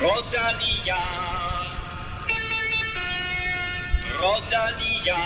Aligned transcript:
Rodalia. 0.00 0.96
Rodalia. 4.18 5.20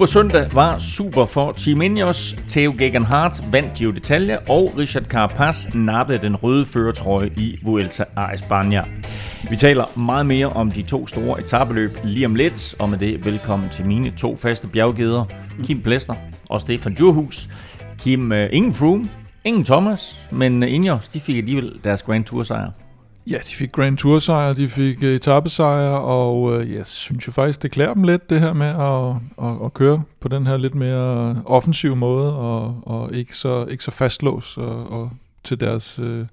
Super 0.00 0.06
søndag 0.06 0.54
var 0.54 0.78
super 0.78 1.26
for 1.26 1.52
Team 1.52 1.82
Ineos. 1.82 2.36
Theo 2.48 2.74
Gegenhardt 2.78 3.52
vandt 3.52 3.74
Giro 3.74 3.90
d'Italia, 3.90 4.50
og 4.50 4.78
Richard 4.78 5.04
Carapaz 5.04 5.74
nappede 5.74 6.18
den 6.18 6.36
røde 6.36 6.64
føretrøje 6.64 7.30
i 7.36 7.58
Vuelta 7.62 8.04
a 8.16 8.26
España. 8.26 8.88
Vi 9.50 9.56
taler 9.56 9.98
meget 9.98 10.26
mere 10.26 10.46
om 10.46 10.70
de 10.70 10.82
to 10.82 11.06
store 11.06 11.40
etabeløb 11.40 11.90
lige 12.04 12.26
om 12.26 12.34
lidt, 12.34 12.74
og 12.78 12.88
med 12.88 12.98
det 12.98 13.24
velkommen 13.24 13.68
til 13.68 13.86
mine 13.86 14.10
to 14.10 14.36
faste 14.36 14.68
bjerggeder, 14.68 15.24
Kim 15.64 15.82
Plester 15.82 16.14
og 16.48 16.60
Stefan 16.60 16.94
Djurhus. 16.94 17.48
Kim, 17.98 18.32
øh, 18.32 18.48
ingen 18.52 18.74
Froome, 18.74 19.04
ingen 19.44 19.64
Thomas, 19.64 20.28
men 20.30 20.62
Ineos, 20.62 21.08
de 21.08 21.20
fik 21.20 21.36
alligevel 21.36 21.80
deres 21.84 22.02
Grand 22.02 22.24
Tour 22.24 22.42
sejr. 22.42 22.89
Ja, 23.26 23.36
de 23.36 23.54
fik 23.54 23.72
Grand 23.72 23.96
Tour 23.96 24.18
sejr, 24.18 24.52
de 24.52 24.68
fik 24.68 24.98
uh, 24.98 25.08
etappesejr, 25.08 25.88
og 25.90 26.42
uh, 26.42 26.72
jeg 26.72 26.86
synes 26.86 27.26
jo 27.26 27.32
faktisk, 27.32 27.62
det 27.62 27.70
klæder 27.70 27.94
dem 27.94 28.02
lidt, 28.02 28.30
det 28.30 28.40
her 28.40 28.52
med 28.52 28.66
at, 28.66 29.46
at, 29.48 29.64
at 29.64 29.74
køre 29.74 30.02
på 30.20 30.28
den 30.28 30.46
her 30.46 30.56
lidt 30.56 30.74
mere 30.74 31.36
offensiv 31.46 31.96
måde, 31.96 32.36
og, 32.36 32.82
og 32.86 33.14
ikke, 33.14 33.36
så, 33.36 33.66
ikke 33.70 33.84
så 33.84 33.90
fastlås 33.90 34.56
og, 34.56 34.92
og 34.92 35.10
til 35.44 35.60
deres 35.60 35.98
uh, 35.98 36.26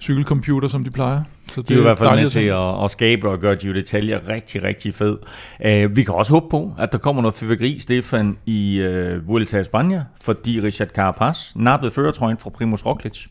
cykelcomputer, 0.00 0.68
som 0.68 0.84
de 0.84 0.90
plejer. 0.90 1.22
Så 1.46 1.60
det 1.60 1.68
de 1.68 1.74
er 1.74 1.78
i 1.78 1.82
hvert 1.82 1.98
fald 1.98 2.20
med 2.20 2.28
til 2.28 2.40
at, 2.40 2.84
at 2.84 2.90
skabe 2.90 3.28
og 3.28 3.38
gøre 3.38 3.56
Giro 3.56 3.72
d'Italia 3.72 4.28
rigtig, 4.28 4.62
rigtig 4.62 4.94
fed. 4.94 5.18
Uh, 5.64 5.96
vi 5.96 6.02
kan 6.02 6.14
også 6.14 6.32
håbe 6.32 6.46
på, 6.50 6.74
at 6.78 6.92
der 6.92 6.98
kommer 6.98 7.22
noget 7.22 7.34
fyrværkeri, 7.34 7.78
Stefan, 7.78 8.38
i 8.46 8.80
uh, 8.80 9.28
Vuelta 9.28 9.58
a 9.58 9.62
España, 9.62 10.00
fordi 10.20 10.60
Richard 10.60 10.88
Carapaz 10.88 11.52
nappede 11.56 11.90
føretrøjen 11.90 12.38
fra 12.38 12.50
Primoz 12.50 12.86
Roglic. 12.86 13.26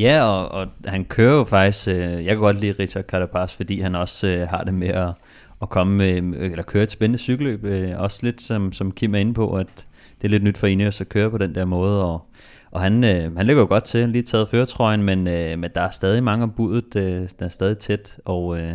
Ja, 0.00 0.22
og, 0.22 0.48
og 0.48 0.68
han 0.84 1.04
kører 1.04 1.36
jo 1.36 1.44
faktisk, 1.44 1.88
øh, 1.88 1.96
jeg 1.96 2.24
kan 2.24 2.38
godt 2.38 2.60
lide 2.60 2.74
Richard 2.78 3.04
Carapaz, 3.04 3.56
fordi 3.56 3.80
han 3.80 3.94
også 3.94 4.26
øh, 4.26 4.48
har 4.48 4.64
det 4.64 4.74
med 4.74 4.88
at, 4.88 5.12
at 5.62 5.68
komme 5.68 5.96
med, 5.96 6.38
øh, 6.38 6.50
eller 6.50 6.62
køre 6.62 6.82
et 6.82 6.90
spændende 6.90 7.18
cykelløb, 7.18 7.64
øh, 7.64 7.90
også 7.98 8.20
lidt 8.22 8.42
som, 8.42 8.72
som 8.72 8.92
Kim 8.92 9.14
er 9.14 9.18
inde 9.18 9.34
på, 9.34 9.56
at 9.56 9.84
det 10.20 10.24
er 10.24 10.28
lidt 10.28 10.44
nyt 10.44 10.58
for 10.58 10.66
Ineos 10.66 11.00
at 11.00 11.08
køre 11.08 11.30
på 11.30 11.38
den 11.38 11.54
der 11.54 11.64
måde, 11.64 12.04
og, 12.04 12.22
og 12.70 12.80
han, 12.80 13.04
øh, 13.04 13.36
han 13.36 13.46
ligger 13.46 13.62
jo 13.62 13.68
godt 13.68 13.84
til, 13.84 14.08
lige 14.08 14.22
taget 14.22 14.48
føretrøjen, 14.48 15.02
men, 15.02 15.28
øh, 15.28 15.58
men 15.58 15.70
der 15.74 15.80
er 15.80 15.90
stadig 15.90 16.24
mange 16.24 16.42
om 16.42 16.50
budet, 16.50 16.96
øh, 16.96 17.28
der 17.38 17.44
er 17.44 17.48
stadig 17.48 17.78
tæt, 17.78 18.18
og 18.24 18.60
øh, 18.60 18.72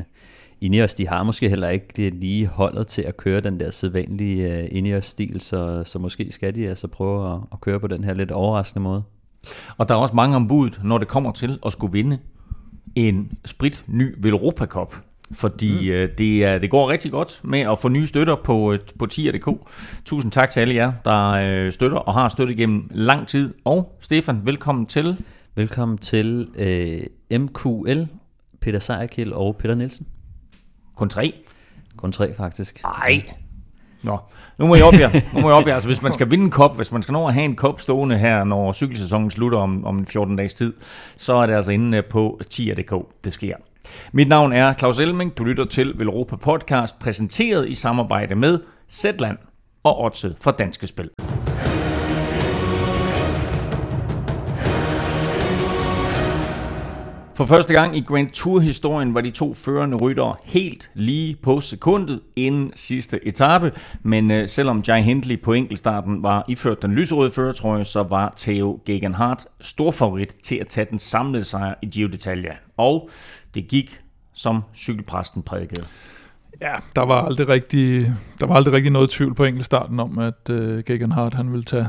Ineos, 0.62 0.96
de 0.96 1.08
har 1.08 1.24
måske 1.24 1.50
heller 1.50 1.70
ikke 1.70 2.10
lige 2.10 2.48
holdet 2.48 2.88
til 2.88 3.02
at 3.02 3.18
køre 3.18 3.42
den 3.42 3.60
der 3.60 3.72
sædvanlige 3.72 4.58
øh, 4.58 4.68
Ineos-stil, 4.72 5.42
så, 5.42 5.84
så 5.86 6.00
måske 6.00 6.32
skal 6.32 6.56
de 6.56 6.70
altså 6.70 6.88
prøve 6.88 7.34
at, 7.34 7.40
at 7.52 7.62
køre 7.62 7.80
på 7.80 7.88
den 7.88 8.04
her 8.04 8.14
lidt 8.14 8.32
overraskende 8.32 8.84
måde. 8.84 9.04
Og 9.78 9.90
der 9.90 9.96
er 9.96 10.00
også 10.00 10.16
mange 10.16 10.36
ombud, 10.36 10.70
når 10.84 10.98
det 10.98 11.08
kommer 11.08 11.32
til 11.32 11.60
at 11.66 11.72
skulle 11.72 11.92
vinde 11.92 12.20
en 12.96 13.32
sprit 13.46 13.84
ny 13.88 14.16
Velropa 14.18 14.66
Cup. 14.66 14.96
Fordi 15.32 15.90
mm. 15.90 15.96
øh, 15.96 16.10
det, 16.18 16.46
er, 16.46 16.58
det 16.58 16.70
går 16.70 16.90
rigtig 16.90 17.12
godt 17.12 17.42
med 17.44 17.60
at 17.60 17.80
få 17.80 17.90
nye 17.90 18.08
støtter 18.08 18.36
på, 18.36 18.74
øh, 18.74 18.80
på 19.00 19.06
tier.dk. 19.06 19.50
Tusind 20.06 20.32
tak 20.32 20.50
til 20.50 20.60
alle 20.60 20.76
jer, 20.76 20.92
der 21.06 21.32
øh, 21.32 21.72
støtter 21.72 21.98
og 21.98 22.14
har 22.14 22.28
støttet 22.28 22.60
igennem 22.60 22.90
lang 22.92 23.28
tid. 23.28 23.54
Og 23.66 23.98
Stefan, 24.00 24.42
velkommen 24.44 24.86
til. 24.86 25.18
Velkommen 25.56 25.98
til 25.98 26.48
øh, 26.60 27.40
MQL, 27.40 28.04
Peter 28.62 28.80
Sejerkiel 28.80 29.34
og 29.34 29.56
Peter 29.56 29.76
Nielsen. 29.76 30.08
Kun 30.96 31.10
tre? 31.10 31.34
Kun 31.98 32.12
tre, 32.12 32.34
faktisk. 32.34 32.84
Nej, 32.84 33.24
Nå, 34.04 34.18
nu 34.58 34.68
må 34.68 34.76
jeg 34.76 34.84
op 34.84 34.94
jer. 34.94 35.10
Nu 35.34 35.42
må 35.42 35.50
jeg 35.50 35.58
op 35.58 35.68
jer. 35.68 35.74
Altså, 35.74 35.90
hvis 35.90 36.02
man 36.02 36.14
skal 36.14 36.32
vinde 36.32 36.44
en 36.44 36.52
kop, 36.52 36.76
hvis 36.76 36.92
man 36.92 37.02
skal 37.02 37.14
nå 37.14 37.28
at 37.28 37.34
have 37.34 37.46
en 37.46 37.56
kop 37.56 37.82
stående 37.82 38.18
her, 38.18 38.44
når 38.44 38.74
cykelsæsonen 38.74 39.32
slutter 39.32 39.60
om, 39.60 39.86
om 39.86 40.06
14 40.06 40.36
dages 40.36 40.54
tid, 40.54 40.74
så 41.18 41.34
er 41.34 41.46
det 41.46 41.54
altså 41.54 41.72
inde 41.72 42.02
på 42.02 42.40
tier.dk, 42.50 42.94
det 43.24 43.34
sker. 43.34 43.56
Mit 44.12 44.28
navn 44.28 44.54
er 44.54 44.74
Claus 44.74 45.00
Elming. 45.00 45.38
Du 45.38 45.44
lytter 45.44 45.64
til 45.64 45.94
Velropa 45.96 46.36
Podcast, 46.36 47.00
præsenteret 47.00 47.70
i 47.70 47.76
samarbejde 47.76 48.36
med 48.36 48.60
Zetland 48.90 49.38
og 49.84 50.02
Otse 50.04 50.36
fra 50.42 50.52
Danske 50.52 50.88
Spil. 50.88 51.10
For 57.36 57.46
første 57.46 57.74
gang 57.74 57.98
i 57.98 58.02
Grand 58.02 58.30
Tour-historien 58.30 59.14
var 59.14 59.22
de 59.22 59.32
to 59.32 59.54
førende 59.54 59.98
ryttere 59.98 60.36
helt 60.46 60.92
lige 60.94 61.36
på 61.44 61.62
sekundet 61.62 62.22
inden 62.36 62.72
sidste 62.76 63.28
etape, 63.28 63.72
men 64.04 64.32
øh, 64.32 64.48
selvom 64.48 64.84
Jai 64.88 65.02
Hindley 65.02 65.42
på 65.42 65.54
enkeltstarten 65.54 66.24
var 66.24 66.46
iført 66.48 66.82
den 66.82 66.92
lyserøde 66.92 67.32
førertrøje, 67.32 67.86
så 67.86 68.04
var 68.04 68.34
Theo 68.38 68.80
Gegenhardt 68.86 69.46
stor 69.62 69.92
favorit 69.92 70.36
til 70.44 70.56
at 70.56 70.68
tage 70.68 70.88
den 70.90 71.00
samlede 71.00 71.44
sejr 71.44 71.76
i 71.82 71.86
Giro 71.86 72.08
d'Italia. 72.08 72.56
Og 72.78 73.10
det 73.56 73.68
gik, 73.68 74.02
som 74.34 74.64
cykelpræsten 74.76 75.44
prædikede. 75.44 75.86
Ja, 76.62 76.74
der 76.96 77.06
var 77.06 77.22
aldrig 77.22 77.48
rigtig, 77.48 78.06
der 78.40 78.46
var 78.46 78.56
aldrig 78.56 78.74
rigtig 78.74 78.92
noget 78.92 79.10
tvivl 79.10 79.36
på 79.36 79.44
enkeltstarten 79.44 80.00
om, 80.00 80.20
at 80.20 80.50
øh, 80.50 80.84
Gegenhardt 80.84 81.34
han 81.34 81.52
ville 81.52 81.64
tage 81.64 81.88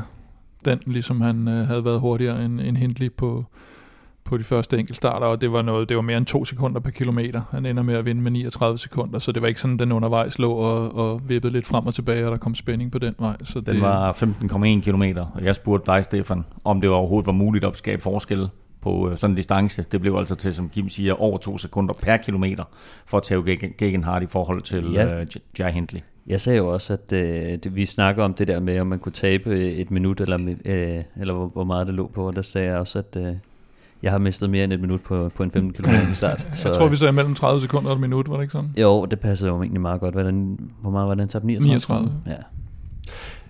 den, 0.65 0.79
ligesom 0.85 1.21
han 1.21 1.47
øh, 1.47 1.67
havde 1.67 1.85
været 1.85 1.99
hurtigere 1.99 2.45
end, 2.45 2.61
end 2.61 2.77
Hindley 2.77 3.11
på, 3.11 3.45
på 4.27 4.37
de 4.37 4.43
første 4.43 4.77
enkeltstarter, 4.77 5.27
og 5.27 5.41
det 5.41 5.51
var, 5.51 5.61
noget, 5.61 5.89
det 5.89 5.97
var 5.97 6.01
mere 6.01 6.17
end 6.17 6.25
to 6.25 6.45
sekunder 6.45 6.79
per 6.79 6.91
kilometer. 6.91 7.41
Han 7.51 7.65
ender 7.65 7.83
med 7.83 7.95
at 7.95 8.05
vinde 8.05 8.21
med 8.21 8.31
39 8.31 8.77
sekunder, 8.77 9.19
så 9.19 9.31
det 9.31 9.41
var 9.41 9.47
ikke 9.47 9.61
sådan, 9.61 9.77
den 9.77 9.91
undervejs 9.91 10.39
lå 10.39 10.51
og, 10.51 10.95
og 10.95 11.21
vippede 11.29 11.53
lidt 11.53 11.65
frem 11.65 11.85
og 11.85 11.93
tilbage, 11.93 12.25
og 12.25 12.31
der 12.31 12.37
kom 12.37 12.55
spænding 12.55 12.91
på 12.91 12.99
den 12.99 13.15
vej. 13.19 13.35
Så 13.43 13.59
den 13.59 13.75
det, 13.75 13.81
var 13.81 14.13
15,1 14.13 14.81
kilometer, 14.81 15.25
og 15.35 15.43
jeg 15.43 15.55
spurgte 15.55 15.91
dig, 15.91 16.03
Stefan, 16.03 16.45
om 16.63 16.81
det 16.81 16.89
overhovedet 16.89 17.27
var 17.27 17.33
muligt 17.33 17.65
at 17.65 17.77
skabe 17.77 18.01
forskel 18.01 18.49
på 18.81 19.09
øh, 19.09 19.17
sådan 19.17 19.31
en 19.31 19.35
distance. 19.35 19.85
Det 19.91 20.01
blev 20.01 20.15
altså 20.15 20.35
til, 20.35 20.55
som 20.55 20.69
Kim 20.69 20.89
siger, 20.89 21.13
over 21.13 21.37
to 21.37 21.57
sekunder 21.57 21.93
per 22.03 22.17
kilometer 22.17 22.63
for 23.05 23.17
at 23.17 23.23
tage 23.23 23.57
Gegenhardt 23.77 24.23
i 24.23 24.27
forhold 24.27 24.61
til 24.61 24.91
ja. 24.93 25.21
uh, 25.21 25.27
Jai 25.59 25.71
Hindley. 25.71 26.01
Jeg 26.27 26.41
sagde 26.41 26.57
jo 26.57 26.73
også, 26.73 26.93
at 26.93 27.13
øh, 27.13 27.57
det, 27.63 27.75
vi 27.75 27.85
snakker 27.85 28.23
om 28.23 28.33
det 28.33 28.47
der 28.47 28.59
med, 28.59 28.79
om 28.79 28.87
man 28.87 28.99
kunne 28.99 29.11
tabe 29.11 29.71
et 29.73 29.91
minut, 29.91 30.21
eller, 30.21 30.55
øh, 30.65 31.03
eller 31.21 31.33
hvor, 31.33 31.47
hvor 31.47 31.63
meget 31.63 31.87
det 31.87 31.95
lå 31.95 32.11
på, 32.13 32.27
og 32.27 32.35
der 32.35 32.41
sagde 32.41 32.67
jeg 32.67 32.77
også, 32.77 32.99
at 32.99 33.17
øh, 33.17 33.35
jeg 34.03 34.11
har 34.11 34.19
mistet 34.19 34.49
mere 34.49 34.63
end 34.63 34.73
et 34.73 34.79
minut 34.79 35.01
på, 35.01 35.31
på 35.35 35.43
en 35.43 35.51
15 35.51 35.73
km 35.73 36.13
start. 36.13 36.47
Så, 36.53 36.67
jeg 36.67 36.77
tror, 36.77 36.87
vi 36.87 36.95
sagde 36.95 37.13
mellem 37.13 37.35
30 37.35 37.61
sekunder 37.61 37.89
og 37.89 37.95
et 37.95 38.01
minut, 38.01 38.29
var 38.29 38.35
det 38.35 38.43
ikke 38.43 38.51
sådan? 38.51 38.71
Jo, 38.77 39.05
det 39.05 39.19
passer 39.19 39.47
jo 39.47 39.61
egentlig 39.61 39.81
meget 39.81 40.01
godt. 40.01 40.13
Hvordan, 40.13 40.59
hvor 40.81 40.91
meget 40.91 41.07
var 41.07 41.15
den 41.15 41.27
tabt? 41.27 41.45
39? 41.45 41.67
39. 41.67 42.11
Ja. 42.27 42.43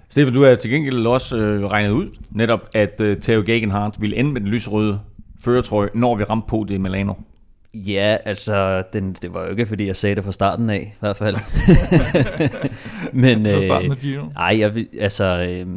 Stefan, 0.09 0.33
du 0.33 0.43
har 0.43 0.55
til 0.55 0.71
gengæld 0.71 1.07
også 1.07 1.37
øh, 1.37 1.65
regnet 1.65 1.89
ud, 1.89 2.05
netop 2.31 2.69
at 2.73 3.01
øh, 3.01 3.17
Theo 3.17 3.43
Gegenhardt 3.45 4.01
ville 4.01 4.15
ende 4.15 4.31
med 4.31 4.41
den 4.41 4.49
lysrøde 4.49 4.99
føretrøje, 5.39 5.89
når 5.95 6.15
vi 6.15 6.23
ramte 6.23 6.47
på 6.49 6.65
det 6.69 6.77
i 6.77 6.81
Milano. 6.81 7.13
Ja, 7.73 8.17
altså, 8.25 8.83
den, 8.93 9.13
det 9.13 9.33
var 9.33 9.43
jo 9.43 9.49
ikke, 9.49 9.65
fordi 9.65 9.87
jeg 9.87 9.95
sagde 9.95 10.15
det 10.15 10.23
fra 10.23 10.31
starten 10.31 10.69
af, 10.69 10.93
i 10.95 10.97
hvert 10.99 11.17
fald. 11.17 11.35
Men, 13.13 13.45
fra 13.45 13.61
starten 13.61 13.91
af 13.91 13.97
Giro? 13.97 14.25
Ej, 14.35 14.55
jeg, 14.59 14.85
altså, 14.99 15.23
øh, 15.23 15.73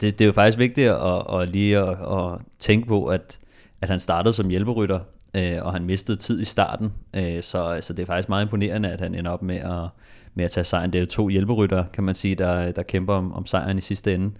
det, 0.00 0.18
det 0.18 0.20
er 0.20 0.26
jo 0.26 0.32
faktisk 0.32 0.58
vigtigt 0.58 0.90
at, 0.90 1.40
at 1.40 1.50
lige 1.50 1.78
at, 1.78 1.88
at 1.88 2.38
tænke 2.58 2.88
på, 2.88 3.04
at 3.04 3.38
at 3.84 3.90
han 3.90 4.00
startede 4.00 4.34
som 4.34 4.48
hjælperytter, 4.48 5.00
øh, 5.36 5.58
og 5.62 5.72
han 5.72 5.84
mistede 5.84 6.16
tid 6.16 6.40
i 6.40 6.44
starten, 6.44 6.92
øh, 7.16 7.42
så, 7.42 7.78
så 7.80 7.92
det 7.92 8.02
er 8.02 8.06
faktisk 8.06 8.28
meget 8.28 8.44
imponerende, 8.44 8.88
at 8.88 9.00
han 9.00 9.14
ender 9.14 9.30
op 9.30 9.42
med 9.42 9.56
at, 9.56 9.88
med 10.34 10.44
at 10.44 10.50
tage 10.50 10.64
sejren. 10.64 10.92
Det 10.92 10.98
er 10.98 11.02
jo 11.02 11.06
to 11.06 11.28
hjælperytter, 11.28 11.84
kan 11.92 12.04
man 12.04 12.14
sige, 12.14 12.34
der, 12.34 12.72
der 12.72 12.82
kæmper 12.82 13.14
om, 13.14 13.32
om 13.32 13.46
sejren 13.46 13.78
i 13.78 13.80
sidste 13.80 14.14
ende. 14.14 14.30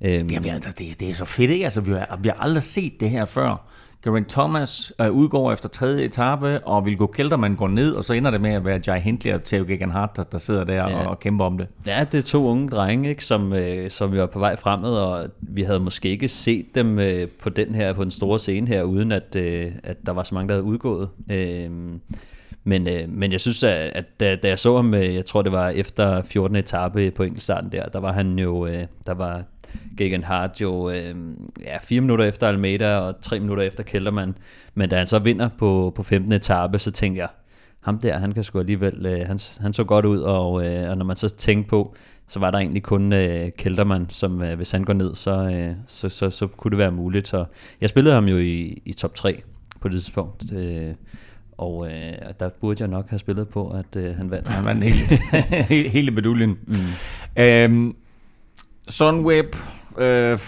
Øhm, 0.00 0.28
Jamen, 0.28 0.50
altså, 0.50 0.70
det, 0.78 1.00
det 1.00 1.10
er 1.10 1.14
så 1.14 1.24
fedt, 1.24 1.50
ikke? 1.50 1.64
Altså, 1.64 1.80
vi 1.80 1.90
har, 1.90 2.18
vi 2.22 2.28
har 2.28 2.36
aldrig 2.36 2.62
set 2.62 2.92
det 3.00 3.10
her 3.10 3.24
før. 3.24 3.68
Geraint 4.04 4.28
Thomas 4.28 4.92
øh, 5.00 5.10
udgår 5.10 5.52
efter 5.52 5.68
tredje 5.68 6.04
etape, 6.04 6.66
og 6.66 6.86
Vilgo 6.86 7.06
Kelderman 7.06 7.56
går 7.56 7.68
ned, 7.68 7.92
og 7.92 8.04
så 8.04 8.12
ender 8.12 8.30
det 8.30 8.40
med 8.40 8.52
at 8.52 8.64
være 8.64 8.80
Jai 8.86 9.00
Hindley 9.00 9.32
og 9.32 9.44
Theo 9.44 9.64
Gegenhardt, 9.64 10.16
der, 10.16 10.22
der 10.22 10.38
sidder 10.38 10.64
der 10.64 10.74
ja. 10.74 11.04
og, 11.04 11.10
og 11.10 11.18
kæmper 11.20 11.44
om 11.44 11.58
det. 11.58 11.66
Ja, 11.86 12.06
det 12.12 12.18
er 12.18 12.22
to 12.22 12.46
unge 12.46 12.68
drenge, 12.68 13.08
ikke, 13.08 13.24
som, 13.24 13.52
øh, 13.52 13.90
som 13.90 14.12
vi 14.12 14.18
var 14.18 14.26
på 14.26 14.38
vej 14.38 14.56
fremad, 14.56 14.92
og 14.92 15.28
vi 15.40 15.62
havde 15.62 15.80
måske 15.80 16.08
ikke 16.08 16.28
set 16.28 16.66
dem 16.74 16.98
øh, 16.98 17.28
på 17.42 17.48
den 17.48 17.74
her 17.74 17.92
på 17.92 18.02
den 18.02 18.10
store 18.10 18.38
scene 18.38 18.66
her, 18.66 18.82
uden 18.82 19.12
at, 19.12 19.36
øh, 19.36 19.72
at 19.84 19.96
der 20.06 20.12
var 20.12 20.22
så 20.22 20.34
mange, 20.34 20.48
der 20.48 20.54
havde 20.54 20.64
udgået. 20.64 21.08
Øh, 21.30 21.70
men, 22.68 22.88
øh, 22.88 23.08
men 23.08 23.32
jeg 23.32 23.40
synes, 23.40 23.62
at, 23.64 23.90
at 23.94 24.20
da, 24.20 24.36
da 24.36 24.48
jeg 24.48 24.58
så 24.58 24.76
ham, 24.76 24.94
øh, 24.94 25.14
jeg 25.14 25.26
tror 25.26 25.42
det 25.42 25.52
var 25.52 25.68
efter 25.68 26.22
14. 26.22 26.56
etape 26.56 27.10
på 27.10 27.22
enkeltstarten 27.22 27.72
der, 27.72 27.86
der 27.86 28.00
var 28.00 28.12
han 28.12 28.38
jo, 28.38 28.66
øh, 28.66 28.82
der 29.06 29.14
var 29.14 29.42
Gegenhardt 29.96 30.60
jo 30.60 30.90
øh, 30.90 31.14
ja, 31.64 31.78
fire 31.78 32.00
minutter 32.00 32.24
efter 32.24 32.48
Almeida 32.48 32.96
og 32.96 33.14
tre 33.22 33.40
minutter 33.40 33.64
efter 33.64 33.82
Kelderman. 33.82 34.38
Men 34.74 34.88
da 34.88 34.96
han 34.96 35.06
så 35.06 35.18
vinder 35.18 35.48
på, 35.58 35.92
på 35.96 36.02
15. 36.02 36.32
etape, 36.32 36.78
så 36.78 36.90
tænkte 36.90 37.20
jeg, 37.20 37.28
ham 37.80 37.98
der, 37.98 38.18
han 38.18 38.32
kan 38.32 38.42
sgu 38.42 38.58
alligevel, 38.58 39.06
øh, 39.06 39.26
han, 39.26 39.38
han 39.60 39.72
så 39.72 39.84
godt 39.84 40.04
ud, 40.04 40.18
og, 40.18 40.66
øh, 40.66 40.90
og 40.90 40.98
når 40.98 41.04
man 41.04 41.16
så 41.16 41.28
tænkte 41.28 41.68
på, 41.68 41.94
så 42.28 42.40
var 42.40 42.50
der 42.50 42.58
egentlig 42.58 42.82
kun 42.82 43.12
øh, 43.12 43.50
Kelderman, 43.58 44.06
som 44.10 44.42
øh, 44.42 44.56
hvis 44.56 44.70
han 44.70 44.84
går 44.84 44.92
ned, 44.92 45.14
så, 45.14 45.30
øh, 45.30 45.74
så, 45.86 46.08
så, 46.08 46.30
så 46.30 46.46
kunne 46.46 46.70
det 46.70 46.78
være 46.78 46.92
muligt. 46.92 47.28
Så 47.28 47.44
jeg 47.80 47.88
spillede 47.88 48.14
ham 48.14 48.24
jo 48.24 48.38
i, 48.38 48.82
i 48.84 48.92
top 48.92 49.14
3, 49.14 49.42
på 49.80 49.88
det 49.88 50.02
tidspunkt. 50.02 50.52
Øh, 50.52 50.94
og 51.58 51.86
øh, 51.86 52.12
der 52.40 52.48
burde 52.60 52.82
jeg 52.82 52.88
nok 52.88 53.08
have 53.08 53.18
spillet 53.18 53.48
på, 53.48 53.68
at 53.68 53.96
øh, 53.96 54.14
han 54.14 54.30
vandt. 54.30 54.48
Han 54.48 54.64
vandt 54.64 54.84
hele, 54.84 55.88
hele 55.96 56.10
meduljen. 56.10 56.58
Mm. 56.66 56.76
Øhm, 57.42 57.96
Sunweb 58.88 59.56
øh, 59.98 60.38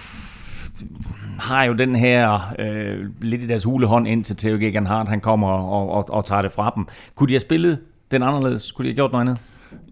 har 1.38 1.64
jo 1.64 1.72
den 1.72 1.96
her 1.96 2.54
øh, 2.58 3.06
lidt 3.20 3.42
i 3.42 3.46
deres 3.46 3.64
hulehånd 3.64 4.08
ind 4.08 4.24
til 4.24 4.36
Theo 4.36 4.56
Gegenhardt. 4.56 5.08
Han 5.08 5.20
kommer 5.20 5.48
og, 5.48 5.90
og, 5.90 6.10
og 6.10 6.26
tager 6.26 6.42
det 6.42 6.52
fra 6.52 6.72
dem. 6.76 6.86
Kunne 7.14 7.28
de 7.28 7.32
have 7.32 7.40
spillet 7.40 7.78
den 8.10 8.22
anderledes? 8.22 8.72
Kunne 8.72 8.84
de 8.84 8.90
have 8.90 8.94
gjort 8.94 9.12
noget 9.12 9.28
andet? 9.28 9.38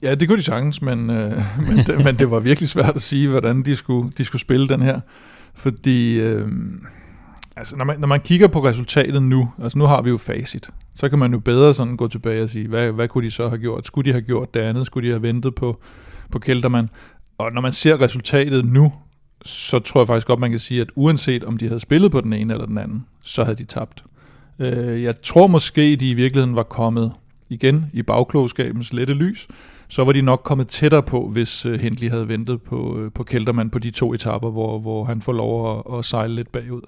Ja, 0.02 0.14
det 0.14 0.28
kunne 0.28 0.38
de 0.38 0.42
sagtens, 0.42 0.82
men, 0.82 1.10
øh, 1.10 1.16
men, 1.68 1.78
det, 1.86 2.04
men 2.04 2.18
det 2.18 2.30
var 2.30 2.40
virkelig 2.40 2.68
svært 2.68 2.96
at 2.96 3.02
sige, 3.02 3.28
hvordan 3.28 3.62
de 3.62 3.76
skulle, 3.76 4.10
de 4.18 4.24
skulle 4.24 4.42
spille 4.42 4.68
den 4.68 4.82
her. 4.82 5.00
Fordi 5.54 6.20
øh, 6.20 6.48
altså, 7.56 7.76
når, 7.76 7.84
man, 7.84 8.00
når 8.00 8.08
man 8.08 8.20
kigger 8.20 8.48
på 8.48 8.64
resultatet 8.64 9.22
nu, 9.22 9.52
altså 9.62 9.78
nu 9.78 9.84
har 9.84 10.02
vi 10.02 10.10
jo 10.10 10.16
facit, 10.16 10.70
så 10.94 11.08
kan 11.08 11.18
man 11.18 11.32
jo 11.32 11.38
bedre 11.38 11.74
sådan 11.74 11.96
gå 11.96 12.08
tilbage 12.08 12.42
og 12.42 12.50
sige, 12.50 12.68
hvad, 12.68 12.92
hvad 12.92 13.08
kunne 13.08 13.24
de 13.24 13.30
så 13.30 13.48
have 13.48 13.58
gjort? 13.58 13.86
Skulle 13.86 14.06
de 14.06 14.12
have 14.12 14.22
gjort 14.22 14.54
det 14.54 14.60
andet? 14.60 14.86
Skulle 14.86 15.08
de 15.08 15.12
have 15.12 15.22
ventet 15.22 15.54
på, 15.54 15.80
på 16.30 16.38
Kelterman? 16.38 16.88
Og 17.38 17.52
når 17.52 17.60
man 17.60 17.72
ser 17.72 18.00
resultatet 18.00 18.64
nu, 18.64 18.92
så 19.44 19.78
tror 19.78 20.00
jeg 20.00 20.06
faktisk 20.06 20.26
godt, 20.26 20.40
man 20.40 20.50
kan 20.50 20.58
sige, 20.58 20.80
at 20.80 20.90
uanset 20.94 21.44
om 21.44 21.56
de 21.56 21.66
havde 21.66 21.80
spillet 21.80 22.10
på 22.10 22.20
den 22.20 22.32
ene 22.32 22.52
eller 22.52 22.66
den 22.66 22.78
anden, 22.78 23.06
så 23.22 23.44
havde 23.44 23.56
de 23.56 23.64
tabt. 23.64 24.04
Øh, 24.58 25.02
jeg 25.02 25.22
tror 25.22 25.46
måske, 25.46 25.96
de 25.96 26.10
i 26.10 26.14
virkeligheden 26.14 26.56
var 26.56 26.62
kommet 26.62 27.12
igen 27.50 27.86
i 27.92 28.02
bagklogskabens 28.02 28.92
lette 28.92 29.14
lys, 29.14 29.48
så 29.88 30.04
var 30.04 30.12
de 30.12 30.22
nok 30.22 30.40
kommet 30.44 30.68
tættere 30.68 31.02
på, 31.02 31.28
hvis 31.28 31.66
øh, 31.66 31.80
Hindley 31.80 32.10
havde 32.10 32.28
ventet 32.28 32.62
på, 32.62 32.98
øh, 32.98 33.12
på 33.12 33.22
Kelterman 33.22 33.70
på 33.70 33.78
de 33.78 33.90
to 33.90 34.14
etapper, 34.14 34.50
hvor, 34.50 34.78
hvor 34.78 35.04
han 35.04 35.22
får 35.22 35.32
lov 35.32 35.78
at, 35.78 35.98
at 35.98 36.04
sejle 36.04 36.34
lidt 36.34 36.52
bagud. 36.52 36.82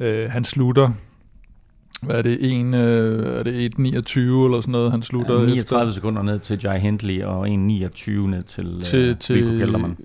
Øh, 0.00 0.30
han 0.30 0.44
slutter 0.44 0.90
hvad 2.02 2.16
er 2.16 2.22
det, 2.22 2.38
1, 2.40 2.74
øh, 2.74 3.38
er 3.38 3.42
det 3.42 3.74
1.29 3.78 4.18
eller 4.18 4.60
sådan 4.60 4.72
noget, 4.72 4.90
han 4.90 5.02
slutter 5.02 5.40
ja, 5.40 5.46
39 5.46 5.88
efter. 5.88 5.94
sekunder 5.94 6.22
ned 6.22 6.38
til 6.38 6.60
Jai 6.64 6.80
Hindley, 6.80 7.22
og 7.22 7.48
1.29 7.48 7.50
ned 8.10 8.42
til, 8.42 8.80
til, 8.82 8.98
øh, 8.98 9.16
til 9.16 9.36
Wilco 9.36 9.58
Kelderman. 9.58 9.96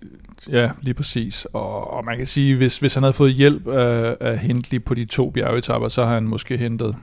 Ja, 0.52 0.72
lige 0.82 0.94
præcis. 0.94 1.48
Og, 1.54 1.94
og 1.94 2.06
man 2.06 2.18
kan 2.18 2.28
sige, 2.28 2.56
hvis, 2.56 2.78
hvis 2.78 2.94
han 2.94 3.04
havde 3.04 3.14
fået 3.14 3.34
hjælp 3.34 3.68
af, 3.68 4.18
af 4.20 4.40
Hindley 4.40 4.84
på 4.84 4.94
de 4.94 5.06
to 5.06 5.30
bjergetapper, 5.30 5.88
så 5.88 6.06
har 6.06 6.14
han 6.14 6.24
måske 6.24 6.58
hentet 6.58 6.96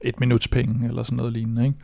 et 0.00 0.20
minuts 0.20 0.48
penge 0.48 0.88
eller 0.88 1.02
sådan 1.02 1.16
noget 1.16 1.32
lignende, 1.32 1.64
ikke? 1.64 1.78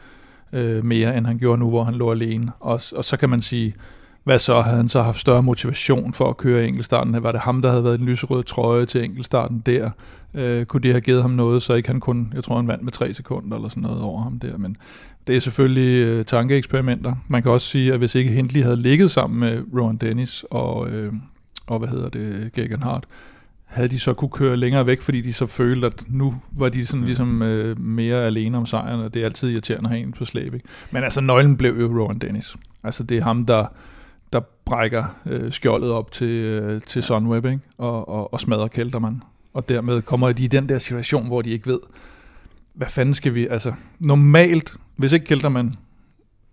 Øh, 0.77 0.85
mere 0.85 1.17
end 1.17 1.27
han 1.27 1.39
gjorde 1.39 1.59
nu, 1.59 1.69
hvor 1.69 1.85
han 1.85 1.95
lå 1.95 2.11
alene. 2.11 2.53
Og, 2.61 2.81
og 2.97 3.05
så 3.05 3.17
kan 3.17 3.29
man 3.29 3.41
sige, 3.41 3.75
hvad 4.29 4.39
så? 4.39 4.61
Havde 4.61 4.77
han 4.77 4.89
så 4.89 5.03
haft 5.03 5.19
større 5.19 5.43
motivation 5.43 6.15
for 6.15 6.29
at 6.29 6.37
køre 6.37 6.67
enkeltstarten? 6.67 7.23
Var 7.23 7.33
det 7.33 7.41
ham, 7.41 7.63
der 7.63 7.71
havde 7.71 7.85
været 7.85 8.01
en 8.01 8.07
lyserød 8.07 8.45
trøje 8.45 8.85
til 8.85 9.05
enkeltstarten 9.05 9.63
der? 9.67 9.91
Øh, 10.35 10.67
kunne 10.67 10.83
det 10.83 10.93
have 10.93 11.01
givet 11.01 11.23
ham 11.23 11.31
noget, 11.31 11.63
så 11.63 11.75
ikke 11.75 11.89
han 11.89 12.01
kun, 12.01 12.33
jeg 12.35 12.45
tror 12.45 12.57
han 12.57 12.69
vandt 12.69 12.85
med 12.85 12.93
tre 12.93 13.15
sekunder 13.15 13.57
eller 13.57 13.69
sådan 13.69 13.83
noget 13.83 14.01
over 14.01 14.23
ham 14.23 14.39
der, 14.39 14.59
men 14.59 14.77
det 15.27 15.37
er 15.37 15.41
selvfølgelig 15.41 16.07
øh, 16.07 16.25
tankeeksperimenter. 16.25 17.15
Man 17.29 17.43
kan 17.43 17.51
også 17.51 17.67
sige, 17.67 17.93
at 17.93 17.99
hvis 17.99 18.15
ikke 18.15 18.31
Hindley 18.31 18.63
havde 18.63 18.77
ligget 18.77 19.11
sammen 19.11 19.41
med 19.41 19.63
Rowan 19.75 19.97
Dennis 19.97 20.45
og, 20.51 20.89
øh, 20.91 21.13
og 21.67 21.79
hvad 21.79 21.89
hedder 21.89 22.09
det, 22.09 22.53
Gagan 22.53 22.83
Hart, 22.83 23.05
havde 23.65 23.89
de 23.89 23.99
så 23.99 24.15
kunne 24.15 24.31
køre 24.31 24.57
længere 24.57 24.87
væk, 24.87 25.01
fordi 25.01 25.21
de 25.21 25.33
så 25.33 25.47
følte, 25.47 25.87
at 25.87 26.05
nu 26.09 26.35
var 26.53 26.69
de 26.69 26.87
sådan 26.87 27.05
ligesom 27.05 27.43
øh, 27.43 27.81
mere 27.81 28.25
alene 28.25 28.59
om 28.59 28.67
sejren, 28.67 29.01
og 29.01 29.15
det 29.15 29.21
er 29.21 29.27
altid 29.27 29.51
irriterende 29.51 29.89
at 29.89 29.91
have 29.91 30.07
en 30.07 30.13
på 30.13 30.25
slæb. 30.25 30.55
Ikke? 30.55 30.69
Men 30.91 31.05
altså, 31.05 31.21
nøglen 31.21 31.57
blev 31.57 31.81
jo 31.81 32.03
Rowan 32.03 32.19
Dennis. 32.19 32.57
Altså, 32.85 33.03
det 33.03 33.19
er 33.19 33.23
ham, 33.23 33.47
der, 33.47 33.67
der 34.33 34.41
brækker 34.65 35.05
øh, 35.27 35.53
skjoldet 35.53 35.91
op 35.91 36.13
til, 36.13 36.29
øh, 36.29 36.81
til 36.83 37.03
Sunweb, 37.03 37.45
ikke? 37.45 37.61
Og, 37.79 38.09
og, 38.09 38.33
og 38.33 38.41
smadrer 38.41 38.67
Kelterman. 38.67 39.23
Og 39.55 39.69
dermed 39.69 40.03
kommer 40.03 40.33
de 40.33 40.45
i 40.45 40.47
den 40.47 40.69
der 40.69 40.79
situation, 40.79 41.27
hvor 41.27 41.43
de 41.43 41.51
ikke 41.51 41.67
ved, 41.67 41.79
hvad 42.75 42.89
fanden 42.89 43.15
skal 43.15 43.35
vi... 43.35 43.47
Altså, 43.47 43.73
normalt, 43.99 44.77
hvis 44.97 45.13
ikke 45.13 45.27
Kelterman 45.27 45.77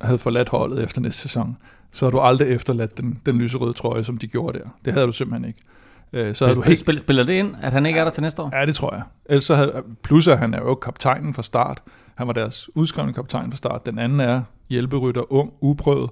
havde 0.01 0.17
forladt 0.17 0.49
holdet 0.49 0.83
efter 0.83 1.01
næste 1.01 1.21
sæson, 1.21 1.57
så 1.91 2.05
har 2.05 2.11
du 2.11 2.19
aldrig 2.19 2.47
efterladt 2.47 2.97
den, 2.97 3.19
den 3.25 3.37
lyserøde 3.37 3.73
trøje, 3.73 4.03
som 4.03 4.17
de 4.17 4.27
gjorde 4.27 4.59
der. 4.59 4.65
Det 4.85 4.93
havde 4.93 5.07
du 5.07 5.11
simpelthen 5.11 5.47
ikke. 5.47 5.59
Øh, 6.13 6.35
så 6.35 6.53
du 6.53 6.61
helt... 6.61 6.79
Spiller, 6.79 7.01
spiller 7.01 7.23
det 7.23 7.33
ind, 7.33 7.55
at 7.61 7.73
han 7.73 7.85
ikke 7.85 7.99
er 7.99 8.03
der 8.03 8.11
til 8.11 8.23
næste 8.23 8.41
år? 8.41 8.59
Ja, 8.59 8.65
det 8.65 8.75
tror 8.75 8.93
jeg. 8.93 9.03
Ellers 9.25 9.43
så 9.43 9.55
havde, 9.55 9.83
plus 10.03 10.27
at 10.27 10.39
han 10.39 10.53
er 10.53 10.59
jo 10.59 10.75
kaptajnen 10.75 11.33
fra 11.33 11.43
start. 11.43 11.81
Han 12.17 12.27
var 12.27 12.33
deres 12.33 12.69
udskrevne 12.75 13.13
kaptajn 13.13 13.51
fra 13.51 13.57
start. 13.57 13.85
Den 13.85 13.99
anden 13.99 14.19
er 14.19 14.41
hjælperytter, 14.69 15.33
ung, 15.33 15.53
uprøvet. 15.61 16.09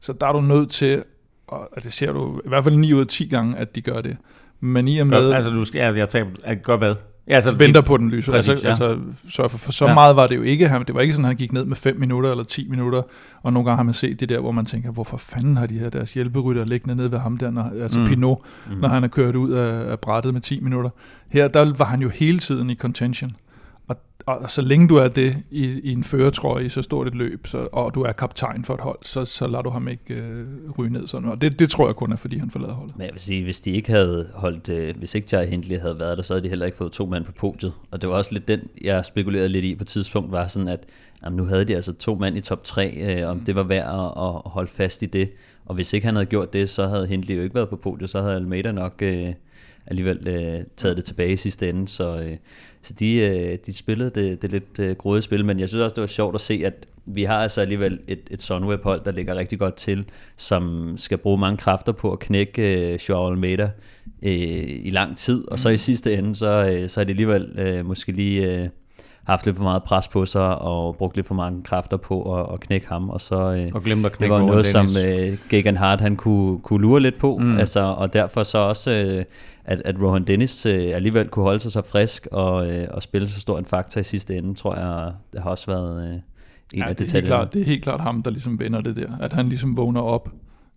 Så 0.00 0.12
der 0.12 0.26
er 0.26 0.32
du 0.32 0.40
nødt 0.40 0.70
til, 0.70 1.02
og 1.46 1.68
det 1.82 1.92
ser 1.92 2.12
du 2.12 2.40
i 2.44 2.48
hvert 2.48 2.64
fald 2.64 2.76
9 2.76 2.92
ud 2.92 3.00
af 3.00 3.06
10 3.06 3.26
gange, 3.26 3.56
at 3.56 3.74
de 3.74 3.80
gør 3.80 4.00
det. 4.00 4.16
Men 4.60 4.88
i 4.88 4.98
og 4.98 5.06
med... 5.06 5.30
Gør, 5.30 5.36
altså 5.36 5.50
du 5.50 5.64
skal, 5.64 5.78
ja, 5.78 5.92
jeg 5.92 6.08
tager, 6.08 6.26
at 6.44 6.62
gør 6.62 6.76
hvad? 6.76 6.94
Ja, 7.28 7.34
altså, 7.34 7.50
venter 7.50 7.80
på 7.80 7.96
den 7.96 8.10
lyse. 8.10 8.30
Præcis, 8.30 8.48
altså, 8.48 8.66
ja. 8.66 8.70
altså, 8.70 8.98
så 9.28 9.48
for, 9.48 9.58
for 9.58 9.72
så 9.72 9.86
ja. 9.86 9.94
meget 9.94 10.16
var 10.16 10.26
det 10.26 10.36
jo 10.36 10.42
ikke. 10.42 10.68
Han, 10.68 10.84
det 10.84 10.94
var 10.94 11.00
ikke 11.00 11.14
sådan, 11.14 11.24
at 11.24 11.28
han 11.28 11.36
gik 11.36 11.52
ned 11.52 11.64
med 11.64 11.76
5 11.76 11.96
minutter 11.98 12.30
eller 12.30 12.44
10 12.44 12.68
minutter, 12.68 13.02
og 13.42 13.52
nogle 13.52 13.66
gange 13.66 13.76
har 13.76 13.82
man 13.82 13.94
set 13.94 14.20
det 14.20 14.28
der, 14.28 14.40
hvor 14.40 14.52
man 14.52 14.64
tænker, 14.64 14.90
hvorfor 14.90 15.16
fanden 15.16 15.56
har 15.56 15.66
de 15.66 15.78
her 15.78 15.90
deres 15.90 16.12
hjælperytter 16.12 16.64
liggende 16.64 16.94
ned 16.94 17.08
ved 17.08 17.18
ham 17.18 17.38
der, 17.38 17.50
når, 17.50 17.82
altså 17.82 17.98
mm. 17.98 18.06
Pinot, 18.06 18.38
mm. 18.70 18.76
når 18.76 18.88
han 18.88 19.04
er 19.04 19.08
kørt 19.08 19.36
ud 19.36 19.50
af, 19.50 19.90
af 19.90 20.00
brættet 20.00 20.32
med 20.32 20.40
10 20.40 20.60
minutter. 20.60 20.90
Her, 21.28 21.48
der 21.48 21.72
var 21.78 21.84
han 21.84 22.02
jo 22.02 22.08
hele 22.08 22.38
tiden 22.38 22.70
i 22.70 22.74
contention 22.74 23.32
og 24.34 24.50
så 24.50 24.62
længe 24.62 24.88
du 24.88 24.96
er 24.96 25.08
det 25.08 25.36
i, 25.50 25.64
i 25.64 25.92
en 25.92 26.04
føretrøje 26.04 26.64
i 26.64 26.68
så 26.68 26.82
stort 26.82 27.06
et 27.06 27.14
løb, 27.14 27.46
så, 27.46 27.68
og 27.72 27.94
du 27.94 28.02
er 28.02 28.12
kaptajn 28.12 28.64
for 28.64 28.74
et 28.74 28.80
hold, 28.80 28.98
så, 29.02 29.24
så 29.24 29.46
lader 29.46 29.62
du 29.62 29.70
ham 29.70 29.88
ikke 29.88 30.14
øh, 30.14 30.46
ryge 30.78 30.92
ned 30.92 31.06
sådan 31.06 31.28
Og 31.28 31.40
det, 31.40 31.58
det 31.58 31.70
tror 31.70 31.88
jeg 31.88 31.96
kun 31.96 32.12
er, 32.12 32.16
fordi 32.16 32.38
han 32.38 32.50
forlader 32.50 32.74
holdet. 32.74 32.98
Men 32.98 33.06
jeg 33.06 33.12
vil 33.12 33.20
sige, 33.20 33.42
hvis 33.42 33.60
de 33.60 33.70
ikke 33.70 33.90
havde 33.90 34.30
holdt, 34.34 34.68
øh, 34.68 34.96
hvis 34.96 35.14
ikke 35.14 35.28
Jai 35.32 35.46
Hindley 35.46 35.78
havde 35.78 35.98
været 35.98 36.16
der, 36.16 36.22
så 36.22 36.34
havde 36.34 36.44
de 36.44 36.48
heller 36.48 36.66
ikke 36.66 36.78
fået 36.78 36.92
to 36.92 37.06
mand 37.06 37.24
på 37.24 37.32
podiet. 37.32 37.72
Og 37.90 38.02
det 38.02 38.10
var 38.10 38.16
også 38.16 38.32
lidt 38.32 38.48
den, 38.48 38.60
jeg 38.84 39.04
spekulerede 39.04 39.48
lidt 39.48 39.64
i 39.64 39.74
på 39.74 39.82
et 39.82 39.88
tidspunkt, 39.88 40.32
var 40.32 40.46
sådan, 40.46 40.68
at 40.68 40.80
jamen, 41.24 41.36
nu 41.36 41.44
havde 41.44 41.64
de 41.64 41.74
altså 41.74 41.92
to 41.92 42.14
mand 42.14 42.36
i 42.36 42.40
top 42.40 42.64
3, 42.64 43.20
øh, 43.20 43.30
om 43.30 43.40
det 43.40 43.54
var 43.54 43.62
værd 43.62 43.86
at, 43.86 44.24
at 44.24 44.50
holde 44.50 44.70
fast 44.70 45.02
i 45.02 45.06
det. 45.06 45.30
Og 45.66 45.74
hvis 45.74 45.92
ikke 45.92 46.06
han 46.06 46.14
havde 46.14 46.26
gjort 46.26 46.52
det, 46.52 46.70
så 46.70 46.86
havde 46.86 47.06
Hindley 47.06 47.36
jo 47.36 47.42
ikke 47.42 47.54
været 47.54 47.68
på 47.68 47.76
podiet, 47.76 48.10
så 48.10 48.20
havde 48.20 48.34
Almeida 48.34 48.72
nok... 48.72 48.94
Øh, 49.02 49.32
alligevel 49.90 50.28
øh, 50.28 50.60
taget 50.76 50.96
det 50.96 51.04
tilbage 51.04 51.32
i 51.32 51.36
sidste 51.36 51.68
ende, 51.68 51.88
så, 51.88 52.22
øh, 52.22 52.36
så 52.82 52.92
de, 52.92 53.16
øh, 53.16 53.58
de 53.66 53.72
spillede 53.72 54.10
det, 54.10 54.42
det 54.42 54.52
lidt 54.52 54.78
øh, 54.78 54.96
gråde 54.96 55.22
spil, 55.22 55.44
men 55.44 55.60
jeg 55.60 55.68
synes 55.68 55.82
også, 55.82 55.94
det 55.94 56.00
var 56.00 56.06
sjovt 56.06 56.34
at 56.34 56.40
se, 56.40 56.62
at 56.64 56.86
vi 57.06 57.24
har 57.24 57.36
altså 57.36 57.60
alligevel 57.60 58.00
et, 58.08 58.20
et 58.30 58.42
Sunweb-hold, 58.42 59.00
der 59.04 59.12
ligger 59.12 59.34
rigtig 59.34 59.58
godt 59.58 59.74
til, 59.74 60.06
som 60.36 60.94
skal 60.96 61.18
bruge 61.18 61.38
mange 61.38 61.56
kræfter 61.56 61.92
på 61.92 62.12
at 62.12 62.18
knække 62.18 62.92
øh, 62.92 62.98
Joao 63.08 63.30
Almeida 63.30 63.70
øh, 64.22 64.32
i 64.82 64.90
lang 64.90 65.16
tid, 65.16 65.48
og 65.48 65.58
så 65.58 65.68
i 65.68 65.72
mm. 65.72 65.78
sidste 65.78 66.14
ende, 66.14 66.36
så, 66.36 66.72
øh, 66.72 66.88
så 66.88 67.00
er 67.00 67.04
det 67.04 67.12
alligevel 67.12 67.54
øh, 67.58 67.86
måske 67.86 68.12
lige... 68.12 68.56
Øh, 68.56 68.68
haft 69.24 69.46
lidt 69.46 69.56
for 69.56 69.62
meget 69.62 69.82
pres 69.84 70.08
på 70.08 70.26
sig 70.26 70.58
og 70.58 70.96
brugt 70.96 71.16
lidt 71.16 71.26
for 71.26 71.34
mange 71.34 71.62
kræfter 71.62 71.96
på 71.96 72.38
at, 72.38 72.46
at 72.52 72.60
knække 72.60 72.88
ham 72.88 73.10
og 73.10 73.20
så 73.20 73.34
øh, 73.34 73.68
og 73.74 73.82
glemte 73.82 74.06
at 74.06 74.12
knække 74.12 74.34
det 74.34 74.40
var 74.40 74.46
noget 74.46 74.74
Dennis. 74.74 74.90
som 74.90 75.02
øh, 75.10 75.38
Gagan 75.48 75.76
Hart 75.76 76.00
han 76.00 76.16
kunne, 76.16 76.60
kunne 76.60 76.82
lure 76.82 77.00
lidt 77.00 77.18
på 77.18 77.36
mm. 77.40 77.58
altså, 77.58 77.80
og 77.80 78.12
derfor 78.12 78.42
så 78.42 78.58
også 78.58 78.90
øh, 78.90 79.24
at, 79.70 79.82
at 79.84 80.00
Rohan 80.00 80.24
Dennis 80.24 80.66
øh, 80.66 80.90
alligevel 80.94 81.28
kunne 81.28 81.42
holde 81.42 81.58
sig 81.58 81.72
så 81.72 81.82
frisk 81.82 82.26
og, 82.32 82.70
øh, 82.70 82.86
og 82.90 83.02
spille 83.02 83.28
så 83.28 83.40
stor 83.40 83.58
en 83.58 83.64
faktor 83.64 84.00
i 84.00 84.04
sidste 84.04 84.36
ende, 84.36 84.54
tror 84.54 84.76
jeg, 84.76 85.12
det 85.32 85.42
har 85.42 85.50
også 85.50 85.66
været 85.66 86.08
øh, 86.08 86.14
en 86.14 86.22
ja, 86.74 86.88
af 86.88 86.96
detaljerne. 86.96 87.26
Det 87.26 87.32
er, 87.32 87.36
klart, 87.36 87.52
det 87.52 87.60
er 87.60 87.64
helt 87.64 87.82
klart 87.82 88.00
ham, 88.00 88.22
der 88.22 88.30
ligesom 88.30 88.58
vender 88.58 88.80
det 88.80 88.96
der, 88.96 89.16
at 89.20 89.32
han 89.32 89.48
ligesom 89.48 89.76
vågner 89.76 90.00
op 90.00 90.28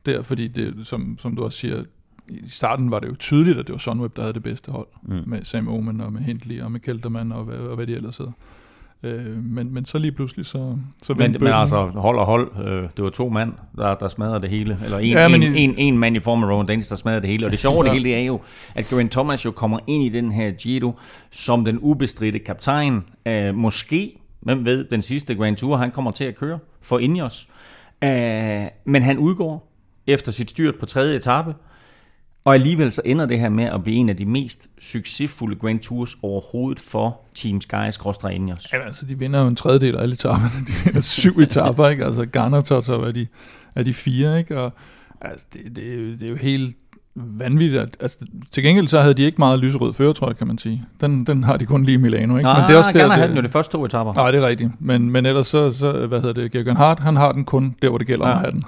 der, 0.05 0.21
fordi 0.21 0.47
det, 0.47 0.87
som, 0.87 1.17
som 1.19 1.35
du 1.35 1.43
også 1.43 1.57
siger, 1.57 1.83
i 2.29 2.47
starten 2.47 2.91
var 2.91 2.99
det 2.99 3.07
jo 3.07 3.15
tydeligt, 3.15 3.57
at 3.57 3.67
det 3.67 3.73
var 3.73 3.79
Sunweb, 3.79 4.15
der 4.15 4.21
havde 4.21 4.33
det 4.33 4.43
bedste 4.43 4.71
hold, 4.71 4.87
mm. 5.03 5.23
med 5.25 5.43
Sam 5.43 5.67
Omen 5.67 6.01
og 6.01 6.13
med 6.13 6.21
Hindley 6.21 6.61
og 6.61 6.71
med 6.71 6.79
Kelterman 6.79 7.31
og 7.31 7.43
hvad, 7.43 7.57
og 7.57 7.75
hvad 7.75 7.87
de 7.87 7.95
ellers 7.95 8.17
hedder. 8.17 8.31
Øh, 9.03 9.43
men, 9.43 9.73
men 9.73 9.85
så 9.85 9.97
lige 9.97 10.11
pludselig 10.11 10.45
så, 10.45 10.77
så 11.03 11.13
men, 11.17 11.35
men 11.39 11.53
altså 11.53 11.85
hold 11.85 12.19
og 12.19 12.25
hold, 12.25 12.51
øh, 12.67 12.89
det 12.97 13.03
var 13.03 13.09
to 13.09 13.29
mand, 13.29 13.53
der, 13.77 13.95
der 13.95 14.07
smadrede 14.07 14.39
det 14.39 14.49
hele, 14.49 14.77
eller 14.83 14.99
en, 14.99 15.11
ja, 15.11 15.27
en, 15.27 15.43
i, 15.43 15.59
en, 15.63 15.75
en 15.77 15.97
mand 15.97 16.15
i 16.15 16.19
form 16.19 16.43
af 16.43 16.47
Rowan 16.47 16.67
Dennis, 16.67 16.87
der 16.87 16.95
smadrede 16.95 17.21
det 17.21 17.29
hele, 17.29 17.45
og 17.45 17.51
det 17.51 17.59
sjove 17.59 17.77
ja. 17.77 17.83
det 17.83 17.91
hele 17.91 18.09
det 18.09 18.15
er 18.15 18.25
jo, 18.25 18.41
at 18.75 18.85
Geraint 18.85 19.11
Thomas 19.11 19.45
jo 19.45 19.51
kommer 19.51 19.79
ind 19.87 20.03
i 20.03 20.09
den 20.09 20.31
her 20.31 20.51
Giro 20.51 20.91
som 21.31 21.65
den 21.65 21.79
ubestridte 21.81 22.39
kaptajn, 22.39 23.03
øh, 23.25 23.55
måske, 23.55 24.19
hvem 24.39 24.65
ved, 24.65 24.83
den 24.83 25.01
sidste 25.01 25.35
Grand 25.35 25.57
Tour, 25.57 25.77
han 25.77 25.91
kommer 25.91 26.11
til 26.11 26.23
at 26.23 26.35
køre 26.35 26.59
for 26.81 26.99
Ineos, 26.99 27.47
øh, 28.03 28.09
men 28.85 29.03
han 29.03 29.17
udgår 29.17 29.73
efter 30.07 30.31
sit 30.31 30.49
styrt 30.49 30.75
på 30.79 30.85
tredje 30.85 31.15
etape, 31.15 31.53
og 32.45 32.53
alligevel 32.53 32.91
så 32.91 33.01
ender 33.05 33.25
det 33.25 33.39
her 33.39 33.49
med 33.49 33.63
at 33.63 33.83
blive 33.83 33.97
en 33.97 34.09
af 34.09 34.17
de 34.17 34.25
mest 34.25 34.69
succesfulde 34.79 35.55
Grand 35.55 35.79
Tours 35.79 36.17
overhovedet 36.21 36.79
for 36.79 37.21
Team 37.35 37.61
Sky 37.61 37.91
Ineos. 38.31 38.73
Ja, 38.73 38.85
altså 38.85 39.05
de 39.05 39.19
vinder 39.19 39.41
jo 39.41 39.47
en 39.47 39.55
tredjedel 39.55 39.95
af 39.95 40.01
alle 40.01 40.13
etaperne. 40.13 40.49
De 40.67 40.73
vinder 40.85 41.01
syv 41.01 41.39
etaper, 41.39 41.87
ikke? 41.89 42.05
Altså 42.05 42.25
Garner 42.25 42.61
er 43.07 43.11
de, 43.11 43.27
er 43.75 43.83
de 43.83 43.93
fire, 43.93 44.39
ikke? 44.39 44.59
Og 44.59 44.73
altså, 45.21 45.45
det, 45.53 45.75
det, 45.75 46.19
det 46.19 46.25
er 46.25 46.29
jo 46.29 46.35
helt 46.35 46.75
vanvittigt. 47.15 47.97
Altså, 47.99 48.17
til 48.51 48.63
gengæld 48.63 48.87
så 48.87 49.01
havde 49.01 49.13
de 49.13 49.23
ikke 49.23 49.35
meget 49.39 49.59
lyserød 49.59 49.93
føretrøje, 49.93 50.33
kan 50.33 50.47
man 50.47 50.57
sige. 50.57 50.85
Den, 51.01 51.23
den 51.23 51.43
har 51.43 51.57
de 51.57 51.65
kun 51.65 51.83
lige 51.83 51.93
i 51.93 51.97
Milano. 51.97 52.37
Ikke? 52.37 52.49
Ah, 52.49 52.57
men 52.57 52.67
det 52.67 52.73
er 52.73 52.77
også 52.77 52.91
der, 52.91 53.11
havde 53.11 53.27
den 53.27 53.35
jo 53.35 53.41
de 53.41 53.49
første 53.49 53.71
to 53.71 53.85
etapper. 53.85 54.13
Nej, 54.13 54.31
det 54.31 54.43
er 54.43 54.47
rigtigt. 54.47 54.71
Men, 54.79 55.11
men 55.11 55.25
ellers 55.25 55.47
så, 55.47 55.71
så 55.71 56.07
hvad 56.07 56.21
hedder 56.21 56.41
det, 56.41 56.51
Gergen 56.51 56.77
Hart, 56.77 56.99
han 56.99 57.15
har 57.15 57.31
den 57.31 57.45
kun 57.45 57.75
der, 57.81 57.89
hvor 57.89 57.97
det 57.97 58.07
gælder 58.07 58.27
ja. 58.27 58.33
om 58.33 58.37
at 58.37 58.41
have 58.41 58.51
den. 58.51 58.63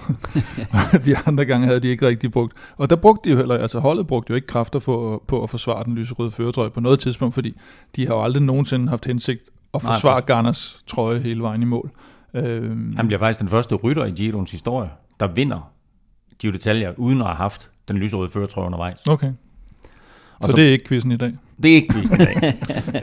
de 1.06 1.18
andre 1.26 1.46
gange 1.46 1.68
havde 1.68 1.80
de 1.80 1.88
ikke 1.88 2.08
rigtig 2.08 2.32
brugt. 2.32 2.54
Og 2.78 2.90
der 2.90 2.96
brugte 2.96 3.30
de 3.30 3.34
jo 3.34 3.38
heller, 3.38 3.58
altså 3.58 3.80
holdet 3.80 4.08
brugte 4.08 4.32
jo 4.32 4.36
ikke 4.36 4.48
kræfter 4.48 4.80
på, 4.80 5.24
på 5.28 5.44
at 5.44 5.50
forsvare 5.50 5.84
den 5.84 5.96
lyserøde 5.96 6.32
føretrøje 6.32 6.70
på 6.70 6.80
noget 6.80 7.00
tidspunkt, 7.00 7.34
fordi 7.34 7.54
de 7.96 8.08
har 8.08 8.16
jo 8.16 8.24
aldrig 8.24 8.44
nogensinde 8.44 8.90
haft 8.90 9.06
hensigt 9.06 9.42
at 9.74 9.82
forsvare 9.82 10.22
Garners 10.22 10.84
trøje 10.88 11.20
hele 11.20 11.42
vejen 11.42 11.62
i 11.62 11.66
mål. 11.66 11.92
Øh, 12.34 12.96
Han 12.98 13.08
bliver 13.08 13.20
faktisk 13.20 13.40
den 13.40 13.48
første 13.48 13.76
rytter 13.76 14.06
i 14.06 14.12
Giroens 14.12 14.52
historie, 14.52 14.90
der 15.20 15.28
vinder 15.28 15.72
Giro 16.40 16.54
d'Italia, 16.54 16.96
uden 16.98 17.22
at 17.22 17.28
have 17.28 17.36
haft 17.36 17.72
den 17.88 17.98
lyserøde 17.98 18.30
føretrøje 18.30 18.66
undervejs. 18.66 19.08
Okay. 19.08 19.32
Og 20.40 20.46
så, 20.46 20.52
så 20.52 20.58
det 20.58 20.68
er 20.68 20.72
ikke 20.72 20.86
quizzen 20.88 21.12
i 21.12 21.18
dag? 21.18 21.34
Det 21.64 21.72
er 21.72 21.76
ikke 21.76 21.94
quizzen 21.94 22.22
i 22.22 22.26
dag. 22.26 22.54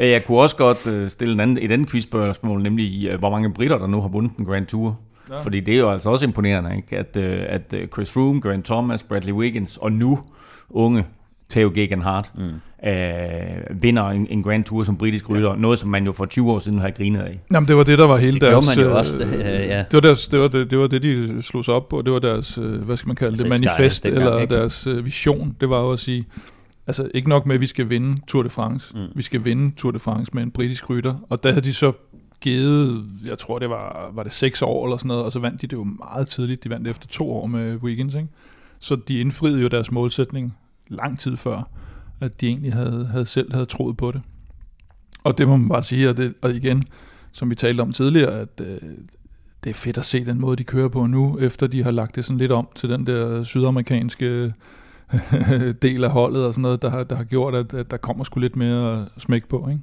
Jeg 0.13 0.25
kunne 0.25 0.39
også 0.39 0.57
godt 0.57 0.87
øh, 0.87 1.11
stille 1.11 1.35
en 1.35 1.41
anden, 1.41 1.59
et 1.61 1.73
andet 1.73 1.89
quizspørgsmål, 1.91 2.63
nemlig 2.63 3.07
øh, 3.07 3.19
hvor 3.19 3.31
mange 3.31 3.53
britter, 3.53 3.79
der 3.79 3.87
nu 3.87 4.01
har 4.01 4.09
vundet 4.09 4.37
den 4.37 4.45
Grand 4.45 4.67
Tour. 4.67 4.99
Ja. 5.31 5.41
Fordi 5.41 5.61
det 5.61 5.75
er 5.75 5.79
jo 5.79 5.91
altså 5.91 6.11
også 6.11 6.27
imponerende, 6.27 6.77
ikke? 6.77 6.99
At, 6.99 7.17
øh, 7.17 7.45
at 7.49 7.75
Chris 7.93 8.11
Froome, 8.11 8.41
Grant 8.41 8.65
Thomas, 8.65 9.03
Bradley 9.03 9.33
Wiggins 9.33 9.77
og 9.77 9.93
nu 9.93 10.19
unge 10.71 11.07
Theo 11.51 11.69
Geoghegan 11.75 12.03
Hart 12.03 12.33
mm. 12.35 12.51
Øh, 12.87 13.83
vinder 13.83 14.09
en, 14.09 14.27
en 14.31 14.43
Grand 14.43 14.65
Tour 14.65 14.85
som 14.85 14.97
britisk 14.97 15.31
rytter. 15.31 15.51
Ja. 15.51 15.57
Noget, 15.57 15.79
som 15.79 15.91
man 15.91 16.05
jo 16.05 16.13
for 16.13 16.27
20 16.27 16.53
år 16.53 16.59
siden 16.59 16.79
har 16.79 16.91
grinet 16.91 17.21
af. 17.21 17.41
Jamen, 17.53 17.69
det 17.69 17.77
var 17.77 17.83
det, 17.83 17.99
der 17.99 18.07
var 18.07 18.17
hele 18.17 18.33
det 18.33 18.41
deres... 18.41 18.67
Det 18.67 18.77
man 18.79 18.87
jo 18.87 18.99
også. 18.99 19.19
Det, 19.19 19.39
ja. 19.39 19.79
det, 19.79 19.93
var 19.93 20.01
deres, 20.01 20.29
det, 20.29 20.41
var 20.41 20.49
det, 20.49 20.71
det 20.71 20.79
var 20.79 20.87
det, 20.87 21.03
de 21.03 21.43
slog 21.43 21.65
sig 21.65 21.75
op 21.75 21.89
på. 21.89 22.03
Det 22.03 22.13
var 22.13 22.19
deres, 22.19 22.55
hvad 22.55 22.97
skal 22.97 23.09
man 23.09 23.17
kalde 23.17 23.37
det, 23.37 23.45
altså, 23.45 23.61
manifest, 23.61 24.05
det 24.05 24.15
eller 24.15 24.39
ikke? 24.39 24.55
deres 24.55 24.89
vision. 25.03 25.57
Det 25.61 25.71
var 25.71 25.81
jo 25.81 25.93
at 25.93 25.99
sige, 25.99 26.27
altså 26.87 27.11
ikke 27.15 27.29
nok 27.29 27.47
med, 27.47 27.55
at 27.55 27.61
vi 27.61 27.67
skal 27.67 27.89
vinde 27.89 28.21
Tour 28.27 28.43
de 28.43 28.49
France. 28.49 28.97
Mm. 28.97 29.07
Vi 29.15 29.23
skal 29.23 29.45
vinde 29.45 29.75
Tour 29.77 29.91
de 29.93 29.99
France 29.99 30.31
med 30.35 30.43
en 30.43 30.51
britisk 30.51 30.91
rytter. 30.91 31.15
Og 31.31 31.43
der 31.43 31.49
havde 31.49 31.65
de 31.65 31.75
så 31.75 31.93
givet, 32.41 33.05
jeg 33.27 33.39
tror 33.39 33.59
det 33.59 33.71
var, 33.71 34.11
var 34.15 34.23
det 34.23 34.33
seks 34.33 34.63
år 34.63 34.85
eller 34.87 34.97
sådan 34.97 35.09
noget, 35.09 35.25
og 35.25 35.33
så 35.33 35.39
vandt 35.39 35.63
de 35.63 35.67
det 35.67 35.77
jo 35.77 35.85
meget 35.85 36.29
tidligt. 36.29 36.65
De 36.65 36.71
vandt 36.71 36.89
efter 36.89 37.09
to 37.09 37.33
år 37.33 37.47
med 37.47 37.77
Wiggins, 37.77 38.15
ikke? 38.15 38.29
Så 38.79 38.97
de 39.09 39.21
indfriede 39.21 39.63
jo 39.63 39.69
deres 39.69 39.93
målsætning 39.93 40.57
lang 40.89 41.19
tid 41.19 41.37
før, 41.37 41.69
at 42.23 42.41
de 42.41 42.47
egentlig 42.47 42.73
havde, 42.73 43.07
havde 43.07 43.27
selv 43.27 43.53
havde 43.53 43.67
troet 43.67 43.97
på 43.97 44.13
det. 44.13 44.23
Og 45.25 45.39
det 45.39 45.49
må 45.49 45.57
man 45.57 45.69
bare 45.69 45.83
sige, 45.83 46.09
og, 46.09 46.17
det, 46.17 46.35
og 46.43 46.51
igen, 46.51 46.85
som 47.33 47.51
vi 47.51 47.55
talte 47.55 47.81
om 47.81 47.93
tidligere, 47.93 48.41
at 48.41 48.61
øh, 48.61 48.79
det 49.65 49.71
er 49.71 49.75
fedt 49.75 49.99
at 49.99 50.05
se 50.05 50.25
den 50.25 50.41
måde, 50.41 50.57
de 50.57 50.65
kører 50.65 50.89
på 50.89 51.07
nu, 51.07 51.39
efter 51.39 51.67
de 51.67 51.83
har 51.83 51.91
lagt 51.91 52.17
det 52.17 52.25
sådan 52.25 52.39
lidt 52.39 52.53
om 52.53 52.69
til 52.75 52.89
den 52.89 53.07
der 53.07 53.43
sydamerikanske 53.43 54.55
del 55.83 56.05
af 56.05 56.11
holdet 56.11 56.47
og 56.47 56.55
sådan 56.55 56.63
noget, 56.63 56.83
der 56.83 56.91
har, 56.91 57.05
der 57.05 57.17
har 57.17 57.25
gjort, 57.25 57.55
at, 57.55 57.75
at 57.75 57.91
der 57.91 57.97
kommer 57.97 58.25
sgu 58.25 58.41
lidt 58.41 58.57
mere 58.57 59.07
smæk 59.19 59.49
på, 59.49 59.69
ikke? 59.69 59.81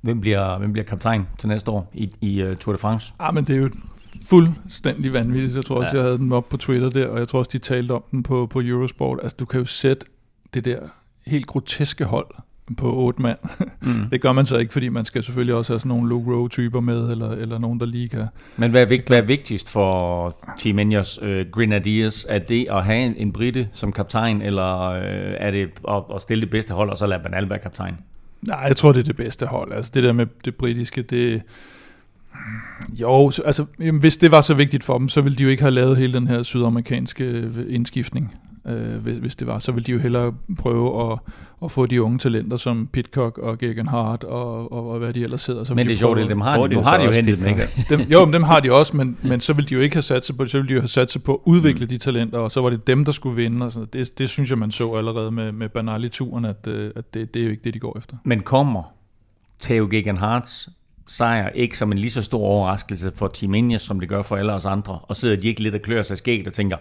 Hvem 0.00 0.20
bliver, 0.20 0.58
hvem 0.58 0.72
bliver 0.72 0.84
kaptajn 0.84 1.26
til 1.38 1.48
næste 1.48 1.70
år 1.70 1.90
i, 1.94 2.10
i 2.20 2.42
uh, 2.42 2.56
Tour 2.56 2.72
de 2.72 2.78
France? 2.78 3.12
Ah, 3.18 3.34
men 3.34 3.44
det 3.44 3.56
er 3.56 3.60
jo 3.60 3.70
fuldstændig 4.28 5.12
vanvittigt. 5.12 5.56
Jeg 5.56 5.64
tror 5.64 5.76
også, 5.76 5.90
ja. 5.90 5.96
jeg 5.96 6.02
havde 6.02 6.18
den 6.18 6.32
op 6.32 6.48
på 6.48 6.56
Twitter 6.56 6.90
der, 6.90 7.06
og 7.06 7.18
jeg 7.18 7.28
tror 7.28 7.38
også, 7.38 7.50
de 7.52 7.58
talte 7.58 7.92
om 7.92 8.02
den 8.10 8.22
på, 8.22 8.46
på 8.46 8.60
Eurosport. 8.64 9.18
Altså, 9.22 9.36
du 9.40 9.44
kan 9.44 9.60
jo 9.60 9.66
sætte 9.66 10.06
det 10.54 10.64
der 10.64 10.80
helt 11.28 11.46
groteske 11.46 12.04
hold 12.04 12.26
på 12.76 12.92
otte 12.92 13.22
mand. 13.22 13.38
Mm. 13.80 14.04
det 14.12 14.20
gør 14.20 14.32
man 14.32 14.46
så 14.46 14.56
ikke, 14.56 14.72
fordi 14.72 14.88
man 14.88 15.04
skal 15.04 15.22
selvfølgelig 15.22 15.54
også 15.54 15.72
have 15.72 15.80
sådan 15.80 15.88
nogle 15.88 16.08
Luke 16.08 16.30
Rowe-typer 16.30 16.80
med, 16.80 17.10
eller, 17.10 17.30
eller 17.30 17.58
nogen, 17.58 17.80
der 17.80 17.86
lige 17.86 18.08
kan... 18.08 18.26
Men 18.56 18.70
hvad 18.70 18.82
er, 18.82 18.86
vigt, 18.86 19.06
hvad 19.06 19.18
er 19.18 19.22
vigtigst 19.22 19.70
for 19.70 20.36
Team 20.58 20.78
Ineos 20.78 21.22
uh, 21.22 21.28
Grenadiers? 21.52 22.26
Er 22.28 22.38
det 22.38 22.66
at 22.70 22.84
have 22.84 22.98
en, 22.98 23.14
en 23.16 23.32
britte 23.32 23.68
som 23.72 23.92
kaptajn, 23.92 24.42
eller 24.42 24.90
uh, 24.90 25.46
er 25.46 25.50
det 25.50 25.68
at, 25.88 26.02
at 26.14 26.22
stille 26.22 26.40
det 26.40 26.50
bedste 26.50 26.74
hold, 26.74 26.90
og 26.90 26.98
så 26.98 27.06
lade 27.06 27.22
Bernal 27.22 27.48
være 27.48 27.58
kaptajn? 27.58 27.94
Nej, 28.42 28.58
jeg 28.58 28.76
tror, 28.76 28.92
det 28.92 29.00
er 29.00 29.04
det 29.04 29.16
bedste 29.16 29.46
hold. 29.46 29.72
Altså 29.72 29.90
det 29.94 30.02
der 30.02 30.12
med 30.12 30.26
det 30.44 30.54
britiske, 30.54 31.02
det 31.02 31.42
jo, 33.00 33.32
altså 33.44 33.64
jamen, 33.80 34.00
hvis 34.00 34.16
det 34.16 34.30
var 34.30 34.40
så 34.40 34.54
vigtigt 34.54 34.84
for 34.84 34.98
dem, 34.98 35.08
så 35.08 35.20
ville 35.20 35.36
de 35.36 35.42
jo 35.42 35.48
ikke 35.48 35.62
have 35.62 35.74
lavet 35.74 35.96
hele 35.96 36.12
den 36.12 36.28
her 36.28 36.42
sydamerikanske 36.42 37.24
øh, 37.24 37.54
indskiftning. 37.68 38.34
Øh, 38.66 39.18
hvis 39.20 39.36
det 39.36 39.46
var, 39.46 39.58
så 39.58 39.72
ville 39.72 39.84
de 39.84 39.92
jo 39.92 39.98
hellere 39.98 40.34
prøve 40.58 41.12
at, 41.12 41.18
at 41.64 41.70
få 41.70 41.86
de 41.86 42.02
unge 42.02 42.18
talenter 42.18 42.56
som 42.56 42.88
Pitcock 42.92 43.38
og 43.38 43.58
Gegenhardt 43.58 44.24
og, 44.24 44.72
og, 44.72 44.90
og 44.90 44.98
hvad 44.98 45.12
de 45.12 45.22
ellers 45.22 45.46
hedder. 45.46 45.64
Så 45.64 45.74
men 45.74 45.86
det 45.86 45.92
er 45.92 45.96
sjovt, 45.96 46.18
dem 46.28 46.40
har 46.40 46.66
de, 46.66 46.74
nu 46.74 46.80
har 46.80 46.98
de 46.98 47.04
jo 47.04 47.10
hentet 47.10 47.38
dem, 47.38 47.46
ikke? 47.46 47.68
Dem, 47.88 48.00
jo, 48.00 48.24
men 48.24 48.34
dem 48.34 48.42
har 48.42 48.60
de 48.60 48.72
også, 48.72 48.96
men, 48.96 49.18
men 49.22 49.40
så 49.40 49.52
ville 49.52 49.68
de 49.68 49.74
jo 49.74 49.80
ikke 49.80 49.96
have 49.96 50.02
sat 50.02 50.26
sig 50.26 50.36
på 50.36 50.44
det, 50.44 50.50
så 50.50 50.58
ville 50.58 50.68
de 50.68 50.74
jo 50.74 50.80
have 50.80 50.88
sat 50.88 51.10
sig 51.10 51.22
på 51.22 51.34
at 51.34 51.40
udvikle 51.44 51.84
mm. 51.84 51.88
de 51.88 51.98
talenter, 51.98 52.38
og 52.38 52.50
så 52.50 52.60
var 52.60 52.70
det 52.70 52.86
dem, 52.86 53.04
der 53.04 53.12
skulle 53.12 53.36
vinde. 53.36 53.66
Og 53.66 53.72
sådan. 53.72 53.88
Det, 53.92 54.18
det 54.18 54.28
synes 54.30 54.50
jeg, 54.50 54.58
man 54.58 54.70
så 54.70 54.94
allerede 54.94 55.30
med, 55.30 55.52
med 55.52 55.68
Bernal-turen, 55.68 56.44
at, 56.44 56.66
øh, 56.66 56.90
at 56.96 57.14
det, 57.14 57.34
det 57.34 57.40
er 57.40 57.44
jo 57.44 57.50
ikke 57.50 57.64
det, 57.64 57.74
de 57.74 57.78
går 57.78 57.98
efter. 57.98 58.16
Men 58.24 58.40
kommer 58.40 58.82
Theo 59.60 59.88
Gegenhardts 59.90 60.68
sejr 61.08 61.48
ikke 61.48 61.78
som 61.78 61.92
en 61.92 61.98
lige 61.98 62.10
så 62.10 62.22
stor 62.22 62.38
overraskelse 62.38 63.12
for 63.14 63.28
Team 63.28 63.54
Ineos, 63.54 63.82
som 63.82 64.00
det 64.00 64.08
gør 64.08 64.22
for 64.22 64.36
alle 64.36 64.52
os 64.52 64.64
andre, 64.64 64.98
og 65.02 65.16
sidder 65.16 65.36
de 65.36 65.48
ikke 65.48 65.62
lidt 65.62 65.74
og 65.74 65.80
klør 65.80 66.02
sig 66.02 66.18
skægt 66.18 66.46
og 66.46 66.52
tænker, 66.52 66.76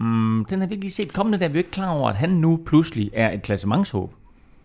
mm, 0.00 0.44
den 0.50 0.60
har 0.60 0.66
vi 0.66 0.74
ikke 0.74 0.84
lige 0.84 0.92
set 0.92 1.12
kommende, 1.12 1.38
der 1.38 1.44
er 1.44 1.48
vi 1.48 1.58
ikke 1.58 1.70
klar 1.70 1.90
over, 1.90 2.10
at 2.10 2.16
han 2.16 2.30
nu 2.30 2.60
pludselig 2.66 3.10
er 3.12 3.30
et 3.30 3.42
klassementshåb. 3.42 4.14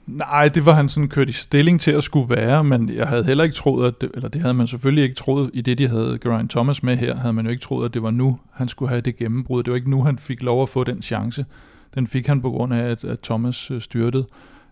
Nej, 0.07 0.48
det 0.48 0.65
var 0.65 0.74
han 0.74 0.89
sådan 0.89 1.09
kørt 1.09 1.29
i 1.29 1.33
stilling 1.33 1.81
til 1.81 1.91
at 1.91 2.03
skulle 2.03 2.36
være, 2.36 2.63
men 2.63 2.89
jeg 2.89 3.07
havde 3.07 3.24
heller 3.24 3.43
ikke 3.43 3.55
troet, 3.55 3.88
at 3.88 4.01
det, 4.01 4.12
eller 4.13 4.29
det 4.29 4.41
havde 4.41 4.53
man 4.53 4.67
selvfølgelig 4.67 5.03
ikke 5.03 5.15
troet, 5.15 5.51
i 5.53 5.62
det 5.62 5.77
de 5.77 5.88
havde 5.88 6.19
Geraint 6.24 6.51
Thomas 6.51 6.83
med 6.83 6.98
her, 6.98 7.15
havde 7.15 7.33
man 7.33 7.45
jo 7.45 7.51
ikke 7.51 7.62
troet, 7.62 7.86
at 7.86 7.93
det 7.93 8.03
var 8.03 8.12
nu, 8.12 8.39
han 8.53 8.67
skulle 8.67 8.89
have 8.89 9.01
det 9.01 9.15
gennembrud. 9.15 9.63
Det 9.63 9.71
var 9.71 9.75
ikke 9.75 9.89
nu, 9.89 10.03
han 10.03 10.17
fik 10.17 10.43
lov 10.43 10.62
at 10.62 10.69
få 10.69 10.83
den 10.83 11.01
chance. 11.01 11.45
Den 11.95 12.07
fik 12.07 12.27
han 12.27 12.41
på 12.41 12.51
grund 12.51 12.74
af, 12.74 12.91
at, 12.91 13.03
at 13.03 13.19
Thomas 13.19 13.71
øh, 13.71 13.81
styrtede. 13.81 14.27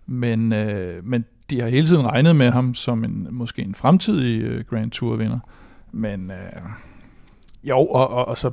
Men, 0.05 0.53
øh, 0.53 1.05
men 1.05 1.25
de 1.49 1.61
har 1.61 1.67
hele 1.67 1.87
tiden 1.87 2.07
regnet 2.07 2.35
med 2.35 2.51
ham 2.51 2.73
som 2.73 3.03
en 3.03 3.27
måske 3.31 3.61
en 3.61 3.75
fremtidig 3.75 4.41
øh, 4.41 4.65
Grand 4.65 4.91
Tour 4.91 5.15
vinder. 5.15 5.39
Men 5.91 6.31
øh, 6.31 6.61
jo, 7.63 7.77
og, 7.77 8.09
og, 8.09 8.27
og 8.27 8.37
så 8.37 8.51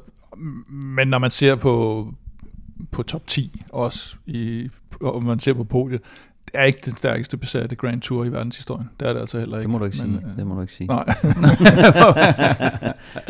men 0.70 1.08
når 1.08 1.18
man 1.18 1.30
ser 1.30 1.54
på 1.54 2.06
på 2.90 3.02
top 3.02 3.26
10 3.26 3.62
også 3.72 4.16
i 4.26 4.68
og 5.00 5.22
man 5.22 5.40
ser 5.40 5.52
på 5.52 5.64
podiet, 5.64 6.00
det 6.44 6.60
er 6.60 6.64
ikke 6.64 6.78
den 6.84 6.96
stærkeste 6.96 7.36
besatte 7.36 7.76
Grand 7.76 8.00
Tour 8.00 8.24
i 8.24 8.28
verdenshistorien. 8.28 8.90
Det 9.00 9.08
er 9.08 9.12
det 9.12 9.20
altså 9.20 9.38
heller 9.38 9.58
ikke. 9.58 9.62
Det 9.62 9.70
må 9.70 9.78
du 9.78 9.84
ikke 9.84 9.96
men, 10.02 10.16
sige. 10.16 10.26
Øh, 10.30 10.36
det 10.36 10.46
må 10.46 10.54
du 10.54 10.60
ikke 10.60 10.72
sige. 10.72 10.86
Nej. 10.86 11.04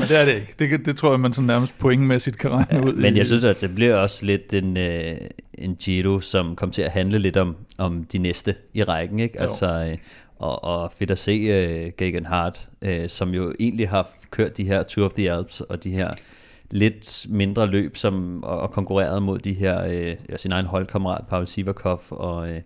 det 0.09 0.21
er 0.21 0.25
det 0.25 0.35
ikke. 0.35 0.55
Det, 0.59 0.87
det 0.87 0.97
tror 0.97 1.11
jeg, 1.11 1.21
man 1.21 1.33
sådan 1.33 1.47
nærmest 1.47 1.79
pointmæssigt 1.79 2.39
kan 2.39 2.51
regne 2.51 2.67
ja, 2.73 2.81
ud. 2.81 2.93
Men 2.93 3.17
jeg 3.17 3.27
synes, 3.27 3.45
at 3.45 3.61
det 3.61 3.75
bliver 3.75 3.97
også 3.97 4.27
lidt 4.27 4.55
en, 4.55 4.77
øh, 4.77 5.17
en 5.55 5.75
Giro, 5.75 6.21
som 6.21 6.57
kommer 6.57 6.73
til 6.73 6.83
at 6.83 6.91
handle 6.91 7.19
lidt 7.19 7.37
om, 7.37 7.57
om 7.79 8.05
de 8.05 8.19
næste 8.19 8.55
i 8.75 8.83
rækken. 8.83 9.19
Ikke? 9.19 9.41
Altså, 9.41 9.89
øh, 9.91 9.97
og, 10.39 10.65
og 10.65 10.93
fedt 10.99 11.11
at 11.11 11.19
se 11.19 11.33
uh, 11.33 11.93
Gagan 11.97 12.27
Hart, 12.27 12.69
uh, 12.83 12.91
som 13.09 13.35
jo 13.35 13.55
egentlig 13.61 13.89
har 13.89 14.11
kørt 14.31 14.57
de 14.57 14.65
her 14.65 14.83
Tour 14.83 15.07
of 15.07 15.13
the 15.13 15.33
Alps 15.33 15.61
og 15.61 15.85
de 15.85 15.91
her 15.91 16.15
lidt 16.71 17.27
mindre 17.31 17.67
løb, 17.67 17.97
som 17.97 18.45
og, 18.45 18.61
og 18.61 18.71
konkurreret 18.71 19.23
mod 19.23 19.39
de 19.39 19.53
her, 19.53 19.85
øh, 19.85 20.37
sin 20.37 20.53
egen 20.53 20.67
holdkammerat 20.67 21.27
Pavel 21.27 21.47
Sivakov 21.47 22.01
og, 22.11 22.51
øh, 22.51 22.61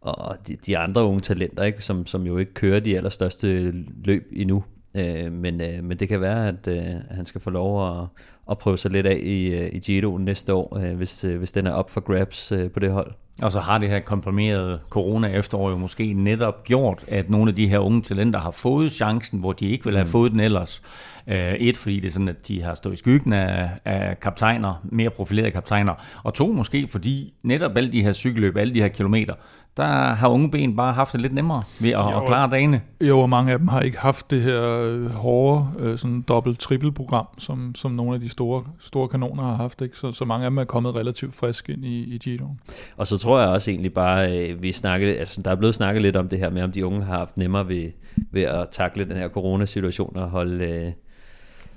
og 0.00 0.36
de, 0.48 0.56
de 0.56 0.78
andre 0.78 1.04
unge 1.04 1.20
talenter, 1.20 1.62
ikke? 1.62 1.84
Som, 1.84 2.06
som 2.06 2.26
jo 2.26 2.38
ikke 2.38 2.54
kører 2.54 2.80
de 2.80 2.96
allerstørste 2.96 3.72
løb 4.04 4.32
endnu. 4.32 4.64
Uh, 4.98 5.32
men, 5.32 5.60
uh, 5.60 5.84
men 5.84 5.98
det 5.98 6.08
kan 6.08 6.20
være, 6.20 6.48
at 6.48 6.68
uh, 6.68 7.14
han 7.16 7.24
skal 7.24 7.40
få 7.40 7.50
lov 7.50 8.00
at, 8.00 8.06
at 8.50 8.58
prøve 8.58 8.76
sig 8.76 8.90
lidt 8.90 9.06
af 9.06 9.20
i, 9.22 9.54
uh, 9.54 9.66
i 9.72 9.78
Giro 9.78 10.18
næste 10.18 10.54
år, 10.54 10.76
uh, 10.76 10.96
hvis, 10.96 11.24
uh, 11.24 11.36
hvis 11.36 11.52
den 11.52 11.66
er 11.66 11.72
op 11.72 11.90
for 11.90 12.00
grabs 12.00 12.52
uh, 12.52 12.70
på 12.70 12.80
det 12.80 12.92
hold. 12.92 13.12
Og 13.42 13.52
så 13.52 13.60
har 13.60 13.78
det 13.78 13.88
her 13.88 14.00
komprimerede 14.00 14.80
corona 14.90 15.28
efterår 15.28 15.70
jo 15.70 15.76
måske 15.76 16.12
netop 16.12 16.64
gjort, 16.64 17.04
at 17.08 17.30
nogle 17.30 17.50
af 17.50 17.54
de 17.54 17.68
her 17.68 17.78
unge 17.78 18.02
talenter 18.02 18.40
har 18.40 18.50
fået 18.50 18.92
chancen, 18.92 19.40
hvor 19.40 19.52
de 19.52 19.68
ikke 19.68 19.84
ville 19.84 19.98
have 19.98 20.04
mm. 20.04 20.10
fået 20.10 20.32
den 20.32 20.40
ellers. 20.40 20.82
Uh, 21.26 21.34
et, 21.34 21.76
fordi 21.76 22.00
det 22.00 22.08
er 22.08 22.12
sådan, 22.12 22.28
at 22.28 22.48
de 22.48 22.62
har 22.62 22.74
stået 22.74 22.94
i 22.94 22.96
skyggen 22.96 23.32
af, 23.32 23.70
af 23.84 24.20
kaptajner, 24.20 24.74
mere 24.84 25.10
profilerede 25.10 25.50
kaptajner. 25.50 25.94
Og 26.22 26.34
to, 26.34 26.52
måske 26.52 26.86
fordi 26.86 27.34
netop 27.42 27.76
alle 27.76 27.92
de 27.92 28.02
her 28.02 28.12
cykelløb, 28.12 28.56
alle 28.56 28.74
de 28.74 28.80
her 28.80 28.88
kilometer, 28.88 29.34
der 29.78 30.14
har 30.14 30.28
unge 30.28 30.50
ben 30.50 30.76
bare 30.76 30.92
haft 30.92 31.12
det 31.12 31.20
lidt 31.20 31.34
nemmere 31.34 31.62
ved 31.80 31.90
at, 31.90 31.98
jo, 31.98 32.20
at 32.20 32.26
klare 32.26 32.50
dagene. 32.50 32.80
Jo, 33.00 33.20
og 33.20 33.30
mange 33.30 33.52
af 33.52 33.58
dem 33.58 33.68
har 33.68 33.80
ikke 33.80 33.98
haft 33.98 34.30
det 34.30 34.42
her 34.42 34.80
øh, 34.80 35.10
hårde 35.10 35.66
øh, 35.78 35.98
sådan 35.98 36.24
dobbelt-trippel 36.28 36.92
program, 36.92 37.26
som, 37.38 37.74
som 37.74 37.90
nogle 37.90 38.14
af 38.14 38.20
de 38.20 38.28
store, 38.28 38.64
store 38.80 39.08
kanoner 39.08 39.42
har 39.42 39.54
haft. 39.54 39.82
Ikke? 39.82 39.96
Så, 39.96 40.12
så 40.12 40.24
mange 40.24 40.44
af 40.44 40.50
dem 40.50 40.58
er 40.58 40.64
kommet 40.64 40.94
relativt 40.94 41.34
frisk 41.34 41.68
ind 41.68 41.84
i, 41.84 42.14
i 42.14 42.18
Giro. 42.18 42.48
Og 42.96 43.06
så 43.06 43.18
tror 43.18 43.40
jeg 43.40 43.48
også 43.48 43.70
egentlig 43.70 43.94
bare, 43.94 44.50
øh, 44.50 44.62
vi 44.62 44.72
snakkede, 44.72 45.16
altså, 45.16 45.42
der 45.42 45.50
er 45.50 45.56
blevet 45.56 45.74
snakket 45.74 46.02
lidt 46.02 46.16
om 46.16 46.28
det 46.28 46.38
her 46.38 46.50
med, 46.50 46.62
om 46.62 46.72
de 46.72 46.86
unge 46.86 47.04
har 47.04 47.18
haft 47.18 47.38
nemmere 47.38 47.68
ved, 47.68 47.90
ved 48.32 48.42
at 48.42 48.66
takle 48.70 49.04
den 49.04 49.16
her 49.16 49.28
coronasituation 49.28 50.16
og 50.16 50.30
holde... 50.30 50.92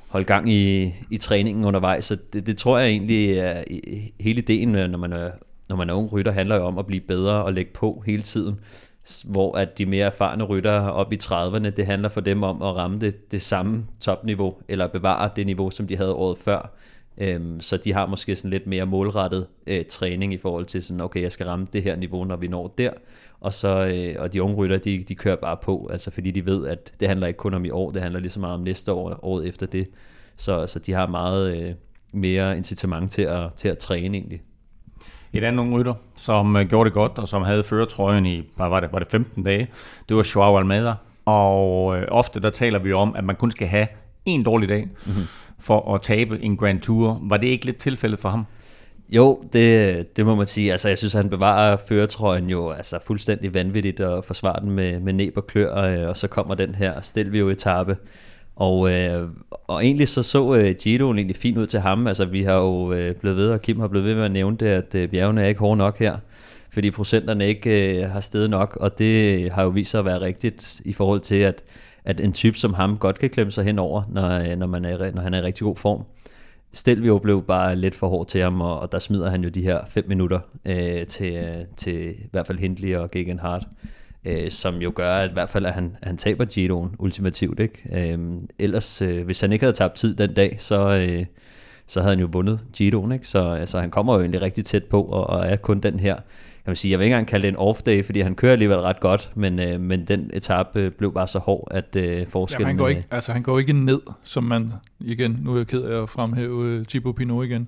holde 0.07 0.25
gang 0.25 0.53
i, 0.53 0.93
i 1.11 1.17
træningen 1.17 1.65
undervejs. 1.65 2.05
Så 2.05 2.17
det, 2.33 2.47
det 2.47 2.57
tror 2.57 2.77
jeg 2.77 2.89
egentlig 2.89 3.31
er 3.31 3.63
hele 4.19 4.41
ideen, 4.41 4.69
når 4.69 4.97
man 4.97 5.13
er 5.13 5.29
når 5.71 5.77
man 5.77 5.89
er 5.89 5.93
ung 5.93 6.13
rytter, 6.13 6.31
handler 6.31 6.55
jo 6.55 6.63
om 6.63 6.77
at 6.77 6.85
blive 6.85 7.01
bedre 7.01 7.43
og 7.43 7.53
lægge 7.53 7.71
på 7.73 8.03
hele 8.05 8.21
tiden. 8.21 8.59
Hvor 9.25 9.57
at 9.57 9.77
de 9.77 9.85
mere 9.85 10.05
erfarne 10.05 10.43
rytter 10.43 10.79
op 10.79 11.13
i 11.13 11.17
30'erne, 11.23 11.69
det 11.69 11.85
handler 11.85 12.09
for 12.09 12.21
dem 12.21 12.43
om 12.43 12.61
at 12.61 12.75
ramme 12.75 12.99
det, 12.99 13.31
det 13.31 13.41
samme 13.41 13.85
topniveau, 13.99 14.55
eller 14.67 14.87
bevare 14.87 15.29
det 15.35 15.45
niveau, 15.45 15.71
som 15.71 15.87
de 15.87 15.97
havde 15.97 16.13
året 16.13 16.37
før. 16.37 16.73
Øhm, 17.17 17.59
så 17.59 17.77
de 17.77 17.93
har 17.93 18.05
måske 18.05 18.35
sådan 18.35 18.51
lidt 18.51 18.69
mere 18.69 18.85
målrettet 18.85 19.47
øh, 19.67 19.85
træning 19.85 20.33
i 20.33 20.37
forhold 20.37 20.65
til 20.65 20.83
sådan, 20.83 21.01
okay, 21.01 21.21
jeg 21.21 21.31
skal 21.31 21.45
ramme 21.45 21.67
det 21.73 21.83
her 21.83 21.95
niveau, 21.95 22.23
når 22.23 22.35
vi 22.35 22.47
når 22.47 22.73
der. 22.77 22.91
Og, 23.39 23.53
så, 23.53 23.85
øh, 23.85 24.15
og 24.23 24.33
de 24.33 24.43
unge 24.43 24.55
rytter, 24.55 24.77
de, 24.77 25.03
de 25.03 25.15
kører 25.15 25.35
bare 25.35 25.57
på, 25.57 25.87
altså 25.91 26.11
fordi 26.11 26.31
de 26.31 26.45
ved, 26.45 26.67
at 26.67 26.93
det 26.99 27.07
handler 27.07 27.27
ikke 27.27 27.37
kun 27.37 27.53
om 27.53 27.65
i 27.65 27.69
år, 27.69 27.91
det 27.91 28.01
handler 28.01 28.19
lige 28.19 28.31
så 28.31 28.39
meget 28.39 28.55
om 28.55 28.61
næste 28.61 28.93
år, 28.93 29.09
og 29.09 29.19
året 29.21 29.47
efter 29.47 29.65
det. 29.65 29.87
Så, 30.35 30.67
så 30.67 30.79
de 30.79 30.93
har 30.93 31.07
meget 31.07 31.57
øh, 31.57 31.73
mere 32.13 32.57
incitament 32.57 33.11
til 33.11 33.21
at, 33.21 33.53
til 33.55 33.67
at 33.67 33.77
træne 33.77 34.17
egentlig. 34.17 34.41
Et 35.33 35.43
andet 35.43 35.59
ung 35.59 35.75
rytter, 35.75 35.93
som 36.15 36.55
uh, 36.55 36.61
gjorde 36.61 36.89
det 36.89 36.93
godt, 36.93 37.17
og 37.17 37.27
som 37.27 37.41
havde 37.43 37.63
føretrøjen 37.63 38.25
i, 38.25 38.43
hvad 38.57 38.69
var 38.69 38.79
det, 38.79 38.89
var 38.91 38.99
det 38.99 39.07
15 39.11 39.43
dage, 39.43 39.67
det 40.09 40.17
var 40.17 40.31
Joao 40.35 40.57
Almeida, 40.57 40.93
Og 41.25 41.97
øh, 41.97 42.07
ofte 42.11 42.39
der 42.39 42.49
taler 42.49 42.79
vi 42.79 42.93
om, 42.93 43.15
at 43.15 43.23
man 43.23 43.35
kun 43.35 43.51
skal 43.51 43.67
have 43.67 43.87
en 44.25 44.43
dårlig 44.43 44.69
dag 44.69 44.83
mm-hmm. 44.83 45.23
for 45.59 45.95
at 45.95 46.01
tabe 46.01 46.39
en 46.41 46.57
Grand 46.57 46.79
Tour. 46.79 47.19
Var 47.21 47.37
det 47.37 47.47
ikke 47.47 47.65
lidt 47.65 47.77
tilfældet 47.77 48.19
for 48.19 48.29
ham? 48.29 48.45
Jo, 49.09 49.43
det, 49.53 50.17
det 50.17 50.25
må 50.25 50.35
man 50.35 50.47
sige. 50.47 50.71
Altså, 50.71 50.87
jeg 50.87 50.97
synes, 50.97 51.15
at 51.15 51.21
han 51.21 51.29
bevarer 51.29 51.77
føretrøjen 51.87 52.49
jo 52.49 52.69
altså, 52.69 52.99
fuldstændig 53.05 53.53
vanvittigt 53.53 53.99
og 53.99 54.25
forsvarer 54.25 54.59
den 54.59 54.71
med, 54.71 54.99
med 54.99 55.13
næb 55.13 55.37
og 55.37 55.47
klør, 55.47 55.69
og, 55.69 56.09
og 56.09 56.17
så 56.17 56.27
kommer 56.27 56.55
den 56.55 56.75
her 56.75 57.01
Stelvio 57.01 57.49
etape. 57.49 57.97
Og, 58.61 58.91
øh, 58.91 59.29
og 59.67 59.85
egentlig 59.85 60.07
så 60.07 60.23
så 60.23 60.55
øh, 60.55 60.75
Giro 60.81 61.13
egentlig 61.13 61.35
fint 61.35 61.57
ud 61.57 61.67
til 61.67 61.79
ham. 61.79 62.07
Altså, 62.07 62.25
vi 62.25 62.43
har 62.43 62.53
jo 62.53 62.93
øh, 62.93 63.15
blevet 63.15 63.37
ved, 63.37 63.49
og 63.49 63.61
Kim 63.61 63.79
har 63.79 63.87
blevet 63.87 64.05
ved 64.05 64.15
med 64.15 64.23
at 64.23 64.31
nævne 64.31 64.57
det, 64.57 64.65
at 64.65 64.95
øh, 64.95 65.09
bjergene 65.09 65.41
er 65.41 65.47
ikke 65.47 65.59
hårde 65.59 65.77
nok 65.77 65.99
her 65.99 66.17
fordi 66.73 66.91
procenterne 66.91 67.47
ikke 67.47 68.01
øh, 68.01 68.09
har 68.09 68.19
steget 68.19 68.49
nok, 68.49 68.77
og 68.81 68.97
det 68.97 69.45
øh, 69.45 69.51
har 69.51 69.63
jo 69.63 69.69
vist 69.69 69.91
sig 69.91 69.99
at 69.99 70.05
være 70.05 70.21
rigtigt 70.21 70.81
i 70.85 70.93
forhold 70.93 71.21
til, 71.21 71.35
at, 71.35 71.63
at 72.05 72.19
en 72.19 72.33
type 72.33 72.57
som 72.57 72.73
ham 72.73 72.97
godt 72.97 73.19
kan 73.19 73.29
klemme 73.29 73.51
sig 73.51 73.63
henover, 73.63 74.03
når, 74.09 74.29
øh, 74.29 74.57
når, 74.57 74.67
man 74.67 74.85
er, 74.85 75.11
når 75.11 75.21
han 75.21 75.33
er 75.33 75.39
i 75.39 75.41
rigtig 75.41 75.63
god 75.63 75.75
form. 75.75 76.03
Stelvio 76.73 77.17
blev 77.17 77.43
bare 77.43 77.75
lidt 77.75 77.95
for 77.95 78.07
hård 78.07 78.27
til 78.27 78.41
ham, 78.41 78.61
og, 78.61 78.79
og 78.79 78.91
der 78.91 78.99
smider 78.99 79.29
han 79.29 79.43
jo 79.43 79.49
de 79.49 79.61
her 79.61 79.79
5 79.87 80.03
minutter 80.07 80.39
øh, 80.65 81.05
til, 81.07 81.33
øh, 81.33 81.65
til 81.77 82.11
i 82.11 82.27
hvert 82.31 82.47
fald 82.47 82.59
Hindley 82.59 82.95
og 82.95 83.11
Gegenhardt, 83.11 83.63
øh, 84.25 84.51
som 84.51 84.75
jo 84.75 84.91
gør, 84.95 85.13
at 85.13 85.29
i 85.29 85.33
hvert 85.33 85.49
fald 85.49 85.65
at 85.65 85.73
han, 85.73 85.97
han 86.03 86.17
taber 86.17 86.45
Giroen 86.45 86.95
ultimativt. 86.99 87.59
Ikke? 87.59 88.13
Øh, 88.13 88.19
ellers, 88.59 89.01
øh, 89.01 89.25
hvis 89.25 89.41
han 89.41 89.51
ikke 89.51 89.65
havde 89.65 89.75
tabt 89.75 89.95
tid 89.95 90.15
den 90.15 90.33
dag, 90.33 90.55
så, 90.59 91.07
øh, 91.09 91.25
så 91.87 91.99
havde 92.01 92.15
han 92.15 92.19
jo 92.19 92.29
vundet 92.31 92.59
Giroen. 92.73 93.11
Ikke? 93.11 93.27
Så 93.27 93.51
altså, 93.51 93.79
han 93.79 93.91
kommer 93.91 94.13
jo 94.13 94.19
egentlig 94.19 94.41
rigtig 94.41 94.65
tæt 94.65 94.83
på, 94.83 95.03
og, 95.03 95.27
og 95.27 95.47
er 95.47 95.55
kun 95.55 95.79
den 95.79 95.99
her 95.99 96.15
kan 96.63 96.69
man 96.69 96.75
sige, 96.75 96.91
jeg 96.91 96.99
vil 96.99 97.05
ikke 97.05 97.13
engang 97.13 97.27
kalde 97.27 97.47
det 97.47 97.53
en 97.53 97.59
off-day, 97.59 98.05
fordi 98.05 98.19
han 98.19 98.35
kører 98.35 98.51
alligevel 98.51 98.77
ret 98.77 98.99
godt, 98.99 99.29
men, 99.35 99.59
øh, 99.59 99.79
men 99.79 100.05
den 100.05 100.29
etape 100.33 100.79
øh, 100.79 100.91
blev 100.91 101.13
bare 101.13 101.27
så 101.27 101.39
hård, 101.39 101.67
at 101.71 101.95
øh, 101.95 102.27
forskellen... 102.27 102.67
Jamen, 102.67 102.67
han, 102.67 102.77
går 102.77 102.87
ikke, 102.87 103.03
altså, 103.11 103.31
han 103.31 103.43
går 103.43 103.59
ikke 103.59 103.73
ned, 103.73 104.01
som 104.23 104.43
man, 104.43 104.73
igen, 104.99 105.39
nu 105.43 105.53
er 105.53 105.57
jeg 105.57 105.67
ked 105.67 105.81
af 105.81 106.03
at 106.03 106.09
fremhæve 106.09 106.79
uh, 106.79 106.85
Thibaut 106.85 107.15
Pinot 107.15 107.45
igen, 107.45 107.67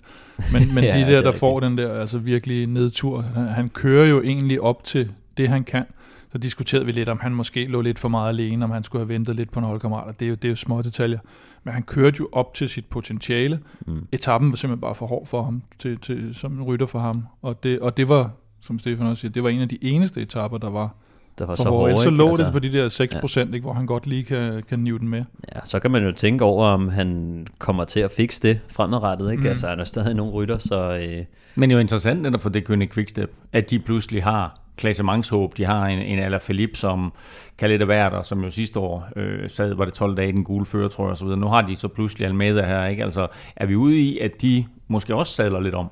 men, 0.52 0.62
men 0.76 0.84
ja, 0.84 1.00
de 1.00 1.12
der, 1.12 1.22
der 1.22 1.32
får 1.32 1.60
den 1.60 1.78
der 1.78 2.00
altså 2.00 2.18
virkelig 2.18 2.68
nedtur, 2.68 3.22
han, 3.22 3.48
han 3.48 3.70
kører 3.70 4.06
jo 4.06 4.22
egentlig 4.22 4.62
op 4.62 4.84
til 4.84 5.12
det, 5.38 5.48
han 5.48 5.64
kan, 5.64 5.86
så 6.34 6.38
diskuterede 6.38 6.86
vi 6.86 6.92
lidt, 6.92 7.10
om 7.10 7.20
han 7.22 7.32
måske 7.32 7.66
lå 7.66 7.82
lidt 7.82 8.00
for 8.00 8.10
meget 8.10 8.30
alene, 8.30 8.66
om 8.66 8.72
han 8.72 8.84
skulle 8.84 9.00
have 9.06 9.10
ventet 9.10 9.36
lidt 9.36 9.52
på 9.52 9.60
en 9.60 9.66
holdkammerat. 9.66 10.20
Det 10.20 10.26
er 10.26 10.30
jo, 10.30 10.36
det 10.36 10.46
er 10.46 10.50
jo 10.50 10.56
små 10.56 10.82
detaljer. 10.82 11.20
Men 11.64 11.74
han 11.74 11.84
kørte 11.84 12.18
jo 12.20 12.30
op 12.32 12.54
til 12.54 12.70
sit 12.70 12.86
potentiale. 12.86 13.60
Mm. 13.88 14.08
Etappen 14.12 14.52
var 14.52 14.56
simpelthen 14.56 14.82
bare 14.82 14.96
for 14.96 15.06
hård 15.06 15.28
for 15.28 15.44
ham, 15.44 15.64
til, 15.80 15.98
til, 15.98 16.36
som 16.36 16.54
en 16.54 16.64
rytter 16.64 16.86
for 16.86 17.00
ham. 17.00 17.26
Og 17.42 17.64
det, 17.64 17.80
og 17.80 17.98
det 17.98 18.10
var 18.10 18.32
som 18.62 18.80
Stefan 18.80 19.06
også 19.06 19.22
siger, 19.22 19.32
det 19.32 19.44
var 19.44 19.50
en 19.50 19.62
af 19.62 19.70
de 19.70 19.78
eneste 19.82 20.22
etapper, 20.22 20.58
der 20.58 20.70
var 20.70 20.96
der 21.40 21.46
var 21.46 21.56
så 21.56 21.70
hårdt. 21.70 22.00
Så 22.00 22.10
lå 22.10 22.28
altså, 22.28 22.44
det 22.44 22.54
på 22.54 22.60
de 22.60 22.72
der 22.72 22.90
6 22.90 23.16
procent, 23.16 23.56
ja. 23.56 23.60
hvor 23.60 23.74
han 23.74 23.86
godt 23.86 24.08
lige 24.08 24.24
kan, 24.24 24.64
kan 24.70 24.80
nive 24.80 25.00
den 25.00 25.08
med. 25.08 25.24
Ja, 25.56 25.60
så 25.66 25.80
kan 25.80 25.92
man 25.92 26.04
jo 26.04 26.12
tænke 26.12 26.46
over, 26.46 26.68
om 26.68 26.90
han 26.90 27.48
kommer 27.58 27.84
til 27.84 28.00
at 28.00 28.12
fikse 28.12 28.42
det 28.42 28.60
fremadrettet. 28.68 29.32
Ikke? 29.32 29.42
Mm. 29.42 29.50
Altså, 29.50 29.68
han 29.68 29.80
er 29.80 29.84
stadig 29.84 30.14
nogle 30.14 30.32
rytter, 30.32 30.58
så... 30.58 30.96
Øh... 30.96 31.26
Men 31.56 31.72
jo 31.72 31.78
interessant 31.78 32.22
netop 32.22 32.42
for 32.42 32.50
det 32.50 32.70
König 32.70 32.94
Quickstep, 32.94 33.32
at 33.52 33.70
de 33.70 33.80
pludselig 33.80 34.24
har 34.24 34.63
klassementshåb. 34.78 35.58
De 35.58 35.66
har 35.66 35.88
en, 35.88 36.00
en 36.00 36.20
Alaphilippe, 36.20 36.78
som 36.78 37.14
kan 37.58 37.70
lidt 37.70 37.82
af 37.82 37.88
hvert, 37.88 38.14
og 38.14 38.26
som 38.26 38.44
jo 38.44 38.50
sidste 38.50 38.80
år 38.80 39.08
øh, 39.16 39.50
sad, 39.50 39.74
var 39.74 39.86
det 39.86 39.94
12 39.94 40.18
dage 40.18 40.30
i 40.30 40.32
den 40.32 40.44
gule 40.44 40.66
fører, 40.66 40.88
tror 40.90 41.04
jeg, 41.04 41.12
og 41.12 41.18
så 41.18 41.26
videre. 41.26 41.40
Nu 41.40 41.48
har 41.48 41.62
de 41.62 41.76
så 41.76 41.88
pludselig 41.88 42.28
Almeida 42.28 42.66
her, 42.66 42.86
ikke? 42.86 43.04
Altså, 43.04 43.28
er 43.56 43.66
vi 43.66 43.76
ude 43.76 44.00
i, 44.00 44.20
at 44.20 44.42
de 44.42 44.66
måske 44.88 45.16
også 45.16 45.34
sadler 45.34 45.60
lidt 45.60 45.76
om? 45.76 45.88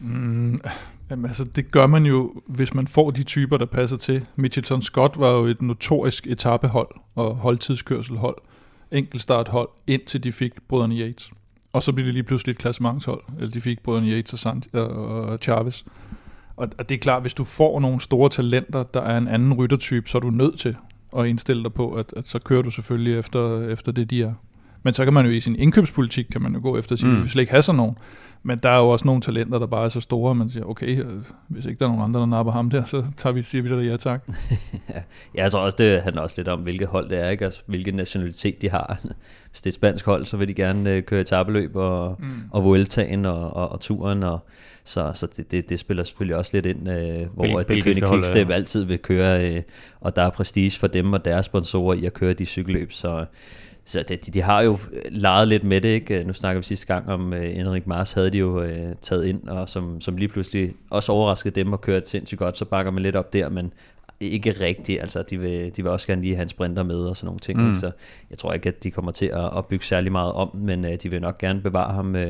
Mm, 0.00 0.60
Jamen, 1.12 1.24
altså, 1.24 1.44
det 1.44 1.70
gør 1.70 1.86
man 1.86 2.06
jo, 2.06 2.32
hvis 2.46 2.74
man 2.74 2.86
får 2.86 3.10
de 3.10 3.22
typer, 3.22 3.56
der 3.56 3.66
passer 3.66 3.96
til. 3.96 4.26
Mitchelton 4.36 4.82
Scott 4.82 5.20
var 5.20 5.30
jo 5.30 5.44
et 5.44 5.62
notorisk 5.62 6.26
etappehold 6.26 6.88
og 7.14 7.34
holdtidskørselhold, 7.36 8.36
enkeltstarthold, 8.92 9.68
indtil 9.86 10.24
de 10.24 10.32
fik 10.32 10.52
brødrene 10.68 10.94
Yates. 10.94 11.32
Og 11.72 11.82
så 11.82 11.92
blev 11.92 12.06
det 12.06 12.14
lige 12.14 12.22
pludselig 12.22 12.52
et 12.52 12.58
klassementshold, 12.58 13.20
eller 13.38 13.50
de 13.50 13.60
fik 13.60 13.82
brødrene 13.82 14.08
Yates 14.08 14.32
og, 14.32 14.38
Sant- 14.38 14.74
og 14.74 15.38
Chavez. 15.38 15.84
Og, 16.62 16.68
og 16.78 16.88
det 16.88 16.94
er 16.94 16.98
klart, 16.98 17.22
hvis 17.22 17.34
du 17.34 17.44
får 17.44 17.80
nogle 17.80 18.00
store 18.00 18.30
talenter, 18.30 18.82
der 18.82 19.00
er 19.00 19.18
en 19.18 19.28
anden 19.28 19.52
ryttertype, 19.52 20.08
så 20.08 20.18
er 20.18 20.20
du 20.20 20.30
nødt 20.30 20.58
til 20.58 20.76
at 21.18 21.26
indstille 21.26 21.62
dig 21.62 21.72
på, 21.72 21.92
at, 21.92 22.14
at 22.16 22.28
så 22.28 22.38
kører 22.38 22.62
du 22.62 22.70
selvfølgelig 22.70 23.18
efter, 23.18 23.68
efter 23.68 23.92
det, 23.92 24.10
de 24.10 24.22
er. 24.22 24.32
Men 24.82 24.94
så 24.94 25.04
kan 25.04 25.12
man 25.12 25.26
jo 25.26 25.32
i 25.32 25.40
sin 25.40 25.56
indkøbspolitik, 25.56 26.26
kan 26.32 26.42
man 26.42 26.54
jo 26.54 26.60
gå 26.62 26.78
efter 26.78 26.92
at 26.92 26.98
sige, 26.98 27.10
mm. 27.10 27.16
vi 27.16 27.20
vil 27.20 27.30
slet 27.30 27.42
ikke 27.42 27.50
have 27.50 27.62
sådan 27.62 27.76
nogen. 27.76 27.96
Men 28.44 28.58
der 28.58 28.68
er 28.68 28.78
jo 28.78 28.88
også 28.88 29.04
nogle 29.04 29.20
talenter, 29.20 29.58
der 29.58 29.66
bare 29.66 29.84
er 29.84 29.88
så 29.88 30.00
store, 30.00 30.30
at 30.30 30.36
man 30.36 30.50
siger, 30.50 30.64
okay, 30.64 30.98
øh, 31.04 31.22
hvis 31.48 31.66
ikke 31.66 31.78
der 31.78 31.84
er 31.84 31.88
nogen 31.88 32.04
andre, 32.04 32.20
der 32.20 32.26
napper 32.26 32.52
ham 32.52 32.70
der, 32.70 32.84
så 32.84 33.04
tager 33.16 33.32
vi, 33.32 33.42
siger 33.42 33.62
vi 33.62 33.68
da 33.68 33.74
ja 33.74 33.96
tak. 33.96 34.22
ja, 34.88 35.02
jeg 35.42 35.52
tror 35.52 35.60
også, 35.60 35.76
det 35.78 36.02
handler 36.02 36.22
også 36.22 36.34
lidt 36.38 36.48
om, 36.48 36.60
hvilket 36.60 36.88
hold 36.88 37.08
det 37.08 37.18
er, 37.18 37.28
ikke? 37.28 37.44
Altså, 37.44 37.62
hvilken 37.66 37.94
nationalitet 37.94 38.62
de 38.62 38.70
har. 38.70 38.98
Hvis 39.50 39.62
det 39.62 39.66
er 39.66 39.70
et 39.70 39.74
spansk 39.74 40.06
hold, 40.06 40.24
så 40.24 40.36
vil 40.36 40.48
de 40.48 40.54
gerne 40.54 40.90
øh, 40.90 41.02
køre 41.02 41.20
etabeløb 41.20 41.76
og, 41.76 42.16
mm. 42.18 42.26
og 42.50 42.64
Vueltaen 42.64 43.26
og, 43.26 43.50
og, 43.50 43.68
og 43.68 43.80
turen, 43.80 44.22
og, 44.22 44.38
så, 44.84 45.10
så 45.14 45.26
det, 45.36 45.50
det, 45.50 45.68
det 45.68 45.78
spiller 45.78 46.04
selvfølgelig 46.04 46.36
også 46.36 46.50
lidt 46.54 46.66
ind, 46.66 46.90
øh, 46.90 47.26
hvor 47.34 47.44
Bel- 47.44 47.74
det 47.74 47.84
kører 47.84 48.08
Quickstep 48.08 48.48
ja. 48.48 48.54
altid 48.54 48.84
vil 48.84 48.98
køre, 48.98 49.54
øh, 49.54 49.62
og 50.00 50.16
der 50.16 50.22
er 50.22 50.30
prestige 50.30 50.78
for 50.78 50.86
dem 50.86 51.12
og 51.12 51.24
deres 51.24 51.46
sponsorer 51.46 51.94
i 51.94 52.04
at 52.04 52.12
køre 52.12 52.32
de 52.32 52.46
cykelløb, 52.46 52.92
så 52.92 53.24
så 53.84 54.02
de, 54.08 54.16
de 54.16 54.42
har 54.42 54.60
jo 54.60 54.78
øh, 54.92 55.02
leget 55.10 55.48
lidt 55.48 55.64
med 55.64 55.80
det, 55.80 55.88
ikke? 55.88 56.24
Nu 56.24 56.32
snakker 56.32 56.60
vi 56.60 56.64
sidste 56.64 56.86
gang 56.86 57.08
om 57.08 57.32
uh, 57.32 57.58
Enrik 57.58 57.86
Mars, 57.86 58.12
havde 58.12 58.30
de 58.30 58.38
jo 58.38 58.58
uh, 58.58 58.92
taget 59.00 59.26
ind, 59.26 59.48
og 59.48 59.68
som, 59.68 60.00
som 60.00 60.16
lige 60.16 60.28
pludselig 60.28 60.72
også 60.90 61.12
overraskede 61.12 61.54
dem 61.54 61.72
og 61.72 61.80
kørt 61.80 62.08
sindssygt 62.08 62.38
godt, 62.38 62.58
så 62.58 62.64
bakker 62.64 62.92
man 62.92 63.02
lidt 63.02 63.16
op 63.16 63.32
der, 63.32 63.48
men 63.48 63.72
ikke 64.20 64.50
rigtigt, 64.60 65.00
altså 65.00 65.22
de 65.30 65.38
vil, 65.40 65.76
de 65.76 65.82
vil 65.82 65.92
også 65.92 66.06
gerne 66.06 66.22
lige 66.22 66.34
have 66.34 66.42
en 66.42 66.48
sprinter 66.48 66.82
med 66.82 66.96
og 66.96 67.16
sådan 67.16 67.26
nogle 67.26 67.38
ting, 67.38 67.60
mm. 67.60 67.68
ikke? 67.68 67.80
så 67.80 67.90
jeg 68.30 68.38
tror 68.38 68.52
ikke, 68.52 68.68
at 68.68 68.82
de 68.82 68.90
kommer 68.90 69.12
til 69.12 69.26
at, 69.26 69.56
at 69.56 69.66
bygge 69.66 69.84
særlig 69.84 70.12
meget 70.12 70.32
om, 70.32 70.56
men 70.56 70.84
uh, 70.84 70.90
de 71.02 71.10
vil 71.10 71.20
nok 71.20 71.38
gerne 71.38 71.60
bevare 71.60 71.92
ham, 71.92 72.14
uh, 72.14 72.22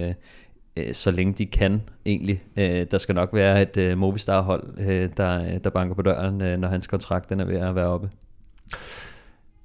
uh, 0.80 0.92
så 0.92 1.10
længe 1.10 1.32
de 1.32 1.46
kan 1.46 1.82
egentlig. 2.06 2.42
Uh, 2.56 2.62
der 2.90 2.98
skal 2.98 3.14
nok 3.14 3.30
være 3.32 3.62
et 3.62 3.92
uh, 3.92 3.98
Movistar-hold, 3.98 4.78
uh, 4.78 4.86
der, 5.16 5.58
der 5.58 5.70
banker 5.70 5.94
på 5.94 6.02
døren, 6.02 6.34
uh, 6.34 6.60
når 6.60 6.68
hans 6.68 6.86
kontrakt 6.86 7.28
den 7.28 7.40
er 7.40 7.44
ved 7.44 7.56
at 7.56 7.74
være 7.74 7.86
oppe. 7.86 8.10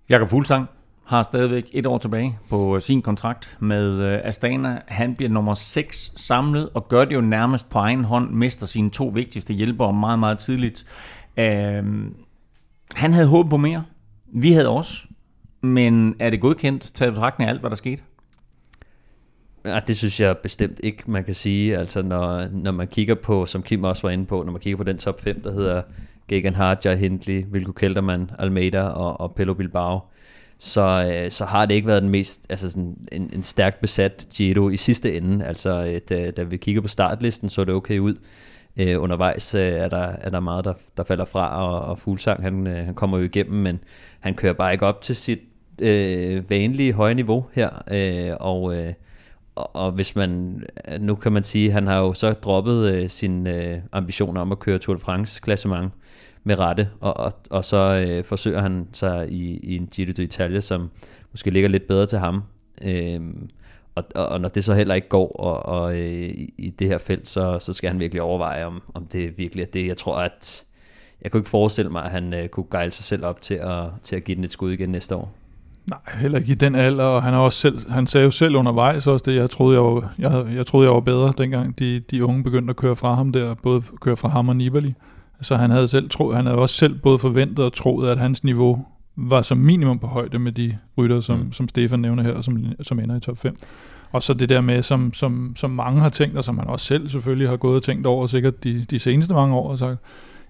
Jakob 0.09 0.29
Fuglsang, 0.29 0.67
har 1.07 1.23
stadigvæk 1.23 1.65
et 1.73 1.85
år 1.85 1.97
tilbage 1.97 2.39
på 2.49 2.75
øh, 2.75 2.81
sin 2.81 3.01
kontrakt 3.01 3.57
med 3.59 3.91
øh, 3.91 4.19
Astana. 4.23 4.81
Han 4.87 5.15
bliver 5.15 5.29
nummer 5.29 5.53
6 5.53 6.11
samlet 6.15 6.69
og 6.73 6.87
gør 6.87 7.05
det 7.05 7.15
jo 7.15 7.21
nærmest 7.21 7.69
på 7.69 7.79
egen 7.79 8.03
hånd. 8.03 8.31
Mister 8.31 8.67
sine 8.67 8.89
to 8.89 9.07
vigtigste 9.07 9.53
hjælpere 9.53 9.93
meget, 9.93 10.19
meget 10.19 10.39
tidligt. 10.39 10.85
Uh, 11.37 11.43
han 12.93 13.13
havde 13.13 13.27
håbet 13.27 13.49
på 13.49 13.57
mere. 13.57 13.83
Vi 14.25 14.51
havde 14.51 14.67
også. 14.67 15.07
Men 15.61 16.15
er 16.19 16.29
det 16.29 16.41
godkendt 16.41 16.81
til 16.81 17.11
betragtning 17.11 17.47
af 17.47 17.53
alt, 17.53 17.59
hvad 17.59 17.69
der 17.69 17.75
skete? 17.75 18.03
Ja, 19.65 19.79
det 19.87 19.97
synes 19.97 20.19
jeg 20.19 20.37
bestemt 20.37 20.79
ikke, 20.83 21.11
man 21.11 21.23
kan 21.23 21.33
sige. 21.33 21.77
Altså 21.77 22.01
når, 22.01 22.47
når 22.51 22.71
man 22.71 22.87
kigger 22.87 23.15
på, 23.15 23.45
som 23.45 23.63
Kim 23.63 23.83
også 23.83 24.07
var 24.07 24.13
inde 24.13 24.25
på, 24.25 24.43
når 24.45 24.51
man 24.51 24.61
kigger 24.61 24.77
på 24.77 24.83
den 24.83 24.97
top 24.97 25.21
5, 25.21 25.41
der 25.41 25.51
hedder 25.51 25.81
Gegan 26.27 26.55
Hart, 26.55 26.85
Jai 26.85 26.97
Hindley, 26.97 27.43
Vilko 27.47 27.71
Kelterman, 27.71 28.31
Almeida 28.39 28.83
og, 28.83 29.19
og 29.19 29.35
Pelo 29.35 29.53
Bilbao, 29.53 29.99
så, 30.59 31.11
øh, 31.13 31.31
så 31.31 31.45
har 31.45 31.65
det 31.65 31.75
ikke 31.75 31.87
været 31.87 32.03
den 32.03 32.11
mest, 32.11 32.45
altså 32.49 32.69
sådan 32.69 32.95
en, 33.11 33.29
en 33.33 33.43
stærkt 33.43 33.81
besat 33.81 34.27
Giro 34.35 34.69
i 34.69 34.77
sidste 34.77 35.17
ende. 35.17 35.45
Altså, 35.45 35.85
øh, 35.85 36.01
da, 36.09 36.31
da 36.31 36.43
vi 36.43 36.57
kigger 36.57 36.81
på 36.81 36.87
startlisten, 36.87 37.49
så 37.49 37.63
det 37.63 37.73
okay 37.73 37.99
ud. 37.99 38.15
Øh, 38.77 39.01
undervejs 39.01 39.55
øh, 39.55 39.61
er, 39.61 39.89
der, 39.89 39.97
er 39.97 40.29
der 40.29 40.39
meget, 40.39 40.65
der, 40.65 40.73
der 40.97 41.03
falder 41.03 41.25
fra, 41.25 41.63
og, 41.63 41.81
og 41.81 41.99
Fuglsang, 41.99 42.43
han, 42.43 42.67
øh, 42.67 42.85
han 42.85 42.93
kommer 42.93 43.17
jo 43.17 43.23
igennem, 43.23 43.61
men 43.61 43.79
han 44.19 44.35
kører 44.35 44.53
bare 44.53 44.73
ikke 44.73 44.85
op 44.85 45.01
til 45.01 45.15
sit 45.15 45.39
øh, 45.81 46.49
vanlige 46.49 46.93
høje 46.93 47.13
niveau 47.13 47.45
her, 47.53 47.69
øh, 47.91 48.35
og, 48.39 48.77
øh, 48.77 48.93
og, 49.55 49.75
og 49.75 49.91
hvis 49.91 50.15
man, 50.15 50.63
nu 50.99 51.15
kan 51.15 51.31
man 51.31 51.43
sige, 51.43 51.71
han 51.71 51.87
har 51.87 51.99
jo 51.99 52.13
så 52.13 52.33
droppet 52.33 52.93
øh, 52.93 53.09
sine 53.09 53.55
øh, 53.55 53.79
ambitioner 53.91 54.41
om 54.41 54.51
at 54.51 54.59
køre 54.59 54.79
Tour 54.79 54.95
de 54.95 55.01
France 55.01 55.41
klassement, 55.41 55.93
med 56.47 56.59
rette, 56.59 56.89
og, 57.01 57.17
og, 57.17 57.31
og 57.49 57.65
så 57.65 58.05
øh, 58.07 58.23
forsøger 58.23 58.61
han 58.61 58.87
sig 58.93 59.31
i, 59.31 59.57
i 59.57 59.75
en 59.75 59.87
Giro 59.87 60.11
d'Italia, 60.19 60.59
som 60.59 60.89
måske 61.31 61.51
ligger 61.51 61.69
lidt 61.69 61.87
bedre 61.87 62.05
til 62.05 62.19
ham. 62.19 62.43
Øh, 62.85 63.21
og, 63.95 64.03
og, 64.15 64.27
og 64.27 64.41
når 64.41 64.49
det 64.49 64.63
så 64.63 64.73
heller 64.73 64.95
ikke 64.95 65.09
går 65.09 65.31
og, 65.31 65.65
og 65.65 65.99
øh, 65.99 66.29
i 66.57 66.73
det 66.79 66.87
her 66.87 66.97
felt, 66.97 67.27
så, 67.27 67.59
så 67.59 67.73
skal 67.73 67.89
han 67.89 67.99
virkelig 67.99 68.21
overveje, 68.21 68.65
om, 68.65 68.81
om 68.93 69.05
det 69.05 69.37
virkelig 69.37 69.63
er 69.63 69.67
det. 69.73 69.87
Jeg 69.87 69.97
tror, 69.97 70.15
at 70.15 70.63
jeg 71.21 71.31
kunne 71.31 71.39
ikke 71.39 71.49
forestille 71.49 71.91
mig, 71.91 72.03
at 72.03 72.11
han 72.11 72.33
øh, 72.33 72.47
kunne 72.47 72.65
gejle 72.71 72.91
sig 72.91 73.05
selv 73.05 73.25
op 73.25 73.41
til 73.41 73.53
at, 73.53 73.83
til 74.03 74.15
at 74.15 74.23
give 74.23 74.35
den 74.35 74.43
et 74.43 74.51
skud 74.51 74.71
igen 74.71 74.89
næste 74.89 75.15
år. 75.15 75.33
Nej, 75.89 75.99
heller 76.19 76.39
ikke 76.39 76.51
i 76.51 76.55
den 76.55 76.75
alder, 76.75 77.03
og 77.03 77.23
han, 77.23 77.33
har 77.33 77.39
også 77.39 77.59
selv, 77.59 77.89
han 77.89 78.07
sagde 78.07 78.23
jo 78.23 78.31
selv 78.31 78.55
undervejs 78.55 79.07
også 79.07 79.23
det, 79.31 79.35
jeg 79.35 79.49
troede, 79.49 79.75
jeg 79.75 79.83
var, 79.83 80.13
jeg, 80.19 80.55
jeg 80.55 80.65
troede, 80.65 80.87
jeg 80.87 80.93
var 80.93 80.99
bedre, 80.99 81.33
dengang 81.37 81.79
de, 81.79 81.99
de 81.99 82.25
unge 82.25 82.43
begyndte 82.43 82.71
at 82.71 82.75
køre 82.75 82.95
fra 82.95 83.13
ham 83.13 83.31
der, 83.31 83.53
både 83.53 83.81
køre 84.01 84.17
fra 84.17 84.29
ham 84.29 84.49
og 84.49 84.55
Nibali. 84.55 84.93
Så 85.41 85.55
han 85.55 85.69
havde, 85.69 85.87
selv 85.87 86.09
tro, 86.09 86.31
han 86.31 86.45
havde 86.45 86.57
også 86.57 86.75
selv 86.75 86.99
både 86.99 87.19
forventet 87.19 87.65
og 87.65 87.73
troet, 87.73 88.09
at 88.09 88.17
hans 88.17 88.43
niveau 88.43 88.85
var 89.15 89.41
som 89.41 89.57
minimum 89.57 89.99
på 89.99 90.07
højde 90.07 90.39
med 90.39 90.51
de 90.51 90.77
rytter, 90.97 91.19
som, 91.19 91.39
mm. 91.39 91.53
som 91.53 91.69
Stefan 91.69 91.99
nævner 91.99 92.23
her, 92.23 92.41
som, 92.41 92.65
som 92.81 92.99
ender 92.99 93.15
i 93.15 93.19
top 93.19 93.37
5. 93.37 93.55
Og 94.11 94.23
så 94.23 94.33
det 94.33 94.49
der 94.49 94.61
med, 94.61 94.83
som, 94.83 95.13
som, 95.13 95.53
som 95.55 95.71
mange 95.71 96.01
har 96.01 96.09
tænkt, 96.09 96.37
og 96.37 96.43
som 96.43 96.57
han 96.57 96.67
også 96.67 96.85
selv 96.85 97.09
selvfølgelig 97.09 97.49
har 97.49 97.57
gået 97.57 97.75
og 97.75 97.83
tænkt 97.83 98.07
over, 98.07 98.27
sikkert 98.27 98.63
de, 98.63 98.85
de 98.89 98.99
seneste 98.99 99.33
mange 99.33 99.55
år, 99.55 99.69
og 99.69 99.79
sagt, 99.79 99.99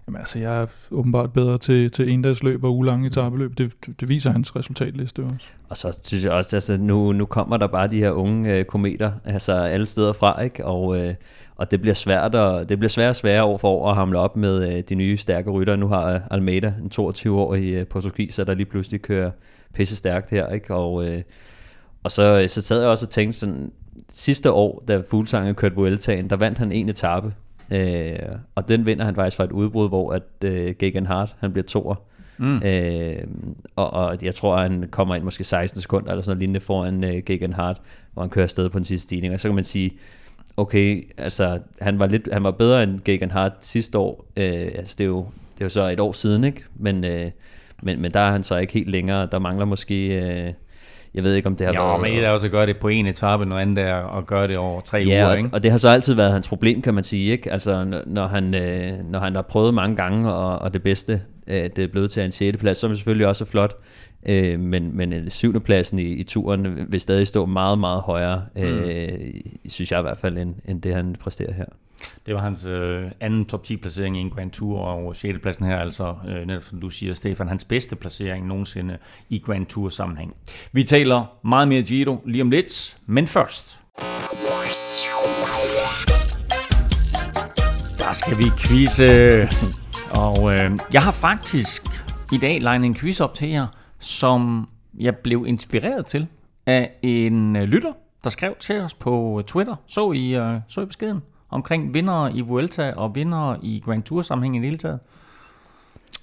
Jamen 0.08 0.20
altså, 0.20 0.40
jeg 0.40 0.62
er 0.62 0.66
åbenbart 0.92 1.34
bedre 1.34 1.58
til, 1.58 1.92
til 1.92 2.10
endagsløb 2.10 2.64
og 2.64 2.78
ulange 2.78 3.08
etabeløb. 3.08 3.58
Det, 3.58 3.72
det, 3.86 4.00
det 4.00 4.10
viser 4.10 4.32
hans 4.32 4.56
resultatliste 4.56 5.24
også. 5.24 5.48
Og 5.70 5.78
så 5.78 6.00
synes 6.04 6.24
jeg 6.24 6.32
også, 6.32 6.56
altså 6.56 6.78
nu, 6.78 7.12
nu 7.12 7.26
kommer 7.26 7.58
der 7.58 7.68
bare 7.68 7.88
de 7.88 8.00
her 8.00 8.12
unge 8.12 8.54
øh, 8.54 8.66
kometer, 8.66 9.12
altså 9.26 9.52
alle 9.54 9.86
steder 9.86 10.14
fra, 10.14 10.42
ikke? 10.42 10.66
Og, 10.66 11.00
øh, 11.00 11.14
og 11.56 11.72
det 11.72 11.82
bliver 11.82 11.94
svært 11.94 12.36
og 12.36 12.70
det 12.70 12.80
bliver 12.80 12.90
svært 12.90 13.10
og 13.10 13.16
sværere 13.16 13.44
år 13.44 13.58
for 13.58 13.70
år 13.70 13.90
at 13.90 13.96
hamle 13.96 14.20
op 14.20 14.36
med 14.36 14.74
øh, 14.74 14.84
de 14.90 14.96
nye 14.96 15.18
stærke 15.18 15.50
rytter. 15.50 15.76
Nu 15.76 15.88
har 15.88 16.14
øh, 16.14 16.20
Almeida, 16.32 16.74
en 16.84 16.92
22-årig 17.00 17.74
øh, 17.74 17.88
portugiser, 17.88 18.44
der 18.44 18.54
lige 18.54 18.66
pludselig 18.66 19.02
kører 19.02 19.32
pisse 19.74 19.96
stærkt 19.96 20.30
her, 20.30 20.50
ikke? 20.50 20.74
Og, 20.74 21.10
øh, 21.10 21.22
og 22.04 22.12
så, 22.12 22.46
så 22.48 22.62
sad 22.62 22.80
jeg 22.82 22.90
også 22.90 23.06
og 23.06 23.10
tænkte 23.10 23.40
sådan, 23.40 23.72
sidste 24.10 24.52
år, 24.52 24.84
da 24.88 25.02
Fuglsanger 25.10 25.54
kørte 25.54 25.76
Vueltaen, 25.76 26.30
der 26.30 26.36
vandt 26.36 26.58
han 26.58 26.72
en 26.72 26.90
etape, 26.90 27.34
øh, 27.72 28.20
og 28.56 28.68
den 28.68 28.86
vinder 28.86 29.06
han 29.06 29.16
faktisk 29.16 29.38
fra 29.38 29.44
et 29.44 29.52
udbrud, 29.52 29.90
hvor 29.90 30.14
at 30.14 30.24
øh, 30.44 30.76
Gegan 30.80 31.06
Hart, 31.06 31.36
han 31.40 31.52
bliver 31.52 31.66
toer. 31.66 31.96
Mm. 32.38 32.62
Øh, 32.66 33.24
og, 33.76 33.94
og 33.94 34.18
jeg 34.22 34.36
tror, 34.36 34.58
han 34.58 34.88
kommer 34.92 35.16
ind 35.16 35.24
måske 35.24 35.44
16 35.44 35.82
sekunder 35.82 36.12
eller 36.12 36.22
sådan 36.22 36.32
noget 36.32 36.40
lignende 36.40 36.60
foran 36.60 37.04
øh, 37.04 37.24
Gegan 37.26 37.54
Hart, 37.54 37.82
hvor 38.14 38.24
han 38.24 38.30
kører 38.30 38.44
afsted 38.46 38.70
på 38.70 38.78
den 38.78 38.86
sidste 38.86 39.04
stigning. 39.04 39.34
Og 39.34 39.40
så 39.40 39.48
kan 39.48 39.56
man 39.56 39.64
sige, 39.64 39.92
okay, 40.58 41.14
altså 41.18 41.60
han 41.82 42.00
var, 42.00 42.08
lidt, 42.08 42.30
han 42.34 42.44
var 42.44 42.52
bedre 42.52 42.84
end 42.84 43.00
Gegan 43.06 43.32
Hart 43.32 43.54
sidste 43.60 43.98
år. 43.98 44.26
Øh, 44.38 44.72
altså 44.76 44.96
det 44.98 45.04
er, 45.04 45.08
jo, 45.08 45.18
det 45.54 45.62
er 45.62 45.66
jo 45.66 45.70
så 45.70 45.90
et 45.90 46.00
år 46.00 46.12
siden, 46.12 46.44
ikke? 46.44 46.64
Men, 46.76 47.06
øh, 47.06 47.32
men, 47.84 48.02
men 48.02 48.12
der 48.12 48.20
er 48.20 48.32
han 48.32 48.44
så 48.44 48.58
ikke 48.58 48.74
helt 48.74 48.90
længere. 48.90 49.28
Der 49.32 49.40
mangler 49.40 49.66
måske... 49.66 50.22
Øh, 50.22 50.50
jeg 51.14 51.24
ved 51.24 51.36
ikke, 51.36 51.48
om 51.48 51.56
det 51.56 51.68
har 51.68 51.74
jo, 51.74 51.88
været... 51.88 52.02
men 52.02 52.14
et 52.14 52.24
er 52.26 52.30
også 52.30 52.46
at 52.46 52.52
gøre 52.52 52.66
det 52.66 52.78
på 52.78 52.88
en 52.88 53.08
etape, 53.08 53.46
noget 53.46 53.62
andet 53.62 53.84
er 53.84 54.18
at 54.18 54.28
gøre 54.28 54.48
det 54.48 54.58
over 54.58 54.82
tre 54.82 54.98
ja, 54.98 55.04
uger, 55.04 55.26
og, 55.26 55.38
ikke? 55.38 55.50
og 55.54 55.64
det 55.64 55.72
har 55.72 55.78
så 55.78 55.90
altid 55.90 56.14
været 56.14 56.32
hans 56.32 56.48
problem, 56.48 56.82
kan 56.82 56.94
man 56.94 57.04
sige. 57.04 57.32
Ikke? 57.32 57.52
Altså, 57.52 58.02
når- 58.08 58.28
han, 58.28 58.56
øh, 58.56 58.94
når 59.12 59.20
han 59.20 59.36
har 59.36 59.42
prøvet 59.42 59.74
mange 59.74 59.96
gange, 59.96 60.34
og, 60.34 60.60
og 60.60 60.74
det 60.74 60.84
bedste, 60.84 61.22
øh, 61.48 61.64
det 61.76 61.80
er 61.80 61.88
blevet 61.88 62.12
til 62.12 62.24
en 62.24 62.32
6. 62.32 62.58
plads, 62.58 62.78
som 62.78 62.96
selvfølgelig 62.96 63.28
også 63.28 63.44
er 63.44 63.48
flot. 63.48 63.74
Øh, 64.26 64.60
men, 64.60 64.98
men 64.98 65.14
en 65.14 65.30
7. 65.30 65.60
pladsen 65.60 66.00
i, 66.00 66.04
i 66.04 66.24
turen 66.24 66.86
vil 66.92 67.02
stadig 67.02 67.28
stå 67.28 67.46
meget, 67.46 67.80
meget 67.80 68.02
højere, 68.02 68.42
øh, 68.56 69.10
synes 69.70 69.92
jeg 69.92 70.00
i 70.00 70.02
hvert 70.02 70.18
fald, 70.18 70.38
end, 70.38 70.56
end 70.66 70.82
det 70.82 70.96
han 70.96 71.16
præsterer 71.20 71.54
her. 71.54 71.66
Det 72.26 72.36
var 72.36 72.42
hans 72.42 72.66
øh, 72.66 73.12
anden 73.20 73.46
top 73.46 73.64
10 73.64 73.78
placering 73.78 74.18
i 74.18 74.20
en 74.20 74.30
Grand 74.30 74.52
Tour, 74.52 74.80
og 74.80 75.16
6. 75.16 75.40
pladsen 75.40 75.66
her, 75.66 75.78
altså 75.78 76.16
øh, 76.28 76.48
netop 76.48 76.64
som 76.64 76.82
du 76.82 76.90
siger, 76.90 77.14
Stefan, 77.14 77.48
hans 77.48 77.64
bedste 77.66 77.96
placering 77.96 78.48
nogensinde 78.48 78.98
i 79.30 79.40
Grand 79.40 79.66
Tour 79.66 79.90
sammenhæng. 79.90 80.36
Vi 80.72 80.84
taler 80.84 81.26
meget 81.44 81.68
mere 81.68 81.82
Giro 81.82 82.22
lige 82.26 82.42
om 82.42 82.50
lidt, 82.50 82.98
men 83.06 83.28
først. 83.28 83.82
Der 87.98 88.14
skal 88.14 88.38
vi 88.38 88.44
quizze, 88.58 89.50
og 90.12 90.56
øh, 90.56 90.72
jeg 90.94 91.04
har 91.04 91.12
faktisk 91.12 91.84
i 92.32 92.38
dag 92.38 92.62
legnet 92.62 92.86
en 92.86 92.96
quiz 92.96 93.20
op 93.20 93.34
til 93.34 93.50
jer, 93.50 93.68
som 94.00 94.70
jeg 95.00 95.16
blev 95.16 95.46
inspireret 95.48 96.06
til 96.06 96.28
af 96.66 96.92
en 97.02 97.56
øh, 97.56 97.64
lytter, 97.64 97.92
der 98.24 98.30
skrev 98.30 98.56
til 98.60 98.80
os 98.80 98.94
på 98.94 99.44
Twitter. 99.48 99.76
Så 99.88 100.12
I, 100.12 100.36
øh, 100.36 100.60
så 100.68 100.82
I 100.82 100.86
beskeden 100.86 101.22
omkring 101.50 101.94
vinder 101.94 102.30
i 102.34 102.42
Vuelta 102.42 102.94
og 102.96 103.16
vinder 103.16 103.56
i 103.62 103.82
Grand 103.86 104.04
Tour 104.04 104.22
sammenhæng 104.22 104.56
i 104.56 104.60
det 104.60 104.66
hele 104.66 104.78
taget? 104.78 105.00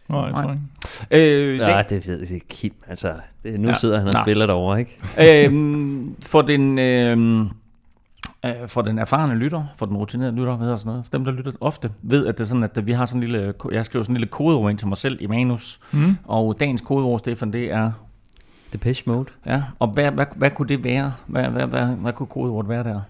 Nej, 0.08 0.20
jeg 0.20 0.32
tror 0.34 0.50
ikke. 0.50 0.62
Øh, 1.50 1.58
Ja, 1.58 1.82
det 1.88 2.06
ved 2.06 2.26
jeg 2.30 2.40
Kim. 2.48 2.72
Altså, 2.88 3.12
det, 3.42 3.60
nu 3.60 3.68
Ja. 3.68 3.74
sidder 3.74 3.98
han 3.98 4.06
og 4.06 4.12
Nå. 4.14 4.20
spiller 4.24 4.46
derovre, 4.46 4.78
ikke? 4.80 4.98
øhm, 5.46 6.16
for 6.22 6.42
den 6.42 6.78
øhm, 6.78 7.42
øh, 8.44 8.52
for 8.66 8.82
den 8.82 8.98
erfarne 8.98 9.34
lytter, 9.34 9.64
for 9.76 9.86
den 9.86 9.96
rutinerede 9.96 10.32
lytter, 10.36 10.56
hvad 10.56 10.64
hedder 10.66 10.76
sådan 10.78 10.90
noget, 10.92 11.12
dem 11.12 11.24
der 11.24 11.32
lytter 11.32 11.52
ofte, 11.60 11.90
ved 12.02 12.26
at 12.26 12.34
det 12.38 12.44
er 12.44 12.48
sådan, 12.48 12.62
at 12.62 12.86
vi 12.86 12.92
har 12.92 13.06
sådan 13.06 13.22
en 13.22 13.28
lille, 13.30 13.54
jeg 13.72 13.84
skriver 13.84 14.02
sådan 14.02 14.16
en 14.16 14.20
lille 14.20 14.30
kodeord 14.30 14.70
ind 14.70 14.78
til 14.78 14.88
mig 14.88 14.96
selv 14.98 15.18
i 15.20 15.26
manus, 15.26 15.80
Mm. 15.92 16.16
og 16.24 16.56
dagens 16.60 16.80
kodeord, 16.80 17.18
Stefan, 17.18 17.52
det 17.52 17.72
er, 17.72 17.92
Depeche 18.72 19.10
Mode. 19.10 19.26
ja, 19.46 19.62
og 19.78 19.88
hvad, 19.88 20.10
hvad, 20.10 20.26
hvad 20.36 20.50
kunne 20.50 20.68
det 20.68 20.84
være? 20.84 21.12
Hvad, 21.26 21.44
hvad, 21.44 21.66
hvad, 21.66 21.86
hvad 21.86 22.12
kunne 22.12 22.26
kodeordet 22.26 22.68
være 22.68 22.84
der? 22.84 23.00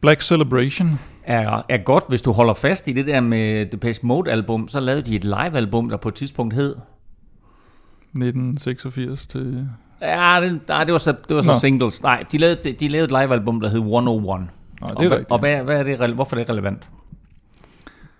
Black 0.00 0.22
Celebration. 0.22 0.98
Er, 1.28 1.62
er 1.68 1.78
godt, 1.78 2.04
hvis 2.08 2.22
du 2.22 2.32
holder 2.32 2.54
fast 2.54 2.88
i 2.88 2.92
det 2.92 3.06
der 3.06 3.20
med 3.20 3.66
Depeche 3.66 4.06
Mode 4.06 4.30
album, 4.30 4.68
så 4.68 4.80
lavede 4.80 5.02
de 5.02 5.16
et 5.16 5.24
live 5.24 5.56
album, 5.56 5.88
der 5.88 5.96
på 5.96 6.08
et 6.08 6.14
tidspunkt 6.14 6.54
hed, 6.54 6.74
1986 8.14 9.26
til... 9.26 9.68
ja, 10.02 10.38
det, 10.42 10.60
nej, 10.68 10.84
det 10.84 10.92
var 10.92 10.98
så, 10.98 11.12
det 11.28 11.36
var 11.36 11.42
så 11.42 11.48
Nå. 11.48 11.54
singles, 11.54 12.02
nej, 12.02 12.24
de 12.32 12.38
lavede, 12.38 12.72
de 12.72 12.88
lavede 12.88 13.04
et 13.04 13.10
live 13.22 13.32
album, 13.32 13.60
der 13.60 13.68
hed 13.68 13.78
101. 13.78 14.40
Nej, 14.40 14.48
og, 14.82 14.88
det 14.90 15.04
er 15.04 15.08
hvad- 15.08 15.10
rigtigt. 15.10 15.32
og 15.32 15.38
hvad, 15.38 15.62
hvad 15.62 15.78
er 15.80 16.06
det, 16.06 16.14
hvorfor 16.14 16.36
er 16.36 16.40
det 16.40 16.50
relevant? 16.50 16.88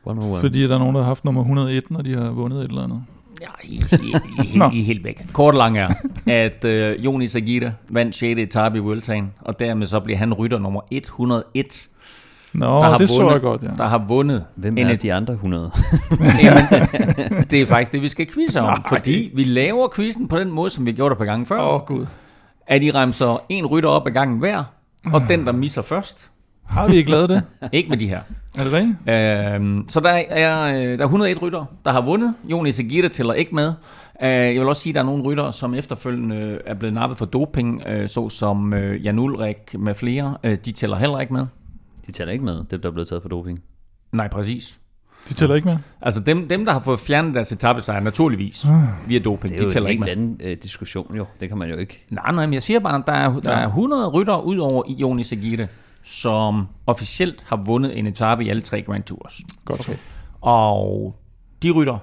101. 0.07 0.41
Fordi 0.41 0.63
der 0.63 0.75
er 0.75 0.79
nogen, 0.79 0.95
der 0.95 1.01
har 1.01 1.09
haft 1.09 1.25
nummer 1.25 1.41
101, 1.41 1.91
når 1.91 2.03
de 2.03 2.15
har 2.15 2.31
vundet 2.31 2.61
et 2.65 2.69
eller 2.69 2.83
andet. 2.85 3.03
Ja, 3.43 3.47
I, 3.65 3.75
I, 3.77 4.15
I, 4.45 4.75
I. 4.75 4.79
I 4.79 4.83
helt 4.83 5.05
væk. 5.05 5.27
Kort 5.33 5.55
og 5.55 5.59
lang 5.59 5.79
er, 5.79 5.89
at 6.27 6.65
øh, 6.65 7.05
Jonis 7.05 7.37
Agita 7.37 7.73
vandt 7.89 8.15
6. 8.17 8.39
etape 8.39 8.77
i 8.77 8.81
Vueltaen, 8.81 9.31
og 9.41 9.59
dermed 9.59 9.87
så 9.87 10.01
bliver 10.01 10.19
han 10.19 10.35
rytter 10.35 10.59
nummer 10.59 10.81
101, 10.91 11.89
Nå, 12.55 12.67
Der 12.67 12.83
har 12.83 12.99
det 12.99 13.11
så 13.11 13.17
vundet. 13.23 13.33
jeg 13.33 13.41
godt, 13.41 13.63
ja. 13.63 13.69
der 13.79 13.85
har 13.89 14.05
vundet. 14.09 14.45
Hvem 14.55 14.79
en 14.79 14.87
er 14.87 14.93
et- 14.93 15.03
de 15.03 15.15
andre 15.15 15.35
100? 15.35 15.71
Jamen, 16.45 16.63
det 17.51 17.61
er 17.63 17.67
faktisk 17.67 17.93
det, 17.93 18.03
vi 18.03 18.09
skal 18.09 18.27
quizze 18.35 18.61
om, 18.61 18.85
fordi 18.89 19.31
vi 19.35 19.45
laver 19.45 19.89
quizzen 19.97 20.29
på 20.29 20.39
den 20.39 20.51
måde, 20.51 20.71
som 20.71 20.87
vi 20.87 20.93
gjorde 20.93 21.11
det 21.11 21.19
på 21.19 21.25
gangen 21.25 21.47
før. 21.47 21.61
Åh, 21.61 21.75
oh, 21.75 21.81
gud. 21.87 22.07
At 22.67 22.83
I 22.83 22.91
remser 22.91 23.43
en 23.49 23.67
rytter 23.67 23.89
op 23.89 24.07
ad 24.07 24.13
gangen 24.13 24.39
hver, 24.39 24.65
og 25.13 25.23
den, 25.29 25.47
der 25.47 25.53
misser 25.53 25.83
først. 25.83 26.31
Har 26.67 26.89
vi 26.89 26.97
ikke 26.97 27.11
lavet 27.11 27.29
det? 27.29 27.43
Ikke 27.73 27.89
med 27.89 27.97
de 27.99 28.09
her. 28.09 28.21
Er 28.59 28.65
det 28.65 28.73
rigtigt? 28.73 28.97
Øhm, 29.55 29.85
så 29.89 30.01
der 30.01 30.11
er, 30.11 30.65
øh, 30.75 30.99
der 30.99 31.05
er 31.05 31.09
101 31.09 31.43
rytter, 31.43 31.65
der 31.85 31.93
har 31.93 32.01
vundet. 32.01 32.35
Jonas 32.45 32.79
Agita 32.81 33.09
tæller 33.09 33.35
ikke 33.35 33.55
med. 33.55 33.73
Øh, 34.23 34.29
jeg 34.31 34.55
vil 34.55 34.69
også 34.69 34.83
sige, 34.83 34.91
at 34.91 34.95
der 34.95 35.01
er 35.01 35.05
nogle 35.05 35.23
rytter, 35.25 35.51
som 35.51 35.75
efterfølgende 35.75 36.59
er 36.67 36.75
blevet 36.75 36.95
nappet 36.95 37.19
for 37.19 37.25
doping, 37.27 37.83
øh, 37.87 38.09
såsom 38.09 38.73
øh, 38.75 39.05
Jan 39.05 39.19
Ulrik 39.19 39.57
med 39.79 39.95
flere. 39.95 40.37
Øh, 40.45 40.59
de 40.65 40.73
tæller 40.73 40.97
heller 40.97 41.19
ikke 41.21 41.33
med. 41.33 41.47
De 42.09 42.13
tæller 42.13 42.33
ikke 42.33 42.45
med, 42.45 42.65
dem 42.71 42.81
der 42.81 42.89
er 42.89 42.93
blevet 42.93 43.09
taget 43.09 43.23
for 43.23 43.29
doping. 43.29 43.63
Nej, 44.13 44.29
præcis. 44.29 44.81
De 45.29 45.35
tæller 45.35 45.55
ikke 45.57 45.69
med? 45.69 45.77
Altså 46.03 46.21
dem, 46.21 46.49
dem 46.49 46.65
der 46.65 46.73
har 46.73 46.81
fået 46.81 47.01
fjernet 47.01 47.35
deres 47.35 47.53
etappesejr, 47.53 48.01
naturligvis, 48.01 48.67
via 49.07 49.19
doping, 49.19 49.53
Det 49.55 49.59
er 49.61 49.63
jo 49.63 49.63
de 49.63 49.67
en 49.67 49.73
tæller 49.73 49.89
ikke 49.91 50.05
helt 50.05 50.19
med. 50.19 50.27
anden 50.27 50.41
øh, 50.51 50.57
diskussion 50.63 51.17
jo. 51.17 51.27
Det 51.41 51.49
kan 51.49 51.59
man 51.59 51.69
jo 51.71 51.77
ikke. 51.77 52.07
Nej, 52.11 52.33
nej, 52.33 52.47
men 52.47 52.55
jeg 52.55 52.63
siger 52.63 52.81
bare, 52.81 52.99
at 52.99 53.03
der 53.07 53.13
er, 53.13 53.41
der 53.41 53.53
er 53.53 53.67
100 53.67 54.09
rytter 54.09 54.37
ud 54.41 54.59
over 54.59 54.83
Jonas 54.93 55.33
Agita, 55.33 55.67
som 56.03 56.67
officielt 56.87 57.45
har 57.49 57.57
vundet 57.57 57.99
en 57.99 58.07
etape 58.07 58.45
i 58.45 58.49
alle 58.49 58.63
tre 58.63 58.83
Grand 58.83 59.03
Tours. 59.03 59.41
Godt 59.65 59.85
så. 59.85 59.97
Og 60.41 61.17
de 61.63 61.71
rytter 61.71 61.99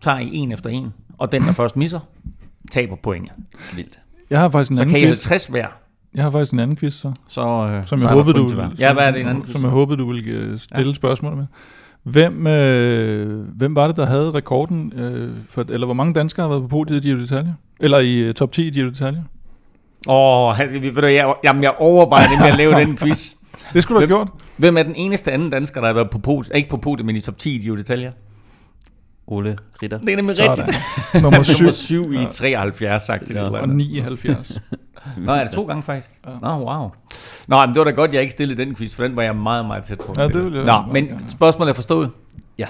tager 0.00 0.18
I 0.18 0.34
en 0.34 0.52
efter 0.52 0.70
en, 0.70 0.92
og 1.18 1.32
den, 1.32 1.42
der 1.42 1.52
først 1.62 1.76
misser, 1.76 2.00
taber 2.70 2.96
pointet. 2.96 3.32
Vildt. 3.76 3.98
Jeg 4.30 4.40
har 4.40 4.48
faktisk 4.50 4.70
en 4.70 4.76
Så 4.76 4.82
anden 4.82 4.92
kan 4.94 5.02
I 5.02 5.06
quiz. 5.06 5.24
50 5.24 5.46
hver, 5.46 5.66
Jeg 6.14 6.24
har 6.24 6.30
faktisk 6.30 6.52
en 6.52 6.58
anden 6.58 6.76
quiz, 6.76 6.94
så. 6.94 7.12
så, 7.28 7.40
øh, 7.40 7.84
Som 7.86 7.98
så 7.98 8.06
jeg 8.06 8.14
håbede, 8.14 8.38
du, 8.38 8.48
som, 8.48 8.58
Ja, 8.78 8.92
hvad 8.92 9.02
er 9.06 9.10
det 9.10 9.20
en 9.20 9.28
anden 9.28 9.46
som 9.46 9.62
jeg 9.62 9.70
håbede, 9.70 9.98
du 9.98 10.12
ville 10.12 10.30
øh, 10.32 10.58
stille 10.58 10.88
Ja. 10.90 10.94
spørgsmål 10.94 11.36
med. 11.36 11.44
Hvem, 12.02 12.46
øh, 12.46 13.46
hvem 13.56 13.76
var 13.76 13.86
det, 13.86 13.96
der 13.96 14.06
havde 14.06 14.30
rekorden? 14.30 14.92
Øh, 14.96 15.30
for, 15.48 15.64
eller 15.68 15.86
hvor 15.86 15.94
mange 15.94 16.12
danskere 16.12 16.42
har 16.44 16.48
været 16.48 16.62
på 16.62 16.68
podiet 16.68 17.04
i 17.04 17.08
Giro 17.08 17.18
d'Italia? 17.18 17.48
Eller 17.80 17.98
i 17.98 18.18
øh, 18.18 18.34
top 18.34 18.52
10 18.52 18.66
i 18.66 18.70
Giro 18.70 18.88
d'Italia? 18.88 19.18
Åh, 20.08 20.48
oh, 20.48 20.58
ved 20.58 20.90
du, 21.02 21.06
jeg, 21.06 21.34
jamen, 21.44 21.62
jeg 21.62 21.72
overvejer 21.78 22.28
nemlig 22.30 22.48
at 22.52 22.56
lave 22.56 22.74
den 22.86 22.96
quiz. 22.96 23.30
Det 23.72 23.82
skulle 23.82 23.96
du 23.96 24.00
have 24.00 24.06
Hvem- 24.06 24.28
gjort. 24.28 24.28
Hvem 24.56 24.76
er 24.76 24.82
den 24.82 24.94
eneste 24.96 25.32
anden 25.32 25.50
dansker, 25.50 25.80
der 25.80 25.86
har 25.88 25.94
været 25.94 26.10
på 26.10 26.18
podiet, 26.18 26.52
ikke 26.56 26.68
på 26.70 26.76
podiet, 26.76 27.06
men 27.06 27.16
i 27.16 27.20
top 27.20 27.38
10 27.38 27.54
i 27.56 27.58
Giro 27.58 27.74
d'Italia? 27.74 28.12
Ole 29.26 29.56
Ritter. 29.82 29.98
Det 29.98 30.08
er 30.12 30.16
nemlig 30.16 30.36
Sådan. 30.36 30.50
rigtigt. 30.58 30.80
Nummer 31.22 31.42
7 31.42 31.62
Nummer 31.62 31.72
7 31.72 32.12
i 32.12 32.26
73, 32.32 33.02
sagt 33.02 33.26
til 33.26 33.36
Ja. 33.36 33.42
ja. 33.42 33.48
og 33.60 33.68
79. 33.68 34.60
Nå, 35.16 35.32
er 35.32 35.44
det 35.44 35.52
to 35.52 35.64
gange 35.66 35.82
faktisk? 35.82 36.10
Nå, 36.42 36.48
wow. 36.48 36.90
Nå, 37.48 37.60
men 37.66 37.68
det 37.68 37.78
var 37.78 37.84
da 37.84 37.90
godt, 37.90 38.12
jeg 38.12 38.20
ikke 38.20 38.30
stillede 38.32 38.64
den 38.64 38.74
quiz, 38.76 38.94
for 38.94 39.02
den 39.02 39.16
var 39.16 39.22
jeg 39.22 39.36
meget, 39.36 39.66
meget 39.66 39.84
tæt 39.84 39.98
på. 39.98 40.14
Ja, 40.18 40.28
det 40.28 40.44
vil 40.44 40.52
jeg 40.54 40.64
Nå, 40.64 40.92
men 40.92 41.04
gerne. 41.06 41.30
spørgsmålet 41.30 41.70
er 41.70 41.74
forstået. 41.74 42.10
Ja. 42.58 42.66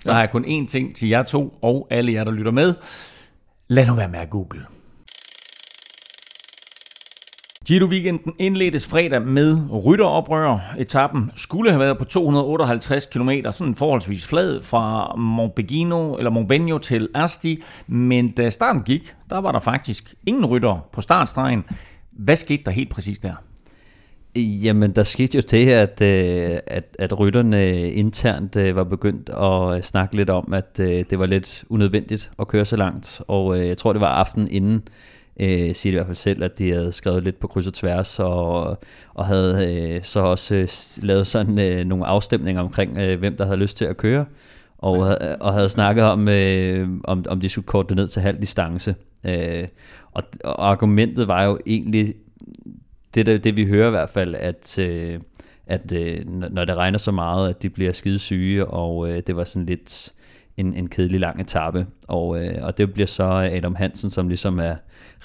Så 0.00 0.12
har 0.12 0.20
jeg 0.20 0.30
kun 0.30 0.44
én 0.44 0.66
ting 0.68 0.96
til 0.96 1.08
jer 1.08 1.22
to, 1.22 1.54
og 1.62 1.86
alle 1.90 2.12
jer, 2.12 2.24
der 2.24 2.30
lytter 2.32 2.52
med. 2.52 2.74
Lad 3.68 3.86
nu 3.86 3.94
være 3.94 4.08
med 4.08 4.18
at 4.18 4.30
google. 4.30 4.60
Giro-weekenden 7.66 8.32
indledtes 8.38 8.86
fredag 8.86 9.22
med 9.22 9.58
rytteroprør. 9.84 10.74
Etappen 10.78 11.30
skulle 11.36 11.70
have 11.70 11.80
været 11.80 11.98
på 11.98 12.04
258 12.04 13.06
km, 13.06 13.30
sådan 13.52 13.74
forholdsvis 13.74 14.26
flad 14.26 14.62
fra 14.62 15.14
Montbegino, 15.16 16.16
eller 16.16 16.30
Montbegno 16.30 16.78
til 16.78 17.08
Asti, 17.14 17.62
men 17.86 18.30
da 18.30 18.50
starten 18.50 18.82
gik, 18.82 19.14
der 19.30 19.38
var 19.38 19.52
der 19.52 19.58
faktisk 19.58 20.14
ingen 20.26 20.46
rytter 20.46 20.88
på 20.92 21.00
startstregen. 21.00 21.64
Hvad 22.10 22.36
skete 22.36 22.62
der 22.64 22.70
helt 22.70 22.90
præcis 22.90 23.18
der? 23.18 23.34
Jamen, 24.36 24.90
der 24.90 25.02
skete 25.02 25.36
jo 25.36 25.42
det, 25.50 25.68
at, 25.68 26.00
øh, 26.00 26.58
at, 26.66 26.96
at 26.98 27.18
rytterne 27.18 27.90
internt 27.90 28.56
øh, 28.56 28.76
var 28.76 28.84
begyndt 28.84 29.28
at 29.28 29.84
snakke 29.84 30.16
lidt 30.16 30.30
om, 30.30 30.52
at 30.52 30.80
øh, 30.80 31.04
det 31.10 31.18
var 31.18 31.26
lidt 31.26 31.64
unødvendigt 31.68 32.30
at 32.38 32.48
køre 32.48 32.64
så 32.64 32.76
langt. 32.76 33.22
Og 33.28 33.66
jeg 33.66 33.78
tror, 33.78 33.92
det 33.92 34.00
var 34.00 34.14
aften 34.14 34.48
inden, 34.50 34.82
øh, 35.40 35.74
siger 35.74 35.92
i 35.92 35.94
hvert 35.94 36.06
fald 36.06 36.14
selv, 36.14 36.42
at 36.42 36.58
de 36.58 36.72
havde 36.72 36.92
skrevet 36.92 37.24
lidt 37.24 37.40
på 37.40 37.46
kryds 37.46 37.66
og 37.66 37.74
tværs, 37.74 38.18
og, 38.18 38.78
og 39.14 39.26
havde 39.26 39.74
øh, 39.74 40.02
så 40.02 40.20
også 40.20 40.54
øh, 40.54 40.68
lavet 41.02 41.26
sådan 41.26 41.58
øh, 41.58 41.84
nogle 41.84 42.06
afstemninger 42.06 42.62
omkring, 42.62 42.98
øh, 42.98 43.18
hvem 43.18 43.36
der 43.36 43.44
havde 43.44 43.58
lyst 43.58 43.76
til 43.76 43.84
at 43.84 43.96
køre. 43.96 44.24
og, 44.78 45.08
øh, 45.10 45.36
og 45.40 45.52
havde 45.52 45.68
snakket 45.68 46.04
om, 46.04 46.28
øh, 46.28 46.88
om, 47.04 47.24
om 47.28 47.40
de 47.40 47.48
skulle 47.48 47.66
korte 47.66 47.88
det 47.88 47.96
ned 47.96 48.08
til 48.08 48.22
halv 48.22 48.40
distance. 48.40 48.94
Øh, 49.24 49.68
og, 50.12 50.22
og 50.44 50.70
argumentet 50.70 51.28
var 51.28 51.44
jo 51.44 51.58
egentlig, 51.66 52.14
det, 53.14 53.26
der, 53.26 53.38
det 53.38 53.56
vi 53.56 53.66
hører 53.66 53.86
i 53.86 53.90
hvert 53.90 54.10
fald, 54.10 54.34
at, 54.34 54.78
øh, 54.78 55.20
at 55.66 55.92
øh, 55.92 56.26
når 56.26 56.64
det 56.64 56.76
regner 56.76 56.98
så 56.98 57.10
meget, 57.10 57.48
at 57.48 57.62
de 57.62 57.70
bliver 57.70 57.92
skide 57.92 58.18
syge, 58.18 58.66
og 58.66 59.10
øh, 59.10 59.22
det 59.26 59.36
var 59.36 59.44
sådan 59.44 59.66
lidt 59.66 60.12
en, 60.56 60.74
en 60.74 60.88
kedelig 60.88 61.20
lang 61.20 61.40
etape. 61.40 61.86
Og, 62.08 62.44
øh, 62.44 62.54
og 62.62 62.78
det 62.78 62.92
bliver 62.92 63.06
så 63.06 63.24
Adam 63.24 63.74
Hansen, 63.74 64.10
som 64.10 64.28
ligesom 64.28 64.58
er 64.58 64.74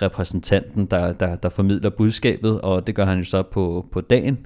repræsentanten, 0.01 0.85
der, 0.85 1.13
der, 1.13 1.35
der 1.35 1.49
formidler 1.49 1.89
budskabet, 1.89 2.61
og 2.61 2.87
det 2.87 2.95
gør 2.95 3.05
han 3.05 3.17
jo 3.17 3.23
så 3.23 3.43
på, 3.43 3.87
på 3.91 4.01
dagen, 4.01 4.45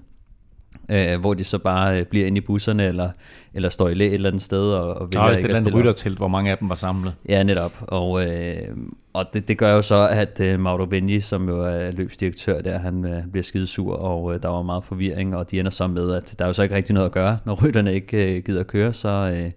øh, 0.92 1.20
hvor 1.20 1.34
de 1.34 1.44
så 1.44 1.58
bare 1.58 2.00
øh, 2.00 2.06
bliver 2.06 2.28
inde 2.28 2.38
i 2.38 2.42
busserne, 2.42 2.86
eller, 2.86 3.10
eller 3.54 3.70
står 3.70 3.90
i 3.90 3.94
læ 3.94 4.08
et 4.08 4.14
eller 4.14 4.30
andet 4.30 4.42
sted. 4.42 4.72
Og, 4.72 4.94
og 4.94 5.10
vælger 5.14 5.30
ja, 5.30 5.36
det 5.36 5.52
er 5.52 5.68
et 5.68 5.74
ryttertelt, 5.74 6.18
hvor 6.18 6.28
mange 6.28 6.52
af 6.52 6.58
dem 6.58 6.70
var 6.70 6.76
samlet. 6.76 7.14
Ja, 7.30 7.44
netop. 7.44 7.72
Og, 7.82 8.28
øh, 8.28 8.78
og 9.14 9.26
det, 9.34 9.48
det 9.48 9.58
gør 9.58 9.74
jo 9.74 9.82
så, 9.82 10.08
at 10.08 10.40
øh, 10.40 10.60
Mauro 10.60 10.86
Benji, 10.86 11.20
som 11.20 11.50
jo 11.50 11.62
er 11.62 11.92
løbsdirektør 11.92 12.62
der, 12.62 12.78
han 12.78 13.06
øh, 13.06 13.28
bliver 13.32 13.44
skidesur, 13.44 13.96
og 13.96 14.34
øh, 14.34 14.42
der 14.42 14.50
var 14.50 14.62
meget 14.62 14.84
forvirring, 14.84 15.36
og 15.36 15.52
de 15.52 15.60
ender 15.60 15.72
så 15.72 15.88
med, 15.88 16.14
at 16.14 16.36
der 16.40 16.46
er 16.46 16.50
jo 16.50 16.54
så 16.54 16.64
ikke 16.64 16.76
rigtig 16.76 16.94
noget 16.94 17.06
at 17.06 17.12
gøre, 17.12 17.38
når 17.46 17.66
rytterne 17.66 17.94
ikke 17.94 18.36
øh, 18.36 18.44
gider 18.44 18.60
at 18.60 18.68
køre, 18.68 18.94
så... 18.94 19.34
Øh, 19.36 19.52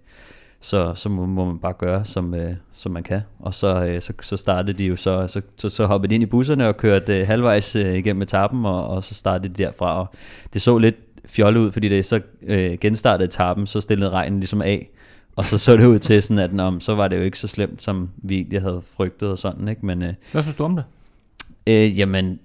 så, 0.61 0.93
så 0.95 1.09
må, 1.09 1.25
må 1.25 1.45
man 1.45 1.59
bare 1.59 1.73
gøre, 1.73 2.05
som, 2.05 2.33
øh, 2.33 2.53
som 2.73 2.91
man 2.91 3.03
kan. 3.03 3.21
Og 3.39 3.53
så, 3.53 3.85
øh, 3.85 4.01
så, 4.01 4.13
så 4.21 4.37
startede 4.37 4.77
de 4.77 4.85
jo 4.85 4.95
så, 4.95 5.27
så, 5.27 5.41
så, 5.57 5.69
så 5.69 5.85
hoppede 5.85 6.09
de 6.09 6.15
ind 6.15 6.23
i 6.23 6.25
busserne 6.25 6.67
og 6.67 6.77
kørte 6.77 7.19
øh, 7.19 7.27
halvvejs 7.27 7.75
øh, 7.75 7.95
igennem 7.95 8.21
etappen, 8.21 8.65
og, 8.65 8.87
og 8.87 9.03
så 9.03 9.13
startede 9.13 9.53
de 9.53 9.63
derfra. 9.63 9.99
Og 9.99 10.07
det 10.53 10.61
så 10.61 10.77
lidt 10.77 10.95
fjollet 11.25 11.61
ud, 11.61 11.71
fordi 11.71 11.89
det 11.89 12.05
så 12.05 12.21
øh, 12.43 12.77
genstartede 12.81 13.27
etappen, 13.27 13.67
så 13.67 13.81
stillede 13.81 14.09
regnen 14.09 14.39
ligesom 14.39 14.61
af, 14.61 14.87
og 15.35 15.45
så 15.45 15.57
så 15.57 15.77
det 15.77 15.85
ud 15.85 15.99
til 15.99 16.21
sådan, 16.21 16.43
at 16.43 16.53
nå, 16.53 16.79
så 16.79 16.95
var 16.95 17.07
det 17.07 17.17
jo 17.17 17.21
ikke 17.21 17.39
så 17.39 17.47
slemt, 17.47 17.81
som 17.81 18.09
vi 18.17 18.35
egentlig 18.35 18.61
havde 18.61 18.81
frygtet 18.97 19.29
og 19.29 19.37
sådan, 19.37 19.67
ikke? 19.67 19.85
Men, 19.85 20.03
øh, 20.03 20.13
Hvad 20.31 20.43
synes 20.43 20.55
du 20.55 20.63
om 20.63 20.75
det? 20.75 20.83
Øh, 21.67 21.99
jamen, 21.99 22.39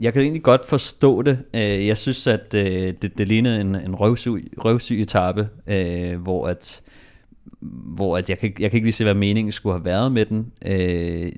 jeg 0.00 0.12
kan 0.12 0.22
egentlig 0.22 0.42
godt 0.42 0.68
forstå 0.68 1.22
det. 1.22 1.38
Øh, 1.54 1.86
jeg 1.86 1.98
synes, 1.98 2.26
at 2.26 2.54
øh, 2.54 2.92
det, 3.02 3.18
det 3.18 3.28
lignede 3.28 3.60
en, 3.60 3.74
en 3.74 3.94
røvsyg, 3.94 4.52
røvsyg 4.64 5.00
etape, 5.00 5.48
øh, 5.66 6.20
hvor 6.20 6.46
at 6.46 6.82
hvor 7.60 8.18
at 8.18 8.30
jeg, 8.30 8.38
kan, 8.38 8.52
jeg 8.58 8.70
kan 8.70 8.76
ikke 8.76 8.86
lige 8.86 8.92
se, 8.92 9.04
hvad 9.04 9.14
meningen 9.14 9.52
skulle 9.52 9.74
have 9.74 9.84
været 9.84 10.12
med 10.12 10.24
den 10.26 10.52
øh, 10.66 11.32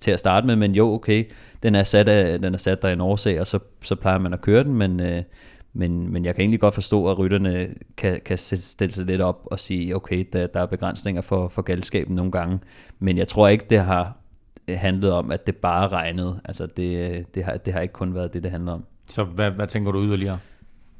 til 0.00 0.10
at 0.10 0.18
starte 0.18 0.46
med, 0.46 0.56
men 0.56 0.74
jo, 0.74 0.92
okay, 0.92 1.24
den 1.62 1.74
er 1.74 1.82
sat, 1.82 2.08
af, 2.08 2.38
den 2.38 2.54
er 2.54 2.58
sat 2.58 2.82
der 2.82 2.88
i 2.88 2.92
en 2.92 3.00
årsag, 3.00 3.40
og 3.40 3.46
så, 3.46 3.58
så 3.82 3.94
plejer 3.94 4.18
man 4.18 4.32
at 4.32 4.42
køre 4.42 4.64
den, 4.64 4.74
men, 4.74 5.00
øh, 5.00 5.22
men, 5.72 6.12
men 6.12 6.24
jeg 6.24 6.34
kan 6.34 6.42
egentlig 6.42 6.60
godt 6.60 6.74
forstå, 6.74 7.10
at 7.10 7.18
rytterne 7.18 7.68
kan, 7.96 8.20
kan 8.24 8.38
stille 8.38 8.94
sig 8.94 9.06
lidt 9.06 9.20
op 9.20 9.40
og 9.44 9.60
sige, 9.60 9.96
okay, 9.96 10.24
der, 10.32 10.46
der 10.46 10.60
er 10.60 10.66
begrænsninger 10.66 11.22
for, 11.22 11.48
for 11.48 11.62
galskaben 11.62 12.16
nogle 12.16 12.32
gange, 12.32 12.58
men 12.98 13.18
jeg 13.18 13.28
tror 13.28 13.48
ikke, 13.48 13.66
det 13.70 13.78
har 13.78 14.16
handlet 14.68 15.12
om, 15.12 15.30
at 15.30 15.46
det 15.46 15.56
bare 15.56 15.88
regnede. 15.88 16.40
Altså, 16.44 16.66
det, 16.66 17.24
det, 17.34 17.44
har, 17.44 17.56
det 17.56 17.72
har 17.72 17.80
ikke 17.80 17.92
kun 17.92 18.14
været 18.14 18.34
det, 18.34 18.42
det 18.42 18.50
handler 18.50 18.72
om. 18.72 18.84
Så 19.06 19.24
hvad, 19.24 19.50
hvad 19.50 19.66
tænker 19.66 19.92
du 19.92 20.02
yderligere? 20.02 20.38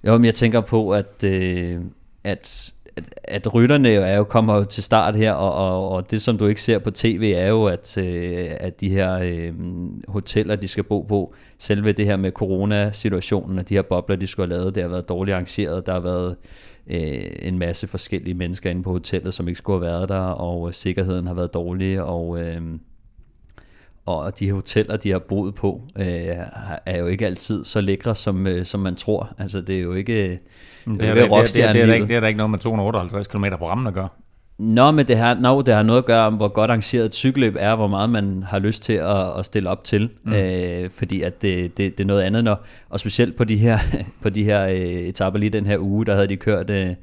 Jo, 0.06 0.12
men 0.18 0.24
jeg 0.24 0.34
tænker 0.34 0.60
på, 0.60 0.90
at, 0.90 1.24
øh, 1.24 1.80
at 2.24 2.72
at, 2.96 3.14
at 3.24 3.54
rytterne 3.54 3.88
jo 3.88 4.02
er 4.02 4.16
jo 4.16 4.24
kommer 4.24 4.54
jo 4.56 4.64
til 4.64 4.82
start 4.82 5.16
her, 5.16 5.32
og, 5.32 5.52
og, 5.54 5.88
og 5.88 6.10
det 6.10 6.22
som 6.22 6.38
du 6.38 6.46
ikke 6.46 6.62
ser 6.62 6.78
på 6.78 6.90
tv 6.90 7.34
er 7.36 7.48
jo, 7.48 7.64
at, 7.64 7.98
øh, 7.98 8.46
at 8.50 8.80
de 8.80 8.90
her 8.90 9.18
øh, 9.22 9.52
hoteller, 10.08 10.56
de 10.56 10.68
skal 10.68 10.84
bo 10.84 11.00
på, 11.02 11.34
selve 11.58 11.92
det 11.92 12.06
her 12.06 12.16
med 12.16 12.30
coronasituationen, 12.32 13.58
og 13.58 13.68
de 13.68 13.74
her 13.74 13.82
bobler, 13.82 14.16
de 14.16 14.26
skulle 14.26 14.48
have 14.48 14.60
lavet, 14.60 14.74
det 14.74 14.82
har 14.82 14.90
været 14.90 15.08
dårligt 15.08 15.34
arrangeret, 15.34 15.86
der 15.86 15.92
har 15.92 16.00
været 16.00 16.36
øh, 16.86 17.30
en 17.42 17.58
masse 17.58 17.86
forskellige 17.86 18.36
mennesker 18.36 18.70
inde 18.70 18.82
på 18.82 18.92
hotellet, 18.92 19.34
som 19.34 19.48
ikke 19.48 19.58
skulle 19.58 19.86
have 19.86 19.92
været 19.92 20.08
der, 20.08 20.22
og 20.22 20.68
øh, 20.68 20.74
sikkerheden 20.74 21.26
har 21.26 21.34
været 21.34 21.54
dårlig, 21.54 22.02
og... 22.02 22.40
Øh, 22.40 22.60
og 24.06 24.38
de 24.38 24.50
hoteller, 24.50 24.96
de 24.96 25.10
har 25.10 25.18
boet 25.18 25.54
på, 25.54 25.82
øh, 25.98 26.06
er 26.86 26.98
jo 26.98 27.06
ikke 27.06 27.26
altid 27.26 27.64
så 27.64 27.80
lækre, 27.80 28.14
som, 28.14 28.46
øh, 28.46 28.66
som 28.66 28.80
man 28.80 28.96
tror. 28.96 29.34
Altså, 29.38 29.60
det 29.60 29.76
er 29.76 29.80
jo 29.80 29.92
ikke... 29.92 30.30
Det, 30.30 30.40
det, 30.84 31.08
er, 31.08 31.14
det, 31.14 31.30
det, 31.30 31.54
det, 31.54 31.74
det, 31.74 31.82
er, 31.90 31.94
ikke, 31.94 32.08
det 32.08 32.16
er 32.16 32.20
der 32.20 32.26
ikke 32.26 32.38
noget 32.38 32.50
med 32.50 32.58
258 32.58 33.26
km 33.26 33.44
på 33.58 33.68
rammen 33.68 33.86
at 33.86 33.94
gøre. 33.94 34.08
Nå, 34.58 34.90
men 34.90 35.08
det 35.08 35.16
har, 35.16 35.34
no, 35.34 35.60
det 35.60 35.74
har 35.74 35.82
noget 35.82 35.98
at 35.98 36.04
gøre 36.04 36.26
om, 36.26 36.34
hvor 36.34 36.48
godt 36.48 36.70
arrangeret 36.70 37.14
cykelløb 37.14 37.56
er, 37.58 37.74
hvor 37.74 37.86
meget 37.86 38.10
man 38.10 38.44
har 38.48 38.58
lyst 38.58 38.82
til 38.82 38.92
at, 38.92 39.38
at 39.38 39.46
stille 39.46 39.70
op 39.70 39.84
til. 39.84 40.10
Mm. 40.24 40.32
Øh, 40.32 40.90
fordi 40.90 41.22
at 41.22 41.42
det, 41.42 41.78
det, 41.78 41.98
det 41.98 42.04
er 42.04 42.08
noget 42.08 42.22
andet, 42.22 42.44
når, 42.44 42.64
og 42.90 43.00
specielt 43.00 43.36
på 43.36 43.44
de 43.44 43.56
her, 43.56 43.78
på 44.22 44.30
de 44.30 44.44
her 44.44 44.66
øh, 44.66 44.76
etaper 44.76 45.38
lige 45.38 45.50
den 45.50 45.66
her 45.66 45.78
uge, 45.78 46.06
der 46.06 46.14
havde 46.14 46.26
de 46.26 46.36
kørt... 46.36 46.70
Øh, 46.70 46.94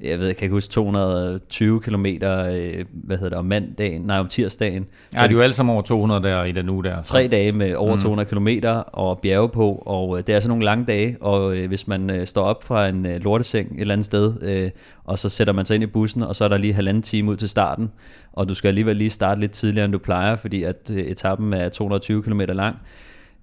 jeg 0.00 0.18
ved, 0.18 0.26
jeg 0.26 0.36
kan 0.36 0.44
ikke 0.44 0.54
huske, 0.54 0.70
220 0.70 1.80
km, 1.80 2.06
øh, 2.06 2.18
hvad 2.20 3.16
hedder 3.16 3.28
det, 3.28 3.32
om 3.32 3.44
mandagen, 3.44 4.02
nej, 4.02 4.18
om 4.18 4.28
tirsdagen. 4.28 4.86
Ja, 5.14 5.20
de 5.20 5.24
er 5.24 5.30
jo 5.30 5.40
alle 5.40 5.52
sammen 5.52 5.72
over 5.72 5.82
200 5.82 6.22
der 6.22 6.44
i 6.44 6.52
den 6.52 6.68
uge 6.68 6.84
der. 6.84 7.02
Så. 7.02 7.12
Tre 7.12 7.28
dage 7.28 7.52
med 7.52 7.74
over 7.74 7.94
mm. 7.94 8.00
200 8.00 8.28
km 8.28 8.48
og 8.92 9.18
bjerge 9.18 9.48
på, 9.48 9.82
og 9.86 10.18
øh, 10.18 10.26
det 10.26 10.34
er 10.34 10.40
sådan 10.40 10.48
nogle 10.48 10.64
lange 10.64 10.84
dage, 10.84 11.16
og 11.20 11.56
øh, 11.56 11.68
hvis 11.68 11.88
man 11.88 12.10
øh, 12.10 12.26
står 12.26 12.44
op 12.44 12.64
fra 12.64 12.88
en 12.88 13.06
øh, 13.06 13.20
lorteseng 13.24 13.74
et 13.74 13.80
eller 13.80 13.94
andet 13.94 14.06
sted, 14.06 14.42
øh, 14.42 14.70
og 15.04 15.18
så 15.18 15.28
sætter 15.28 15.52
man 15.52 15.64
sig 15.64 15.74
ind 15.74 15.84
i 15.84 15.86
bussen, 15.86 16.22
og 16.22 16.36
så 16.36 16.44
er 16.44 16.48
der 16.48 16.58
lige 16.58 16.74
halvanden 16.74 17.02
time 17.02 17.30
ud 17.30 17.36
til 17.36 17.48
starten, 17.48 17.90
og 18.32 18.48
du 18.48 18.54
skal 18.54 18.68
alligevel 18.68 18.96
lige 18.96 19.10
starte 19.10 19.40
lidt 19.40 19.52
tidligere, 19.52 19.84
end 19.84 19.92
du 19.92 19.98
plejer, 19.98 20.36
fordi 20.36 20.62
at 20.62 20.90
øh, 20.90 20.98
etappen 20.98 21.52
er 21.52 21.68
220 21.68 22.22
km 22.22 22.40
lang, 22.40 22.76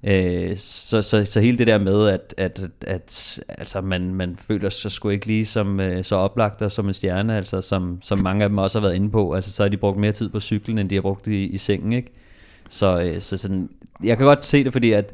Øh, 0.04 0.58
så, 0.58 1.02
så, 1.02 1.26
så 1.26 1.40
hele 1.40 1.58
det 1.58 1.68
der 1.68 1.78
med, 1.78 2.08
at, 2.08 2.34
at, 2.38 2.62
at 2.88 3.40
altså 3.50 3.82
man, 3.82 4.16
man 4.16 4.36
føler 4.36 4.70
sig 4.70 4.92
sgu 4.92 5.10
ikke 5.10 5.26
lige 5.26 5.46
som, 5.46 5.80
øh, 5.80 6.04
så 6.04 6.16
oplagt 6.16 6.62
og 6.62 6.72
som 6.72 6.88
en 6.88 6.94
stjerne, 6.94 7.38
altså 7.38 7.62
som, 7.62 8.00
som 8.02 8.20
mange 8.20 8.44
af 8.44 8.50
dem 8.50 8.58
også 8.58 8.80
har 8.80 8.88
været 8.88 8.96
inde 8.96 9.10
på. 9.10 9.34
Altså 9.34 9.52
så 9.52 9.64
har 9.64 9.70
de 9.70 9.78
brugt 9.78 10.00
mere 10.00 10.12
tid 10.12 10.30
på 10.30 10.40
cyklen, 10.40 10.78
end 10.78 10.90
de 10.90 10.96
har 10.96 11.02
brugt 11.02 11.28
i, 11.28 11.48
i 11.48 11.58
sengen, 11.58 11.94
ikke? 11.94 12.12
Så, 12.70 13.02
øh, 13.02 13.22
så 13.22 13.38
sådan, 13.38 13.70
jeg 14.04 14.18
kan 14.18 14.26
godt 14.26 14.46
se 14.46 14.64
det, 14.64 14.74
fordi 14.74 14.92
at, 14.92 15.14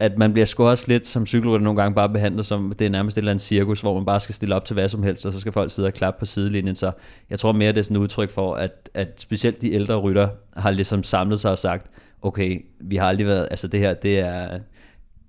at 0.00 0.18
man 0.18 0.32
bliver 0.32 0.46
sgu 0.46 0.66
også 0.68 0.84
lidt 0.88 1.06
som 1.06 1.26
cykelrytter 1.26 1.64
nogle 1.64 1.82
gange 1.82 1.94
bare 1.94 2.08
behandlet 2.08 2.46
som, 2.46 2.74
det 2.78 2.86
er 2.86 2.90
nærmest 2.90 3.16
et 3.16 3.18
eller 3.18 3.32
andet 3.32 3.44
cirkus, 3.44 3.80
hvor 3.80 3.94
man 3.94 4.04
bare 4.04 4.20
skal 4.20 4.34
stille 4.34 4.54
op 4.54 4.64
til 4.64 4.74
hvad 4.74 4.88
som 4.88 5.02
helst, 5.02 5.26
og 5.26 5.32
så 5.32 5.40
skal 5.40 5.52
folk 5.52 5.70
sidde 5.70 5.86
og 5.86 5.94
klappe 5.94 6.18
på 6.18 6.26
sidelinjen. 6.26 6.76
Så 6.76 6.92
jeg 7.30 7.38
tror 7.38 7.52
mere, 7.52 7.72
det 7.72 7.78
er 7.78 7.82
sådan 7.82 7.96
et 7.96 8.00
udtryk 8.00 8.30
for, 8.30 8.54
at, 8.54 8.90
at 8.94 9.08
specielt 9.16 9.62
de 9.62 9.72
ældre 9.72 9.96
rytter 9.96 10.28
har 10.56 10.70
ligesom 10.70 11.02
samlet 11.02 11.40
sig 11.40 11.50
og 11.50 11.58
sagt, 11.58 11.86
okay, 12.22 12.60
vi 12.80 12.96
har 12.96 13.06
aldrig 13.06 13.26
været, 13.26 13.48
altså 13.50 13.68
det 13.68 13.80
her, 13.80 13.94
det 13.94 14.18
er, 14.18 14.58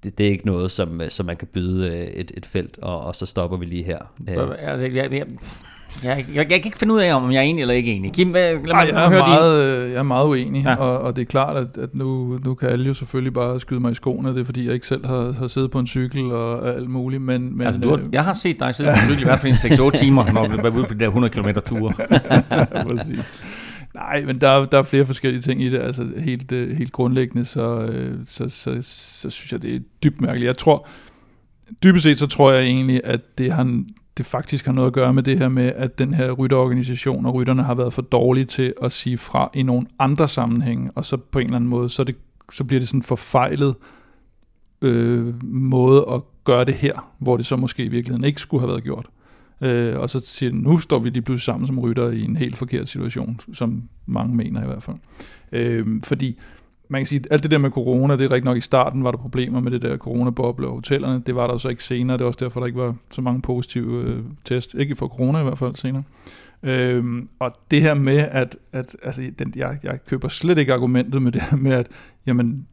det, 0.04 0.18
det 0.18 0.26
er 0.26 0.30
ikke 0.30 0.46
noget, 0.46 0.72
som, 0.72 1.02
som 1.10 1.26
man 1.26 1.38
kan 1.38 1.48
byde 1.54 1.88
øh, 1.88 2.08
et, 2.08 2.32
et 2.38 2.46
felt, 2.46 2.80
og, 2.82 3.02
og 3.02 3.16
så 3.16 3.26
stopper 3.26 3.58
vi 3.58 3.66
lige 3.66 3.84
her. 3.84 3.98
Altså, 4.28 4.86
jeg, 4.86 4.96
jeg, 4.96 5.12
jeg, 5.12 5.26
jeg, 6.04 6.26
jeg, 6.34 6.36
jeg 6.36 6.46
kan 6.46 6.66
ikke 6.66 6.78
finde 6.78 6.94
ud 6.94 7.00
af, 7.00 7.14
om 7.14 7.32
jeg 7.32 7.38
er 7.38 7.42
enig 7.44 7.62
eller 7.62 7.74
ikke 7.74 7.92
enig. 7.92 8.14
Kim, 8.14 8.34
lad 8.34 8.56
mig 8.60 8.70
Ej, 8.70 8.90
jeg, 8.94 9.06
er 9.06 9.10
meget, 9.10 9.84
din. 9.84 9.92
jeg 9.92 10.00
er 10.00 10.04
meget 10.04 10.26
uenig, 10.26 10.64
ja. 10.64 10.76
og, 10.76 11.00
og 11.00 11.16
det 11.16 11.22
er 11.22 11.26
klart, 11.26 11.58
at, 11.58 11.78
at 11.84 11.96
nu, 11.96 12.40
nu 12.46 12.54
kan 12.54 12.70
alle 12.70 12.86
jo 12.86 12.94
selvfølgelig 12.94 13.34
bare 13.34 13.60
skyde 13.60 13.80
mig 13.80 13.92
i 13.92 13.96
skoene. 13.96 14.30
Det 14.30 14.42
er 14.42 14.46
fordi, 14.46 14.66
jeg 14.66 14.74
ikke 14.74 14.88
selv 14.88 15.06
har, 15.06 15.34
har 15.40 15.48
siddet 15.48 15.72
på 15.72 15.80
en 15.80 15.88
cykel 15.88 16.32
og 16.32 16.76
alt 16.76 16.90
muligt. 16.90 17.22
Men, 17.22 17.58
men, 17.58 17.66
altså, 17.66 17.82
du 17.82 17.90
har, 17.90 17.98
øh, 17.98 18.04
jeg 18.12 18.24
har 18.24 18.34
set 18.34 18.60
dig 18.60 18.76
sidde 18.76 18.90
på 18.90 18.96
en 18.96 19.10
cykel 19.10 19.22
i 19.22 19.26
hvert 19.26 19.40
fald 19.40 19.54
6-8 19.94 19.98
timer, 19.98 20.32
når 20.34 20.48
du 20.48 20.58
er 20.58 20.70
ude 20.70 20.86
på 20.88 20.94
de 20.94 21.00
der 21.00 21.08
100 21.08 21.34
km 21.34 21.50
ture. 21.66 21.94
Præcis. 22.90 23.69
Nej, 23.96 24.24
men 24.26 24.42
der, 24.42 24.66
der 24.66 24.78
er 24.78 24.84
flere 24.84 25.06
forskellige 25.06 25.42
ting 25.42 25.62
i 25.62 25.70
det. 25.70 25.80
Altså 25.80 26.08
helt, 26.18 26.52
øh, 26.52 26.78
helt 26.78 26.92
grundlæggende, 26.92 27.46
så, 27.46 27.82
øh, 27.82 28.18
så, 28.26 28.50
så, 28.50 28.78
så 28.82 29.30
synes 29.30 29.52
jeg, 29.52 29.62
det 29.62 29.76
er 29.76 29.80
dybt 30.04 30.22
mærkeligt. 30.22 30.48
Jeg 30.48 30.58
tror, 30.58 30.88
dybest 31.84 32.04
set 32.04 32.20
så 32.20 32.28
tror 32.28 32.52
jeg 32.52 32.64
egentlig, 32.64 33.02
at 33.04 33.38
det, 33.38 33.52
har, 33.52 33.84
det 34.18 34.26
faktisk 34.26 34.66
har 34.66 34.74
noget 34.74 34.88
at 34.88 34.94
gøre 34.94 35.14
med 35.14 35.24
det 35.24 35.40
her 35.40 35.50
med, 35.50 35.72
at 35.76 36.00
den 36.00 36.14
her 36.14 36.32
rytterorganisation 36.32 37.26
og 37.26 37.34
rytterne 37.34 37.64
har 37.64 37.76
været 37.76 37.94
for 37.94 38.02
dårlige 38.02 38.46
til 38.46 38.74
at 38.82 38.92
sige 38.92 39.18
fra 39.18 39.52
i 39.54 39.64
nogle 39.64 39.88
andre 40.00 40.28
sammenhænge, 40.28 40.92
og 40.96 41.06
så 41.06 41.18
på 41.18 41.40
en 41.40 41.46
eller 41.46 41.56
anden 41.56 41.70
måde, 41.70 41.90
så, 41.90 42.04
det, 42.04 42.16
så 42.52 42.64
bliver 42.64 42.80
det 42.80 42.90
sådan 42.90 43.04
forfejlet 43.04 43.76
øh, 44.82 45.44
måde 45.44 46.06
at 46.14 46.22
gøre 46.44 46.66
det 46.66 46.74
her, 46.74 47.14
hvor 47.20 47.38
det 47.38 47.46
så 47.46 47.56
måske 47.56 47.84
i 47.84 47.88
virkeligheden 47.88 48.24
ikke 48.24 48.42
skulle 48.42 48.62
have 48.62 48.70
været 48.70 48.84
gjort. 48.84 49.06
Øh, 49.62 50.00
og 50.00 50.10
så 50.10 50.20
siger 50.20 50.52
nu 50.54 50.78
står 50.78 51.00
vi 51.00 51.10
lige 51.10 51.22
pludselig 51.22 51.46
sammen 51.46 51.68
som 51.68 51.80
rytter 51.80 52.10
i 52.10 52.24
en 52.24 52.36
helt 52.36 52.58
forkert 52.58 52.90
situation, 52.90 53.40
som 53.54 53.84
mange 54.06 54.36
mener 54.36 54.64
i 54.64 54.66
hvert 54.66 54.84
fald. 54.84 54.98
Øh, 55.52 55.86
fordi 56.04 56.40
man 56.90 57.02
kan 57.02 57.06
sige, 57.06 57.22
alt 57.32 57.44
det 57.44 57.52
der 57.52 57.58
med 57.58 57.72
corona, 57.72 58.18
det 58.18 58.26
er 58.26 58.32
rigtig 58.32 58.46
nok 58.46 58.58
i 58.58 58.62
starten, 58.62 59.04
var 59.04 59.12
der 59.12 59.18
problemer 59.18 59.60
med 59.60 59.72
det 59.72 59.82
der 59.82 59.98
coronaboble 59.98 60.68
og 60.68 60.74
hotellerne. 60.74 61.24
Det 61.26 61.36
var 61.36 61.48
der 61.48 61.58
så 61.58 61.70
ikke 61.70 61.84
senere. 61.84 62.18
Det 62.18 62.24
er 62.24 62.28
også 62.28 62.40
derfor, 62.42 62.60
der 62.60 62.68
ikke 62.68 62.80
var 62.80 62.96
så 63.12 63.22
mange 63.22 63.42
positive 63.42 64.04
øh, 64.04 64.24
test. 64.46 64.74
Ikke 64.74 64.96
for 64.96 65.08
corona 65.08 65.40
i 65.40 65.44
hvert 65.44 65.58
fald 65.58 65.76
senere. 65.76 66.04
Øhm, 66.64 67.30
og 67.40 67.52
det 67.72 67.82
her 67.82 67.94
med, 67.94 68.18
at, 68.18 68.58
at 68.72 68.96
altså, 69.04 69.22
den, 69.40 69.54
jeg, 69.56 69.80
jeg 69.84 70.00
køber 70.06 70.28
slet 70.28 70.58
ikke 70.58 70.74
argumentet 70.74 71.22
med 71.22 71.32
det 71.32 71.42
her 71.42 71.58
med, 71.58 71.72
at 71.72 71.88
jamen, 72.26 72.68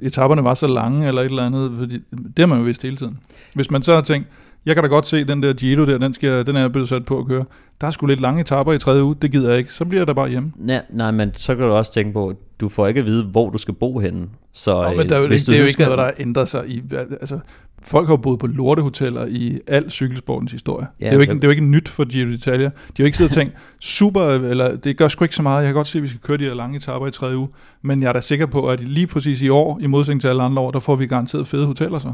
etaperne 0.00 0.44
var 0.44 0.54
så 0.54 0.66
lange 0.66 1.08
eller 1.08 1.22
et 1.22 1.24
eller 1.24 1.46
andet, 1.46 1.72
fordi 1.78 1.98
det 2.10 2.38
har 2.38 2.46
man 2.46 2.58
jo 2.58 2.64
vidst 2.64 2.82
hele 2.82 2.96
tiden. 2.96 3.18
Hvis 3.54 3.70
man 3.70 3.82
så 3.82 3.94
har 3.94 4.00
tænkt, 4.00 4.28
jeg 4.66 4.74
kan 4.74 4.84
da 4.84 4.88
godt 4.88 5.06
se, 5.06 5.24
den 5.24 5.42
der 5.42 5.52
Giro 5.52 5.86
der, 5.86 5.98
den, 5.98 6.14
skal, 6.14 6.46
den 6.46 6.56
er 6.56 6.68
blevet 6.68 6.88
sat 6.88 7.04
på 7.04 7.18
at 7.18 7.26
køre. 7.26 7.44
Der 7.80 7.86
er 7.86 7.90
sgu 7.90 8.06
lidt 8.06 8.20
lange 8.20 8.40
etapper 8.40 8.72
i 8.72 8.78
tredje 8.78 9.02
uge, 9.02 9.16
det 9.22 9.32
gider 9.32 9.48
jeg 9.48 9.58
ikke. 9.58 9.72
Så 9.72 9.84
bliver 9.84 10.00
jeg 10.00 10.08
da 10.08 10.12
bare 10.12 10.28
hjemme. 10.28 10.52
Nej, 10.56 10.82
nej, 10.90 11.10
men 11.10 11.30
så 11.34 11.54
kan 11.54 11.64
du 11.64 11.72
også 11.72 11.92
tænke 11.92 12.12
på, 12.12 12.34
du 12.60 12.68
får 12.68 12.86
ikke 12.86 13.00
at 13.00 13.06
vide, 13.06 13.24
hvor 13.24 13.50
du 13.50 13.58
skal 13.58 13.74
bo 13.74 13.98
henne. 13.98 14.28
Så, 14.52 14.82
Nå, 14.82 14.96
men 14.96 15.08
der 15.08 15.16
er 15.16 15.20
jo, 15.20 15.26
hvis 15.26 15.42
ikke, 15.42 15.50
det 15.50 15.56
er 15.56 15.60
jo 15.60 15.64
ikke 15.64 15.72
skal... 15.72 15.84
noget, 15.84 15.98
der 15.98 16.10
ændrer 16.18 16.44
sig 16.44 16.68
i... 16.68 16.82
Altså, 17.20 17.38
folk 17.82 18.06
har 18.06 18.12
jo 18.12 18.16
boet 18.16 18.38
på 18.38 18.46
lortehoteller 18.46 19.26
i 19.26 19.58
al 19.66 19.90
cykelsportens 19.90 20.52
historie. 20.52 20.86
Ja, 21.00 21.04
det, 21.04 21.10
er 21.10 21.14
jo 21.14 21.20
ikke, 21.20 21.34
det 21.34 21.44
er 21.44 21.48
jo 21.48 21.50
ikke 21.50 21.64
nyt 21.64 21.88
for 21.88 22.04
Giro 22.04 22.28
d'Italia. 22.28 22.62
De 22.62 22.64
har 22.64 22.92
jo 22.98 23.04
ikke 23.04 23.16
siddet 23.16 23.32
og 23.32 23.36
tænkt, 23.36 23.54
super, 23.98 24.22
eller 24.24 24.76
det 24.76 24.96
gør 24.96 25.08
sgu 25.08 25.24
ikke 25.24 25.34
så 25.34 25.42
meget, 25.42 25.62
jeg 25.62 25.68
kan 25.68 25.74
godt 25.74 25.86
se, 25.86 25.98
at 25.98 26.02
vi 26.02 26.08
skal 26.08 26.20
køre 26.20 26.38
de 26.38 26.44
her 26.44 26.54
lange 26.54 26.76
etaper 26.76 27.06
i 27.06 27.10
tredje 27.10 27.36
uge, 27.36 27.48
men 27.82 28.02
jeg 28.02 28.08
er 28.08 28.12
da 28.12 28.20
sikker 28.20 28.46
på, 28.46 28.68
at 28.68 28.80
lige 28.80 29.06
præcis 29.06 29.42
i 29.42 29.48
år, 29.48 29.78
i 29.82 29.86
modsætning 29.86 30.20
til 30.20 30.28
alle 30.28 30.42
andre 30.42 30.62
år, 30.62 30.70
der 30.70 30.78
får 30.78 30.96
vi 30.96 31.06
garanteret 31.06 31.48
fede 31.48 31.66
hoteller 31.66 31.98
så. 31.98 32.12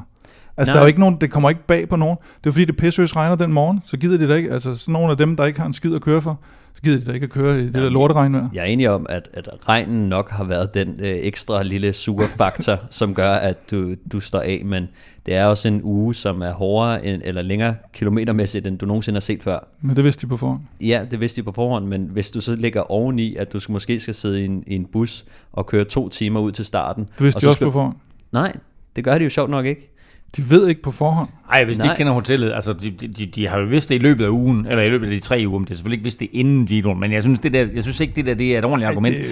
Altså, 0.59 0.73
Nej. 0.73 0.75
der 0.75 0.81
er 0.81 0.85
jo 0.85 0.87
ikke 0.87 1.01
nogen, 1.01 1.17
det 1.21 1.31
kommer 1.31 1.49
ikke 1.49 1.67
bag 1.67 1.89
på 1.89 1.97
nogen. 1.97 2.17
Det 2.45 2.51
er 2.51 2.53
fordi, 2.53 2.65
det 2.65 2.77
pissøs 2.77 3.17
regner 3.17 3.37
den 3.37 3.53
morgen, 3.53 3.81
så 3.85 3.97
gider 3.97 4.19
de 4.19 4.29
da 4.29 4.35
ikke. 4.35 4.53
Altså, 4.53 4.75
sådan 4.75 4.93
nogle 4.93 5.11
af 5.11 5.17
dem, 5.17 5.37
der 5.37 5.45
ikke 5.45 5.61
har 5.61 5.67
en 5.67 5.73
skid 5.73 5.95
at 5.95 6.01
køre 6.01 6.21
for, 6.21 6.41
så 6.75 6.83
gider 6.83 6.99
de 6.99 7.05
da 7.05 7.13
ikke 7.13 7.25
at 7.25 7.31
køre 7.31 7.61
i 7.61 7.67
det 7.67 7.75
ja, 7.75 7.81
der 7.81 7.91
lorteregn 7.91 8.35
Jeg 8.35 8.61
er 8.61 8.65
enig 8.65 8.91
om, 8.91 9.07
at, 9.09 9.29
at 9.33 9.49
regnen 9.69 10.09
nok 10.09 10.31
har 10.31 10.45
været 10.45 10.75
den 10.75 10.97
øh, 10.99 11.17
ekstra 11.23 11.63
lille 11.63 11.93
sure 11.93 12.27
faktor, 12.37 12.79
som 12.91 13.15
gør, 13.15 13.33
at 13.33 13.71
du, 13.71 13.95
du 14.13 14.21
står 14.21 14.41
af, 14.41 14.63
men 14.65 14.89
det 15.27 15.35
er 15.35 15.47
også 15.47 15.69
en 15.69 15.81
uge, 15.83 16.15
som 16.15 16.43
er 16.43 16.53
hårdere 16.53 17.07
end, 17.07 17.23
eller 17.25 17.43
længere 17.43 17.75
kilometermæssigt, 17.93 18.67
end 18.67 18.79
du 18.79 18.87
nogensinde 18.87 19.17
har 19.17 19.21
set 19.21 19.43
før. 19.43 19.69
Men 19.81 19.97
det 19.97 20.05
vidste 20.05 20.23
de 20.23 20.27
på 20.27 20.37
forhånd? 20.37 20.61
Ja, 20.81 21.05
det 21.11 21.21
vidste 21.21 21.41
de 21.41 21.45
på 21.45 21.53
forhånd, 21.53 21.87
men 21.87 22.09
hvis 22.13 22.31
du 22.31 22.41
så 22.41 22.55
ligger 22.55 22.91
oveni, 22.91 23.37
at 23.37 23.53
du 23.53 23.61
måske 23.69 24.01
skal 24.01 24.15
sidde 24.15 24.41
i 24.41 24.45
en, 24.45 24.65
i 24.67 24.75
en 24.75 24.85
bus 24.85 25.25
og 25.53 25.67
køre 25.67 25.85
to 25.85 26.09
timer 26.09 26.41
ud 26.41 26.53
til 26.53 26.65
starten. 26.65 27.09
Det 27.19 27.25
vidste 27.25 27.41
de 27.41 27.47
også 27.47 27.57
skal... 27.57 27.67
på 27.67 27.71
forhånd? 27.71 27.95
Nej, 28.33 28.57
det 28.97 29.05
gør 29.05 29.19
de 29.19 29.25
jo 29.25 29.31
sjovt 29.31 29.51
nok 29.51 29.67
ikke. 29.67 29.95
De 30.37 30.51
ved 30.51 30.69
ikke 30.69 30.83
på 30.83 30.91
forhånd. 30.91 31.29
Nej, 31.51 31.65
hvis 31.65 31.77
de 31.77 31.83
Nej. 31.83 31.93
ikke 31.93 31.99
kender 31.99 32.13
hotellet, 32.13 32.53
altså 32.53 32.73
de, 32.73 32.91
de, 32.91 33.27
de 33.27 33.49
har 33.49 33.59
jo 33.59 33.65
vidst 33.65 33.89
det 33.89 33.95
i 33.95 33.99
løbet 33.99 34.25
af 34.25 34.29
ugen, 34.29 34.67
eller 34.67 34.83
i 34.83 34.89
løbet 34.89 35.07
af 35.07 35.15
de 35.15 35.21
tre 35.21 35.45
uger, 35.47 35.59
men 35.59 35.65
det 35.65 35.71
er 35.71 35.75
selvfølgelig 35.75 35.97
ikke 35.97 36.05
vidst 36.05 36.21
det 36.21 36.29
inden 36.33 36.67
Giroen, 36.67 37.01
men 37.01 37.13
jeg 37.13 37.23
synes, 37.23 37.41
det 37.41 37.53
der, 37.53 37.67
jeg 37.75 37.83
synes 37.83 38.01
ikke, 38.01 38.15
det 38.15 38.27
der 38.27 38.35
det 38.35 38.55
er 38.55 38.59
et 38.59 38.65
ordentligt 38.65 38.89
argument. 38.89 39.17
Det, 39.17 39.27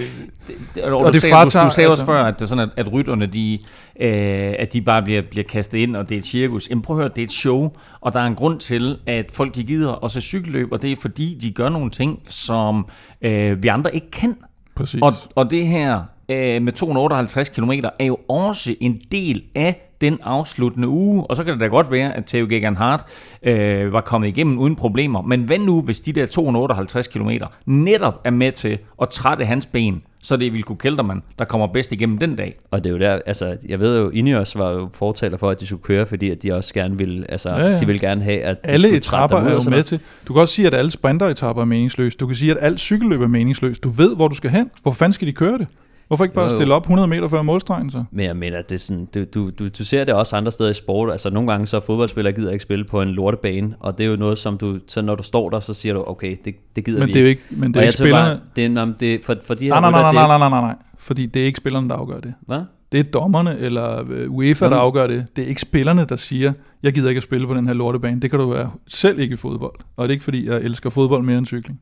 det, 0.47 0.55
det, 0.75 0.83
og, 0.83 0.93
og 0.93 1.07
du, 1.07 1.11
det 1.11 1.21
sagde, 1.21 1.33
fratager, 1.33 1.63
du, 1.63 1.69
du 1.69 1.73
sagde 1.73 1.87
også 1.87 1.93
altså, 1.93 2.05
før, 2.05 2.23
at, 2.23 2.35
det 2.35 2.41
er 2.41 2.45
sådan, 2.45 2.69
at, 2.77 2.85
at 2.85 2.93
rytterne, 2.93 3.25
de, 3.25 3.59
øh, 3.99 4.53
at 4.59 4.73
de 4.73 4.81
bare 4.81 5.03
bliver, 5.03 5.21
bliver 5.21 5.43
kastet 5.43 5.79
ind, 5.79 5.95
og 5.95 6.09
det 6.09 6.15
er 6.15 6.19
et 6.19 6.25
cirkus. 6.25 6.69
Jamen 6.69 6.81
prøv 6.81 6.95
at 6.95 7.01
høre, 7.01 7.11
det 7.15 7.21
er 7.21 7.25
et 7.25 7.31
show, 7.31 7.71
og 8.01 8.13
der 8.13 8.19
er 8.19 8.25
en 8.25 8.35
grund 8.35 8.59
til, 8.59 8.97
at 9.05 9.31
folk 9.33 9.55
de 9.55 9.63
gider 9.63 10.03
at 10.05 10.11
se 10.11 10.21
cykelløb, 10.21 10.71
og 10.71 10.81
det 10.81 10.91
er 10.91 10.95
fordi, 10.95 11.37
de 11.41 11.51
gør 11.51 11.69
nogle 11.69 11.89
ting, 11.89 12.19
som 12.27 12.87
øh, 13.21 13.63
vi 13.63 13.67
andre 13.67 13.95
ikke 13.95 14.11
kan. 14.11 14.35
Præcis. 14.75 15.01
Og, 15.01 15.13
og 15.35 15.49
det 15.49 15.67
her 15.67 16.01
øh, 16.29 16.63
med 16.63 16.71
258 16.71 17.49
km 17.49 17.71
er 17.99 18.05
jo 18.05 18.17
også 18.29 18.75
en 18.79 19.01
del 19.11 19.43
af 19.55 19.86
den 20.01 20.19
afsluttende 20.23 20.87
uge, 20.87 21.23
og 21.23 21.35
så 21.35 21.43
kan 21.43 21.53
det 21.53 21.61
da 21.61 21.65
godt 21.65 21.91
være, 21.91 22.15
at 22.15 22.25
Theo 22.25 22.45
Gegan 22.49 22.77
Hart 22.77 23.05
øh, 23.43 23.93
var 23.93 24.01
kommet 24.01 24.27
igennem 24.27 24.59
uden 24.59 24.75
problemer. 24.75 25.21
Men 25.21 25.43
hvad 25.43 25.59
nu, 25.59 25.81
hvis 25.81 25.99
de 25.99 26.13
der 26.13 26.25
258 26.25 27.07
km 27.07 27.29
netop 27.65 28.21
er 28.23 28.31
med 28.31 28.51
til 28.51 28.77
at 29.01 29.09
trætte 29.09 29.45
hans 29.45 29.65
ben, 29.65 30.01
så 30.21 30.37
det 30.37 30.47
er 30.47 30.51
Vilko 30.51 30.73
Keltermann, 30.73 31.23
der 31.39 31.45
kommer 31.45 31.67
bedst 31.67 31.91
igennem 31.91 32.17
den 32.17 32.35
dag. 32.35 32.55
Og 32.71 32.83
det 32.83 32.89
er 32.89 32.93
jo 32.93 32.99
der, 32.99 33.19
altså, 33.25 33.57
jeg 33.67 33.79
ved 33.79 33.99
jo, 33.99 34.09
Ineos 34.09 34.57
var 34.57 34.71
jo 34.71 34.89
fortaler 34.93 35.37
for, 35.37 35.49
at 35.49 35.59
de 35.59 35.67
skulle 35.67 35.83
køre, 35.83 36.05
fordi 36.05 36.29
at 36.29 36.43
de 36.43 36.51
også 36.53 36.73
gerne 36.73 36.97
ville, 36.97 37.31
altså, 37.31 37.49
ja, 37.49 37.67
ja. 37.67 37.77
de 37.77 37.85
ville 37.85 37.99
gerne 37.99 38.23
have, 38.23 38.41
at 38.41 38.63
de 38.63 38.67
Alle 38.67 38.97
etapper 38.97 39.37
er 39.37 39.53
jo 39.53 39.69
med 39.69 39.83
til. 39.83 39.99
Du 40.27 40.33
kan 40.33 40.41
også 40.41 40.53
sige, 40.53 40.67
at 40.67 40.73
alle 40.73 40.91
sprinteretapper 40.91 41.61
er 41.61 41.65
meningsløse. 41.65 42.17
Du 42.17 42.27
kan 42.27 42.35
sige, 42.35 42.51
at 42.51 42.57
alt 42.61 42.79
cykelløb 42.79 43.21
er 43.21 43.27
meningsløst. 43.27 43.83
Du 43.83 43.89
ved, 43.89 44.15
hvor 44.15 44.27
du 44.27 44.35
skal 44.35 44.49
hen. 44.49 44.71
Hvor 44.81 44.91
fanden 44.91 45.13
skal 45.13 45.27
de 45.27 45.33
køre 45.33 45.57
det? 45.57 45.67
Hvorfor 46.07 46.23
ikke 46.23 46.35
bare 46.35 46.45
jo, 46.45 46.51
jo. 46.51 46.57
stille 46.57 46.73
op 46.73 46.81
100 46.81 47.07
meter 47.07 47.27
før 47.27 47.41
målstregen 47.41 47.89
så? 47.89 48.03
Men 48.11 48.25
jeg 48.25 48.35
mener, 48.35 48.61
det 48.61 48.71
er 48.71 48.79
sådan, 48.79 49.07
du, 49.15 49.23
du, 49.33 49.49
du, 49.59 49.67
du 49.67 49.83
ser 49.83 50.03
det 50.03 50.13
også 50.13 50.35
andre 50.35 50.51
steder 50.51 50.69
i 50.69 50.73
sport. 50.73 51.11
Altså 51.11 51.29
nogle 51.29 51.51
gange 51.51 51.67
så 51.67 51.79
fodboldspillere 51.79 52.33
gider 52.33 52.51
ikke 52.51 52.63
spille 52.63 52.85
på 52.85 53.01
en 53.01 53.09
lortebane, 53.09 53.75
og 53.79 53.97
det 53.97 54.05
er 54.05 54.09
jo 54.09 54.15
noget, 54.15 54.37
som 54.37 54.57
du, 54.57 54.79
så 54.87 55.01
når 55.01 55.15
du 55.15 55.23
står 55.23 55.49
der, 55.49 55.59
så 55.59 55.73
siger 55.73 55.93
du, 55.93 56.03
okay, 56.07 56.37
det, 56.45 56.55
det 56.75 56.85
gider 56.85 56.99
men 56.99 57.07
vi 57.07 57.13
det 57.13 57.21
er 57.21 57.27
ikke. 57.27 57.41
Men 57.51 57.73
det 57.73 57.79
er 57.79 57.83
ikke 57.83 57.97
spillerne... 57.97 58.29
Bare, 58.29 58.39
det, 58.55 58.77
er, 58.77 58.93
det, 58.99 59.25
for, 59.25 59.35
for 59.43 59.53
de 59.53 59.65
her 59.65 59.79
nej, 59.79 59.91
nej, 59.91 60.01
nej, 60.01 60.13
nej, 60.13 60.27
nej, 60.27 60.37
nej, 60.37 60.49
nej, 60.49 60.61
nej, 60.61 60.75
fordi 60.97 61.25
det 61.25 61.41
er 61.41 61.45
ikke 61.45 61.57
spillerne, 61.57 61.89
der 61.89 61.95
afgør 61.95 62.19
det. 62.19 62.33
Hvad? 62.47 62.61
Det 62.91 62.99
er 62.99 63.03
dommerne 63.03 63.59
eller 63.59 64.03
øh, 64.09 64.31
UEFA, 64.31 64.69
der 64.69 64.75
afgør 64.75 65.07
det. 65.07 65.25
Det 65.35 65.43
er 65.43 65.47
ikke 65.47 65.61
spillerne, 65.61 66.05
der 66.05 66.15
siger, 66.15 66.53
jeg 66.83 66.93
gider 66.93 67.09
ikke 67.09 67.19
at 67.19 67.23
spille 67.23 67.47
på 67.47 67.53
den 67.53 67.67
her 67.67 67.73
lortebane. 67.73 68.21
Det 68.21 68.29
kan 68.29 68.39
du 68.39 68.49
være 68.49 68.71
selv 68.87 69.19
ikke 69.19 69.33
i 69.33 69.37
fodbold. 69.37 69.79
Og 69.95 70.03
det 70.03 70.09
er 70.09 70.13
ikke 70.13 70.23
fordi, 70.23 70.49
jeg 70.49 70.57
elsker 70.61 70.89
fodbold 70.89 71.23
mere 71.23 71.37
end 71.37 71.45
cykling. 71.45 71.79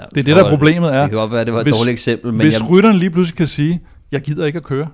Ja, 0.00 0.04
det 0.14 0.20
er 0.20 0.34
det, 0.34 0.44
der 0.44 0.50
problemet 0.50 0.94
er. 0.94 1.00
Det 1.00 1.10
kan 1.10 1.18
godt 1.18 1.32
være, 1.32 1.44
det 1.44 1.52
var 1.52 1.60
et 1.60 1.66
hvis, 1.66 1.74
dårligt 1.74 1.92
eksempel. 1.92 2.32
Men 2.32 2.40
hvis 2.40 2.60
jeg... 2.60 2.70
rytteren 2.70 2.96
lige 2.96 3.10
pludselig 3.10 3.36
kan 3.36 3.46
sige, 3.46 3.80
jeg 4.12 4.20
gider 4.20 4.46
ikke 4.46 4.56
at 4.56 4.62
køre. 4.62 4.88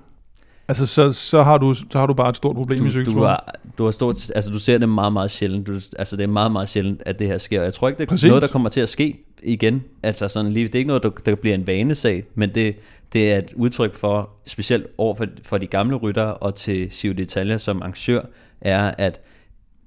Altså, 0.67 0.85
så, 0.85 1.13
så, 1.13 1.43
har 1.43 1.57
du, 1.57 1.73
så 1.73 1.99
har 1.99 2.05
du 2.05 2.13
bare 2.13 2.29
et 2.29 2.37
stort 2.37 2.55
problem 2.55 2.79
du, 2.79 2.85
i 2.85 2.89
cykelsport. 2.89 3.21
Du, 3.21 3.25
har, 3.25 3.55
du, 3.77 3.83
har 3.83 3.91
stort, 3.91 4.31
altså, 4.35 4.51
du 4.51 4.59
ser 4.59 4.77
det 4.77 4.89
meget, 4.89 5.13
meget 5.13 5.31
sjældent. 5.31 5.67
Du, 5.67 5.73
altså, 5.99 6.17
det 6.17 6.23
er 6.23 6.27
meget, 6.27 6.51
meget 6.51 6.69
sjældent, 6.69 7.03
at 7.05 7.19
det 7.19 7.27
her 7.27 7.37
sker. 7.37 7.63
Jeg 7.63 7.73
tror 7.73 7.87
ikke, 7.87 7.97
det 7.97 8.03
er 8.03 8.09
Præcis. 8.09 8.27
noget, 8.27 8.41
der 8.41 8.47
kommer 8.47 8.69
til 8.69 8.81
at 8.81 8.89
ske 8.89 9.17
igen. 9.43 9.83
Altså, 10.03 10.27
sådan 10.27 10.51
lige, 10.51 10.67
det 10.67 10.75
er 10.75 10.79
ikke 10.79 10.87
noget, 10.87 11.03
der, 11.03 11.09
der 11.09 11.35
bliver 11.35 11.55
en 11.55 11.67
vanesag, 11.67 12.23
men 12.35 12.55
det, 12.55 12.75
det 13.13 13.31
er 13.31 13.37
et 13.37 13.53
udtryk 13.55 13.95
for, 13.95 14.29
specielt 14.45 14.87
over 14.97 15.15
for, 15.15 15.25
for 15.43 15.57
de 15.57 15.67
gamle 15.67 15.95
ryttere 15.95 16.33
og 16.33 16.55
til 16.55 16.89
Giro 16.89 17.13
d'Italia 17.13 17.57
som 17.57 17.81
arrangør, 17.81 18.19
er, 18.61 18.91
at 18.97 19.19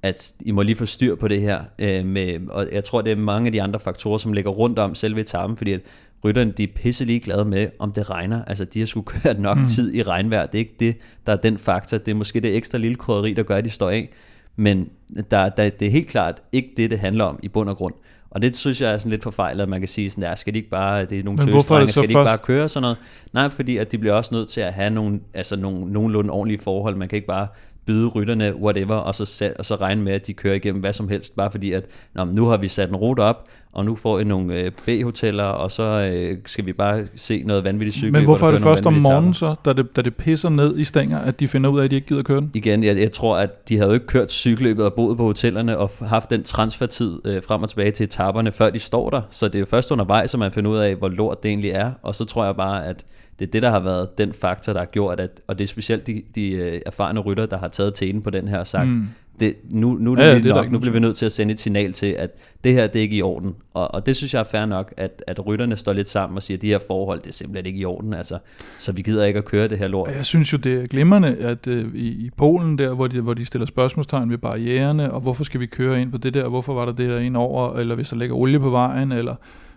at 0.02 0.32
I 0.40 0.52
må 0.52 0.62
lige 0.62 0.76
få 0.76 0.86
styr 0.86 1.14
på 1.14 1.28
det 1.28 1.40
her. 1.40 1.60
Øh, 1.78 2.06
med, 2.06 2.48
og 2.48 2.68
jeg 2.72 2.84
tror, 2.84 3.02
det 3.02 3.12
er 3.12 3.16
mange 3.16 3.46
af 3.46 3.52
de 3.52 3.62
andre 3.62 3.80
faktorer, 3.80 4.18
som 4.18 4.32
ligger 4.32 4.50
rundt 4.50 4.78
om 4.78 4.94
selve 4.94 5.20
etappen, 5.20 5.56
fordi 5.56 5.72
at 5.72 5.80
rytterne 6.24 6.52
de 6.52 6.62
er 6.62 6.66
pisse 6.74 7.18
glade 7.18 7.44
med, 7.44 7.68
om 7.78 7.92
det 7.92 8.10
regner. 8.10 8.44
Altså, 8.44 8.64
de 8.64 8.78
har 8.78 8.86
skulle 8.86 9.06
kørt 9.22 9.40
nok 9.40 9.58
mm. 9.58 9.66
tid 9.66 9.94
i 9.94 10.02
regnvejr. 10.02 10.46
Det 10.46 10.54
er 10.54 10.58
ikke 10.58 10.76
det, 10.80 10.96
der 11.26 11.32
er 11.32 11.36
den 11.36 11.58
faktor. 11.58 11.98
Det 11.98 12.08
er 12.08 12.14
måske 12.14 12.40
det 12.40 12.56
ekstra 12.56 12.78
lille 12.78 12.96
krydderi, 12.96 13.34
der 13.34 13.42
gør, 13.42 13.56
at 13.56 13.64
de 13.64 13.70
står 13.70 13.90
af. 13.90 14.12
Men 14.56 14.88
der, 15.30 15.48
der, 15.48 15.68
det 15.68 15.86
er 15.86 15.90
helt 15.90 16.08
klart 16.08 16.42
ikke 16.52 16.70
det, 16.76 16.90
det 16.90 16.98
handler 16.98 17.24
om 17.24 17.38
i 17.42 17.48
bund 17.48 17.68
og 17.68 17.76
grund. 17.76 17.94
Og 18.30 18.42
det 18.42 18.56
synes 18.56 18.80
jeg 18.80 18.92
er 18.92 18.98
sådan 18.98 19.10
lidt 19.10 19.22
forfejlet, 19.22 19.62
at 19.62 19.68
man 19.68 19.80
kan 19.80 19.88
sige 19.88 20.10
sådan 20.10 20.22
der, 20.22 20.34
skal 20.34 20.54
de 20.54 20.58
ikke 20.58 20.70
bare, 20.70 21.04
det 21.04 21.18
er 21.18 21.22
nogle 21.22 21.38
tøsdrenge, 21.38 21.92
skal 21.92 22.02
de 22.02 22.08
ikke 22.08 22.14
bare 22.14 22.38
køre 22.38 22.68
sådan 22.68 22.82
noget? 22.82 22.96
Nej, 23.32 23.50
fordi 23.50 23.76
at 23.76 23.92
de 23.92 23.98
bliver 23.98 24.14
også 24.14 24.34
nødt 24.34 24.48
til 24.48 24.60
at 24.60 24.72
have 24.72 24.90
nogle, 24.90 25.20
altså 25.34 25.56
nogle, 25.56 25.92
nogenlunde 25.92 26.30
ordentlige 26.30 26.62
forhold. 26.62 26.96
Man 26.96 27.08
kan 27.08 27.16
ikke 27.16 27.28
bare 27.28 27.46
byde 27.86 28.08
rytterne 28.08 28.56
whatever, 28.56 28.94
og 28.94 29.14
så, 29.14 29.52
og 29.58 29.64
så 29.64 29.74
regne 29.74 30.02
med, 30.02 30.12
at 30.12 30.26
de 30.26 30.34
kører 30.34 30.54
igennem 30.54 30.80
hvad 30.80 30.92
som 30.92 31.08
helst, 31.08 31.36
bare 31.36 31.50
fordi, 31.50 31.72
at 31.72 31.84
nå, 32.14 32.24
nu 32.24 32.46
har 32.46 32.56
vi 32.56 32.68
sat 32.68 32.88
en 32.88 32.96
rute 32.96 33.20
op, 33.20 33.48
og 33.72 33.84
nu 33.84 33.96
får 33.96 34.18
I 34.18 34.24
nogle 34.24 34.60
øh, 34.60 34.72
B-hoteller, 34.86 35.44
og 35.44 35.70
så 35.70 36.10
øh, 36.12 36.38
skal 36.46 36.66
vi 36.66 36.72
bare 36.72 37.02
se 37.14 37.42
noget 37.42 37.64
vanvittigt 37.64 37.96
cykel. 37.96 38.12
Men 38.12 38.24
hvorfor 38.24 38.46
er 38.46 38.50
det 38.50 38.60
først 38.60 38.86
om 38.86 38.92
morgenen 38.92 39.34
så, 39.34 39.54
da 39.64 39.72
det, 39.72 39.96
da 39.96 40.02
det 40.02 40.16
pisser 40.16 40.48
ned 40.48 40.78
i 40.78 40.84
stænger, 40.84 41.18
at 41.18 41.40
de 41.40 41.48
finder 41.48 41.70
ud 41.70 41.80
af, 41.80 41.84
at 41.84 41.90
de 41.90 41.96
ikke 41.96 42.08
gider 42.08 42.22
køre 42.22 42.40
den? 42.40 42.50
Igen, 42.54 42.84
jeg, 42.84 42.96
jeg 42.96 43.12
tror, 43.12 43.36
at 43.36 43.68
de 43.68 43.76
havde 43.76 43.88
jo 43.88 43.94
ikke 43.94 44.06
kørt 44.06 44.32
cykelløbet 44.32 44.84
og 44.84 44.94
boet 44.94 45.16
på 45.16 45.22
hotellerne, 45.22 45.78
og 45.78 45.90
haft 46.00 46.30
den 46.30 46.42
transfertid 46.42 47.20
øh, 47.24 47.42
frem 47.42 47.62
og 47.62 47.68
tilbage 47.68 47.90
til 47.90 48.04
etaperne, 48.04 48.52
før 48.52 48.70
de 48.70 48.78
står 48.78 49.10
der. 49.10 49.22
Så 49.30 49.46
det 49.46 49.54
er 49.54 49.58
jo 49.58 49.66
først 49.66 49.90
undervejs, 49.90 50.34
at 50.34 50.40
man 50.40 50.52
finder 50.52 50.70
ud 50.70 50.76
af, 50.76 50.94
hvor 50.94 51.08
lort 51.08 51.42
det 51.42 51.48
egentlig 51.48 51.70
er, 51.70 51.92
og 52.02 52.14
så 52.14 52.24
tror 52.24 52.44
jeg 52.44 52.56
bare, 52.56 52.86
at 52.86 53.04
det 53.40 53.46
er 53.46 53.50
det, 53.50 53.62
der 53.62 53.70
har 53.70 53.80
været 53.80 54.18
den 54.18 54.32
faktor, 54.32 54.72
der 54.72 54.80
har 54.80 54.86
gjort, 54.86 55.20
at, 55.20 55.40
og 55.46 55.58
det 55.58 55.64
er 55.64 55.68
specielt 55.68 56.06
de, 56.06 56.22
de 56.34 56.50
øh, 56.50 56.80
erfarne 56.86 57.20
rytter, 57.20 57.46
der 57.46 57.58
har 57.58 57.68
taget 57.68 57.94
tæten 57.94 58.22
på 58.22 58.30
den 58.30 58.48
her 58.48 58.58
og 58.58 58.66
sagt, 58.66 58.88
mm. 58.88 59.08
det, 59.40 59.54
nu, 59.74 59.96
nu, 60.00 60.18
ja, 60.18 60.34
det 60.34 60.44
nok, 60.44 60.70
nu 60.70 60.78
bliver 60.78 60.92
vi 60.92 60.98
nødt 60.98 61.16
til 61.16 61.26
at 61.26 61.32
sende 61.32 61.52
et 61.52 61.60
signal 61.60 61.92
til, 61.92 62.06
at 62.06 62.30
det 62.64 62.72
her 62.72 62.86
det 62.86 62.98
er 62.98 63.02
ikke 63.02 63.16
i 63.16 63.22
orden. 63.22 63.54
Og, 63.74 63.94
og 63.94 64.06
det 64.06 64.16
synes 64.16 64.34
jeg 64.34 64.40
er 64.40 64.44
fair 64.44 64.66
nok, 64.66 64.94
at, 64.96 65.24
at 65.26 65.46
rytterne 65.46 65.76
står 65.76 65.92
lidt 65.92 66.08
sammen 66.08 66.36
og 66.36 66.42
siger, 66.42 66.58
at 66.58 66.62
de 66.62 66.66
her 66.66 66.78
forhold, 66.86 67.20
det 67.20 67.28
er 67.28 67.32
simpelthen 67.32 67.66
ikke 67.66 67.78
i 67.78 67.84
orden. 67.84 68.14
Altså, 68.14 68.38
så 68.78 68.92
vi 68.92 69.02
gider 69.02 69.24
ikke 69.24 69.38
at 69.38 69.44
køre 69.44 69.68
det 69.68 69.78
her 69.78 69.88
lort. 69.88 70.10
Jeg 70.16 70.24
synes 70.24 70.52
jo, 70.52 70.58
det 70.58 70.82
er 70.82 70.86
glimrende, 70.86 71.36
at 71.40 71.66
øh, 71.66 71.94
i, 71.94 72.08
i 72.08 72.30
Polen 72.36 72.78
der, 72.78 72.94
hvor 72.94 73.06
de, 73.06 73.20
hvor 73.20 73.34
de 73.34 73.44
stiller 73.44 73.66
spørgsmålstegn 73.66 74.30
ved 74.30 74.38
barriererne, 74.38 75.12
og 75.12 75.20
hvorfor 75.20 75.44
skal 75.44 75.60
vi 75.60 75.66
køre 75.66 76.02
ind 76.02 76.12
på 76.12 76.18
det 76.18 76.34
der, 76.34 76.44
og 76.44 76.50
hvorfor 76.50 76.74
var 76.74 76.84
der 76.84 76.92
det 76.92 77.06
her 77.06 77.18
ind 77.18 77.36
over, 77.36 77.76
eller 77.76 77.94
hvis 77.94 78.08
der 78.08 78.16
ligger 78.16 78.36
olie 78.36 78.60
på 78.60 78.70
vejen, 78.70 79.12
eller 79.12 79.34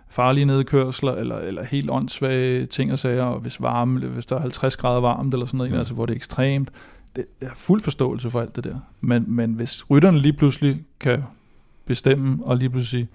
farlige 0.08 0.44
nedkørsler, 0.44 1.12
eller, 1.12 1.38
eller 1.38 1.64
helt 1.64 1.90
åndssvage 1.90 2.66
ting 2.66 2.92
og 2.92 2.98
sager, 2.98 3.24
og 3.24 3.40
hvis, 3.40 3.62
varme, 3.62 4.00
hvis 4.00 4.26
der 4.26 4.36
er 4.36 4.40
50 4.40 4.76
grader 4.76 5.00
varmt, 5.00 5.34
eller 5.34 5.46
sådan 5.46 5.58
noget, 5.58 5.72
mm. 5.72 5.78
altså, 5.78 5.94
hvor 5.94 6.06
det 6.06 6.12
er 6.12 6.16
ekstremt. 6.16 6.70
Det 7.16 7.24
er 7.40 7.50
fuld 7.54 7.80
forståelse 7.80 8.30
for 8.30 8.40
alt 8.40 8.56
det 8.56 8.64
der. 8.64 8.76
Men, 9.00 9.24
men 9.28 9.52
hvis 9.52 9.90
rytterne 9.90 10.18
lige 10.18 10.32
pludselig 10.32 10.82
kan 11.00 11.22
bestemme, 11.86 12.38
og 12.44 12.56
lige 12.56 12.70
pludselig 12.70 12.90
sige, 13.00 13.08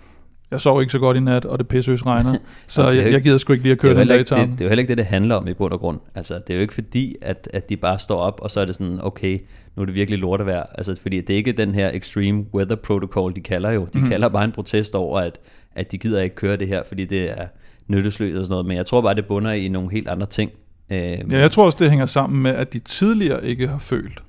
jeg 0.51 0.61
sov 0.61 0.81
ikke 0.81 0.91
så 0.91 0.99
godt 0.99 1.17
i 1.17 1.19
nat, 1.19 1.45
og 1.45 1.59
det 1.59 1.67
pissøs 1.67 2.05
regner, 2.05 2.37
så 2.67 2.83
jeg, 2.83 2.97
ikke, 2.97 3.11
jeg 3.11 3.21
gider 3.21 3.37
sgu 3.37 3.53
ikke 3.53 3.63
lige 3.63 3.73
at 3.73 3.79
køre 3.79 3.95
den 3.95 4.07
dag 4.07 4.19
det, 4.19 4.29
det 4.29 4.37
er 4.37 4.45
jo 4.61 4.67
heller 4.67 4.79
ikke 4.79 4.89
det, 4.89 4.97
det 4.97 5.05
handler 5.05 5.35
om 5.35 5.47
i 5.47 5.53
bund 5.53 5.73
og 5.73 5.79
grund. 5.79 5.99
Altså, 6.15 6.33
det 6.33 6.49
er 6.49 6.55
jo 6.55 6.61
ikke 6.61 6.73
fordi, 6.73 7.15
at, 7.21 7.49
at 7.53 7.69
de 7.69 7.77
bare 7.77 7.99
står 7.99 8.19
op, 8.19 8.39
og 8.43 8.51
så 8.51 8.61
er 8.61 8.65
det 8.65 8.75
sådan, 8.75 8.99
okay, 9.01 9.39
nu 9.75 9.81
er 9.81 9.85
det 9.85 9.95
virkelig 9.95 10.19
lortevejr. 10.19 10.63
Altså, 10.77 11.01
fordi 11.01 11.21
det 11.21 11.29
er 11.29 11.37
ikke 11.37 11.51
den 11.51 11.75
her 11.75 11.91
extreme 11.93 12.45
weather 12.53 12.75
protocol, 12.75 13.35
de 13.35 13.41
kalder 13.41 13.71
jo. 13.71 13.87
De 13.93 13.99
mm. 13.99 14.09
kalder 14.09 14.29
bare 14.29 14.43
en 14.43 14.51
protest 14.51 14.95
over, 14.95 15.19
at 15.19 15.39
at 15.75 15.91
de 15.91 15.97
gider 15.97 16.21
ikke 16.21 16.35
køre 16.35 16.57
det 16.57 16.67
her, 16.67 16.83
fordi 16.87 17.05
det 17.05 17.29
er 17.29 17.47
nyttesløst 17.87 18.37
og 18.37 18.43
sådan 18.43 18.51
noget. 18.51 18.65
Men 18.65 18.77
jeg 18.77 18.85
tror 18.85 19.01
bare, 19.01 19.15
det 19.15 19.25
bunder 19.25 19.51
i 19.51 19.67
nogle 19.67 19.91
helt 19.91 20.07
andre 20.07 20.27
ting. 20.27 20.51
Øhm, 20.91 21.31
ja, 21.31 21.37
jeg 21.37 21.51
tror 21.51 21.65
også, 21.65 21.77
det 21.81 21.89
hænger 21.89 22.05
sammen 22.05 22.43
med, 22.43 22.51
at 22.51 22.73
de 22.73 22.79
tidligere 22.79 23.45
ikke 23.45 23.67
har 23.67 23.77
følt, 23.77 24.23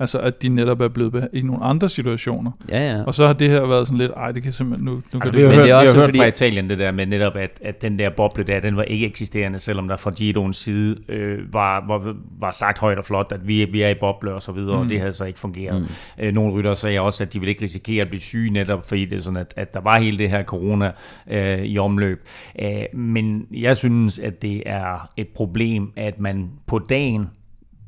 Altså 0.00 0.18
at 0.18 0.42
de 0.42 0.48
netop 0.48 0.80
er 0.80 0.88
blevet 0.88 1.28
i 1.32 1.42
nogle 1.42 1.64
andre 1.64 1.88
situationer. 1.88 2.50
Ja, 2.68 2.96
ja. 2.96 3.04
Og 3.04 3.14
så 3.14 3.26
har 3.26 3.32
det 3.32 3.50
her 3.50 3.66
været 3.66 3.86
sådan 3.86 3.98
lidt, 3.98 4.12
ej 4.16 4.32
det 4.32 4.42
kan 4.42 4.52
simpelthen 4.52 4.84
nu... 4.84 4.92
nu 4.92 5.00
altså, 5.14 5.32
kan 5.32 5.38
vi, 5.38 5.42
det, 5.42 5.50
har 5.50 5.56
hørt, 5.56 5.64
det 5.64 5.70
er 5.70 5.74
også 5.74 5.92
vi 5.92 5.98
har 5.98 6.06
hørt 6.06 6.16
fra 6.16 6.26
Italien 6.26 6.70
det 6.70 6.78
der 6.78 6.92
med 6.92 7.06
netop, 7.06 7.36
at, 7.36 7.60
at 7.64 7.82
den 7.82 7.98
der 7.98 8.10
boble 8.10 8.44
der, 8.44 8.60
den 8.60 8.76
var 8.76 8.82
ikke 8.82 9.06
eksisterende, 9.06 9.58
selvom 9.58 9.88
der 9.88 9.96
fra 9.96 10.10
Giroens 10.10 10.56
side 10.56 10.96
øh, 11.08 11.54
var, 11.54 11.84
var, 11.88 12.14
var 12.40 12.50
sagt 12.50 12.78
højt 12.78 12.98
og 12.98 13.04
flot, 13.04 13.32
at 13.32 13.48
vi, 13.48 13.64
vi 13.64 13.82
er 13.82 13.88
i 13.88 13.94
boble 14.00 14.34
og 14.34 14.42
så 14.42 14.52
videre, 14.52 14.76
mm. 14.76 14.80
og 14.80 14.88
det 14.88 14.98
havde 15.00 15.12
så 15.12 15.24
ikke 15.24 15.38
fungeret. 15.38 15.80
Mm. 15.80 16.24
Øh, 16.24 16.34
nogle 16.34 16.52
rytter 16.52 16.74
sagde 16.74 17.00
også, 17.00 17.24
at 17.24 17.32
de 17.32 17.38
ville 17.38 17.50
ikke 17.50 17.64
risikere 17.64 18.02
at 18.02 18.08
blive 18.08 18.20
syge 18.20 18.50
netop, 18.50 18.88
fordi 18.88 19.04
det 19.04 19.16
er 19.16 19.22
sådan, 19.22 19.36
at, 19.36 19.54
at 19.56 19.74
der 19.74 19.80
var 19.80 19.98
hele 19.98 20.18
det 20.18 20.30
her 20.30 20.42
corona 20.42 20.92
øh, 21.30 21.62
i 21.62 21.78
omløb. 21.78 22.28
Øh, 22.62 22.84
men 22.94 23.46
jeg 23.52 23.76
synes, 23.76 24.18
at 24.18 24.42
det 24.42 24.62
er 24.66 25.08
et 25.16 25.28
problem, 25.28 25.92
at 25.96 26.20
man 26.20 26.50
på 26.66 26.78
dagen 26.78 27.26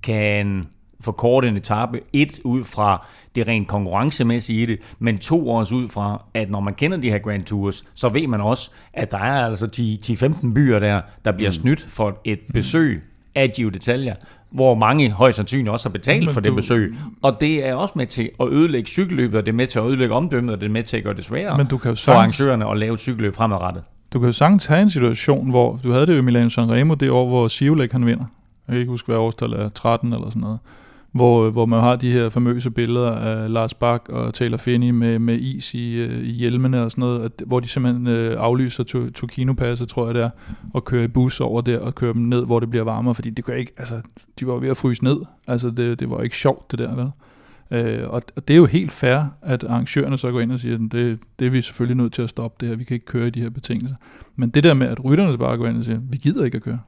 kan 0.02 0.66
for 1.02 1.12
kort 1.12 1.44
en 1.44 1.56
etape. 1.56 2.00
Et, 2.12 2.40
ud 2.44 2.64
fra 2.64 3.06
det 3.34 3.48
rent 3.48 3.68
konkurrencemæssige 3.68 4.62
i 4.62 4.66
det, 4.66 4.78
men 4.98 5.18
to 5.18 5.48
også 5.48 5.74
ud 5.74 5.88
fra, 5.88 6.22
at 6.34 6.50
når 6.50 6.60
man 6.60 6.74
kender 6.74 6.96
de 6.96 7.10
her 7.10 7.18
Grand 7.18 7.44
Tours, 7.44 7.84
så 7.94 8.08
ved 8.08 8.26
man 8.26 8.40
også, 8.40 8.70
at 8.92 9.10
der 9.10 9.18
er 9.18 9.46
altså 9.46 9.66
10-15 10.44 10.54
byer 10.54 10.78
der, 10.78 11.00
der 11.24 11.32
bliver 11.32 11.50
mm. 11.50 11.54
snydt 11.54 11.86
for 11.88 12.18
et 12.24 12.38
besøg 12.54 13.02
af 13.34 13.50
Gio 13.56 13.68
Detaljer, 13.68 14.14
hvor 14.50 14.74
mange 14.74 15.10
højst 15.10 15.36
sandsynligt 15.36 15.68
også 15.68 15.88
har 15.88 15.92
betalt 15.92 16.30
for 16.30 16.40
det 16.40 16.54
besøg. 16.54 16.94
Og 17.22 17.36
det 17.40 17.66
er 17.66 17.74
også 17.74 17.92
med 17.96 18.06
til 18.06 18.30
at 18.40 18.48
ødelægge 18.48 18.88
cykelløbet, 18.88 19.38
og 19.38 19.46
det 19.46 19.52
er 19.52 19.56
med 19.56 19.66
til 19.66 19.78
at 19.78 19.84
ødelægge 19.84 20.14
omdømmet, 20.14 20.54
og 20.54 20.60
det 20.60 20.66
er 20.66 20.70
med 20.70 20.82
til 20.82 20.96
at 20.96 21.02
gøre 21.04 21.14
det 21.14 21.24
sværere 21.24 21.58
Men 21.58 21.66
du 21.66 21.78
kan 21.78 21.90
jo 21.90 21.94
for 21.94 22.12
arrangørerne 22.12 22.70
at 22.70 22.78
lave 22.78 22.94
et 22.94 23.00
cykelløb 23.00 23.34
fremadrettet. 23.34 23.82
Du 24.12 24.18
kan 24.18 24.26
jo 24.26 24.32
sagtens 24.32 24.66
have 24.66 24.82
en 24.82 24.90
situation, 24.90 25.50
hvor 25.50 25.80
du 25.84 25.92
havde 25.92 26.06
det 26.06 26.12
jo 26.12 26.18
i 26.18 26.22
Milano 26.22 26.48
Sanremo 26.48 26.94
det 26.94 27.10
år, 27.10 27.28
hvor 27.28 27.48
Sivlæk 27.48 27.92
han 27.92 28.06
vinder. 28.06 28.24
Jeg 28.68 28.72
kan 28.72 28.80
ikke 28.80 28.90
huske, 28.90 29.06
hvad 29.06 29.16
årstal 29.16 29.52
er, 29.52 29.68
13 29.68 30.12
eller 30.12 30.28
sådan 30.28 30.42
noget. 30.42 30.58
Hvor, 31.12 31.50
hvor 31.50 31.66
man 31.66 31.80
har 31.80 31.96
de 31.96 32.12
her 32.12 32.28
famøse 32.28 32.70
billeder 32.70 33.10
af 33.10 33.52
Lars 33.52 33.74
Bak 33.74 34.08
og 34.08 34.34
Taylor 34.34 34.56
Finney 34.56 34.90
med, 34.90 35.18
med 35.18 35.38
is 35.38 35.74
i, 35.74 35.94
øh, 35.94 36.28
i 36.28 36.30
hjelmene 36.30 36.82
og 36.82 36.90
sådan 36.90 37.02
noget, 37.02 37.24
at, 37.24 37.42
hvor 37.46 37.60
de 37.60 37.68
simpelthen 37.68 38.06
øh, 38.06 38.36
aflyser 38.38 39.10
Tokino-passet, 39.14 39.88
tror 39.88 40.06
jeg 40.06 40.14
det 40.14 40.22
er, 40.22 40.30
og 40.74 40.84
kører 40.84 41.04
i 41.04 41.08
bus 41.08 41.40
over 41.40 41.60
der 41.60 41.78
og 41.78 41.94
kører 41.94 42.12
dem 42.12 42.22
ned, 42.22 42.46
hvor 42.46 42.60
det 42.60 42.70
bliver 42.70 42.84
varmere, 42.84 43.14
fordi 43.14 43.30
det 43.30 43.44
kan 43.44 43.56
ikke, 43.56 43.72
altså, 43.76 44.00
de 44.40 44.46
var 44.46 44.54
ved 44.54 44.68
at 44.68 44.76
fryse 44.76 45.04
ned. 45.04 45.16
Altså, 45.46 45.70
det, 45.70 46.00
det 46.00 46.10
var 46.10 46.22
ikke 46.22 46.36
sjovt, 46.36 46.70
det 46.70 46.78
der, 46.78 46.94
vel? 46.94 47.10
Øh, 47.70 48.10
og, 48.10 48.22
og 48.36 48.48
det 48.48 48.54
er 48.54 48.58
jo 48.58 48.66
helt 48.66 48.92
fair, 48.92 49.20
at 49.42 49.64
arrangørerne 49.64 50.18
så 50.18 50.30
går 50.30 50.40
ind 50.40 50.52
og 50.52 50.58
siger, 50.58 50.74
at 50.74 50.80
det, 50.92 51.18
det 51.38 51.46
er 51.46 51.50
vi 51.50 51.62
selvfølgelig 51.62 51.96
nødt 51.96 52.12
til 52.12 52.22
at 52.22 52.28
stoppe 52.28 52.56
det 52.60 52.68
her, 52.68 52.76
vi 52.76 52.84
kan 52.84 52.94
ikke 52.94 53.06
køre 53.06 53.26
i 53.26 53.30
de 53.30 53.40
her 53.40 53.50
betingelser. 53.50 53.96
Men 54.36 54.50
det 54.50 54.64
der 54.64 54.74
med, 54.74 54.86
at 54.86 55.04
rytterne 55.04 55.38
bare 55.38 55.56
går 55.56 55.66
ind 55.66 55.78
og 55.78 55.84
siger, 55.84 55.98
vi 56.10 56.16
gider 56.16 56.44
ikke 56.44 56.56
at 56.56 56.62
køre. 56.62 56.78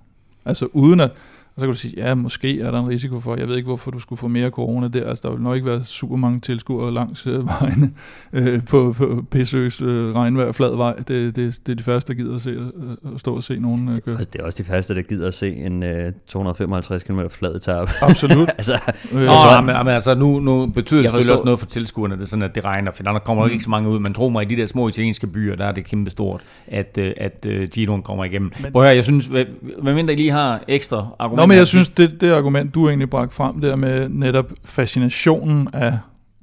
Altså 0.45 0.69
uden 0.73 1.01
at, 1.01 1.13
og 1.57 1.61
så 1.61 1.67
kan 1.67 1.73
du 1.73 1.79
sige, 1.79 1.95
ja, 1.97 2.15
måske 2.15 2.61
er 2.61 2.71
der 2.71 2.81
en 2.81 2.89
risiko 2.89 3.21
for, 3.21 3.37
jeg 3.37 3.49
ved 3.49 3.57
ikke, 3.57 3.67
hvorfor 3.67 3.91
du 3.91 3.99
skulle 3.99 4.19
få 4.19 4.29
mere 4.29 4.51
corona 4.51 4.89
der. 4.89 5.09
Altså, 5.09 5.29
der 5.29 5.35
vil 5.35 5.43
nok 5.43 5.55
ikke 5.55 5.69
være 5.69 5.85
super 5.85 6.17
mange 6.17 6.41
tilskuere 6.41 6.95
langs 6.95 7.27
øh, 7.27 7.47
vejene 7.47 7.93
øh, 8.33 8.65
på, 8.65 8.95
på 8.99 9.25
pisseløs 9.31 9.83
øh, 9.83 10.15
regnvejr 10.15 10.53
flad 10.53 10.77
vej. 10.77 10.95
Det, 10.97 11.37
det, 11.37 11.59
det 11.67 11.73
er 11.73 11.77
de 11.77 11.83
første, 11.83 12.13
der 12.13 12.19
gider 12.19 12.35
at, 12.35 12.41
se, 12.41 12.51
øh, 12.51 13.13
at 13.15 13.21
stå 13.21 13.37
og 13.37 13.43
se 13.43 13.59
nogen 13.59 13.89
øh, 13.89 13.99
køre. 13.99 14.17
Altså, 14.17 14.31
det 14.33 14.41
er 14.41 14.45
også 14.45 14.63
de 14.63 14.69
første, 14.69 14.95
der 14.95 15.03
gider 15.03 15.29
at 15.29 15.35
se 15.35 15.55
en 15.55 15.83
øh, 15.83 16.13
255 16.27 17.03
km 17.03 17.21
flad 17.31 17.55
etape. 17.55 17.91
Absolut. 18.03 18.49
altså, 18.49 18.75
øh, 19.13 19.21
Nå, 19.21 19.33
altså, 19.33 19.61
men, 19.61 19.77
men, 19.77 19.89
altså, 19.89 20.15
nu, 20.15 20.41
nu 20.41 20.67
betyder 20.67 21.03
det 21.03 21.11
selvfølgelig 21.11 21.33
også 21.33 21.45
noget 21.45 21.59
for 21.59 21.67
tilskuerne, 21.67 22.17
det 22.17 22.23
er 22.23 22.27
sådan, 22.27 22.43
at 22.43 22.55
det 22.55 22.65
regner, 22.65 22.93
for 22.93 23.03
der 23.03 23.19
kommer 23.19 23.47
mm. 23.47 23.53
ikke 23.53 23.65
så 23.65 23.71
mange 23.71 23.89
ud. 23.91 23.99
Men 23.99 24.15
tro 24.15 24.29
mig, 24.29 24.43
i 24.43 24.55
de 24.55 24.61
der 24.61 24.67
små 24.67 24.89
italienske 24.89 25.27
byer, 25.27 25.57
der 25.57 25.65
er 25.65 25.73
det 25.73 25.85
kæmpe 25.85 26.11
stort, 26.11 26.41
at, 26.67 26.99
øh, 26.99 27.13
at 27.17 27.47
uh, 27.49 27.63
Giroen 27.63 28.03
kommer 28.03 28.25
igennem. 28.25 28.53
Men, 28.63 28.73
Prøv 28.73 28.83
at 28.83 28.89
høre, 28.89 28.97
jeg 28.97 29.05
synes, 29.05 29.27
hvad, 29.27 29.45
hvad 29.83 29.95
mindre 29.95 30.13
I 30.13 30.17
lige 30.17 30.31
har 30.31 30.65
ekstra 30.69 31.07
argumenter. 31.19 31.44
Nå, 31.45 31.49
men 31.49 31.59
jeg 31.59 31.67
synes, 31.67 31.91
det, 31.91 32.21
det 32.21 32.31
argument, 32.31 32.75
du 32.75 32.89
egentlig 32.89 33.11
bragte 33.11 33.35
frem 33.35 33.61
der 33.61 33.77
med 33.77 34.09
netop 34.09 34.53
fascinationen 34.65 35.69
af, 35.73 35.99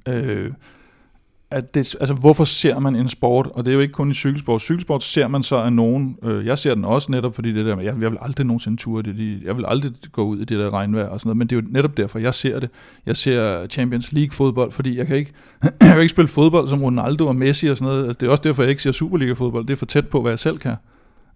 øh, 0.08 0.50
at 1.50 1.74
det, 1.74 1.96
altså 2.00 2.14
hvorfor 2.14 2.44
ser 2.44 2.78
man 2.78 2.96
en 2.96 3.08
sport, 3.08 3.48
og 3.52 3.64
det 3.64 3.70
er 3.70 3.74
jo 3.74 3.80
ikke 3.80 3.92
kun 3.92 4.10
i 4.10 4.14
cykelsport. 4.14 4.60
Cykelsport 4.60 5.02
ser 5.02 5.28
man 5.28 5.42
så 5.42 5.56
af 5.56 5.72
nogen, 5.72 6.16
øh, 6.22 6.46
jeg 6.46 6.58
ser 6.58 6.74
den 6.74 6.84
også 6.84 7.12
netop, 7.12 7.34
fordi 7.34 7.52
det 7.52 7.66
der 7.66 7.76
med, 7.76 7.84
jeg, 7.84 7.94
jeg 8.00 8.10
vil 8.10 8.18
aldrig 8.22 8.46
nogensinde 8.46 8.76
ture 8.76 9.02
det, 9.02 9.16
de, 9.16 9.40
jeg 9.44 9.56
vil 9.56 9.64
aldrig 9.68 9.92
gå 10.12 10.24
ud 10.24 10.38
i 10.38 10.44
det 10.44 10.58
der 10.58 10.72
regnvejr 10.72 11.08
og 11.08 11.20
sådan 11.20 11.28
noget, 11.28 11.36
men 11.36 11.46
det 11.46 11.56
er 11.56 11.60
jo 11.60 11.66
netop 11.70 11.96
derfor, 11.96 12.18
jeg 12.18 12.34
ser 12.34 12.60
det. 12.60 12.70
Jeg 13.06 13.16
ser 13.16 13.66
Champions 13.66 14.12
League 14.12 14.32
fodbold, 14.32 14.72
fordi 14.72 14.98
jeg 14.98 15.06
kan 15.06 15.16
ikke, 15.16 15.32
jeg 15.62 15.72
kan 15.80 16.00
ikke 16.00 16.08
spille 16.08 16.28
fodbold 16.28 16.68
som 16.68 16.82
Ronaldo 16.82 17.26
og 17.26 17.36
Messi 17.36 17.66
og 17.66 17.76
sådan 17.76 17.94
noget. 17.94 18.20
Det 18.20 18.26
er 18.26 18.30
også 18.30 18.42
derfor, 18.42 18.62
jeg 18.62 18.70
ikke 18.70 18.82
ser 18.82 18.92
Superliga 18.92 19.32
fodbold. 19.32 19.66
Det 19.66 19.72
er 19.72 19.78
for 19.78 19.86
tæt 19.86 20.08
på, 20.08 20.22
hvad 20.22 20.32
jeg 20.32 20.38
selv 20.38 20.58
kan. 20.58 20.74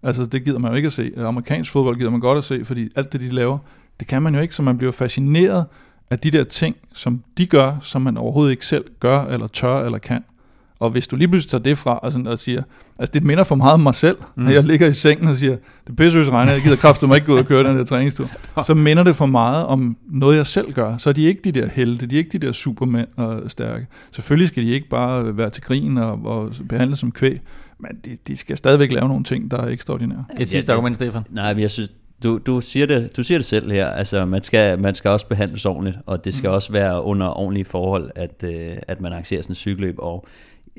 Altså, 0.03 0.25
det 0.25 0.43
gider 0.43 0.59
man 0.59 0.71
jo 0.71 0.75
ikke 0.75 0.87
at 0.87 0.93
se. 0.93 1.11
Amerikansk 1.17 1.71
fodbold 1.71 1.97
gider 1.97 2.09
man 2.09 2.19
godt 2.19 2.37
at 2.37 2.43
se, 2.43 2.65
fordi 2.65 2.89
alt 2.95 3.13
det, 3.13 3.21
de 3.21 3.29
laver, 3.29 3.57
det 3.99 4.07
kan 4.07 4.21
man 4.21 4.35
jo 4.35 4.41
ikke, 4.41 4.55
så 4.55 4.63
man 4.63 4.77
bliver 4.77 4.91
fascineret 4.91 5.65
af 6.09 6.19
de 6.19 6.31
der 6.31 6.43
ting, 6.43 6.75
som 6.93 7.23
de 7.37 7.45
gør, 7.45 7.77
som 7.81 8.01
man 8.01 8.17
overhovedet 8.17 8.51
ikke 8.51 8.65
selv 8.65 8.85
gør, 8.99 9.21
eller 9.21 9.47
tør, 9.47 9.85
eller 9.85 9.97
kan. 9.97 10.23
Og 10.79 10.89
hvis 10.89 11.07
du 11.07 11.15
lige 11.15 11.27
pludselig 11.27 11.51
tager 11.51 11.61
det 11.61 11.77
fra 11.77 11.97
og, 11.97 12.11
sådan, 12.11 12.27
og 12.27 12.39
siger, 12.39 12.63
altså 12.99 13.11
det 13.13 13.23
minder 13.23 13.43
for 13.43 13.55
meget 13.55 13.73
om 13.73 13.79
mig 13.79 13.95
selv, 13.95 14.17
mm. 14.35 14.43
når 14.43 14.51
jeg 14.51 14.63
ligger 14.63 14.87
i 14.87 14.93
sengen 14.93 15.27
og 15.27 15.35
siger, 15.35 15.57
det 15.87 15.95
pisseøs 15.95 16.29
regner, 16.29 16.51
jeg 16.51 16.61
gider 16.61 16.75
kraftigt 16.75 17.07
mig 17.07 17.15
ikke 17.15 17.27
gå 17.27 17.33
ud 17.33 17.39
og 17.39 17.45
køre 17.45 17.69
den 17.69 17.77
der 17.77 17.83
træningstur. 17.83 18.25
Så 18.63 18.73
minder 18.73 19.03
det 19.03 19.15
for 19.15 19.25
meget 19.25 19.65
om 19.65 19.97
noget, 20.09 20.37
jeg 20.37 20.45
selv 20.45 20.73
gør. 20.73 20.97
Så 20.97 21.09
er 21.09 21.13
de 21.13 21.23
ikke 21.23 21.41
de 21.43 21.51
der 21.51 21.67
helte, 21.67 22.07
de 22.07 22.15
er 22.15 22.19
ikke 22.19 22.39
de 22.39 22.45
der 22.45 22.51
supermænd 22.51 23.07
og 23.15 23.51
stærke. 23.51 23.87
Selvfølgelig 24.11 24.47
skal 24.47 24.63
de 24.63 24.69
ikke 24.69 24.89
bare 24.89 25.37
være 25.37 25.49
til 25.49 25.63
grin 25.63 25.97
og, 25.97 26.25
og 26.25 26.51
behandles 26.69 26.99
som 26.99 27.11
kvæg, 27.11 27.41
men 27.79 27.91
de, 28.05 28.17
de 28.27 28.35
skal 28.35 28.57
stadigvæk 28.57 28.91
lave 28.91 29.07
nogle 29.07 29.23
ting, 29.23 29.51
der 29.51 29.57
er 29.57 29.67
ekstraordinære. 29.67 30.25
Et 30.39 30.47
sidste 30.47 30.73
argument, 30.73 30.95
Stefan. 30.95 31.23
Nej, 31.29 31.53
men 31.53 31.61
jeg 31.61 31.71
synes, 31.71 31.91
du, 32.23 32.39
du, 32.45 32.61
siger 32.61 32.85
det, 32.85 33.17
du 33.17 33.23
siger 33.23 33.37
det 33.37 33.45
selv 33.45 33.71
her, 33.71 33.87
altså 33.87 34.25
man 34.25 34.43
skal, 34.43 34.81
man 34.81 34.95
skal 34.95 35.11
også 35.11 35.27
behandles 35.27 35.65
ordentligt, 35.65 35.97
og 36.05 36.25
det 36.25 36.33
skal 36.33 36.47
mm. 36.47 36.53
også 36.53 36.71
være 36.71 37.03
under 37.03 37.39
ordentlige 37.39 37.65
forhold, 37.65 38.11
at, 38.15 38.43
øh, 38.43 38.71
at 38.87 39.01
man 39.01 39.11
arrangerer 39.11 39.41
sådan 39.41 39.51
et 39.51 39.57
cykelløb, 39.57 39.95
og 39.97 40.27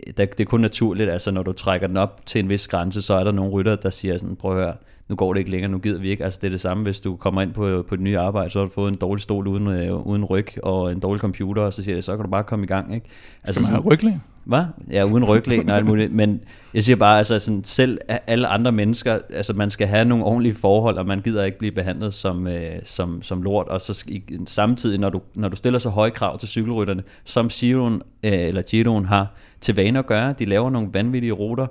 det, 0.06 0.16
det 0.16 0.40
er 0.40 0.44
kun 0.44 0.60
naturligt, 0.60 1.10
altså 1.10 1.30
når 1.30 1.42
du 1.42 1.52
trækker 1.52 1.86
den 1.86 1.96
op 1.96 2.20
til 2.26 2.38
en 2.38 2.48
vis 2.48 2.68
grænse, 2.68 3.02
så 3.02 3.14
er 3.14 3.24
der 3.24 3.32
nogle 3.32 3.52
rytter, 3.52 3.76
der 3.76 3.90
siger 3.90 4.18
sådan, 4.18 4.36
prøv 4.36 4.58
at 4.58 4.64
høre, 4.64 4.74
nu 5.08 5.16
går 5.16 5.32
det 5.32 5.38
ikke 5.38 5.50
længere, 5.50 5.70
nu 5.70 5.78
gider 5.78 6.00
vi 6.00 6.08
ikke. 6.10 6.24
Altså 6.24 6.38
det 6.42 6.46
er 6.46 6.50
det 6.50 6.60
samme, 6.60 6.82
hvis 6.82 7.00
du 7.00 7.16
kommer 7.16 7.42
ind 7.42 7.52
på, 7.52 7.84
på 7.88 7.96
det 7.96 8.04
nye 8.04 8.18
arbejde, 8.18 8.50
så 8.50 8.58
har 8.58 8.66
du 8.66 8.72
fået 8.72 8.88
en 8.88 8.94
dårlig 8.94 9.22
stol 9.22 9.46
uden, 9.46 9.66
øh, 9.66 10.06
uden 10.06 10.24
ryg 10.24 10.46
og 10.62 10.92
en 10.92 11.00
dårlig 11.00 11.20
computer, 11.20 11.62
og 11.62 11.72
så 11.72 11.82
siger 11.82 11.94
det, 11.94 12.04
så 12.04 12.16
kan 12.16 12.24
du 12.24 12.30
bare 12.30 12.44
komme 12.44 12.64
i 12.64 12.68
gang. 12.68 12.94
Ikke? 12.94 13.06
Altså, 13.44 13.64
Skal 13.64 13.74
man 13.74 13.82
have 13.82 13.92
ryglæn? 13.92 14.22
Hvad? 14.48 14.64
Ja, 14.90 15.04
uden 15.04 15.24
ryglæn 15.24 15.70
og 15.70 15.76
alt 15.76 15.86
muligt. 15.86 16.12
Men 16.12 16.40
jeg 16.74 16.84
siger 16.84 16.96
bare, 16.96 17.18
altså 17.18 17.38
sådan, 17.38 17.64
selv 17.64 17.98
alle 18.26 18.46
andre 18.46 18.72
mennesker, 18.72 19.18
altså 19.30 19.52
man 19.52 19.70
skal 19.70 19.86
have 19.86 20.04
nogle 20.04 20.24
ordentlige 20.24 20.54
forhold, 20.54 20.98
og 20.98 21.06
man 21.06 21.20
gider 21.20 21.44
ikke 21.44 21.58
blive 21.58 21.72
behandlet 21.72 22.14
som, 22.14 22.46
øh, 22.46 22.70
som, 22.84 23.22
som 23.22 23.42
lort. 23.42 23.68
Og 23.68 23.80
så 23.80 24.04
samtidig, 24.46 24.98
når 24.98 25.10
du, 25.10 25.20
når 25.34 25.48
du 25.48 25.56
stiller 25.56 25.78
så 25.78 25.88
høje 25.88 26.10
krav 26.10 26.38
til 26.38 26.48
cykelrytterne, 26.48 27.02
som 27.24 27.48
Giroen, 27.48 28.02
øh, 28.22 28.32
eller 28.32 28.62
Giroen 28.62 29.04
har 29.04 29.34
til 29.60 29.76
vane 29.76 29.98
at 29.98 30.06
gøre, 30.06 30.32
de 30.38 30.44
laver 30.44 30.70
nogle 30.70 30.88
vanvittige 30.92 31.32
ruter, 31.32 31.66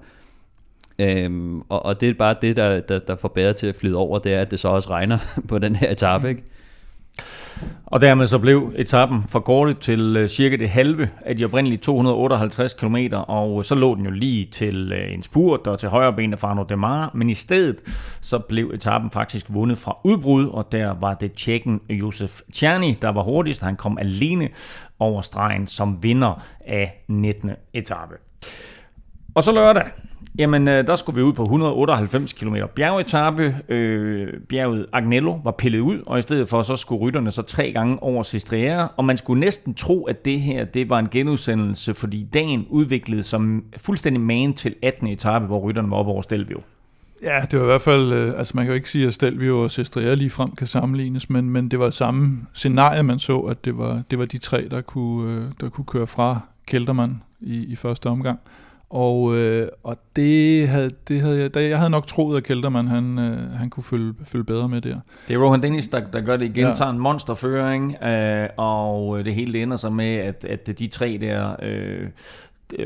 Øhm, 0.99 1.61
og, 1.61 1.86
og 1.86 2.01
det 2.01 2.09
er 2.09 2.13
bare 2.13 2.36
det, 2.41 2.55
der, 2.55 2.80
der, 2.80 2.99
der 2.99 3.15
får 3.15 3.28
bedre 3.28 3.53
til 3.53 3.67
at 3.67 3.75
flyde 3.75 3.95
over, 3.95 4.19
det 4.19 4.34
er, 4.34 4.41
at 4.41 4.51
det 4.51 4.59
så 4.59 4.67
også 4.67 4.89
regner 4.89 5.17
på 5.49 5.59
den 5.59 5.75
her 5.75 5.91
etape, 5.91 6.30
ikke? 6.30 6.43
Og 7.86 8.01
dermed 8.01 8.28
så 8.28 8.39
blev 8.39 8.74
etappen 8.76 9.24
forkortet 9.24 9.80
til 9.80 10.18
øh, 10.18 10.30
cirka 10.30 10.55
det 10.55 10.70
halve 10.70 11.10
af 11.26 11.38
de 11.38 11.45
oprindelige 11.45 11.78
258 11.78 12.74
km, 12.74 12.97
og 13.12 13.58
øh, 13.58 13.64
så 13.64 13.76
lå 13.76 13.95
den 13.95 14.05
jo 14.05 14.12
lige 14.12 14.45
til 14.45 14.91
øh, 14.91 15.14
en 15.14 15.24
spurt 15.24 15.68
og 15.68 15.80
til 15.80 15.89
højre 15.89 16.14
ben 16.14 16.34
af 16.34 16.39
Fano 16.39 16.64
Demar, 16.64 17.12
men 17.14 17.30
i 17.30 17.34
stedet 17.34 17.78
så 18.22 18.39
blev 18.39 18.72
etappen 18.74 19.12
faktisk 19.12 19.45
vundet 19.49 19.78
fra 19.78 19.97
udbrud, 20.03 20.47
og 20.47 20.72
der 20.72 20.93
var 20.99 21.14
det 21.14 21.34
tjekken 21.34 21.82
Josef 21.89 22.39
Tjerni, 22.53 22.97
der 23.01 23.10
var 23.10 23.24
hurtigst. 23.24 23.62
Han 23.62 23.76
kom 23.76 23.97
alene 23.97 24.49
over 24.99 25.22
stregen 25.22 25.68
som 25.68 26.03
vinder 26.03 26.43
af 26.66 27.03
19. 27.08 27.51
etape. 27.74 28.16
Og 29.36 29.43
så 29.43 29.51
lørdag, 29.51 29.84
Jamen, 30.38 30.68
øh, 30.68 30.88
der 30.88 30.95
skulle 30.95 31.15
vi 31.15 31.22
ud 31.22 31.34
på 31.34 31.43
198 31.43 32.34
km 32.34 32.55
bjergetappe. 32.76 33.57
Øh, 33.70 34.28
bjerget 34.49 34.86
Agnello 34.93 35.39
var 35.43 35.51
pillet 35.51 35.80
ud, 35.80 35.99
og 36.05 36.20
i 36.20 36.22
stedet 36.22 36.49
for 36.49 36.61
så 36.61 36.76
skulle 36.76 37.01
rytterne 37.01 37.32
så 37.32 37.41
tre 37.41 37.72
gange 37.72 38.03
over 38.03 38.24
Sestriere. 38.24 38.88
Og 38.88 39.05
man 39.05 39.18
skulle 39.18 39.39
næsten 39.39 39.74
tro, 39.74 40.03
at 40.05 40.26
det 40.26 40.41
her 40.41 40.65
det 40.65 40.89
var 40.89 40.99
en 40.99 41.07
genudsendelse, 41.11 41.93
fordi 41.93 42.28
dagen 42.34 42.65
udviklede 42.70 43.24
som 43.24 43.63
fuldstændig 43.78 44.22
man 44.22 44.53
til 44.53 44.76
18. 44.82 45.07
etape, 45.07 45.45
hvor 45.45 45.59
rytterne 45.59 45.91
var 45.91 45.97
oppe 45.97 46.11
over 46.11 46.22
Stelvio. 46.22 46.61
Ja, 47.24 47.41
det 47.51 47.59
var 47.59 47.65
i 47.65 47.68
hvert 47.68 47.82
fald, 47.82 48.13
øh, 48.13 48.34
altså 48.38 48.51
man 48.55 48.65
kan 48.65 48.72
jo 48.72 48.76
ikke 48.76 48.89
sige, 48.89 49.07
at 49.07 49.13
Stelvio 49.13 49.61
og 49.61 49.72
Sestriere 49.72 50.15
lige 50.15 50.30
frem 50.30 50.51
kan 50.51 50.68
sammenlignes, 50.68 51.30
men, 51.30 51.49
men 51.49 51.72
det 51.72 51.80
var 51.80 51.89
samme 51.89 52.38
scenarie, 52.53 53.03
man 53.03 53.20
så, 53.20 53.39
at 53.39 53.65
det 53.65 53.78
var, 53.78 54.01
det 54.11 54.20
var 54.20 54.26
de 54.26 54.38
tre, 54.38 54.68
der 54.72 54.82
kunne, 54.82 55.34
øh, 55.34 55.45
der 55.61 55.70
kunne 55.70 55.86
køre 55.86 56.07
fra 56.07 56.39
Keltermann 56.68 57.22
i, 57.39 57.65
i 57.65 57.76
første 57.76 58.07
omgang. 58.07 58.39
Og, 58.89 59.35
øh, 59.35 59.67
og 59.83 59.97
det 60.15 60.67
havde, 60.67 60.91
det 61.07 61.21
havde 61.21 61.39
jeg, 61.55 61.69
jeg 61.69 61.77
havde 61.77 61.89
nok 61.89 62.07
troet, 62.07 62.38
at 62.38 62.43
Kelterman 62.43 62.88
han, 62.88 63.19
øh, 63.19 63.51
han 63.51 63.69
kunne 63.69 63.83
følge, 63.83 64.13
følge 64.25 64.43
bedre 64.45 64.69
med 64.69 64.81
der. 64.81 64.99
Det 65.27 65.33
er 65.33 65.39
Rohan 65.39 65.63
Dennis, 65.63 65.88
der, 65.88 65.99
der 66.13 66.21
gør 66.21 66.38
det 66.38 66.45
igen, 66.45 66.67
ja. 66.67 66.73
tager 66.73 66.91
en 66.91 66.99
monsterføring, 66.99 68.03
øh, 68.03 68.49
og 68.57 69.25
det 69.25 69.35
hele 69.35 69.61
ender 69.61 69.77
så 69.77 69.89
med, 69.89 70.15
at, 70.15 70.45
at 70.45 70.79
de 70.79 70.88
tre 70.88 71.17
der, 71.21 71.55
øh, 71.61 72.07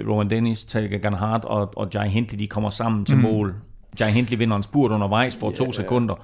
Rohan 0.09 0.29
Dennis, 0.29 0.63
Tage 0.63 0.99
Ganhart 0.99 1.45
og, 1.45 1.77
og 1.77 1.87
Jai 1.93 2.09
Hindley, 2.09 2.39
de 2.39 2.47
kommer 2.47 2.69
sammen 2.69 3.05
til 3.05 3.15
mm. 3.15 3.21
mål. 3.21 3.55
Jai 3.99 4.11
Hindley 4.11 4.37
vinder 4.37 4.57
en 4.57 4.63
spurt 4.63 4.91
undervejs 4.91 5.35
for 5.35 5.47
yeah. 5.47 5.55
to 5.55 5.71
sekunder, 5.71 6.15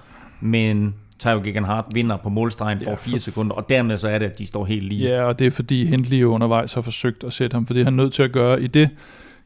men 0.42 0.96
Tayo 1.20 1.42
Gegenhardt 1.44 1.88
vinder 1.94 2.18
på 2.18 2.30
målstregen 2.30 2.80
for 2.80 2.90
ja, 2.90 2.96
4 2.96 3.20
sekunder, 3.20 3.56
og 3.56 3.70
dermed 3.70 3.98
så 3.98 4.08
er 4.08 4.20
det, 4.20 4.26
at 4.26 4.40
de 4.40 4.46
står 4.46 4.66
helt 4.66 4.84
lige. 4.84 5.10
Ja, 5.10 5.24
og 5.24 5.40
det 5.40 5.48
er 5.48 5.52
fordi 5.52 5.86
Hindley 5.86 6.24
undervejs 6.24 6.74
har 6.74 6.82
forsøgt 6.82 7.24
at 7.24 7.34
sætte 7.34 7.56
ham, 7.56 7.66
for 7.66 7.74
det 7.74 7.82
er 7.82 7.84
han 7.84 7.94
nødt 7.94 8.14
til 8.14 8.24
at 8.24 8.32
gøre 8.32 8.62
i 8.62 8.68
det 8.68 8.90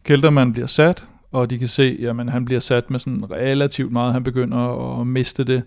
Kelterman 0.03 0.51
bliver 0.53 0.67
sat, 0.67 1.07
og 1.31 1.49
de 1.49 1.57
kan 1.57 1.67
se, 1.67 2.05
at 2.09 2.31
han 2.31 2.45
bliver 2.45 2.59
sat 2.59 2.89
med 2.89 2.99
sådan 2.99 3.31
relativt 3.31 3.91
meget, 3.91 4.13
han 4.13 4.23
begynder 4.23 4.99
at 4.99 5.07
miste 5.07 5.43
det. 5.43 5.63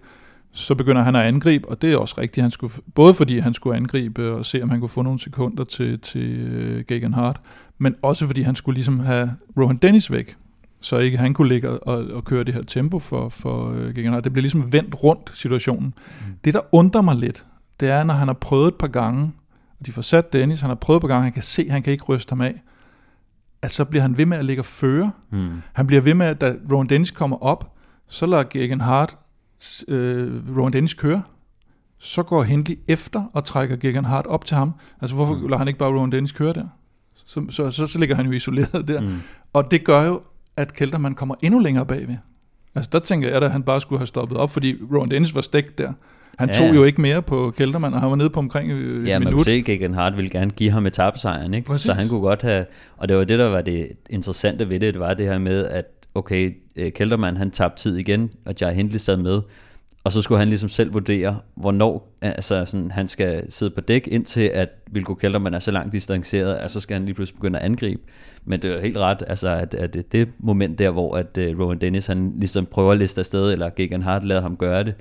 Så 0.52 0.74
begynder 0.74 1.02
han 1.02 1.16
at 1.16 1.22
angribe, 1.22 1.68
og 1.68 1.82
det 1.82 1.92
er 1.92 1.96
også 1.96 2.14
rigtigt, 2.18 2.42
han 2.42 2.50
skulle, 2.50 2.72
både 2.94 3.14
fordi 3.14 3.38
han 3.38 3.54
skulle 3.54 3.76
angribe 3.76 4.32
og 4.32 4.44
se, 4.44 4.62
om 4.62 4.70
han 4.70 4.80
kunne 4.80 4.88
få 4.88 5.02
nogle 5.02 5.18
sekunder 5.18 5.64
til, 5.64 6.00
til 6.00 6.76
uh, 6.78 6.84
Gagan 6.86 7.14
Hart, 7.14 7.40
men 7.78 7.94
også 8.02 8.26
fordi 8.26 8.42
han 8.42 8.54
skulle 8.54 8.74
ligesom 8.74 9.00
have 9.00 9.34
Rohan 9.58 9.76
Dennis 9.76 10.10
væk, 10.10 10.36
så 10.80 10.98
ikke 10.98 11.18
han 11.18 11.34
kunne 11.34 11.48
ligge 11.48 11.70
og, 11.70 12.04
og 12.04 12.24
køre 12.24 12.44
det 12.44 12.54
her 12.54 12.62
tempo 12.62 12.98
for, 12.98 13.28
for 13.28 13.70
uh, 13.70 13.94
Gagan 13.94 14.12
Hart. 14.12 14.24
Det 14.24 14.32
bliver 14.32 14.42
ligesom 14.42 14.72
vendt 14.72 15.04
rundt 15.04 15.30
situationen. 15.34 15.94
Mm. 16.26 16.32
Det, 16.44 16.54
der 16.54 16.60
undrer 16.72 17.02
mig 17.02 17.16
lidt, 17.16 17.46
det 17.80 17.90
er, 17.90 18.04
når 18.04 18.14
han 18.14 18.28
har 18.28 18.34
prøvet 18.34 18.68
et 18.68 18.74
par 18.74 18.88
gange 18.88 19.32
og 19.80 19.86
de 19.86 19.92
får 19.92 20.02
sat 20.02 20.32
Dennis, 20.32 20.60
han 20.60 20.70
har 20.70 20.74
prøvet 20.74 21.00
på 21.00 21.06
gang, 21.06 21.22
han 21.22 21.32
kan 21.32 21.42
se, 21.42 21.70
han 21.70 21.82
kan 21.82 21.92
ikke 21.92 22.04
ryste 22.04 22.30
ham 22.30 22.40
af, 22.40 22.62
at 23.64 23.70
så 23.70 23.84
bliver 23.84 24.02
han 24.02 24.18
ved 24.18 24.26
med 24.26 24.38
at 24.38 24.44
ligge 24.44 24.60
og 24.60 24.66
føre. 24.66 25.10
Mm. 25.30 25.62
Han 25.72 25.86
bliver 25.86 26.00
ved 26.00 26.14
med, 26.14 26.26
at 26.26 26.40
da 26.40 26.54
Rowan 26.72 26.86
Dennis 26.86 27.10
kommer 27.10 27.36
op, 27.36 27.76
så 28.08 28.26
lader 28.26 28.42
Gagan 28.42 28.80
Hart 28.80 29.18
øh, 29.88 30.56
Rowan 30.56 30.72
Dennis 30.72 30.94
køre. 30.94 31.22
Så 31.98 32.22
går 32.22 32.42
Hindley 32.42 32.78
efter 32.88 33.30
og 33.32 33.44
trækker 33.44 33.76
Gagan 33.76 34.04
Hart 34.04 34.26
op 34.26 34.44
til 34.44 34.56
ham. 34.56 34.72
Altså 35.00 35.16
hvorfor 35.16 35.34
mm. 35.34 35.42
lader 35.42 35.58
han 35.58 35.68
ikke 35.68 35.78
bare 35.78 35.90
Rowan 35.90 36.12
Dennis 36.12 36.32
køre 36.32 36.52
der? 36.52 36.66
Så, 37.14 37.46
så, 37.50 37.70
så, 37.70 37.86
så 37.86 37.98
ligger 37.98 38.16
han 38.16 38.26
jo 38.26 38.32
isoleret 38.32 38.88
der. 38.88 39.00
Mm. 39.00 39.20
Og 39.52 39.70
det 39.70 39.84
gør 39.84 40.02
jo, 40.02 40.22
at 40.56 40.74
Kelterman 40.74 41.14
kommer 41.14 41.34
endnu 41.42 41.58
længere 41.58 41.86
bagved. 41.86 42.16
Altså 42.74 42.90
der 42.92 42.98
tænker 42.98 43.28
jeg, 43.28 43.42
at 43.42 43.52
han 43.52 43.62
bare 43.62 43.80
skulle 43.80 43.98
have 43.98 44.06
stoppet 44.06 44.38
op, 44.38 44.50
fordi 44.50 44.76
Rowan 44.92 45.10
Dennis 45.10 45.34
var 45.34 45.40
stegt 45.40 45.78
der. 45.78 45.92
Han 46.38 46.48
ja, 46.48 46.54
tog 46.54 46.74
jo 46.74 46.84
ikke 46.84 47.00
mere 47.00 47.22
på 47.22 47.52
Kelterman, 47.56 47.94
og 47.94 48.00
han 48.00 48.10
var 48.10 48.16
nede 48.16 48.30
på 48.30 48.40
omkring 48.40 48.70
øh, 48.70 49.08
Ja, 49.08 49.18
man 49.18 49.32
kunne 49.32 49.44
se, 49.44 49.64
at 49.82 49.94
Hart 49.94 50.16
ville 50.16 50.30
gerne 50.30 50.50
give 50.50 50.70
ham 50.70 50.86
etappesejren, 50.86 51.54
ikke? 51.54 51.66
Præcis. 51.66 51.84
Så 51.84 51.92
han 51.92 52.08
kunne 52.08 52.20
godt 52.20 52.42
have... 52.42 52.64
Og 52.96 53.08
det 53.08 53.16
var 53.16 53.24
det, 53.24 53.38
der 53.38 53.48
var 53.48 53.60
det 53.60 53.88
interessante 54.10 54.68
ved 54.68 54.80
det, 54.80 54.94
det 54.94 55.00
var 55.00 55.14
det 55.14 55.26
her 55.26 55.38
med, 55.38 55.66
at 55.66 55.84
okay, 56.14 56.54
øh, 56.76 56.92
Kelterman 56.92 57.36
han 57.36 57.50
tabte 57.50 57.82
tid 57.82 57.96
igen, 57.96 58.30
og 58.46 58.54
Jai 58.60 58.74
Hindley 58.74 58.98
sad 58.98 59.16
med, 59.16 59.40
og 60.04 60.12
så 60.12 60.22
skulle 60.22 60.38
han 60.38 60.48
ligesom 60.48 60.68
selv 60.68 60.92
vurdere, 60.92 61.38
hvornår 61.54 62.14
altså 62.22 62.64
sådan, 62.64 62.90
han 62.90 63.08
skal 63.08 63.52
sidde 63.52 63.70
på 63.74 63.80
dæk, 63.80 64.08
indtil 64.12 64.40
at 64.40 64.68
Vilko 64.90 65.14
Kelterman 65.14 65.54
er 65.54 65.58
så 65.58 65.70
langt 65.70 65.92
distanceret, 65.92 66.54
at 66.54 66.70
så 66.70 66.80
skal 66.80 66.94
han 66.94 67.04
lige 67.04 67.14
pludselig 67.14 67.36
begynde 67.36 67.58
at 67.58 67.64
angribe. 67.64 68.02
Men 68.44 68.62
det 68.62 68.74
er 68.74 68.80
helt 68.80 68.96
ret, 68.96 69.22
altså, 69.26 69.48
at, 69.48 69.74
at 69.74 70.12
det 70.12 70.28
moment 70.38 70.78
der, 70.78 70.90
hvor 70.90 71.16
at, 71.16 71.38
uh, 71.38 71.60
Rowan 71.60 71.78
Dennis 71.78 72.06
han 72.06 72.32
ligesom 72.36 72.66
prøver 72.66 72.92
at 72.92 72.98
liste 72.98 73.18
afsted, 73.18 73.52
eller 73.52 73.70
Gegan 73.76 74.02
Hart 74.02 74.24
lader 74.24 74.42
ham 74.42 74.56
gøre 74.56 74.84
det, 74.84 74.94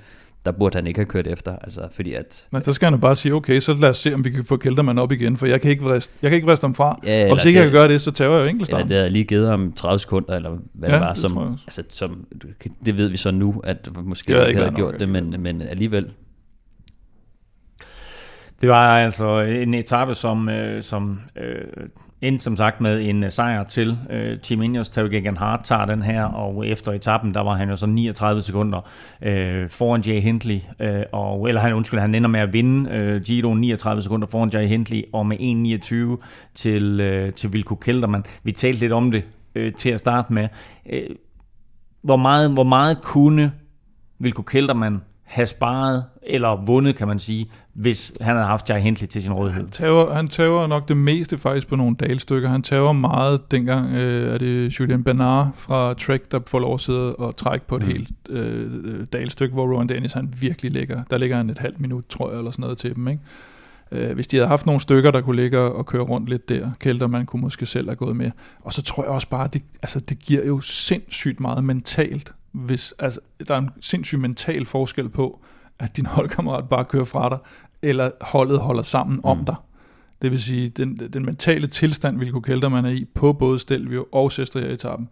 der 0.44 0.52
burde 0.52 0.76
han 0.76 0.86
ikke 0.86 0.98
have 0.98 1.06
kørt 1.06 1.26
efter, 1.26 1.56
altså 1.62 1.80
fordi 1.92 2.12
at... 2.12 2.46
Nej, 2.52 2.62
så 2.62 2.72
skal 2.72 2.86
han 2.86 2.94
jo 2.94 3.00
bare 3.00 3.16
sige, 3.16 3.34
okay, 3.34 3.60
så 3.60 3.74
lad 3.74 3.90
os 3.90 3.98
se, 3.98 4.14
om 4.14 4.24
vi 4.24 4.30
kan 4.30 4.44
få 4.44 4.56
Kelterman 4.56 4.98
op 4.98 5.12
igen, 5.12 5.36
for 5.36 5.46
jeg 5.46 5.60
kan 5.60 5.70
ikke 5.70 5.82
vriste, 5.82 6.14
jeg 6.22 6.30
kan 6.30 6.36
ikke 6.36 6.46
vriste 6.46 6.64
ham 6.64 6.74
fra, 6.74 7.00
ja, 7.04 7.30
og 7.30 7.36
hvis 7.36 7.44
ikke 7.44 7.58
det, 7.58 7.64
jeg 7.64 7.72
kan 7.72 7.80
gøre 7.80 7.88
det, 7.88 8.00
så 8.00 8.10
tager 8.10 8.30
jeg 8.30 8.44
jo 8.44 8.48
enkeltstarten. 8.48 8.88
Ja, 8.88 8.94
det 8.94 9.02
har 9.02 9.10
lige 9.10 9.24
givet 9.24 9.48
ham 9.48 9.72
30 9.72 9.98
sekunder, 9.98 10.36
eller 10.36 10.50
hvad 10.74 10.88
ja, 10.88 10.94
det 10.94 11.04
var, 11.04 11.12
det 11.12 11.18
som, 11.22 11.58
altså, 11.66 11.82
som, 11.88 12.26
det 12.84 12.98
ved 12.98 13.08
vi 13.08 13.16
så 13.16 13.30
nu, 13.30 13.60
at 13.64 13.88
måske 14.04 14.34
det 14.34 14.48
ikke 14.48 14.60
havde 14.60 14.74
gjort 14.74 15.00
det, 15.00 15.08
men, 15.08 15.34
men 15.38 15.62
alligevel. 15.62 16.12
Det 18.60 18.68
var 18.68 18.98
altså 18.98 19.40
en 19.40 19.74
etape, 19.74 20.14
som, 20.14 20.48
øh, 20.48 20.82
som 20.82 21.20
øh, 21.36 21.86
endte 22.20 22.44
som 22.44 22.56
sagt 22.56 22.80
med 22.80 23.08
en 23.08 23.24
øh, 23.24 23.30
sejr 23.30 23.64
til 23.64 23.98
øh, 24.10 24.38
Team 24.38 24.62
Ineos. 24.62 24.88
Terry 24.88 25.08
Gegan 25.08 25.36
Hart 25.36 25.60
tager 25.64 25.84
den 25.84 26.02
her, 26.02 26.24
og 26.24 26.66
efter 26.66 26.92
etappen, 26.92 27.34
der 27.34 27.40
var 27.40 27.54
han 27.54 27.68
jo 27.68 27.76
så 27.76 27.86
39 27.86 28.42
sekunder 28.42 28.88
øh, 29.22 29.68
foran 29.68 30.00
Jay 30.00 30.20
Hindley, 30.20 30.60
øh, 30.80 31.02
og, 31.12 31.48
eller 31.48 31.60
han, 31.60 31.72
undskyld, 31.72 32.00
han 32.00 32.14
ender 32.14 32.28
med 32.28 32.40
at 32.40 32.52
vinde 32.52 32.90
øh, 32.90 33.22
Giro 33.22 33.54
39 33.54 34.02
sekunder 34.02 34.26
foran 34.26 34.50
Jay 34.50 34.66
Hindley, 34.66 35.02
og 35.12 35.26
med 35.26 35.36
1.29 36.20 36.24
til, 36.54 37.00
øh, 37.00 37.32
til 37.32 37.50
Wilco 37.50 37.74
Kelderman. 37.74 38.24
Vi 38.42 38.52
talte 38.52 38.80
lidt 38.80 38.92
om 38.92 39.10
det 39.10 39.24
øh, 39.54 39.74
til 39.74 39.90
at 39.90 39.98
starte 39.98 40.32
med. 40.32 40.48
Øh, 40.90 41.02
hvor, 42.02 42.16
meget, 42.16 42.50
hvor 42.50 42.64
meget 42.64 43.02
kunne 43.02 43.52
Wilco 44.20 44.42
Kelderman 44.42 45.00
have 45.24 45.46
sparet, 45.46 46.04
eller 46.22 46.64
vundet, 46.66 46.96
kan 46.96 47.08
man 47.08 47.18
sige, 47.18 47.50
hvis 47.74 48.12
han 48.20 48.34
havde 48.34 48.46
haft 48.46 48.70
Jai 48.70 48.80
Hindley 48.80 49.06
til 49.08 49.22
sin 49.22 49.32
rådighed. 49.32 49.62
Han 49.62 49.70
tager, 49.70 50.14
han 50.14 50.28
tager 50.28 50.66
nok 50.66 50.88
det 50.88 50.96
meste 50.96 51.38
faktisk 51.38 51.68
på 51.68 51.76
nogle 51.76 51.96
dalstykker. 51.96 52.48
Han 52.48 52.62
tager 52.62 52.92
meget 52.92 53.50
dengang, 53.50 53.94
øh, 53.94 54.34
er 54.34 54.38
det 54.38 54.80
Julian 54.80 55.04
Bernard 55.04 55.50
fra 55.54 55.94
Trek, 55.94 56.32
der 56.32 56.40
får 56.46 56.58
lov 56.58 56.74
at 56.74 56.80
sidde 56.80 57.14
og 57.14 57.36
trække 57.36 57.66
på 57.66 57.76
et 57.76 57.82
mm. 57.82 57.88
helt 57.88 58.10
øh, 58.30 59.06
dalstykke, 59.12 59.54
hvor 59.54 59.74
Rowan 59.74 59.88
Dennis 59.88 60.12
han 60.12 60.34
virkelig 60.40 60.72
ligger. 60.72 61.02
Der 61.10 61.18
ligger 61.18 61.36
han 61.36 61.50
et 61.50 61.58
halvt 61.58 61.80
minut, 61.80 62.06
tror 62.06 62.30
jeg, 62.30 62.38
eller 62.38 62.50
sådan 62.50 62.62
noget 62.62 62.78
til 62.78 62.94
dem. 62.94 63.08
Ikke? 63.08 63.20
Øh, 63.92 64.14
hvis 64.14 64.26
de 64.26 64.36
havde 64.36 64.48
haft 64.48 64.66
nogle 64.66 64.80
stykker, 64.80 65.10
der 65.10 65.20
kunne 65.20 65.36
ligge 65.36 65.58
og 65.58 65.86
køre 65.86 66.02
rundt 66.02 66.28
lidt 66.28 66.48
der, 66.48 66.70
Kælder 66.80 67.06
man 67.06 67.26
kunne 67.26 67.42
måske 67.42 67.66
selv 67.66 67.88
have 67.88 67.96
gået 67.96 68.16
med. 68.16 68.30
Og 68.60 68.72
så 68.72 68.82
tror 68.82 69.02
jeg 69.02 69.12
også 69.12 69.28
bare, 69.28 69.48
det, 69.52 69.62
altså, 69.82 70.00
det 70.00 70.18
giver 70.18 70.46
jo 70.46 70.60
sindssygt 70.60 71.40
meget 71.40 71.64
mentalt. 71.64 72.34
Hvis, 72.54 72.94
altså, 72.98 73.20
der 73.48 73.54
er 73.54 73.58
en 73.58 73.70
sindssygt 73.80 74.20
mental 74.20 74.66
forskel 74.66 75.08
på, 75.08 75.42
at 75.78 75.96
din 75.96 76.06
holdkammerat 76.16 76.68
bare 76.68 76.84
kører 76.84 77.04
fra 77.04 77.28
dig, 77.28 77.38
eller 77.82 78.10
holdet 78.20 78.58
holder 78.58 78.82
sammen 78.82 79.16
mm. 79.16 79.24
om 79.24 79.44
dig. 79.44 79.54
Det 80.22 80.30
vil 80.30 80.42
sige, 80.42 80.68
den, 80.68 80.96
den 81.12 81.24
mentale 81.24 81.66
tilstand, 81.66 82.18
Vilko 82.18 82.40
Kelterman 82.40 82.84
er 82.84 82.90
i, 82.90 83.04
på 83.14 83.32
både 83.32 83.58
Stelvio 83.58 84.06
og 84.12 84.32
Sestria-etappen, 84.32 85.08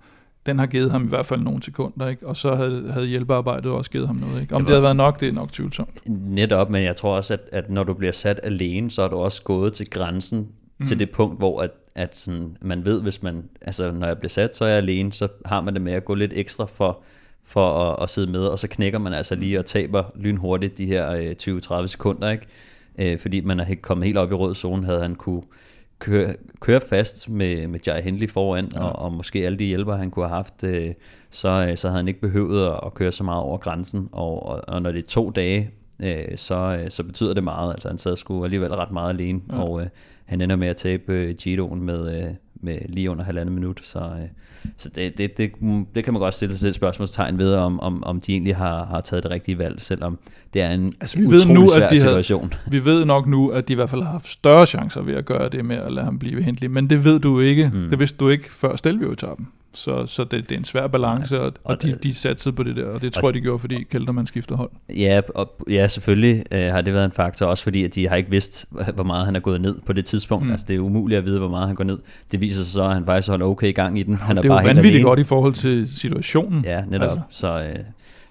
den 0.46 0.58
har 0.58 0.66
givet 0.66 0.90
ham 0.90 1.04
i 1.04 1.08
hvert 1.08 1.26
fald 1.26 1.40
nogle 1.40 1.62
sekunder, 1.62 2.08
ikke? 2.08 2.26
og 2.26 2.36
så 2.36 2.54
havde, 2.54 2.92
havde 2.92 3.06
hjælpearbejdet 3.06 3.72
også 3.72 3.90
givet 3.90 4.06
ham 4.06 4.16
noget. 4.16 4.40
Ikke? 4.40 4.54
Om 4.54 4.60
det, 4.60 4.68
det 4.68 4.74
havde 4.74 4.82
været 4.82 4.96
nok, 4.96 5.20
det 5.20 5.28
er 5.28 5.32
nok 5.32 5.52
tvivlsomt. 5.52 6.08
Netop, 6.08 6.70
men 6.70 6.84
jeg 6.84 6.96
tror 6.96 7.16
også, 7.16 7.34
at, 7.34 7.40
at 7.52 7.70
når 7.70 7.84
du 7.84 7.94
bliver 7.94 8.12
sat 8.12 8.40
alene, 8.42 8.90
så 8.90 9.02
er 9.02 9.08
du 9.08 9.16
også 9.16 9.42
gået 9.42 9.72
til 9.72 9.90
grænsen, 9.90 10.48
mm. 10.78 10.86
til 10.86 10.98
det 10.98 11.10
punkt, 11.10 11.38
hvor 11.38 11.62
at, 11.62 11.70
at 11.94 12.18
sådan, 12.18 12.56
man 12.60 12.84
ved, 12.84 13.02
hvis 13.02 13.22
man, 13.22 13.44
altså 13.60 13.90
når 13.90 14.06
jeg 14.06 14.18
bliver 14.18 14.28
sat, 14.28 14.56
så 14.56 14.64
er 14.64 14.68
jeg 14.68 14.78
alene, 14.78 15.12
så 15.12 15.28
har 15.46 15.60
man 15.60 15.74
det 15.74 15.82
med 15.82 15.92
at 15.92 16.04
gå 16.04 16.14
lidt 16.14 16.32
ekstra 16.34 16.64
for, 16.64 17.02
for 17.44 17.68
at, 17.74 18.02
at 18.02 18.10
sidde 18.10 18.32
med, 18.32 18.46
og 18.46 18.58
så 18.58 18.68
knækker 18.68 18.98
man 18.98 19.12
altså 19.12 19.34
lige 19.34 19.58
og 19.58 19.66
taber 19.66 20.04
lynhurtigt 20.14 20.78
de 20.78 20.86
her 20.86 21.10
øh, 21.10 21.34
20-30 21.82 21.86
sekunder, 21.86 22.30
ikke? 22.30 22.46
Øh, 22.98 23.18
fordi 23.18 23.40
man 23.40 23.60
er 23.60 23.74
kommet 23.82 24.06
helt 24.06 24.18
op 24.18 24.32
i 24.32 24.34
rød 24.34 24.54
zone, 24.54 24.84
havde 24.84 25.00
han 25.00 25.14
kunne 25.14 25.42
køre, 25.98 26.34
køre 26.60 26.80
fast 26.80 27.30
med, 27.30 27.66
med 27.66 27.80
Jai 27.86 28.02
Hindley 28.02 28.30
foran, 28.30 28.68
ja. 28.74 28.84
og, 28.84 29.04
og 29.04 29.12
måske 29.12 29.46
alle 29.46 29.58
de 29.58 29.64
hjælper, 29.64 29.96
han 29.96 30.10
kunne 30.10 30.26
have 30.26 30.36
haft, 30.36 30.64
øh, 30.64 30.90
så, 31.30 31.66
øh, 31.68 31.76
så 31.76 31.88
havde 31.88 31.98
han 31.98 32.08
ikke 32.08 32.20
behøvet 32.20 32.66
at, 32.66 32.80
at 32.86 32.94
køre 32.94 33.12
så 33.12 33.24
meget 33.24 33.42
over 33.42 33.58
grænsen, 33.58 34.08
og, 34.12 34.46
og, 34.46 34.60
og 34.68 34.82
når 34.82 34.92
det 34.92 34.98
er 34.98 35.08
to 35.08 35.30
dage, 35.30 35.70
øh, 36.00 36.36
så, 36.36 36.78
øh, 36.82 36.90
så 36.90 37.02
betyder 37.02 37.34
det 37.34 37.44
meget, 37.44 37.72
altså 37.72 37.88
han 37.88 37.98
sad 37.98 38.16
sgu 38.16 38.44
alligevel 38.44 38.74
ret 38.74 38.92
meget 38.92 39.10
alene, 39.10 39.40
ja. 39.52 39.62
og 39.62 39.80
øh, 39.80 39.86
han 40.24 40.40
ender 40.40 40.56
med 40.56 40.68
at 40.68 40.76
tabe 40.76 41.12
øh, 41.12 41.34
Giroen 41.34 41.82
med, 41.82 42.22
øh, 42.22 42.34
med 42.62 42.78
lige 42.88 43.10
under 43.10 43.24
halvandet 43.24 43.54
minut. 43.54 43.80
Så, 43.82 43.98
øh, 43.98 44.28
så 44.76 44.88
det, 44.88 45.18
det, 45.18 45.36
det, 45.36 45.52
det 45.94 46.04
kan 46.04 46.12
man 46.12 46.20
godt 46.20 46.34
stille 46.34 46.58
sig 46.58 46.68
et 46.68 46.74
spørgsmålstegn 46.74 47.38
ved, 47.38 47.54
om, 47.54 47.80
om, 47.80 48.04
om 48.04 48.20
de 48.20 48.32
egentlig 48.32 48.56
har, 48.56 48.84
har 48.84 49.00
taget 49.00 49.22
det 49.22 49.30
rigtige 49.30 49.58
valg, 49.58 49.82
selvom 49.82 50.18
det 50.54 50.62
er 50.62 50.70
en 50.70 50.92
altså, 51.00 51.18
vi 51.18 51.26
ved 51.26 51.46
nu, 51.46 51.70
at 51.70 51.90
de 51.90 51.98
situation. 51.98 52.52
Havde, 52.52 52.70
vi 52.70 52.84
ved 52.84 53.04
nok 53.04 53.26
nu, 53.26 53.48
at 53.48 53.68
de 53.68 53.72
i 53.72 53.76
hvert 53.76 53.90
fald 53.90 54.02
har 54.02 54.10
haft 54.10 54.28
større 54.28 54.66
chancer 54.66 55.02
ved 55.02 55.14
at 55.14 55.24
gøre 55.24 55.48
det 55.48 55.64
med 55.64 55.76
at 55.76 55.90
lade 55.90 56.04
ham 56.04 56.18
blive 56.18 56.42
hentelig, 56.42 56.70
men 56.70 56.90
det 56.90 57.04
ved 57.04 57.20
du 57.20 57.40
ikke. 57.40 57.70
Mm. 57.74 57.90
Det 57.90 57.98
vidste 57.98 58.18
du 58.18 58.28
ikke 58.28 58.52
før 58.52 58.76
Stelvio-etappen. 58.76 59.48
Så, 59.74 60.06
så 60.06 60.24
det, 60.24 60.48
det 60.48 60.54
er 60.54 60.58
en 60.58 60.64
svær 60.64 60.86
balance, 60.86 61.40
og, 61.40 61.52
og 61.64 61.82
de, 61.82 61.98
de 62.02 62.14
satte 62.14 62.52
på 62.52 62.62
det 62.62 62.76
der, 62.76 62.86
og 62.86 63.02
det 63.02 63.12
tror 63.12 63.28
jeg, 63.28 63.34
de 63.34 63.40
gjorde, 63.40 63.58
fordi 63.58 63.82
Kelterman 63.82 64.26
skifter 64.26 64.56
hold. 64.56 64.70
Ja, 64.88 65.20
og, 65.34 65.54
ja 65.70 65.88
selvfølgelig 65.88 66.44
øh, 66.50 66.60
har 66.60 66.80
det 66.80 66.92
været 66.92 67.04
en 67.04 67.12
faktor, 67.12 67.46
også 67.46 67.62
fordi 67.62 67.84
at 67.84 67.94
de 67.94 68.08
har 68.08 68.16
ikke 68.16 68.30
vidst, 68.30 68.66
hvor 68.94 69.04
meget 69.04 69.26
han 69.26 69.36
er 69.36 69.40
gået 69.40 69.60
ned 69.60 69.76
på 69.86 69.92
det 69.92 70.04
tidspunkt. 70.04 70.44
Mm. 70.44 70.50
Altså 70.50 70.66
det 70.68 70.76
er 70.76 70.80
umuligt 70.80 71.18
at 71.18 71.24
vide, 71.24 71.38
hvor 71.38 71.48
meget 71.48 71.66
han 71.66 71.76
går 71.76 71.84
ned. 71.84 71.98
Det 72.32 72.40
viser 72.40 72.62
sig 72.62 72.72
så, 72.72 72.82
at 72.82 72.94
han 72.94 73.06
faktisk 73.06 73.28
holder 73.28 73.46
okay 73.46 73.68
i 73.68 73.72
gang 73.72 73.98
i 73.98 74.02
den. 74.02 74.16
Han 74.16 74.38
er, 74.38 74.42
det 74.42 74.48
er 74.48 74.54
bare 74.54 74.62
jo 74.62 74.74
vanvittigt 74.74 75.04
godt 75.04 75.18
i 75.18 75.24
forhold 75.24 75.54
til 75.54 75.88
situationen. 75.88 76.64
Ja, 76.64 76.84
netop. 76.84 77.02
Altså. 77.02 77.20
Så, 77.30 77.48
øh, 77.48 77.84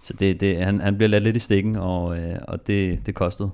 så 0.03 0.13
det, 0.13 0.41
det, 0.41 0.57
han, 0.57 0.81
han 0.81 0.95
bliver 0.95 1.09
ladt 1.09 1.23
lidt 1.23 1.35
i 1.35 1.39
stikken, 1.39 1.75
og, 1.75 2.17
øh, 2.17 2.35
og 2.47 2.67
det, 2.67 3.05
det 3.05 3.15
kostede. 3.15 3.49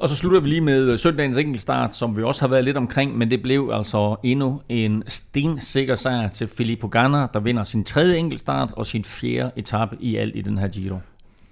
Og 0.00 0.08
så 0.08 0.16
slutter 0.16 0.40
vi 0.40 0.48
lige 0.48 0.60
med 0.60 0.98
søndagens 0.98 1.36
enkeltstart, 1.36 1.96
som 1.96 2.16
vi 2.16 2.22
også 2.22 2.42
har 2.42 2.48
været 2.48 2.64
lidt 2.64 2.76
omkring, 2.76 3.18
men 3.18 3.30
det 3.30 3.42
blev 3.42 3.70
altså 3.72 4.16
endnu 4.22 4.60
en 4.68 5.02
stensikker 5.06 5.94
sejr 5.94 6.28
til 6.28 6.46
Filippo 6.46 6.86
Ganna, 6.86 7.26
der 7.34 7.40
vinder 7.40 7.62
sin 7.62 7.84
tredje 7.84 8.16
enkeltstart 8.16 8.72
og 8.72 8.86
sin 8.86 9.04
fjerde 9.04 9.50
etape 9.56 9.96
i 10.00 10.16
alt 10.16 10.36
i 10.36 10.40
den 10.40 10.58
her 10.58 10.68
Giro. 10.68 10.98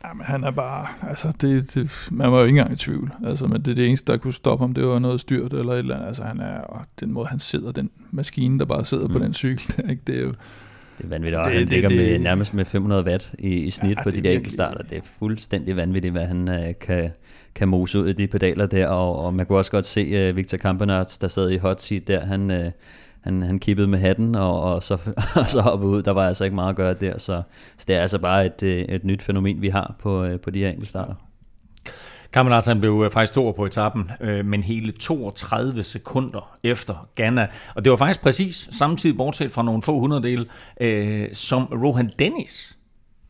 Jamen, 0.04 0.24
han 0.24 0.44
er 0.44 0.50
bare, 0.50 0.86
altså, 1.08 1.32
det, 1.40 1.74
det, 1.74 2.08
man 2.10 2.32
var 2.32 2.38
jo 2.38 2.44
ikke 2.44 2.58
engang 2.58 2.72
i 2.72 2.76
tvivl. 2.76 3.12
Altså, 3.26 3.46
men 3.46 3.62
det, 3.62 3.76
det 3.76 3.86
eneste, 3.86 4.12
der 4.12 4.18
kunne 4.18 4.34
stoppe 4.34 4.62
ham, 4.62 4.74
det 4.74 4.86
var 4.86 4.98
noget 4.98 5.20
styrt 5.20 5.52
eller 5.52 5.72
et 5.72 5.78
eller 5.78 5.94
andet. 5.94 6.06
Altså, 6.06 6.24
han 6.24 6.40
er, 6.40 6.60
og 6.60 6.84
den 7.00 7.12
måde, 7.12 7.26
han 7.26 7.38
sidder, 7.38 7.72
den 7.72 7.90
maskine, 8.10 8.58
der 8.58 8.64
bare 8.64 8.84
sidder 8.84 9.06
mm. 9.06 9.12
på 9.12 9.18
den 9.18 9.34
cykel, 9.34 9.74
ikke? 9.90 10.02
det 10.06 10.18
er 10.18 10.22
jo... 10.22 10.32
Det 10.98 11.04
er 11.04 11.08
vanvittigt, 11.08 11.44
det, 11.44 11.52
han 11.52 11.62
det, 11.62 11.70
ligger 11.70 11.88
det, 11.88 11.98
med, 11.98 12.18
nærmest 12.18 12.54
med 12.54 12.64
500 12.64 13.04
watt 13.04 13.34
i, 13.38 13.48
i 13.48 13.70
snit 13.70 13.96
ja, 13.98 14.02
på 14.02 14.10
de 14.10 14.20
der 14.20 14.30
enkeltstarter. 14.30 14.82
Det 14.82 14.98
er 14.98 15.02
fuldstændig 15.18 15.76
vanvittigt, 15.76 16.12
hvad 16.12 16.26
han 16.26 16.48
uh, 16.48 16.64
kan, 16.80 17.08
kan 17.58 17.68
mose 17.68 17.98
ud 17.98 18.08
i 18.08 18.12
de 18.12 18.26
pedaler 18.26 18.66
der, 18.66 18.88
og, 18.88 19.24
og 19.24 19.34
man 19.34 19.46
kunne 19.46 19.58
også 19.58 19.70
godt 19.70 19.86
se 19.86 20.30
uh, 20.30 20.36
Victor 20.36 20.58
Kampenarts, 20.58 21.18
der 21.18 21.28
sad 21.28 21.50
i 21.50 21.56
hot 21.56 21.82
seat 21.82 22.08
der, 22.08 22.26
han, 22.26 22.50
uh, 22.50 22.66
han, 23.20 23.42
han 23.42 23.58
kippede 23.58 23.88
med 23.90 23.98
hatten, 23.98 24.34
og, 24.34 24.60
og, 24.60 24.82
så, 24.82 24.98
og 25.40 25.50
så 25.50 25.60
hoppede 25.60 25.90
ud. 25.90 26.02
Der 26.02 26.10
var 26.10 26.26
altså 26.26 26.44
ikke 26.44 26.54
meget 26.54 26.70
at 26.70 26.76
gøre 26.76 26.94
der, 26.94 27.18
så, 27.18 27.42
så 27.76 27.84
det 27.88 27.96
er 27.96 28.00
altså 28.00 28.18
bare 28.18 28.46
et, 28.46 28.62
øh, 28.62 28.78
et 28.78 29.04
nyt 29.04 29.22
fænomen, 29.22 29.62
vi 29.62 29.68
har 29.68 29.94
på, 29.98 30.28
på 30.42 30.50
de 30.50 30.58
her 30.58 30.68
enkeltstarter. 30.68 31.14
Kampenarts 32.32 32.66
han 32.66 32.80
blev 32.80 33.10
faktisk 33.12 33.32
to 33.32 33.50
på 33.50 33.66
etappen, 33.66 34.10
men 34.44 34.62
hele 34.62 34.92
32 34.92 35.82
sekunder 35.82 36.58
efter 36.62 37.08
Ghana. 37.16 37.46
Og 37.74 37.84
det 37.84 37.90
var 37.90 37.96
faktisk 37.96 38.22
præcis 38.22 38.68
samtidig, 38.72 39.16
bortset 39.16 39.50
fra 39.50 39.62
nogle 39.62 39.82
få 39.82 40.00
hundreddele, 40.00 40.46
øh, 40.80 41.28
som 41.32 41.64
Rohan 41.64 42.10
Dennis, 42.18 42.78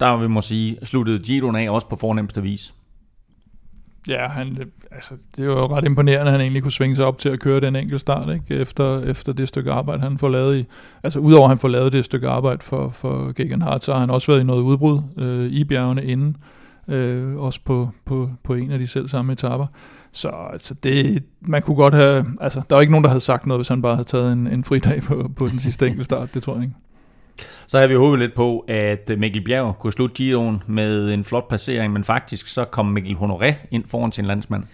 der 0.01 0.17
vi 0.17 0.27
må 0.27 0.41
sige, 0.41 0.79
sluttede 0.83 1.19
Giroen 1.19 1.57
af 1.57 1.71
også 1.71 1.89
på 1.89 1.97
fornemmeste 1.97 2.43
vis. 2.43 2.75
Ja, 4.09 4.29
han, 4.29 4.59
øh, 4.61 4.67
altså, 4.91 5.15
det 5.37 5.49
var 5.49 5.55
jo 5.55 5.67
ret 5.67 5.85
imponerende, 5.85 6.27
at 6.27 6.33
han 6.33 6.41
egentlig 6.41 6.63
kunne 6.63 6.73
svinge 6.73 6.97
sig 6.97 7.05
op 7.05 7.19
til 7.19 7.29
at 7.29 7.41
køre 7.41 7.61
den 7.61 7.77
enkelte 7.77 7.99
start, 7.99 8.35
ikke? 8.35 8.61
Efter, 8.61 9.01
efter 9.01 9.33
det 9.33 9.49
stykke 9.49 9.73
arbejde, 9.73 10.03
han 10.03 10.19
får 10.19 10.29
lavet 10.29 10.59
i. 10.59 10.67
Altså 11.03 11.19
udover 11.19 11.45
at 11.45 11.51
han 11.51 11.59
får 11.59 11.69
lavet 11.69 11.93
det 11.93 12.05
stykke 12.05 12.29
arbejde 12.29 12.63
for, 12.63 12.89
for 12.89 13.33
Gegan 13.33 13.63
Hart, 13.63 13.85
så 13.85 13.93
har 13.93 14.01
han 14.01 14.11
også 14.11 14.33
været 14.33 14.41
i 14.41 14.45
noget 14.45 14.63
udbrud 14.63 15.01
øh, 15.17 15.47
i 15.47 15.65
bjergene 15.65 16.05
inden. 16.05 16.37
øh, 16.89 17.37
også 17.37 17.61
på, 17.65 17.91
på, 18.05 18.31
på 18.45 18.55
en 18.55 18.71
af 18.71 18.79
de 18.79 18.87
selv 18.87 19.09
samme 19.09 19.33
etapper. 19.33 19.67
Så 20.13 20.31
altså, 20.53 20.75
det, 20.75 21.23
man 21.41 21.63
kunne 21.63 21.77
godt 21.77 21.95
have, 21.95 22.27
altså, 22.41 22.63
der 22.71 22.77
var 22.77 22.81
ikke 22.81 22.93
nogen, 22.93 23.05
der 23.05 23.11
havde 23.11 23.21
sagt 23.21 23.47
noget, 23.47 23.59
hvis 23.59 23.69
han 23.69 23.83
bare 23.83 23.95
havde 23.95 24.09
taget 24.09 24.33
en, 24.33 24.47
en 24.47 24.65
fridag 24.65 25.03
på, 25.03 25.31
på 25.37 25.49
den 25.49 25.59
sidste 25.59 25.87
enkelte 25.87 26.05
start, 26.05 26.35
det 26.35 26.43
tror 26.43 26.55
jeg 26.55 26.63
ikke. 26.63 26.75
Så 27.69 27.79
havde 27.79 27.89
vi 27.89 27.95
håbet 27.95 28.19
lidt 28.19 28.35
på, 28.35 28.65
at 28.69 29.11
Mikkel 29.19 29.45
Bjerg 29.45 29.79
kunne 29.79 29.93
slutte 29.93 30.15
Giroen 30.15 30.63
med 30.67 31.15
en 31.15 31.25
flot 31.25 31.49
placering, 31.49 31.93
men 31.93 32.05
faktisk 32.05 32.49
så 32.49 32.65
kom 32.65 32.87
Mikkel 32.87 33.15
Honoré 33.15 33.55
ind 33.71 33.85
foran 33.87 34.13
sin 34.13 34.25
landsmand. 34.25 34.65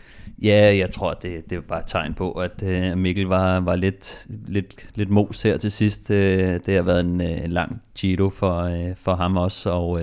Ja, 0.42 0.76
jeg 0.78 0.90
tror, 0.90 1.12
det, 1.12 1.50
det 1.50 1.58
var 1.58 1.64
bare 1.68 1.80
et 1.80 1.86
tegn 1.86 2.14
på, 2.14 2.32
at 2.32 2.62
øh, 2.62 2.98
Mikkel 2.98 3.26
var, 3.26 3.60
var 3.60 3.76
lidt, 3.76 4.26
lidt, 4.46 4.86
lidt 4.94 5.10
mos 5.10 5.42
her 5.42 5.58
til 5.58 5.70
sidst. 5.70 6.10
Øh, 6.10 6.60
det 6.66 6.74
har 6.74 6.82
været 6.82 7.00
en, 7.00 7.20
øh, 7.20 7.44
en 7.44 7.52
lang 7.52 7.82
Giro 7.98 8.30
for, 8.30 8.70
for 8.96 9.14
ham 9.14 9.36
også, 9.36 9.70
og, 9.70 10.00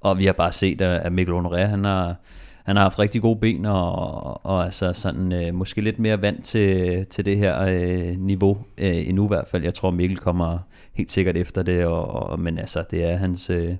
og 0.00 0.18
vi 0.18 0.26
har 0.26 0.32
bare 0.32 0.52
set, 0.52 0.80
at 0.80 1.12
Mikkel 1.12 1.34
Honoré, 1.34 1.60
han 1.60 1.84
har, 1.84 2.14
han 2.64 2.76
har 2.76 2.82
haft 2.82 2.98
rigtig 2.98 3.22
gode 3.22 3.40
ben, 3.40 3.64
og, 3.64 4.46
og 4.46 4.64
altså 4.64 4.92
sådan, 4.92 5.32
øh, 5.32 5.54
måske 5.54 5.80
lidt 5.80 5.98
mere 5.98 6.22
vant 6.22 6.44
til, 6.44 7.06
til 7.06 7.24
det 7.24 7.36
her 7.36 7.62
øh, 7.62 8.18
niveau, 8.18 8.58
øh, 8.78 9.08
endnu 9.08 9.24
i 9.24 9.28
hvert 9.28 9.48
fald. 9.48 9.62
Jeg 9.62 9.74
tror, 9.74 9.90
Mikkel 9.90 10.18
kommer 10.18 10.58
helt 10.94 11.12
sikkert 11.12 11.36
efter 11.36 11.62
det, 11.62 11.84
og, 11.84 12.06
og, 12.08 12.40
men 12.40 12.58
altså, 12.58 12.84
det 12.90 13.04
er 13.04 13.16
hans... 13.16 13.50
øh, 13.50 13.72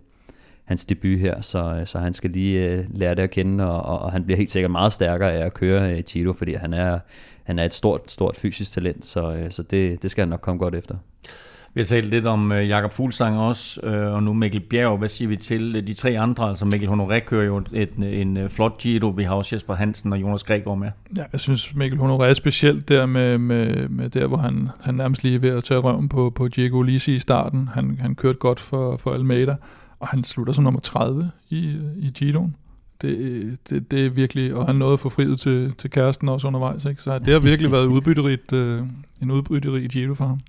hans 0.65 0.85
debut 0.85 1.19
her, 1.19 1.41
så, 1.41 1.59
øh, 1.59 1.87
så 1.87 1.99
han 1.99 2.15
skal 2.15 2.31
lige 2.31 2.71
øh, 2.71 2.85
lære 2.91 3.15
det 3.15 3.23
at 3.23 3.31
kende, 3.31 3.71
og, 3.71 4.03
og 4.03 4.13
han 4.13 4.25
bliver 4.25 4.37
helt 4.37 4.51
sikkert 4.51 4.71
meget 4.71 4.93
stærkere 4.93 5.33
af 5.33 5.47
at 5.47 5.55
køre 5.55 5.93
øh, 5.93 6.03
Giro, 6.03 6.33
fordi 6.33 6.53
han 6.53 6.75
er, 6.75 6.99
han 7.43 7.59
er 7.59 7.65
et 7.65 7.75
stort, 7.75 8.11
stort 8.11 8.37
fysisk 8.37 8.73
talent, 8.73 9.05
så, 9.05 9.33
øh, 9.33 9.51
så 9.51 9.63
det, 9.63 10.03
det 10.03 10.11
skal 10.11 10.23
han 10.23 10.29
nok 10.29 10.41
komme 10.41 10.59
godt 10.59 10.75
efter. 10.75 10.97
Vi 11.75 11.81
har 11.81 11.87
talt 11.87 12.07
lidt 12.07 12.27
om 12.27 12.53
øh, 12.53 12.69
Jakob 12.69 12.93
Fuglsang 12.93 13.39
også, 13.39 13.81
øh, 13.87 14.13
og 14.13 14.23
nu 14.23 14.33
Mikkel 14.33 14.61
Bjerg. 14.61 14.99
Hvad 14.99 15.09
siger 15.09 15.29
vi 15.29 15.37
til 15.37 15.77
øh, 15.77 15.87
de 15.87 15.95
tre 15.95 16.19
andre? 16.19 16.49
Altså 16.49 16.65
Mikkel 16.65 16.89
Honoré 16.89 17.19
kører 17.19 17.45
jo 17.45 17.63
et, 17.73 17.91
en, 17.97 18.03
en 18.03 18.51
flot 18.51 18.79
Giro. 18.79 19.09
Vi 19.09 19.25
har 19.25 19.35
også 19.35 19.57
Jesper 19.57 19.75
Hansen 19.75 20.13
og 20.13 20.21
Jonas 20.21 20.45
Gregor 20.45 20.75
med. 20.75 20.91
Ja, 21.17 21.23
jeg 21.33 21.41
synes 21.41 21.75
Mikkel 21.75 21.99
Honoré 21.99 22.25
er 22.25 22.35
specielt 22.35 22.89
der 22.89 23.07
med, 23.07 23.39
med, 23.39 23.89
med 23.89 24.11
der, 24.11 24.27
hvor 24.27 24.37
han, 24.37 24.69
han 24.81 24.95
nærmest 24.95 25.25
lige 25.25 25.35
er 25.35 25.39
ved 25.39 25.51
at 25.51 25.65
tage 25.65 25.81
røven 25.81 26.09
på, 26.09 26.31
på 26.31 26.49
Diego 26.49 26.83
Lisi 26.83 27.15
i 27.15 27.19
starten. 27.19 27.69
Han, 27.75 27.99
han 28.01 28.15
kørte 28.15 28.39
godt 28.39 28.61
for, 28.61 28.97
for 28.97 29.15
Almeida 29.15 29.57
og 30.05 30.09
han 30.09 30.25
slutter 30.25 30.53
som 30.53 30.65
nummer 30.65 30.81
30 30.81 31.31
i, 31.51 31.79
i 31.97 32.11
Giroen. 32.15 32.57
Det, 33.03 33.59
det, 33.71 33.91
det 33.91 34.07
er 34.07 34.11
virkelig, 34.11 34.55
og 34.55 34.67
han 34.67 34.77
nåede 34.77 34.93
at 34.93 35.01
få 35.01 35.09
friet 35.09 35.41
til, 35.41 35.75
til 35.79 35.91
kæresten 35.91 36.29
også 36.29 36.47
undervejs, 36.47 36.85
ikke? 36.85 37.03
så 37.03 37.19
det 37.19 37.33
har 37.33 37.39
virkelig 37.39 37.73
været 37.73 37.87
udbytterigt, 37.87 38.53
øh, 38.53 38.83
en 39.23 39.31
udbytterig 39.31 39.89
Giro 39.91 40.15
for 40.15 40.25
ham. 40.25 40.41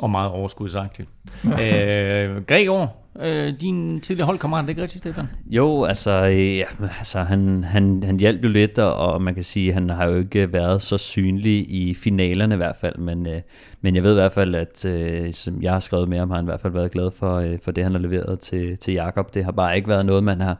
Og 0.00 0.10
meget 0.10 0.30
overskudsagtigt. 0.30 1.08
øh, 1.44 2.44
Gregor, 2.46 2.96
øh, 3.20 3.54
din 3.60 4.00
tidligere 4.00 4.26
holdkammerat, 4.26 4.62
det 4.62 4.66
er 4.66 4.70
ikke 4.70 4.82
rigtigt, 4.82 4.98
Stefan? 4.98 5.28
Jo, 5.46 5.84
altså, 5.84 6.12
ja, 6.24 6.64
altså 6.98 7.22
han, 7.22 7.64
han, 7.64 8.02
han 8.02 8.20
hjalp 8.20 8.44
jo 8.44 8.48
lidt, 8.48 8.78
og, 8.78 8.94
og 8.94 9.22
man 9.22 9.34
kan 9.34 9.42
sige, 9.42 9.68
at 9.68 9.74
han 9.74 9.90
har 9.90 10.06
jo 10.06 10.16
ikke 10.16 10.52
været 10.52 10.82
så 10.82 10.98
synlig 10.98 11.72
i 11.72 11.94
finalerne 11.94 12.54
i 12.54 12.56
hvert 12.56 12.76
fald, 12.76 12.98
men, 12.98 13.26
øh, 13.26 13.40
men 13.80 13.94
jeg 13.94 14.02
ved 14.02 14.12
i 14.12 14.20
hvert 14.20 14.32
fald, 14.32 14.54
at 14.54 14.84
øh, 14.84 15.34
som 15.34 15.62
jeg 15.62 15.72
har 15.72 15.80
skrevet 15.80 16.08
med 16.08 16.18
ham, 16.18 16.30
har 16.30 16.36
han 16.36 16.44
i 16.44 16.50
hvert 16.50 16.60
fald 16.60 16.72
været 16.72 16.90
glad 16.90 17.10
for, 17.10 17.34
øh, 17.34 17.58
for 17.64 17.70
det, 17.70 17.84
han 17.84 17.92
har 17.92 18.00
leveret 18.00 18.40
til, 18.40 18.78
til 18.78 18.94
Jakob. 18.94 19.34
Det 19.34 19.44
har 19.44 19.52
bare 19.52 19.76
ikke 19.76 19.88
været 19.88 20.06
noget, 20.06 20.24
man 20.24 20.40
har, 20.40 20.56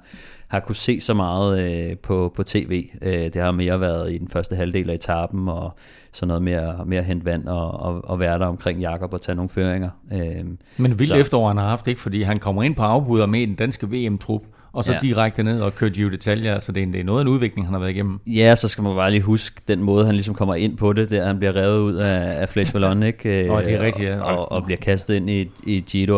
har 0.50 0.60
kunne 0.60 0.76
se 0.76 1.00
så 1.00 1.14
meget 1.14 1.76
øh, 1.90 1.96
på, 1.96 2.32
på 2.36 2.42
tv. 2.42 2.88
Øh, 3.02 3.12
det 3.12 3.36
har 3.36 3.50
mere 3.52 3.80
været 3.80 4.12
i 4.12 4.18
den 4.18 4.28
første 4.28 4.56
halvdel 4.56 4.90
af 4.90 4.94
etappen, 4.94 5.48
og 5.48 5.74
sådan 6.12 6.28
noget 6.28 6.42
mere, 6.42 6.84
mere 6.86 7.02
hente 7.02 7.24
vand 7.24 7.48
og, 7.48 7.80
og, 7.80 8.00
og 8.04 8.20
være 8.20 8.38
der 8.38 8.46
omkring 8.46 8.80
Jakob 8.80 9.14
og 9.14 9.20
tage 9.22 9.36
nogle 9.36 9.48
føringer. 9.48 9.90
Øh, 10.12 10.44
Men 10.76 10.98
vildt 10.98 11.16
efterår 11.16 11.48
han 11.48 11.56
har 11.56 11.68
haft, 11.68 11.88
ikke? 11.88 12.00
Fordi 12.00 12.22
han 12.22 12.36
kommer 12.36 12.62
ind 12.62 12.74
på 12.74 12.82
afbud 12.82 13.26
med 13.26 13.40
i 13.40 13.46
den 13.46 13.54
danske 13.54 13.86
VM-trup, 13.90 14.42
og 14.72 14.84
så 14.84 14.92
ja. 14.92 14.98
direkte 14.98 15.42
ned 15.42 15.60
og 15.60 15.74
kører 15.74 15.90
Giro 15.90 16.10
detaljer. 16.10 16.58
Så 16.58 16.72
det 16.72 16.82
er, 16.82 16.86
det 16.86 17.00
er 17.00 17.04
noget 17.04 17.20
af 17.20 17.24
en 17.24 17.28
udvikling, 17.28 17.66
han 17.66 17.72
har 17.72 17.80
været 17.80 17.90
igennem. 17.90 18.20
Ja, 18.26 18.54
så 18.54 18.68
skal 18.68 18.84
man 18.84 18.96
bare 18.96 19.10
lige 19.10 19.22
huske 19.22 19.60
den 19.68 19.82
måde, 19.82 20.06
han 20.06 20.14
ligesom 20.14 20.34
kommer 20.34 20.54
ind 20.54 20.76
på 20.76 20.92
det, 20.92 21.10
der 21.10 21.26
han 21.26 21.38
bliver 21.38 21.56
revet 21.56 21.78
ud 21.80 21.94
af, 21.94 22.40
af 22.40 22.48
Flash 22.48 22.72
Ballon, 22.72 23.02
ikke? 23.02 23.28
oh, 23.52 23.64
det 23.64 23.74
er 23.74 23.80
rigtigt, 23.80 24.10
ja. 24.10 24.20
Og, 24.20 24.38
og, 24.38 24.52
og, 24.52 24.64
bliver 24.64 24.78
kastet 24.78 25.14
ind 25.14 25.30
i, 25.30 25.50
i 25.66 25.80
Giro. 25.80 26.16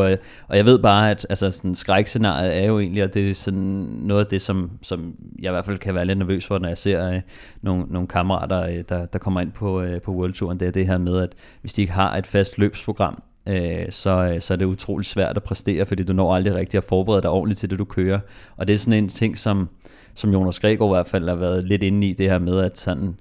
Og 0.48 0.56
jeg 0.56 0.64
ved 0.64 0.78
bare, 0.78 1.10
at 1.10 1.26
altså, 1.30 1.50
sådan, 1.50 1.74
skrækscenariet 1.74 2.62
er 2.62 2.66
jo 2.66 2.78
egentlig, 2.78 3.02
at 3.02 3.14
det 3.14 3.30
er 3.30 3.34
sådan 3.34 3.60
noget 3.98 4.24
af 4.24 4.26
det, 4.26 4.42
som, 4.42 4.70
som 4.82 5.14
jeg 5.38 5.50
i 5.50 5.52
hvert 5.52 5.66
fald 5.66 5.78
kan 5.78 5.94
være 5.94 6.04
lidt 6.04 6.18
nervøs 6.18 6.46
for, 6.46 6.58
når 6.58 6.68
jeg 6.68 6.78
ser 6.78 7.08
uh, 7.08 7.20
nogle, 7.62 7.84
nogle 7.90 8.08
kammerater, 8.08 8.68
uh, 8.68 8.84
der, 8.88 9.06
der 9.06 9.18
kommer 9.18 9.40
ind 9.40 9.52
på, 9.52 9.82
uh, 9.82 10.00
på 10.04 10.12
World 10.12 10.32
Touren. 10.32 10.60
Det 10.60 10.68
er 10.68 10.72
det 10.72 10.86
her 10.86 10.98
med, 10.98 11.18
at 11.22 11.32
hvis 11.60 11.72
de 11.72 11.80
ikke 11.80 11.92
har 11.92 12.16
et 12.16 12.26
fast 12.26 12.58
løbsprogram, 12.58 13.22
øh, 13.48 13.90
så, 13.90 14.36
så 14.40 14.54
er 14.54 14.58
det 14.58 14.64
utroligt 14.64 15.08
svært 15.08 15.36
at 15.36 15.42
præstere, 15.42 15.86
fordi 15.86 16.02
du 16.02 16.12
når 16.12 16.34
aldrig 16.34 16.54
rigtig 16.54 16.78
at 16.78 16.84
forberede 16.84 17.22
dig 17.22 17.30
ordentligt 17.30 17.60
til 17.60 17.70
det, 17.70 17.78
du 17.78 17.84
kører. 17.84 18.20
Og 18.56 18.68
det 18.68 18.74
er 18.74 18.78
sådan 18.78 19.04
en 19.04 19.08
ting, 19.08 19.38
som, 19.38 19.68
som 20.14 20.32
Jonas 20.32 20.60
Gregor 20.60 20.86
i 20.86 20.94
hvert 20.96 21.08
fald 21.08 21.28
har 21.28 21.36
været 21.36 21.64
lidt 21.64 21.82
inde 21.82 22.06
i, 22.06 22.12
det 22.12 22.30
her 22.30 22.38
med, 22.38 22.58
at 22.58 22.78
sådan, 22.78 23.14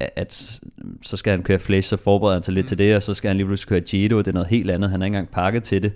at 0.00 0.60
så 1.02 1.16
skal 1.16 1.30
han 1.30 1.42
køre 1.42 1.58
flash, 1.58 1.88
så 1.88 1.96
forbereder 1.96 2.36
han 2.36 2.42
sig 2.42 2.54
lidt 2.54 2.64
mm. 2.64 2.68
til 2.68 2.78
det, 2.78 2.96
og 2.96 3.02
så 3.02 3.14
skal 3.14 3.28
han 3.28 3.36
lige 3.36 3.46
pludselig 3.46 3.68
køre 3.68 3.80
Giro, 3.80 4.18
det 4.18 4.28
er 4.28 4.32
noget 4.32 4.48
helt 4.48 4.70
andet, 4.70 4.90
han 4.90 5.00
har 5.00 5.06
ikke 5.06 5.16
engang 5.16 5.30
pakket 5.30 5.62
til 5.62 5.82
det, 5.82 5.92